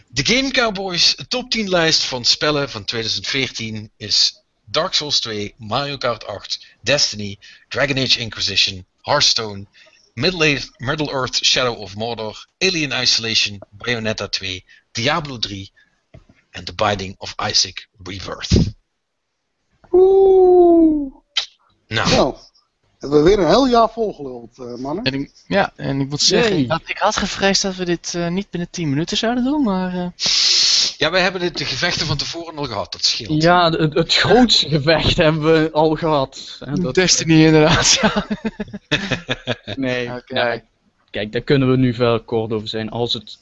[0.08, 5.96] De Game Cowboys top 10 lijst van spellen van 2014 is Dark Souls 2, Mario
[5.96, 9.66] Kart 8, Destiny, Dragon Age Inquisition, Hearthstone,
[10.14, 15.72] Middle Earth Shadow of Mordor, Alien Isolation, Bayonetta 2, Diablo 3
[16.50, 18.74] en The Binding of Isaac Rebirth.
[19.92, 21.14] Oeh.
[21.86, 22.10] Nou.
[22.10, 22.34] nou.
[22.98, 25.04] Hebben we weer een heel jaar volgeluld, uh, mannen.
[25.04, 28.14] En ik, ja, en ik moet zeggen, ik had, ik had gevreesd dat we dit
[28.16, 29.94] uh, niet binnen 10 minuten zouden doen, maar...
[29.94, 30.06] Uh...
[30.96, 33.42] Ja, wij hebben de gevechten van tevoren al gehad, dat scheelt.
[33.42, 36.58] Ja, het, het grootste gevecht hebben we al gehad.
[36.74, 36.94] Dat...
[36.94, 38.26] Destiny inderdaad, ja.
[39.74, 40.64] nee, okay.
[41.10, 42.90] kijk, daar kunnen we nu veel kort over zijn.
[42.90, 43.38] Als het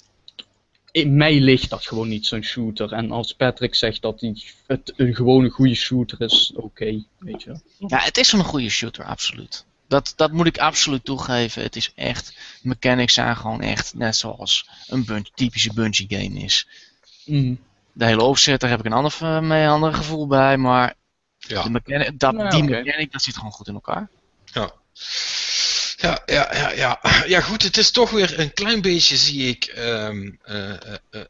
[0.96, 2.92] in mij ligt dat gewoon niet zo'n shooter.
[2.92, 7.60] En als Patrick zegt dat hij het een gewone goede shooter is, oké, weet je.
[7.78, 9.64] Ja, het is een goede shooter, absoluut.
[9.88, 11.62] Dat, dat moet ik absoluut toegeven.
[11.62, 16.68] Het is echt, mechanics zijn gewoon echt net zoals een typische Bungie game is.
[17.24, 17.58] Mm.
[17.92, 20.94] De hele opzet, daar heb ik een ander, een ander gevoel bij, maar
[21.38, 21.62] ja.
[21.62, 24.08] de mechanic, dat, nou, die mechanic, dat zit gewoon goed in elkaar.
[24.44, 24.72] Ja.
[25.98, 27.00] Ja, ja, ja, ja.
[27.26, 30.68] ja, goed, het is toch weer een klein beetje, zie ik, um, uh,
[31.10, 31.20] uh,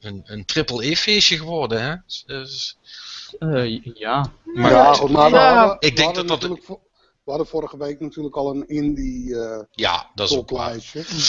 [0.00, 1.94] een, een triple-E-feestje geworden, hè?
[2.26, 2.78] Dus,
[3.94, 4.32] ja.
[4.44, 6.42] Maar, ja, maar ja, ik denk dat dat...
[7.24, 10.50] We hadden vorige week natuurlijk al een indie uh, ja, dat is ook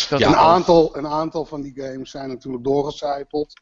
[0.10, 3.54] een, aantal, een aantal van die games zijn natuurlijk doorgecijpeld.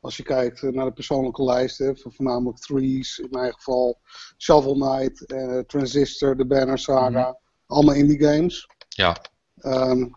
[0.00, 3.98] Als je kijkt naar de persoonlijke lijsten, voornamelijk Threes, in mijn geval
[4.38, 5.24] Shovel Knight,
[5.68, 7.28] Transistor, The Banner Saga.
[7.28, 7.38] Mm
[7.70, 8.68] Allemaal indie games.
[8.96, 9.16] Ja.
[9.62, 10.16] Um,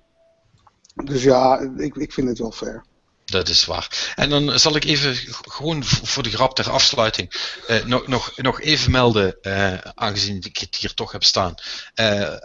[0.96, 2.86] dus ja, ik, ik vind het wel fair.
[3.26, 4.14] Dat is waar.
[4.16, 8.62] En dan zal ik even, gewoon voor de grap ter afsluiting, uh, nog, nog, nog
[8.62, 11.56] even melden, uh, aangezien ik het hier toch heb staan.
[11.96, 12.36] Uh,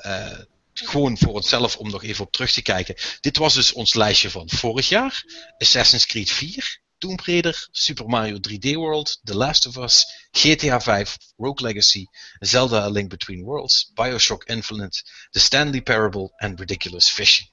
[0.73, 2.95] gewoon voor onszelf om nog even op terug te kijken.
[3.21, 5.25] Dit was dus ons lijstje van vorig jaar.
[5.59, 6.81] Assassin's Creed 4.
[7.01, 12.09] Tomb Raider, Super Mario 3D World, The Last of Us, GTA 5, Rogue Legacy,
[12.45, 15.03] Zelda A Link Between Worlds, Bioshock Infinite,
[15.33, 17.49] The Stanley Parable en Ridiculous Fishing.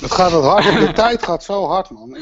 [0.00, 2.18] Het gaat het hard, de tijd gaat zo hard man.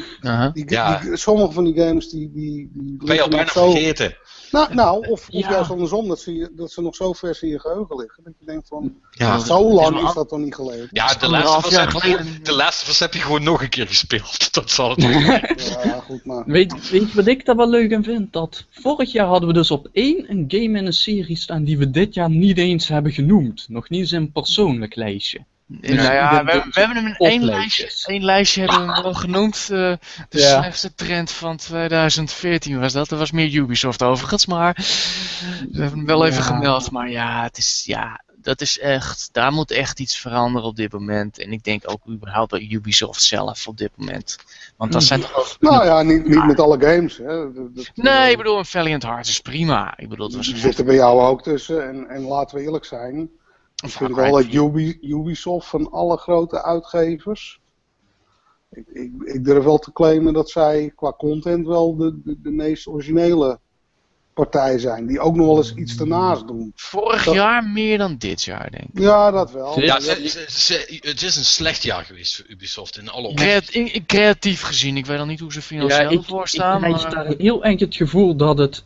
[0.53, 2.31] die, die, sommige van die games die...
[2.33, 3.71] die, die ben je al bijna zo...
[3.71, 4.17] vergeten.
[4.51, 7.60] Nou, nou of, of juist andersom, dat ze, dat ze nog zo vers in je
[7.60, 8.24] geheugen liggen.
[8.24, 9.39] Dat je denkt van, ja.
[9.39, 10.89] zo lang is dat toch niet geleden?
[10.90, 14.52] Ja, de laatste, heb, de laatste heb je gewoon nog een keer gespeeld.
[14.55, 15.02] Dat zal het
[15.85, 16.44] Ja, goed maar.
[16.47, 18.32] Weet, weet je wat ik daar wel leuk aan vind?
[18.32, 21.78] Dat vorig jaar hadden we dus op één een game in een serie staan die
[21.78, 23.66] we dit jaar niet eens hebben genoemd.
[23.68, 25.44] Nog niet eens een persoonlijk lijstje.
[25.67, 29.69] Nou ja, we, we, hebben hem in één lijstje, één lijstje hebben we wel genoemd.
[29.73, 29.93] Uh,
[30.29, 30.61] de ja.
[30.61, 33.11] slechtste trend van 2014 was dat.
[33.11, 34.75] Er was meer Ubisoft overigens, maar
[35.71, 36.91] we hebben hem wel even gemeld.
[36.91, 40.93] Maar ja, het is, ja, dat is echt, daar moet echt iets veranderen op dit
[40.93, 41.39] moment.
[41.39, 44.39] En ik denk ook überhaupt bij Ubisoft zelf op dit moment.
[44.77, 47.17] Want dat zijn toch Nou ja, niet, niet met alle games.
[47.17, 47.53] Hè.
[47.53, 49.99] Dat, nee, ik bedoel, een Valiant Hearts is prima.
[49.99, 50.55] Ik bedoel, dat was...
[50.55, 51.89] zitten bij jou ook tussen.
[51.89, 53.31] En, en laten we eerlijk zijn.
[53.85, 54.53] Ik vind wel dat
[55.01, 57.61] Ubisoft van alle grote uitgevers
[58.70, 62.51] ik, ik, ik, durf wel te claimen dat zij qua content wel de, de, de
[62.51, 63.59] meest originele
[64.35, 65.07] partij zijn.
[65.07, 66.73] Die ook nog wel eens iets ernaast doen.
[66.74, 69.01] Vorig jaar meer dan dit jaar, denk ik.
[69.01, 69.81] Ja, dat wel.
[69.81, 74.07] Ja, het is een slecht jaar geweest voor Ubisoft in alle opzichten.
[74.07, 76.85] creatief gezien, ik weet al niet hoe ze financieel ja, ervoor staan.
[76.85, 78.85] Ik heb daar heel enkel het gevoel dat het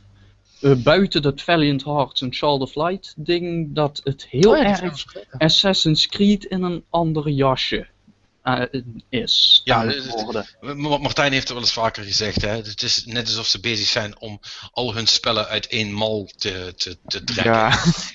[0.60, 5.04] uh, buiten dat Valiant Hearts en Child of Light ding, dat het heel oh, erg
[5.38, 7.86] Assassin's Creed in een andere jasje
[9.08, 9.60] is.
[9.64, 9.92] Ja,
[10.76, 12.42] Martijn heeft het wel eens vaker gezegd.
[12.42, 12.56] Hè?
[12.56, 14.40] Het is net alsof ze bezig zijn om
[14.72, 17.52] al hun spellen uit één mal te, te, te trekken.
[17.52, 17.70] Ja.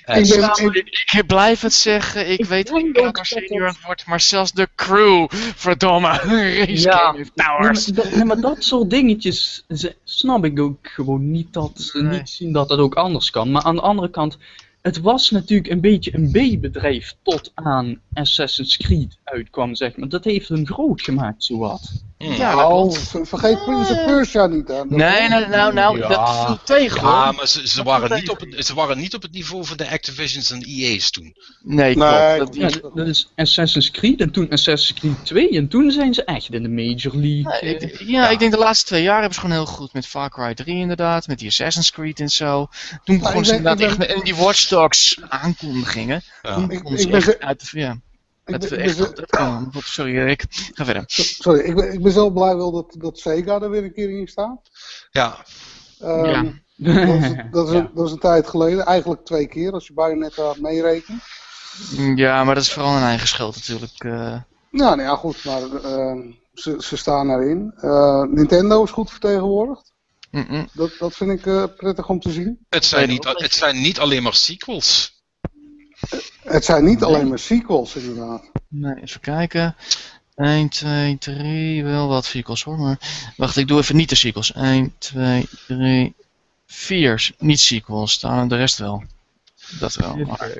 [0.19, 4.52] ik, ben, ik, blijf het zeggen, ik weet niet hoe senior het wordt, maar zelfs
[4.52, 6.22] de crew, verdomme,
[6.68, 7.15] ja.
[7.35, 7.88] Towers.
[7.88, 9.65] Nee, maar, dat soort dingetjes
[10.03, 13.52] snap ik ook gewoon niet dat ze niet zien dat het ook anders kan.
[13.52, 14.38] Maar aan de andere kant,
[14.86, 20.10] het was natuurlijk een beetje een B-bedrijf tot aan Assassin's Creed uitkwam, zeg maar.
[20.10, 22.03] Dat heeft hem groot gemaakt, zowat.
[22.18, 22.34] Hmm.
[22.34, 22.94] Ja, nou,
[23.24, 24.88] vergeet Prince of Persia niet aan.
[24.90, 26.08] Nee, nee, nou, nou, ja.
[26.08, 29.22] dat viel tegen Ja, maar ze, ze, waren niet op het, ze waren niet op
[29.22, 31.36] het niveau van de Activisions en EA's toen.
[31.64, 32.38] Nee, klopt.
[32.38, 36.24] dat, ja, dat is Assassin's Creed en toen Assassin's Creed 2 en toen zijn ze
[36.24, 38.08] echt in de Major League.
[38.08, 40.54] ja, ik denk de laatste twee jaar hebben ze gewoon heel goed met Far Cry
[40.54, 42.68] 3 inderdaad, met die Assassin's Creed en zo.
[43.04, 46.22] Toen begonnen ze inderdaad echt met die Watch Dogs aankondigingen.
[46.42, 47.80] Toen begonnen ze echt uit de...
[47.80, 47.98] Ja.
[48.45, 48.99] Het echt,
[49.39, 51.03] oh, sorry Rick, ga verder.
[51.07, 54.19] Sorry, ik ben, ik ben zo blij wel dat, dat Sega er weer een keer
[54.19, 54.61] in staat.
[55.11, 55.45] Ja.
[56.03, 56.43] Um, ja.
[56.76, 59.93] Dat, is, dat, is een, dat is een tijd geleden, eigenlijk twee keer als je
[59.93, 61.23] Bayonetta meerekent.
[62.15, 64.03] Ja, maar dat is vooral een eigen schuld natuurlijk.
[64.03, 64.11] Uh...
[64.72, 67.73] Nou, nou ja, goed, maar uh, ze, ze staan erin.
[67.81, 69.93] Uh, Nintendo is goed vertegenwoordigd.
[70.31, 70.67] Mm -mm.
[70.73, 72.65] Dat, dat vind ik uh, prettig om te zien.
[72.69, 75.15] Het zijn, niet, het zijn niet alleen maar sequels.
[76.44, 78.44] Het zijn niet alleen maar sequels inderdaad.
[78.68, 79.76] Nee, even kijken.
[80.36, 82.99] 1, 2, 3, wel wat sequels hoor, maar...
[83.38, 84.53] Wacht, ik doe even niet de sequels.
[84.53, 86.15] 1, 2, 3,
[86.65, 89.03] 4 niet sequels, staan de rest wel.
[89.80, 90.15] Dat wel.
[90.15, 90.57] Maar...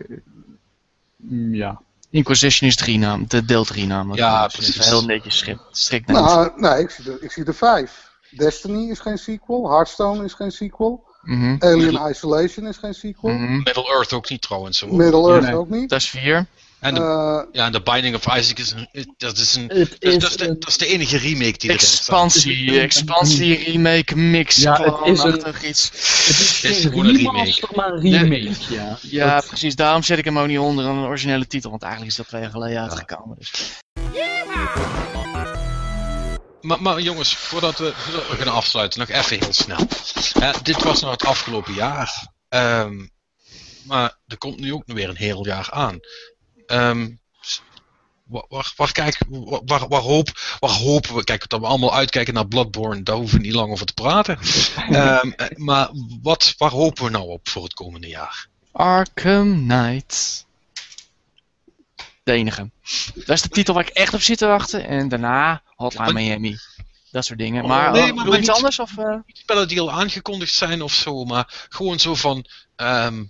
[1.18, 1.82] Mm, ja.
[2.10, 4.20] Inquisition is drie naam, de deel 3 namelijk.
[4.20, 4.86] Ja, precies.
[4.86, 8.14] Heel netjes schrift, strikt Nou, nee, ik zie, er, ik zie er vijf.
[8.30, 11.05] Destiny is geen sequel, Hearthstone is geen sequel.
[11.26, 13.34] Mm Alien Isolation is geen sequel.
[13.34, 14.82] Mm Middle Earth ook niet trouwens.
[14.82, 14.96] Hoor.
[14.96, 15.90] Middle Earth ook niet.
[15.90, 16.48] Dat is vier.
[16.80, 20.18] En de, uh, ja, The Binding of Isaac is een, dat is een, dat, is,
[20.18, 21.82] dat, is de, dat is de enige remake die er is.
[21.82, 25.90] Expansie, expansie, remake, mix, ja, het is een, iets.
[25.90, 27.68] Het is, het is gewoon een remake.
[27.76, 28.98] maar een remake, ja.
[29.02, 32.18] Ja, precies, daarom zet ik hem ook niet onder een originele titel, want eigenlijk is
[32.18, 33.38] dat twee jaar geleden uitgekomen.
[33.40, 33.82] Dus.
[36.66, 39.88] Maar, maar, jongens, voordat we, voordat we gaan afsluiten, nog even heel snel.
[40.64, 42.28] dit was nog het afgelopen jaar.
[42.50, 43.12] Um,
[43.84, 46.00] maar er komt nu ook nog weer een heel jaar aan.
[46.68, 47.20] Um,
[48.24, 49.18] waar, waar, kijk,
[49.66, 51.24] waar, waar, hoop, waar hopen we?
[51.24, 54.40] Kijk, dat we allemaal uitkijken naar Bloodborne, daar hoeven we niet lang over te praten.
[55.24, 55.34] um,
[55.68, 55.90] maar
[56.22, 58.48] wat, waar hopen we nou op voor het komende jaar?
[58.72, 60.45] Arkham Knight.
[62.26, 62.72] De enige.
[63.14, 64.88] Dat is de titel waar ik echt op zit te wachten.
[64.88, 66.58] En daarna Hotline Miami.
[67.12, 67.68] Dat soort dingen.
[67.68, 68.80] Maar, nee, maar, maar iets anders?
[68.80, 69.18] Of, uh...
[69.28, 71.24] Spellen die al aangekondigd zijn of zo.
[71.24, 72.46] Maar gewoon zo van...
[72.76, 73.30] Um,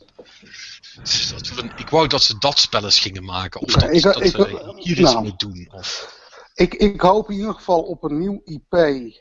[1.75, 3.61] ik wou dat ze dat spellen gingen maken.
[3.61, 5.67] Of dat, ik, dat ik, ze hier iets nou, mee doen.
[5.71, 6.13] Of...
[6.53, 9.13] Ik, ik hoop in ieder geval op een nieuw IP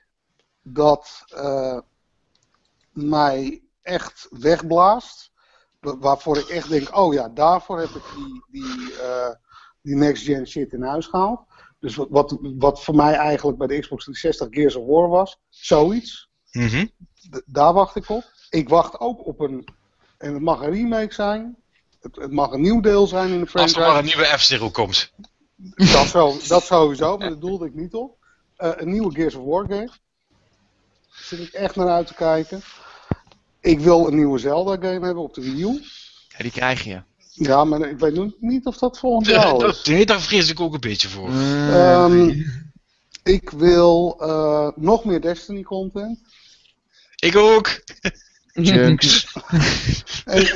[0.63, 1.79] dat uh,
[2.93, 5.31] mij echt wegblaast.
[5.81, 9.29] Waarvoor ik echt denk, oh ja, daarvoor heb ik die, die, uh,
[9.85, 11.41] die next gen shit in huis gehaald.
[11.81, 15.39] Dus wat, wat, wat voor mij eigenlijk bij de Xbox 360 Gears of War was,
[15.49, 16.29] zoiets.
[16.51, 16.91] Mm -hmm.
[17.47, 18.25] Daar wacht ik op.
[18.51, 19.69] Ik wacht ook op een,
[20.19, 21.57] en het mag een remake zijn,
[22.01, 23.77] het, het mag een nieuw deel zijn in de franchise.
[23.77, 25.13] Als er maar een nieuwe F-Zero komt.
[25.75, 28.17] Dat, zo, dat sowieso, maar dat doelde ik niet op.
[28.59, 29.87] Uh, een nieuwe Gears of War game.
[29.87, 32.63] Daar zit ik echt naar uit te kijken.
[33.61, 35.83] Ik wil een nieuwe Zelda game hebben op de Wii U.
[36.29, 37.03] Ja, die krijg je.
[37.37, 39.83] Ja, maar ik weet niet of dat volgend jaar is.
[39.83, 41.29] Nee, daar vrees ik ook een beetje voor.
[41.29, 42.45] Um,
[43.23, 46.19] ik wil uh, nog meer Destiny content.
[47.17, 47.83] Ik ook.
[48.53, 49.27] Junks.
[50.25, 50.47] en,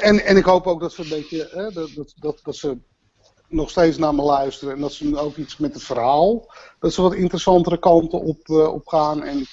[0.00, 2.76] en, en, ik hoop ook dat ze een beetje, hè, dat, dat, dat, dat ze
[3.48, 4.74] nog steeds naar me luisteren.
[4.74, 8.72] En dat ze ook iets met het verhaal, dat ze wat interessantere kanten op, uh,
[8.72, 9.22] op gaan.
[9.22, 9.46] En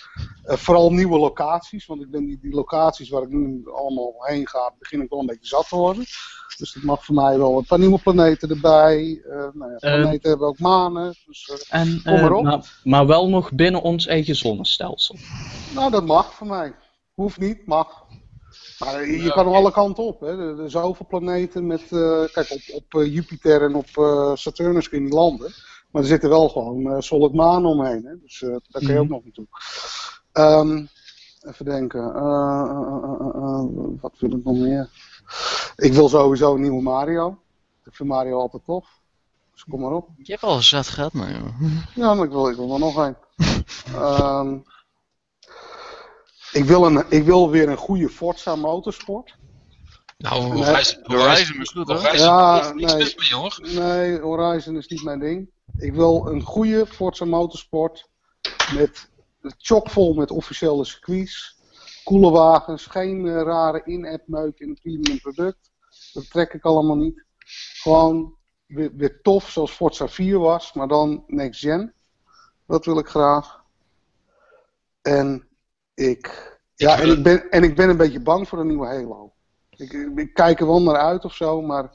[0.44, 4.74] vooral nieuwe locaties, want ik ben die, die locaties waar ik nu allemaal heen ga,
[4.80, 6.06] begin ik wel een beetje zat te worden.
[6.58, 9.22] Dus dat mag voor mij wel een paar nieuwe planeten erbij.
[9.54, 11.16] nou ja, planeten hebben ook manen.
[11.26, 12.44] Dus, en, kom maar op.
[12.44, 15.16] Maar, maar wel nog binnen ons eigen zonnestelsel.
[15.74, 16.76] Nou, dat mag voor mij.
[17.14, 18.05] Hoeft niet, mag.
[18.80, 20.20] Maar je kan alle kanten op.
[20.20, 20.50] Hè.
[20.50, 21.82] Er, zijn zoveel planeten met.
[21.92, 23.88] Uh, kijk, op, op uh, Jupiter en op
[24.38, 25.54] Saturnus kun je niet landen.
[25.92, 28.06] Maar er zitten wel gewoon solid manen omheen.
[28.06, 28.20] Hè.
[28.22, 29.48] Dus daar kun je ook nog naartoe.
[30.34, 30.90] Um,
[31.42, 32.14] even denken.
[34.02, 34.90] wat wil ik nog meer?
[35.76, 37.38] Ik wil sowieso een nieuwe Mario.
[37.86, 39.00] Ik vind Mario altijd tof.
[39.54, 40.10] Dus kom maar op.
[40.18, 41.62] Je hebt al zat gehad, maar joh.
[41.95, 43.16] Ja, maar ik wil, ik wil er nog een.
[43.95, 44.64] um,
[46.56, 49.38] ik wil, een, ik wil weer een goede Forza Motorsport.
[50.17, 52.16] Nou, Horizon, Horizon is goed, hoor.
[52.16, 53.59] Ja, nee, hoor.
[53.61, 55.50] Nee, Horizon is niet mijn ding.
[55.77, 58.09] Ik wil een goede Forza Motorsport
[58.74, 59.09] met
[59.58, 61.59] chockvol met officiële circuits,
[62.03, 65.72] coole wagens, geen uh, rare in-app meuk in een premium product.
[66.14, 67.25] Dat trek ik allemaal niet.
[67.82, 68.35] Gewoon
[68.66, 71.93] weer, weer tof zoals Forza 4 was, maar dan next gen.
[72.67, 73.64] Dat wil ik graag.
[75.01, 75.48] En
[75.96, 76.54] ik.
[76.76, 79.34] Ja, en ik, ben, en ik ben een beetje bang voor een nieuwe Halo.
[79.70, 81.90] Ik, ik kijk er wel naar uit of zo, maar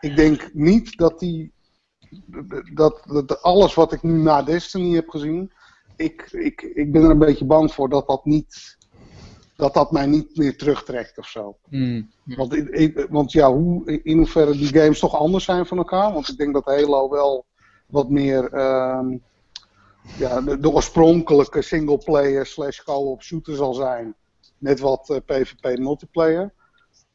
[0.00, 1.52] ik denk niet dat die.
[2.74, 5.52] Dat, dat alles wat ik nu na Destiny heb gezien.
[5.96, 8.76] Ik, ik, ik ben er een beetje bang voor dat dat niet.
[9.56, 11.56] Dat dat mij niet meer terugtrekt of zo.
[11.68, 12.10] Hmm.
[12.24, 16.12] Want, ik, want ja, hoe, in hoeverre die games toch anders zijn van elkaar.
[16.12, 17.44] Want ik denk dat Halo wel
[17.86, 18.54] wat meer.
[18.54, 19.00] Uh,
[20.16, 24.14] ja, de, oorspronkelijke singleplayer slash co-op shooter zal zijn.
[24.58, 26.52] Met wat uh, eh, PvP multiplayer.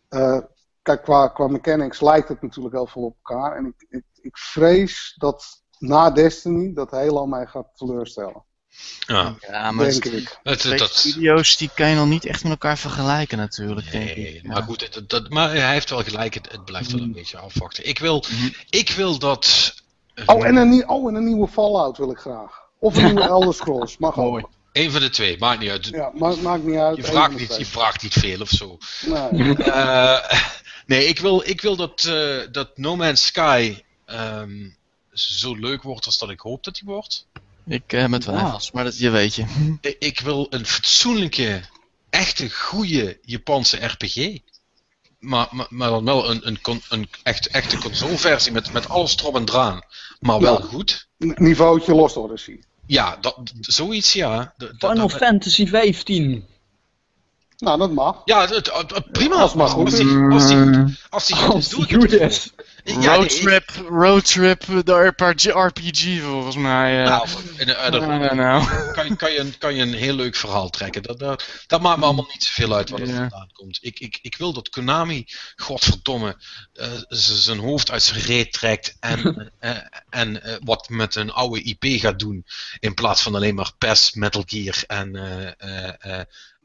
[0.09, 0.39] Uh,
[0.81, 3.55] kijk, qua, qua mechanics lijkt het natuurlijk heel veel op elkaar.
[3.55, 8.45] En ik, ik, ik vrees dat na Destiny dat Halo mij gaat teleurstellen.
[8.99, 10.39] Ja, ja maar denk ik.
[10.43, 14.35] Het, dat, video's die kan je nog niet echt met elkaar vergelijken natuurlijk, nee, denk
[14.35, 14.43] ik.
[14.43, 17.13] Maar goed, dat, dat, maar hij heeft wel gelijk, het, het blijft wel een mm.
[17.13, 17.87] beetje afwachten.
[17.87, 18.53] Ik wil, mm.
[18.69, 19.73] ik wil dat...
[20.25, 22.66] Oh en, een, oh, en een nieuwe Fallout wil ik graag.
[22.79, 24.43] Of een nieuwe Elder Scrolls, mag Mooi.
[24.43, 24.49] ook.
[24.71, 25.87] Eén van de twee, maakt niet uit.
[25.87, 26.97] Ja, maakt, maakt niet uit.
[26.97, 28.77] Je vraagt niet, je vraagt niet veel of zo.
[29.05, 30.19] Nee, uh,
[30.85, 34.77] nee ik, wil, ik wil dat, uh, dat No Man's Sky um,
[35.11, 37.27] zo leuk wordt als dat ik hoop dat hij wordt.
[37.65, 39.45] Ik uh, met twijfels, maar dat je weet je.
[39.99, 41.61] Ik wil een fatsoenlijke,
[42.09, 44.39] echte, goede Japanse RPG.
[45.19, 49.35] Maar, maar, maar dan wel een, een, een, echt, echte consoleversie met, met alles erop
[49.35, 49.81] en draan.
[50.19, 51.07] Maar wel goed.
[51.17, 52.63] Niveautje Lost Odyssey.
[52.87, 54.53] Ja, dat, zoiets ja.
[54.77, 56.45] Final Fantasy 15.
[57.57, 58.21] Nou, dat mag.
[58.25, 59.35] Ja, het, het, prima.
[59.35, 59.85] Als, maar goed.
[59.85, 62.53] Als die, als die goed, als die goed is, doe ik het.
[62.83, 67.01] Ja, roadtrip, roadtrip, de RPG, RPG volgens mij.
[67.01, 67.07] Uh.
[67.07, 67.27] Nou,
[67.57, 68.91] in, uh, uh, nou.
[68.93, 71.03] Kan, kan, je, kan je een heel leuk verhaal trekken.
[71.03, 73.19] Dat, dat, dat maakt me allemaal niet zoveel uit wat er yeah.
[73.19, 73.79] vandaan komt.
[73.81, 76.37] Ik, ik, ik wil dat Konami, godverdomme,
[77.09, 79.51] zijn hoofd uit zijn reet trekt en,
[80.09, 82.45] en wat met een oude IP gaat doen.
[82.79, 85.15] In plaats van alleen maar PES, Metal Gear en,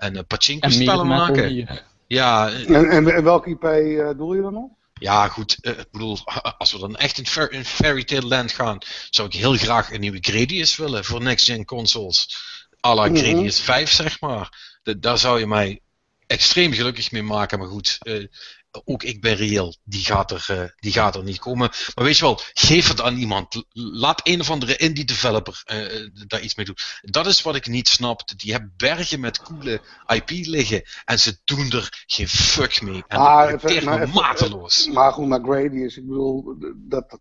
[0.02, 1.78] en Pachinko spellen maken.
[2.06, 2.50] Ja.
[2.50, 3.60] En, en, en welke IP
[4.18, 4.70] doel je dan nog?
[5.02, 5.58] Ja, goed.
[5.62, 6.18] Uh, ik bedoel,
[6.58, 8.78] als we dan echt in, fer in Fairy Tale Land gaan,
[9.10, 12.36] zou ik heel graag een nieuwe Gradius willen voor next-gen consoles.
[12.86, 13.24] A la mm -hmm.
[13.24, 14.78] Gradius 5, zeg maar.
[14.82, 15.81] De, daar zou je mij
[16.26, 17.58] extreem gelukkig mee maken.
[17.58, 18.26] Maar goed, uh,
[18.84, 21.70] ook ik ben reëel, die gaat, er, uh, die gaat er niet komen.
[21.94, 23.65] Maar weet je wel, geef het aan iemand.
[23.73, 26.76] Laat een of andere indie developer uh, daar iets mee doen.
[27.02, 28.23] Dat is wat ik niet snap.
[28.36, 33.05] Die hebben bergen met coole IP liggen en ze doen er geen fuck mee.
[33.07, 34.89] En ah, dat is me mateloos.
[34.89, 37.18] Maar goed, maar Gradius, ik bedoel, dat,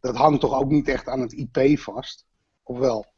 [0.00, 2.24] dat hangt toch ook niet echt aan het IP vast?
[2.62, 3.12] Of wel?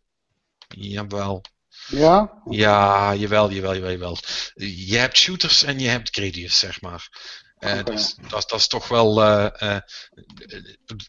[0.69, 1.43] Jawel.
[1.87, 2.43] Ja?
[2.45, 4.17] Ja, jawel, jawel, jawel, jawel.
[4.55, 7.09] Je hebt shooters en je hebt Gradius, zeg maar.
[7.67, 9.23] Uh, dus dat, dat, is toch wel.
[9.23, 9.77] Uh, uh,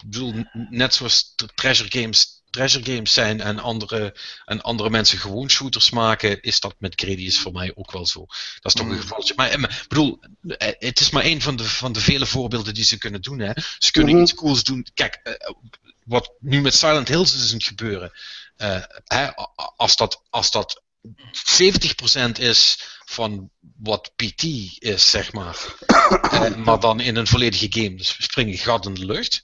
[0.03, 0.33] bedoel,
[0.69, 6.41] net zoals Treasure Games Treasure Games zijn en andere, en andere mensen gewoon shooters maken,
[6.41, 8.25] is dat met Gradius voor mij ook wel zo.
[8.59, 9.01] Dat is toch een mm.
[9.01, 9.33] gevaltje.
[9.35, 10.19] Maar ik bedoel,
[10.57, 13.39] het is maar één van de, van de vele voorbeelden die ze kunnen doen.
[13.39, 13.51] Hè.
[13.77, 14.25] Ze kunnen mm -hmm.
[14.25, 14.87] iets cools doen.
[14.93, 15.39] Kijk,
[16.05, 18.11] wat nu met Silent Hills is het gebeuren.
[19.05, 19.35] Hè,
[19.75, 20.81] als, dat, als dat
[21.61, 24.43] 70% is van wat PT
[24.79, 25.75] is, zeg maar.
[26.33, 27.95] uh, maar dan in een volledige game.
[27.95, 29.43] Dus we springen gat in de lucht.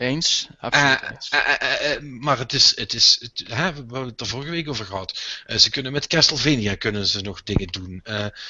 [0.00, 1.28] Eens, absoluut.
[1.34, 4.86] Uh, uh, maar het is, het is het, we hebben het er vorige week over
[4.86, 5.18] gehad.
[5.56, 8.02] ze kunnen met Castlevania kunnen ze nog dingen doen.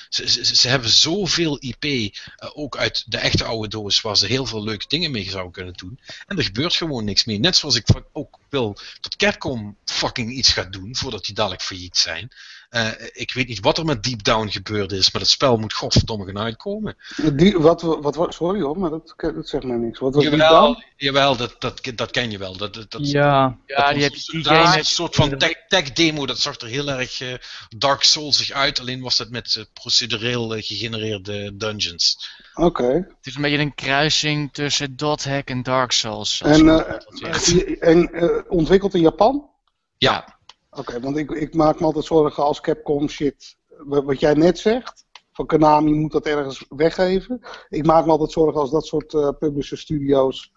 [0.08, 2.16] Ze, ze, ze, hebben zoveel IP,
[2.54, 5.74] ook uit de echte oude doos, waar ze heel veel leuke dingen mee zouden kunnen
[5.74, 6.00] doen.
[6.26, 7.40] En er gebeurt gewoon niks meer.
[7.40, 11.96] Net zoals ik ook wil dat Capcom fucking iets gaat doen, voordat die dadelijk failliet
[11.96, 12.30] zijn.
[12.70, 15.72] Uh, ik weet niet wat er met Deep Down gebeurd is, maar het spel moet
[15.72, 16.96] godverdomme gaan uitkomen.
[17.32, 19.98] Die, wat, wat, wat, sorry hoor, maar dat, dat zegt mij niks.
[19.98, 20.84] Wat was jawel, Deep Down?
[20.96, 22.56] Jawel, dat, dat, dat ken je wel.
[22.56, 26.60] Dat, dat, ja, ja die heb je Een soort van tech, tech, demo, dat zag
[26.60, 27.34] er heel erg uh,
[27.68, 32.16] Dark Soulsig uit, alleen was dat met uh, procedureel gegenereerde dungeons.
[32.54, 32.66] Oké.
[32.66, 32.94] Okay.
[32.94, 36.40] Het is een beetje een kruising tussen Dot Hack en Dark Souls.
[36.40, 38.10] En, en
[38.48, 39.48] ontwikkeld in Japan?
[39.96, 40.38] Ja.
[40.70, 45.04] Oké, want ik, ik maak me altijd zorgen als Capcom shit, wat jij net zegt,
[45.32, 47.40] van Konami moet dat ergens weggeven.
[47.68, 50.52] Ik maak me altijd zorgen als dat soort uh, publisher studio's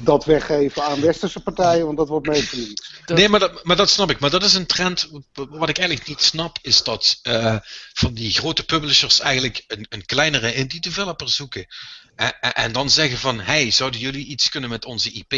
[0.00, 2.88] dat weggeven aan westerse partijen, want dat wordt meestal niet.
[3.06, 4.20] Nee, maar dat, maar dat snap ik.
[4.20, 5.10] Maar dat is een trend.
[5.32, 7.56] Wat ik eigenlijk niet snap, is dat uh,
[7.92, 11.66] van die grote publishers eigenlijk een, een kleinere indie developer zoeken.
[12.16, 15.32] En, en, en, dan zeggen van, hey, zouden jullie iets kunnen met onze IP?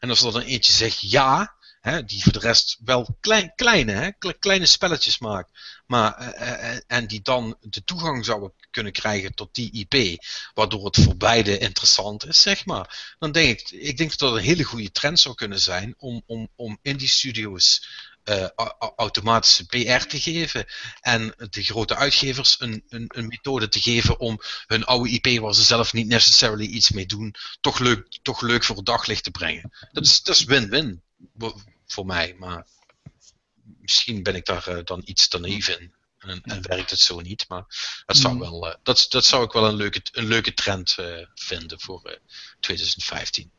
[0.00, 3.92] En als er dan eentje zegt ja, Hè, die voor de rest wel klein, kleine,
[3.92, 5.50] hè, kleine spelletjes maakt.
[5.86, 10.24] Maar, uh, en die dan de toegang zouden kunnen krijgen tot die IP.
[10.54, 13.14] Waardoor het voor beide interessant is, zeg maar.
[13.18, 16.22] Dan denk ik, ik denk dat dat een hele goede trend zou kunnen zijn om,
[16.26, 17.86] om, om indie studios
[18.24, 18.46] uh,
[18.96, 20.66] automatische PR te geven.
[21.00, 25.54] En de grote uitgevers een, een, een, methode te geven om hun oude IP, waar
[25.54, 29.30] ze zelf niet necessarily iets mee doen, toch leuk, toch leuk voor het daglicht te
[29.30, 29.72] brengen.
[29.92, 31.02] Dat is win-win
[31.86, 32.34] voor mij.
[32.38, 32.66] Maar
[33.80, 35.94] misschien ben ik daar uh, dan iets te naïef in.
[36.18, 37.44] En, en, werkt het zo niet.
[37.48, 37.64] Maar
[38.06, 38.42] dat zou, hmm.
[38.42, 42.20] wel, uh, dat, dat zou ik wel een leuke, een leuke trend uh, vinden voor
[42.60, 43.50] 2015.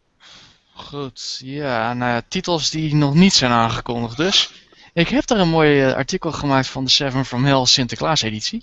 [0.74, 4.50] Goed, ja, nou ja, titels die nog niet zijn aangekondigd dus.
[4.93, 8.61] Ik heb daar een mooi artikel gemaakt van de Seven from Hell Sinterklaas editie.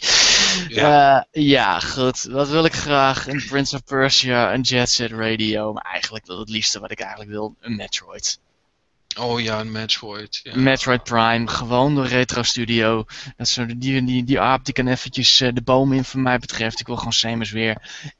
[0.68, 1.26] Ja.
[1.32, 2.22] Uh, ja, goed.
[2.22, 3.26] Wat wil ik graag?
[3.26, 5.72] Een Prince of Persia, een Jet Set Radio.
[5.72, 8.38] Maar eigenlijk wil het liefste wat ik eigenlijk wil, een Metroid.
[9.18, 10.40] Oh ja, een Metroid.
[10.42, 10.56] Ja.
[10.56, 13.04] Metroid Prime, gewoon door Retro Studio.
[13.36, 16.38] Dat zo, die, die, die aap die kan eventjes uh, de boom in, voor mij
[16.38, 16.80] betreft.
[16.80, 17.76] Ik wil gewoon Samus weer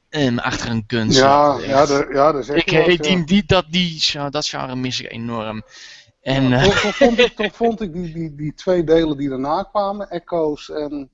[0.09, 3.25] um, achter een gun Ja, ja, de, ja, dat is ik, was, die, ja.
[3.25, 5.63] die, dat, die, dat genre mis ik enorm.
[6.21, 9.29] En, ja, toch, toch, vond ik, toch vond ik die, die, die twee delen die
[9.29, 11.09] daarna kwamen, Echoes en...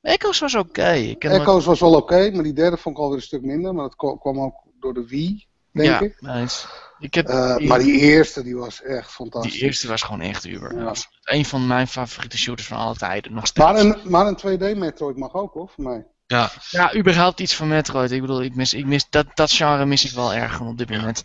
[0.00, 0.68] Echoes was oké.
[0.68, 1.16] Okay.
[1.18, 3.74] Echoes was wel oké, okay, maar die derde vond ik alweer een stuk minder.
[3.74, 5.45] Maar dat kwam ook door de Wii,
[5.76, 6.20] denk ja, ik.
[6.20, 6.66] Nice.
[6.98, 9.52] Ik heb uh, maar die eerste die was echt fantastisch.
[9.52, 10.76] Die eerste was gewoon echt uber.
[10.76, 10.84] Ja.
[10.84, 13.34] was een van mijn favoriete shooters van alle tijden.
[13.34, 13.66] Nog steeds.
[13.66, 16.06] Maar een, maar een 2D Metroid mag ook hoor, voor mij.
[16.26, 16.50] Ja.
[16.70, 18.10] ja, überhaupt iets van Metroid.
[18.10, 20.90] Ik bedoel, ik mis, ik mis, dat, dat genre mis ik wel erg op dit
[20.90, 21.24] moment.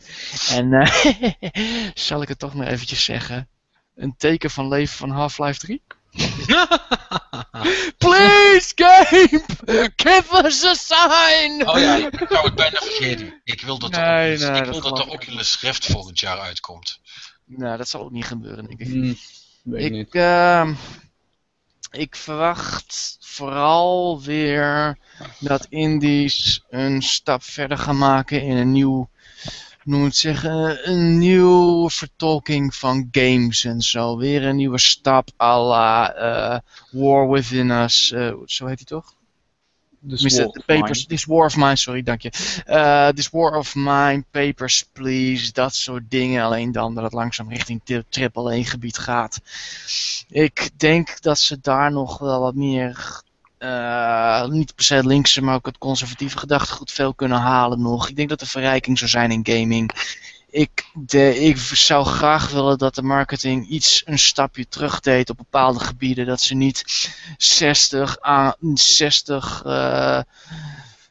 [0.50, 3.48] En uh, zal ik het toch maar eventjes zeggen.
[3.96, 5.82] Een teken van leven van Half-Life 3?
[7.98, 9.44] Please, game!
[9.96, 11.68] Give us a sign!
[11.68, 13.42] Oh ja, ik zou het bijna vergeten.
[13.44, 16.40] Ik wil dat, nee, er, nee, ik wil dat, dat de Oculus Rift volgend jaar
[16.40, 17.00] uitkomt.
[17.46, 18.88] Nou, dat zal ook niet gebeuren, denk ik.
[18.88, 19.18] Mm,
[19.64, 20.16] weet ik, niet.
[20.16, 20.70] Uh,
[21.92, 24.98] ik verwacht vooral weer
[25.40, 29.10] dat indies een stap verder gaan maken in een nieuw
[29.84, 34.18] noem het zeggen, een nieuwe vertolking van games en zo.
[34.18, 36.60] Weer een nieuwe stap à la uh,
[36.92, 39.14] War Within Us, uh, zo heet hij toch?
[40.08, 42.32] This war, papers, this war of Mine, sorry, dank je.
[42.68, 46.44] Uh, this War of Mine, Papers, Please, dat soort dingen.
[46.44, 49.42] Alleen dan dat het langzaam richting triple 1 gebied gaat.
[50.30, 53.22] Ik denk dat ze daar nog wel wat meer
[53.64, 58.10] uh, niet per se linkse, maar ook het conservatieve gedachtegoed veel kunnen halen nog.
[58.10, 59.92] Ik denk dat er verrijking zou zijn in gaming.
[60.50, 65.38] Ik, de, ik zou graag willen dat de marketing iets een stapje terug deed op
[65.38, 66.26] bepaalde gebieden.
[66.26, 70.26] Dat ze niet 60 aan 60, uh, hoe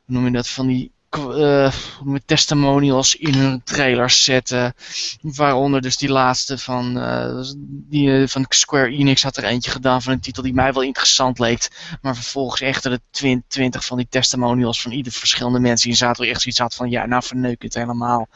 [0.06, 1.72] noem je dat, van die uh,
[2.04, 4.74] met testimonials in hun trailers zetten.
[5.20, 10.02] Waaronder dus die laatste van, uh, die, uh, van Square Enix had er eentje gedaan
[10.02, 11.68] van een titel die mij wel interessant leek.
[12.02, 16.40] Maar vervolgens echt de 20 van die testimonials van ieder verschillende mensen die zaten echt
[16.40, 18.28] zoiets had van ja, nou verneuk het helemaal.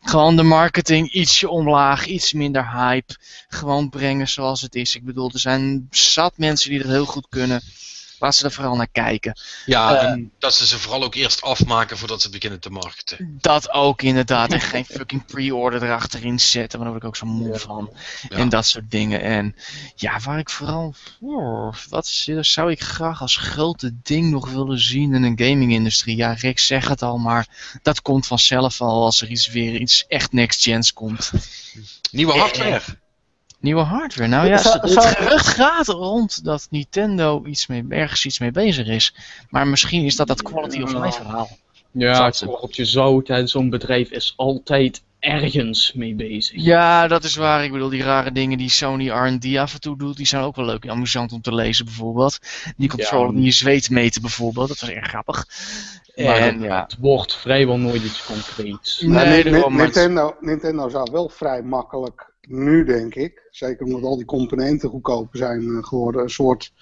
[0.00, 3.16] Gewoon de marketing ietsje omlaag, iets minder hype.
[3.48, 4.94] Gewoon brengen zoals het is.
[4.94, 7.62] Ik bedoel, er zijn zat mensen die dat heel goed kunnen.
[8.20, 9.40] Laat ze er vooral naar kijken.
[9.66, 13.38] Ja, en ehm, dat ze ze vooral ook eerst afmaken voordat ze beginnen te marketen.
[13.40, 14.52] Dat ook inderdaad.
[14.52, 17.90] En geen fucking pre-order erachterin zetten, maar daar word ik ook zo moe van.
[18.28, 19.22] En dat soort dingen.
[19.22, 19.56] En
[19.94, 20.94] ja, waar ik vooral...
[21.88, 22.06] Wat
[22.40, 26.16] zou ik graag als grote ding nog willen zien in een gaming-industrie?
[26.16, 27.46] Ja, Rick zegt het al, maar
[27.82, 31.30] dat komt vanzelf al als er iets weer iets echt next-gens komt.
[32.10, 32.82] Nieuwe hardware.
[33.60, 34.28] Nieuwe hardware.
[34.28, 39.14] Nou ja, het gerucht gaat rond dat Nintendo iets mee, ergens iets mee bezig is.
[39.50, 41.48] Maar misschien is dat dat quality of life verhaal.
[41.90, 46.62] Ja, het korreltje zout en zo'n bedrijf is altijd ergens mee bezig.
[46.62, 47.64] Ja, dat is waar.
[47.64, 50.56] Ik bedoel, die rare dingen die Sony R&D af en toe doet, die zijn ook
[50.56, 52.38] wel leuk en amusant om te lezen bijvoorbeeld.
[52.76, 55.46] Die controller die je zweet meten bijvoorbeeld, dat was erg grappig.
[56.16, 56.82] Maar en, ja.
[56.82, 59.00] het wordt vrijwel nooit iets concreets.
[59.00, 64.24] Nee, nee, Nintendo, Nintendo zou wel vrij makkelijk nu denk ik, zeker omdat al die
[64.24, 66.72] componenten goedkoper zijn eh, geworden, een soort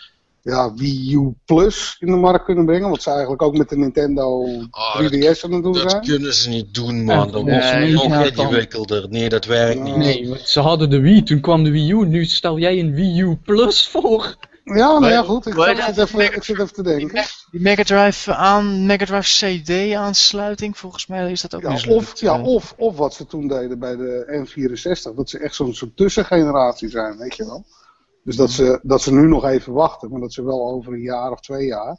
[0.43, 2.91] ja, Wii U Plus in de markt kunnen brengen.
[2.91, 5.89] Wat ze eigenlijk ook met de Nintendo 3DS aan het doen zijn.
[5.89, 7.31] Dat kunnen ze niet doen, man.
[7.31, 9.09] Dat is nog ingewikkelder.
[9.09, 9.97] Nee, dat werkt niet.
[9.97, 12.07] Nee, ze hadden de Wii, toen kwam de Wii U.
[12.07, 14.37] Nu stel jij een Wii U Plus voor.
[14.77, 15.47] Ja, nou ja, goed.
[15.47, 17.25] Ik zit, even, ik zit even te denken.
[17.51, 22.21] Die Mega Drive aan, Mega Drive CD aansluiting, volgens mij is dat ook ja, of,
[22.21, 25.97] ja, of, of wat ze toen deden bij de N64, dat ze echt zo'n soort
[25.97, 27.65] tussengeneratie zijn, weet je wel.
[28.25, 31.01] Dus dat ze, dat ze nu nog even wachten, maar dat ze wel over een
[31.01, 31.99] jaar of twee jaar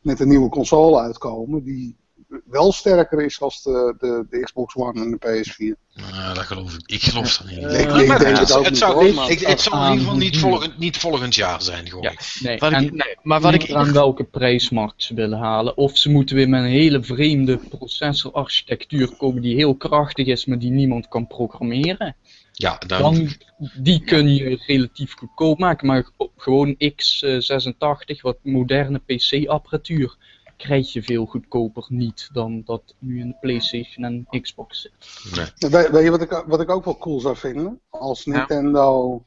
[0.00, 1.96] met een nieuwe console uitkomen die
[2.44, 5.86] wel sterker is als de, de, de Xbox One en de PS4.
[5.94, 6.82] Nou, dat geloof ik.
[6.86, 7.58] Ik geloof dat niet.
[7.58, 10.78] Uh, ik, denk het ook het zou, ik, het zou in ieder geval niet volgend,
[10.78, 12.02] niet volgend jaar zijn, gewoon.
[12.02, 15.76] Ja, nee, wat ik, nee, maar wat ik aan welke prijsmarkt ze willen halen.
[15.76, 20.58] Of ze moeten weer met een hele vreemde processorarchitectuur komen die heel krachtig is, maar
[20.58, 22.16] die niemand kan programmeren.
[22.52, 23.00] Ja, dan...
[23.02, 23.28] dan
[23.74, 26.06] die kun je relatief goedkoop maken, maar
[26.36, 30.16] gewoon x86, wat moderne PC-apparatuur
[30.56, 35.70] krijg je veel goedkoper niet dan dat nu in de PlayStation en Xbox zit.
[35.70, 35.90] Nee.
[35.90, 37.80] Weet, je wat ik, wat ik ook wel cool zou vinden?
[37.88, 39.24] Als Nintendo.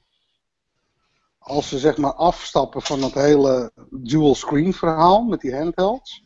[1.37, 6.23] Als ze zeg maar afstappen van dat hele dual screen verhaal met die handhelds.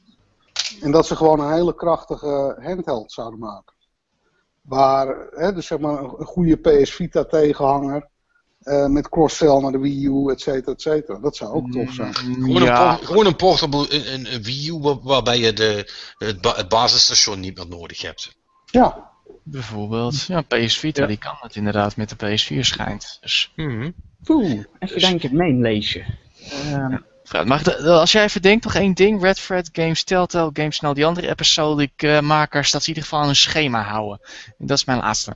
[0.81, 3.75] En dat ze gewoon een hele krachtige handheld zouden maken.
[4.61, 8.09] Waar, hè, dus zeg maar een goede PS Vita tegenhanger.
[8.63, 11.19] Uh, met cross-sell naar de Wii U, et cetera, et cetera.
[11.19, 12.15] Dat zou ook tof zijn.
[12.15, 17.57] Gewoon, een, gewoon een portable, een, een Wii U waarbij je de, het, basisstation niet
[17.57, 18.35] meer nodig hebt.
[18.65, 19.11] Ja.
[19.43, 20.21] Bijvoorbeeld.
[20.21, 23.17] Ja, PS Vita, die kan het inderdaad met de PS4 schijnt.
[23.21, 23.51] Dus.
[23.55, 23.93] Mm
[24.27, 25.03] Oeh, even dus...
[25.03, 26.05] denken, mijn leesje.
[27.31, 29.21] Uh, maar als jij even denkt, nog één ding.
[29.21, 32.95] Red Fred Games, Telltale Games en al die andere episodic uh, makers, dat ze in
[32.95, 34.19] ieder geval een schema houden.
[34.59, 35.33] En dat is mijn laatste.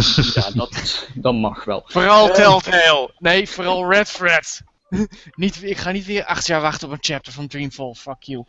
[0.34, 1.82] Ja, dat, dat mag wel.
[1.86, 3.10] Vooral uh, Telltale.
[3.18, 4.62] Nee, vooral Red Fred.
[5.34, 7.94] niet, ik ga niet weer acht jaar wachten op een chapter van Dreamfall.
[7.94, 8.44] Fuck you.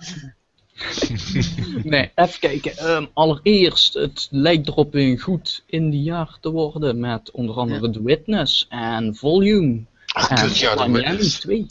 [1.83, 2.89] nee, even kijken.
[2.89, 6.99] Um, allereerst, het lijkt erop een goed indie jaar te worden.
[6.99, 7.91] Met onder andere ja.
[7.91, 9.83] The Witness en Volume.
[10.05, 11.39] Ach, en kut, ja, The Witness.
[11.39, 11.67] 2.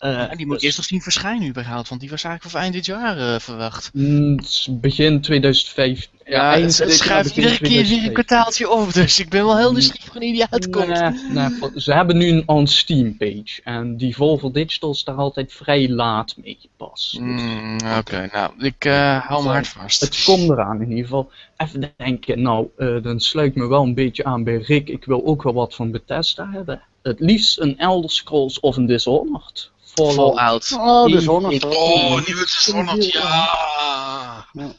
[0.00, 0.64] Uh, die moet dus...
[0.64, 3.90] eerst nog zien verschijnen überhaupt, want die was eigenlijk voor eind dit jaar uh, verwacht.
[3.92, 4.38] Mm,
[4.70, 6.08] begin 2005.
[6.24, 9.56] Ja, ja het, het schuift iedere keer weer een kwartaaltje op, dus ik ben wel
[9.56, 10.86] heel nieuwsgierig wanneer die uitkomt.
[10.86, 15.52] Nee, nee, ze hebben nu een on-Steam page en die Volvo Digital is daar altijd
[15.52, 17.16] vrij laat mee pas.
[17.20, 20.00] Mm, Oké, nou, ik uh, hou me hard vast.
[20.00, 21.30] Het komt eraan in ieder geval.
[21.56, 22.68] Even denken, nou,
[23.02, 24.88] dan sluit me wel een beetje aan bij Rick.
[24.88, 26.82] Ik wil ook wel wat van Bethesda hebben.
[27.02, 29.70] Het liefst een Elder Scrolls of een Dishonored.
[30.04, 30.72] Fallout.
[30.78, 31.64] Oh, Dishonored.
[31.64, 34.46] Oh, nieuwe Dishonored, ja.
[34.52, 34.72] ja.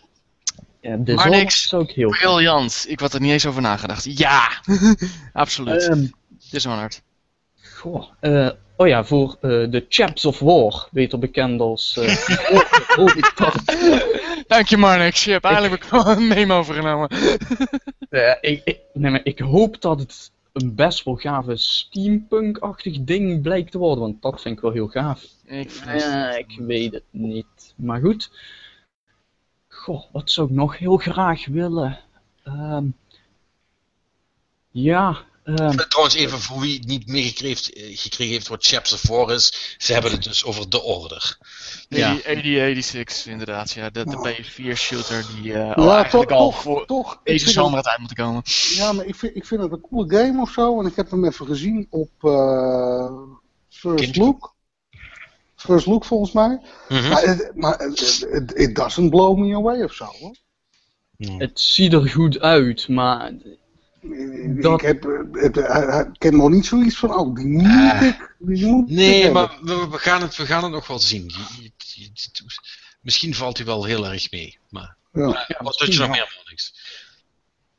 [0.81, 2.85] Ja, Dishonored is ook heel Briljant.
[2.87, 4.17] Ik had er niet eens over nagedacht.
[4.17, 4.49] Ja,
[5.33, 5.89] absoluut.
[5.89, 6.13] Um,
[6.51, 7.01] Dishonored.
[7.75, 11.95] Goh, uh, oh ja, voor uh, de Chaps of War, beter bekend als...
[12.97, 13.99] Uh,
[14.47, 17.09] Dank je Marnix, je hebt eigenlijk een memo overgenomen.
[18.09, 23.41] ja, ik, ik, nee, maar ik hoop dat het een best wel gave steampunk-achtig ding
[23.41, 24.03] blijkt te worden.
[24.03, 25.25] Want dat vind ik wel heel gaaf.
[25.45, 25.71] Ik,
[26.37, 27.73] ik weet het niet.
[27.75, 28.31] Maar goed.
[29.67, 31.99] Goh, wat zou ik nog heel graag willen?
[32.43, 32.95] Um,
[34.71, 35.17] ja,
[35.55, 39.75] Trouwens, even voor wie het niet meegekregen heeft, gekregen heeft wat Chaps of War is,
[39.77, 41.37] ze hebben het dus over de Order.
[41.89, 43.89] Ja, 8086 inderdaad, ja.
[43.89, 47.99] De, de PS4-shooter die uh, al eigenlijk toch, al voor toch, deze zomer het uit
[47.99, 48.41] moeten komen.
[48.75, 51.11] Ja, maar ik vind, ik vind het een coole game of zo, en ik heb
[51.11, 53.11] hem even gezien op uh,
[53.69, 54.55] First Look.
[55.55, 56.47] First Look volgens mij.
[56.47, 57.09] Mm -hmm.
[57.09, 60.35] Maar, het, maar it, it, doesn't blow me away of zo hoor.
[61.17, 63.31] Het ziet er goed uit, maar
[64.57, 65.57] Ik, heb, het,
[66.13, 68.35] ik heb nog niet zoiets van, oh, die moet ik.
[68.39, 71.31] Die moet nee, maar we, we, gaan het, we gaan het nog wel zien.
[73.01, 74.57] Misschien valt hij wel heel erg mee.
[74.69, 75.45] Maar, ja.
[75.47, 76.73] ja wat doet je nog meer, niks?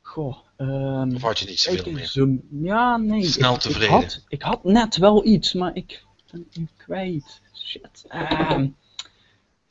[0.01, 0.37] Goh.
[0.57, 2.39] Um, of had je niet zoveel meer?
[2.61, 3.23] ja, nee.
[3.23, 3.97] Snel ik, tevreden.
[3.97, 7.41] Ik had, ik had net wel iets, maar ik ben nu kwijt.
[7.53, 8.05] Shit.
[8.51, 8.75] Um,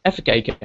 [0.03, 0.59] even kijken.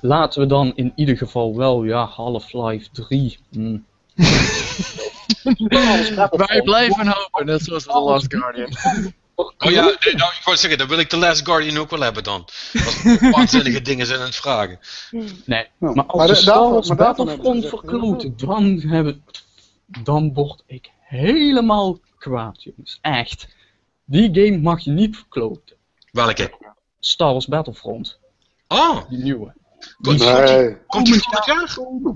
[0.00, 3.38] Laten we dan in ieder geval wel, ja, Half-Life 3.
[3.50, 3.84] Hmm.
[6.46, 8.76] Wij blijven hopen, net zoals The Last Guardian.
[9.34, 12.24] Oh ja, nou, ik wou zeggen, dan wil ik The Last Guardian ook wel hebben
[12.24, 12.48] dan.
[12.84, 14.78] Als waanzinnige dingen zijn aan het vragen.
[15.44, 19.24] Nee, maar als maar Star Wars Battlefront verkloten, dan, hebben,
[20.02, 22.98] dan word ik helemaal kwaad, jongens.
[23.00, 23.48] Echt.
[24.04, 25.76] Die game mag je niet verkloten.
[26.10, 26.52] Welke?
[27.00, 28.18] Star Wars Battlefront.
[28.68, 29.08] Oh!
[29.08, 29.54] Die nieuwe.
[30.00, 30.76] Komt die, nee.
[30.86, 32.14] komt die volgend jaar?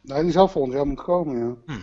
[0.00, 1.74] Nee, die zou volgend jaar moeten komen, ja.
[1.74, 1.82] Hm.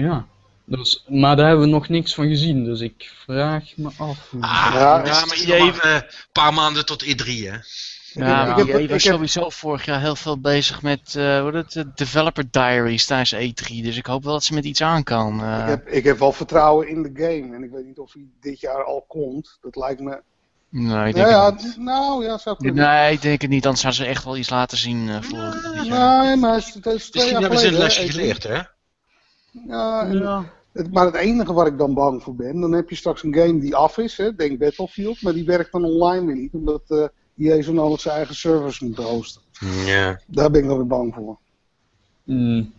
[0.00, 0.26] Ja.
[0.64, 4.32] Dus, maar daar hebben we nog niks van gezien, dus ik vraag me af.
[4.40, 7.56] Ah, ja, ja, maar je even een paar maanden tot E3, hè?
[8.12, 12.50] Ja, maar ik, was sowieso vorig jaar heel veel bezig met uh, wat het, Developer
[12.50, 13.74] Diaries tijdens E3.
[13.82, 15.40] Dus ik hoop wel dat ze met iets aan kan.
[15.40, 15.58] Uh...
[15.60, 17.54] Ik, heb, ik heb wel vertrouwen in de game.
[17.54, 19.58] En ik weet niet of hij dit jaar al komt.
[19.60, 20.22] Dat lijkt me
[20.70, 21.76] Nee, ik denk ja, het niet.
[21.76, 22.84] Nou, ja, zou kunnen.
[22.84, 23.64] Nee, ik denk het niet.
[23.64, 26.24] Anders zouden ze echt wel iets laten zien uh, voor dit jaar.
[26.24, 28.60] Nee, maar het is twee Misschien hebben ze een lesje geleerd, hè?
[29.66, 30.52] Ja, ja.
[30.72, 33.34] Het, maar het enige waar ik dan bang voor ben, dan heb je straks een
[33.34, 36.82] game die af is, hè, denk Battlefield, maar die werkt dan online weer niet, omdat
[36.88, 37.06] uh,
[37.38, 39.42] EA zo nodig zijn eigen servers moet hosten.
[39.86, 40.20] Ja.
[40.26, 41.38] Daar ben ik dan weer bang voor.
[42.24, 42.72] Mm.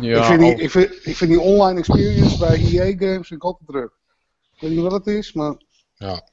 [0.00, 3.44] Ja, ik, vind die, ik, vind, ik vind die online experience bij EA games ik
[3.44, 3.92] altijd druk.
[4.54, 5.54] Ik weet niet wat het is, maar...
[5.94, 6.28] Ja.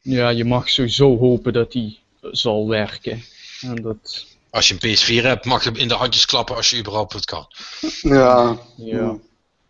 [0.00, 3.22] Ja, je mag sowieso hopen dat die zal werken.
[3.60, 4.26] En dat...
[4.54, 7.24] Als je een PS4 hebt, mag je in de handjes klappen als je überhaupt het
[7.24, 7.46] kan.
[8.02, 8.58] Ja.
[8.76, 9.16] Ja.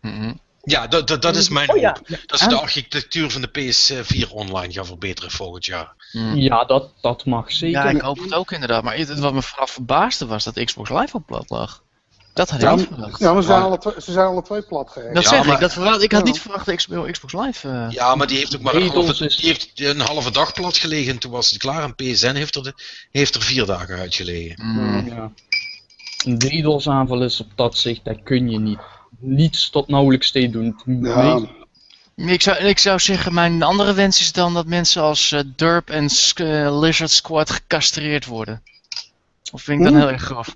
[0.01, 2.07] Mm Ja, dat, dat, dat is mijn oh, hoop.
[2.25, 6.09] Dat ze de architectuur van de PS4 online gaan verbeteren volgend jaar.
[6.11, 6.35] Mm.
[6.35, 7.83] Ja, dat, dat mag zeker.
[7.83, 8.83] Ja, ik hoop het ook inderdaad.
[8.83, 11.83] Maar het, wat me vooral verbaasde was dat Xbox Live op plat lag.
[12.35, 13.19] Dat had ik ja, niet verwacht.
[13.19, 15.15] Ja, maar ze zijn, alle twee, ze zijn alle twee plat gehecht.
[15.15, 15.59] Dat zeg ik.
[15.59, 17.67] Dat verwacht, ik had niet verwacht dat Xbox Live...
[17.67, 17.85] Uh...
[17.89, 21.11] Ja, maar die heeft ook maar een halve, die heeft een halve dag plat gelegen
[21.11, 21.83] en toen was het klaar.
[21.83, 22.73] En PSN heeft er, de,
[23.11, 24.65] heeft er vier dagen uitgelegen.
[24.65, 25.07] Mm.
[25.07, 25.31] Ja.
[26.25, 28.79] Een DDoS aanval is op dat zicht, dat kun je niet.
[29.19, 30.81] Niets tot nauwelijks te doen.
[31.01, 31.39] Ja.
[32.15, 35.89] Ik zou, ik zou zeggen, mijn andere wens is dan dat mensen als uh, Derp
[35.89, 38.61] en uh, Lizard Squad gecastreerd worden.
[39.51, 40.55] Of vind ik dan heel erg grof?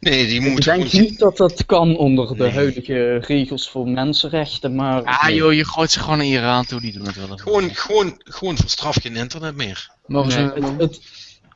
[0.00, 4.74] Nee, die moet Ik denk niet dat dat kan onder de huidige regels voor mensenrechten,
[4.74, 5.02] maar...
[5.02, 7.36] Ah joh, je gooit ze gewoon in Iran toe, die doen het wel.
[7.36, 9.90] Gewoon, gewoon, gewoon verstraf geen internet meer.
[10.06, 11.00] Nee, het, het,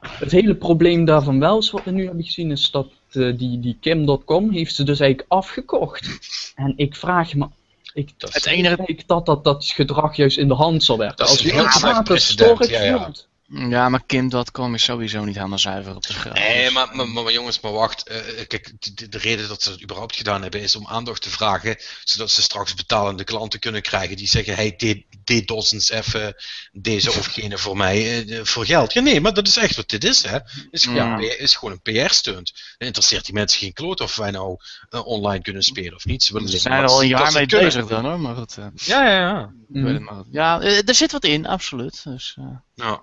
[0.01, 3.61] het, hele probleem daarvan wel is, wat we nu hebben gezien, is dat uh, die,
[3.61, 6.09] die Kim.com heeft ze dus eigenlijk afgekocht.
[6.55, 7.47] En ik vraag me
[7.95, 8.83] ik, het enige...
[8.85, 11.27] ik dat, dat dat gedrag juist in de hand zal werken.
[11.27, 11.71] Als je ja,
[12.17, 13.11] storage ja, ja.
[13.55, 16.39] Ja, maar Kim.com is sowieso niet helemaal zuiver op de grond.
[16.39, 18.11] Nee, maar, maar, maar, jongens, maar wacht.
[18.11, 18.17] Uh,
[18.47, 21.77] kijk, de, de, reden dat ze het überhaupt gedaan hebben is om aandacht te vragen,
[22.05, 25.05] zodat ze straks betalende klanten kunnen krijgen die zeggen, hey, dit,
[25.41, 26.35] dit eens even
[26.73, 28.93] deze of gene voor mij uh, voor geld.
[28.93, 30.39] Ja, nee, maar dat is echt wat dit is, hè.
[30.70, 31.39] Is gewoon, ja.
[31.39, 32.49] is gewoon een PR-stunt.
[32.49, 34.57] Het interesseert die mensen geen kloot of wij nou
[34.91, 36.23] uh, online kunnen spelen of niet.
[36.23, 38.20] Ze, willen zijn er al een jaar mee bezig dan, hoor.
[38.20, 39.52] Maar goed, ja, ja, ja.
[39.69, 40.27] Mm.
[40.31, 42.05] Ja, er zit wat in, absoluut.
[42.05, 42.36] Dus,
[42.75, 43.02] ja.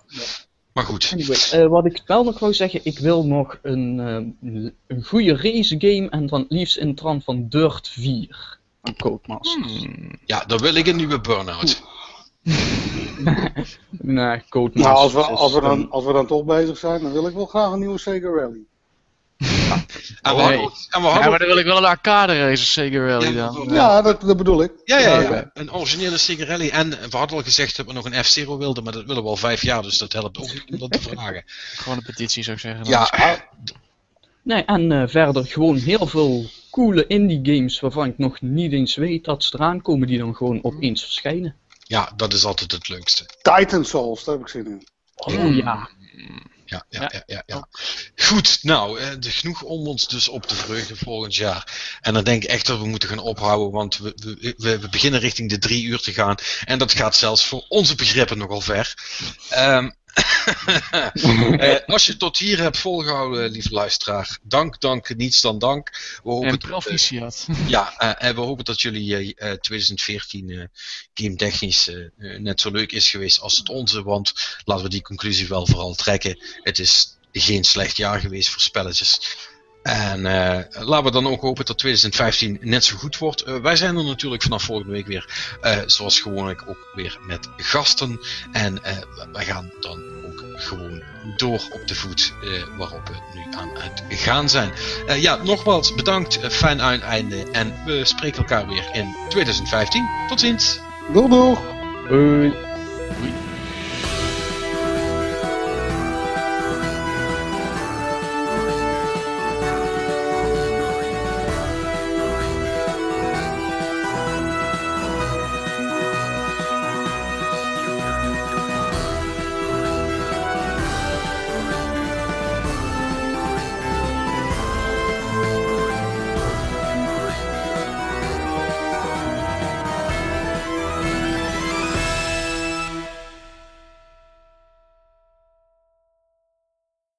[0.74, 1.09] Maar goed.
[1.14, 3.98] Anyway, uh, wat ik wel nog wou zeggen, ik wil nog een,
[4.41, 9.77] uh, een goede race game en dan liefst in trant van Dirt 4 van Codemasters.
[9.77, 10.19] Hmm.
[10.25, 11.82] Ja, dan wil ik een nieuwe Burnout.
[13.90, 14.74] nee, Codemasters.
[14.74, 17.34] Nou, als we, als, we dan, als we dan toch bezig zijn, dan wil ik
[17.34, 18.59] wel graag een nieuwe Sega Rally.
[19.38, 19.85] Ja.
[20.22, 21.24] En we hadden, en we hadden...
[21.24, 23.68] Ja, maar dan wil ik wel een arcade race, Sega Rally dan.
[23.72, 24.72] Ja, dat, dat bedoel ik.
[24.85, 25.51] Ja, ja, ja.
[25.53, 26.69] Een originele Sega Rally.
[26.69, 29.30] En we hadden al gezegd dat we nog een F-Zero wilden, maar dat willen we
[29.30, 31.43] al vijf jaar, dus dat helpt ook niet om dat te vragen.
[31.76, 32.85] Gewoon een petitie zou ik zeggen.
[32.85, 33.09] Ja.
[34.43, 38.95] Nee, en uh, verder gewoon heel veel coole indie games waarvan ik nog niet eens
[38.95, 41.56] weet dat ze eraan komen, die dan gewoon opeens verschijnen.
[41.90, 43.26] Ja, dat is altijd het leukste.
[43.42, 44.88] Titan Souls, daar heb ik zin in.
[45.16, 45.90] Oh ja
[46.69, 47.68] ja, ja, ja, ja, ja.
[48.16, 51.98] Goed, nou, eh, genoeg om ons dus op te vreugden volgend jaar.
[52.01, 54.14] En dan denk ik echt dat we moeten gaan ophouden, want we,
[54.58, 56.35] we, we beginnen richting de drie uur te gaan.
[56.66, 58.93] En dat gaat zelfs voor onze begrippen nogal ver.
[59.58, 59.95] Um,
[61.52, 65.90] uh, als je tot hier hebt volgehouden, lieve luisteraar, dank, dank, niets dan dank.
[66.24, 67.48] We hopen en proficiat.
[67.68, 70.70] ja, uh, en we hopen dat jullie 2014
[71.14, 75.48] game technisch net zo leuk is geweest als het onze, want laten we die conclusie
[75.48, 76.44] wel vooral trekken.
[76.62, 79.38] Het is geen slecht jaar geweest voor spelletjes.
[79.90, 80.22] En
[80.72, 83.43] laten we dan ook hopen dat 2015 net zo goed wordt.
[83.61, 85.53] wij zijn er natuurlijk vanaf volgende week weer,
[85.85, 88.19] zoals gewoonlijk, ook weer met gasten.
[88.51, 88.82] En
[89.34, 91.03] wij gaan dan ook gewoon
[91.38, 92.34] door op de voet
[92.77, 94.72] waarop we nu aan het gaan zijn.
[95.19, 100.09] ja, nogmaals bedankt, fijn uiteinde en we spreken elkaar weer in 2015.
[100.27, 100.80] Tot ziens!
[101.14, 101.59] Doeg doeg!
[102.08, 102.53] Hoi!
[103.19, 103.49] Hoi!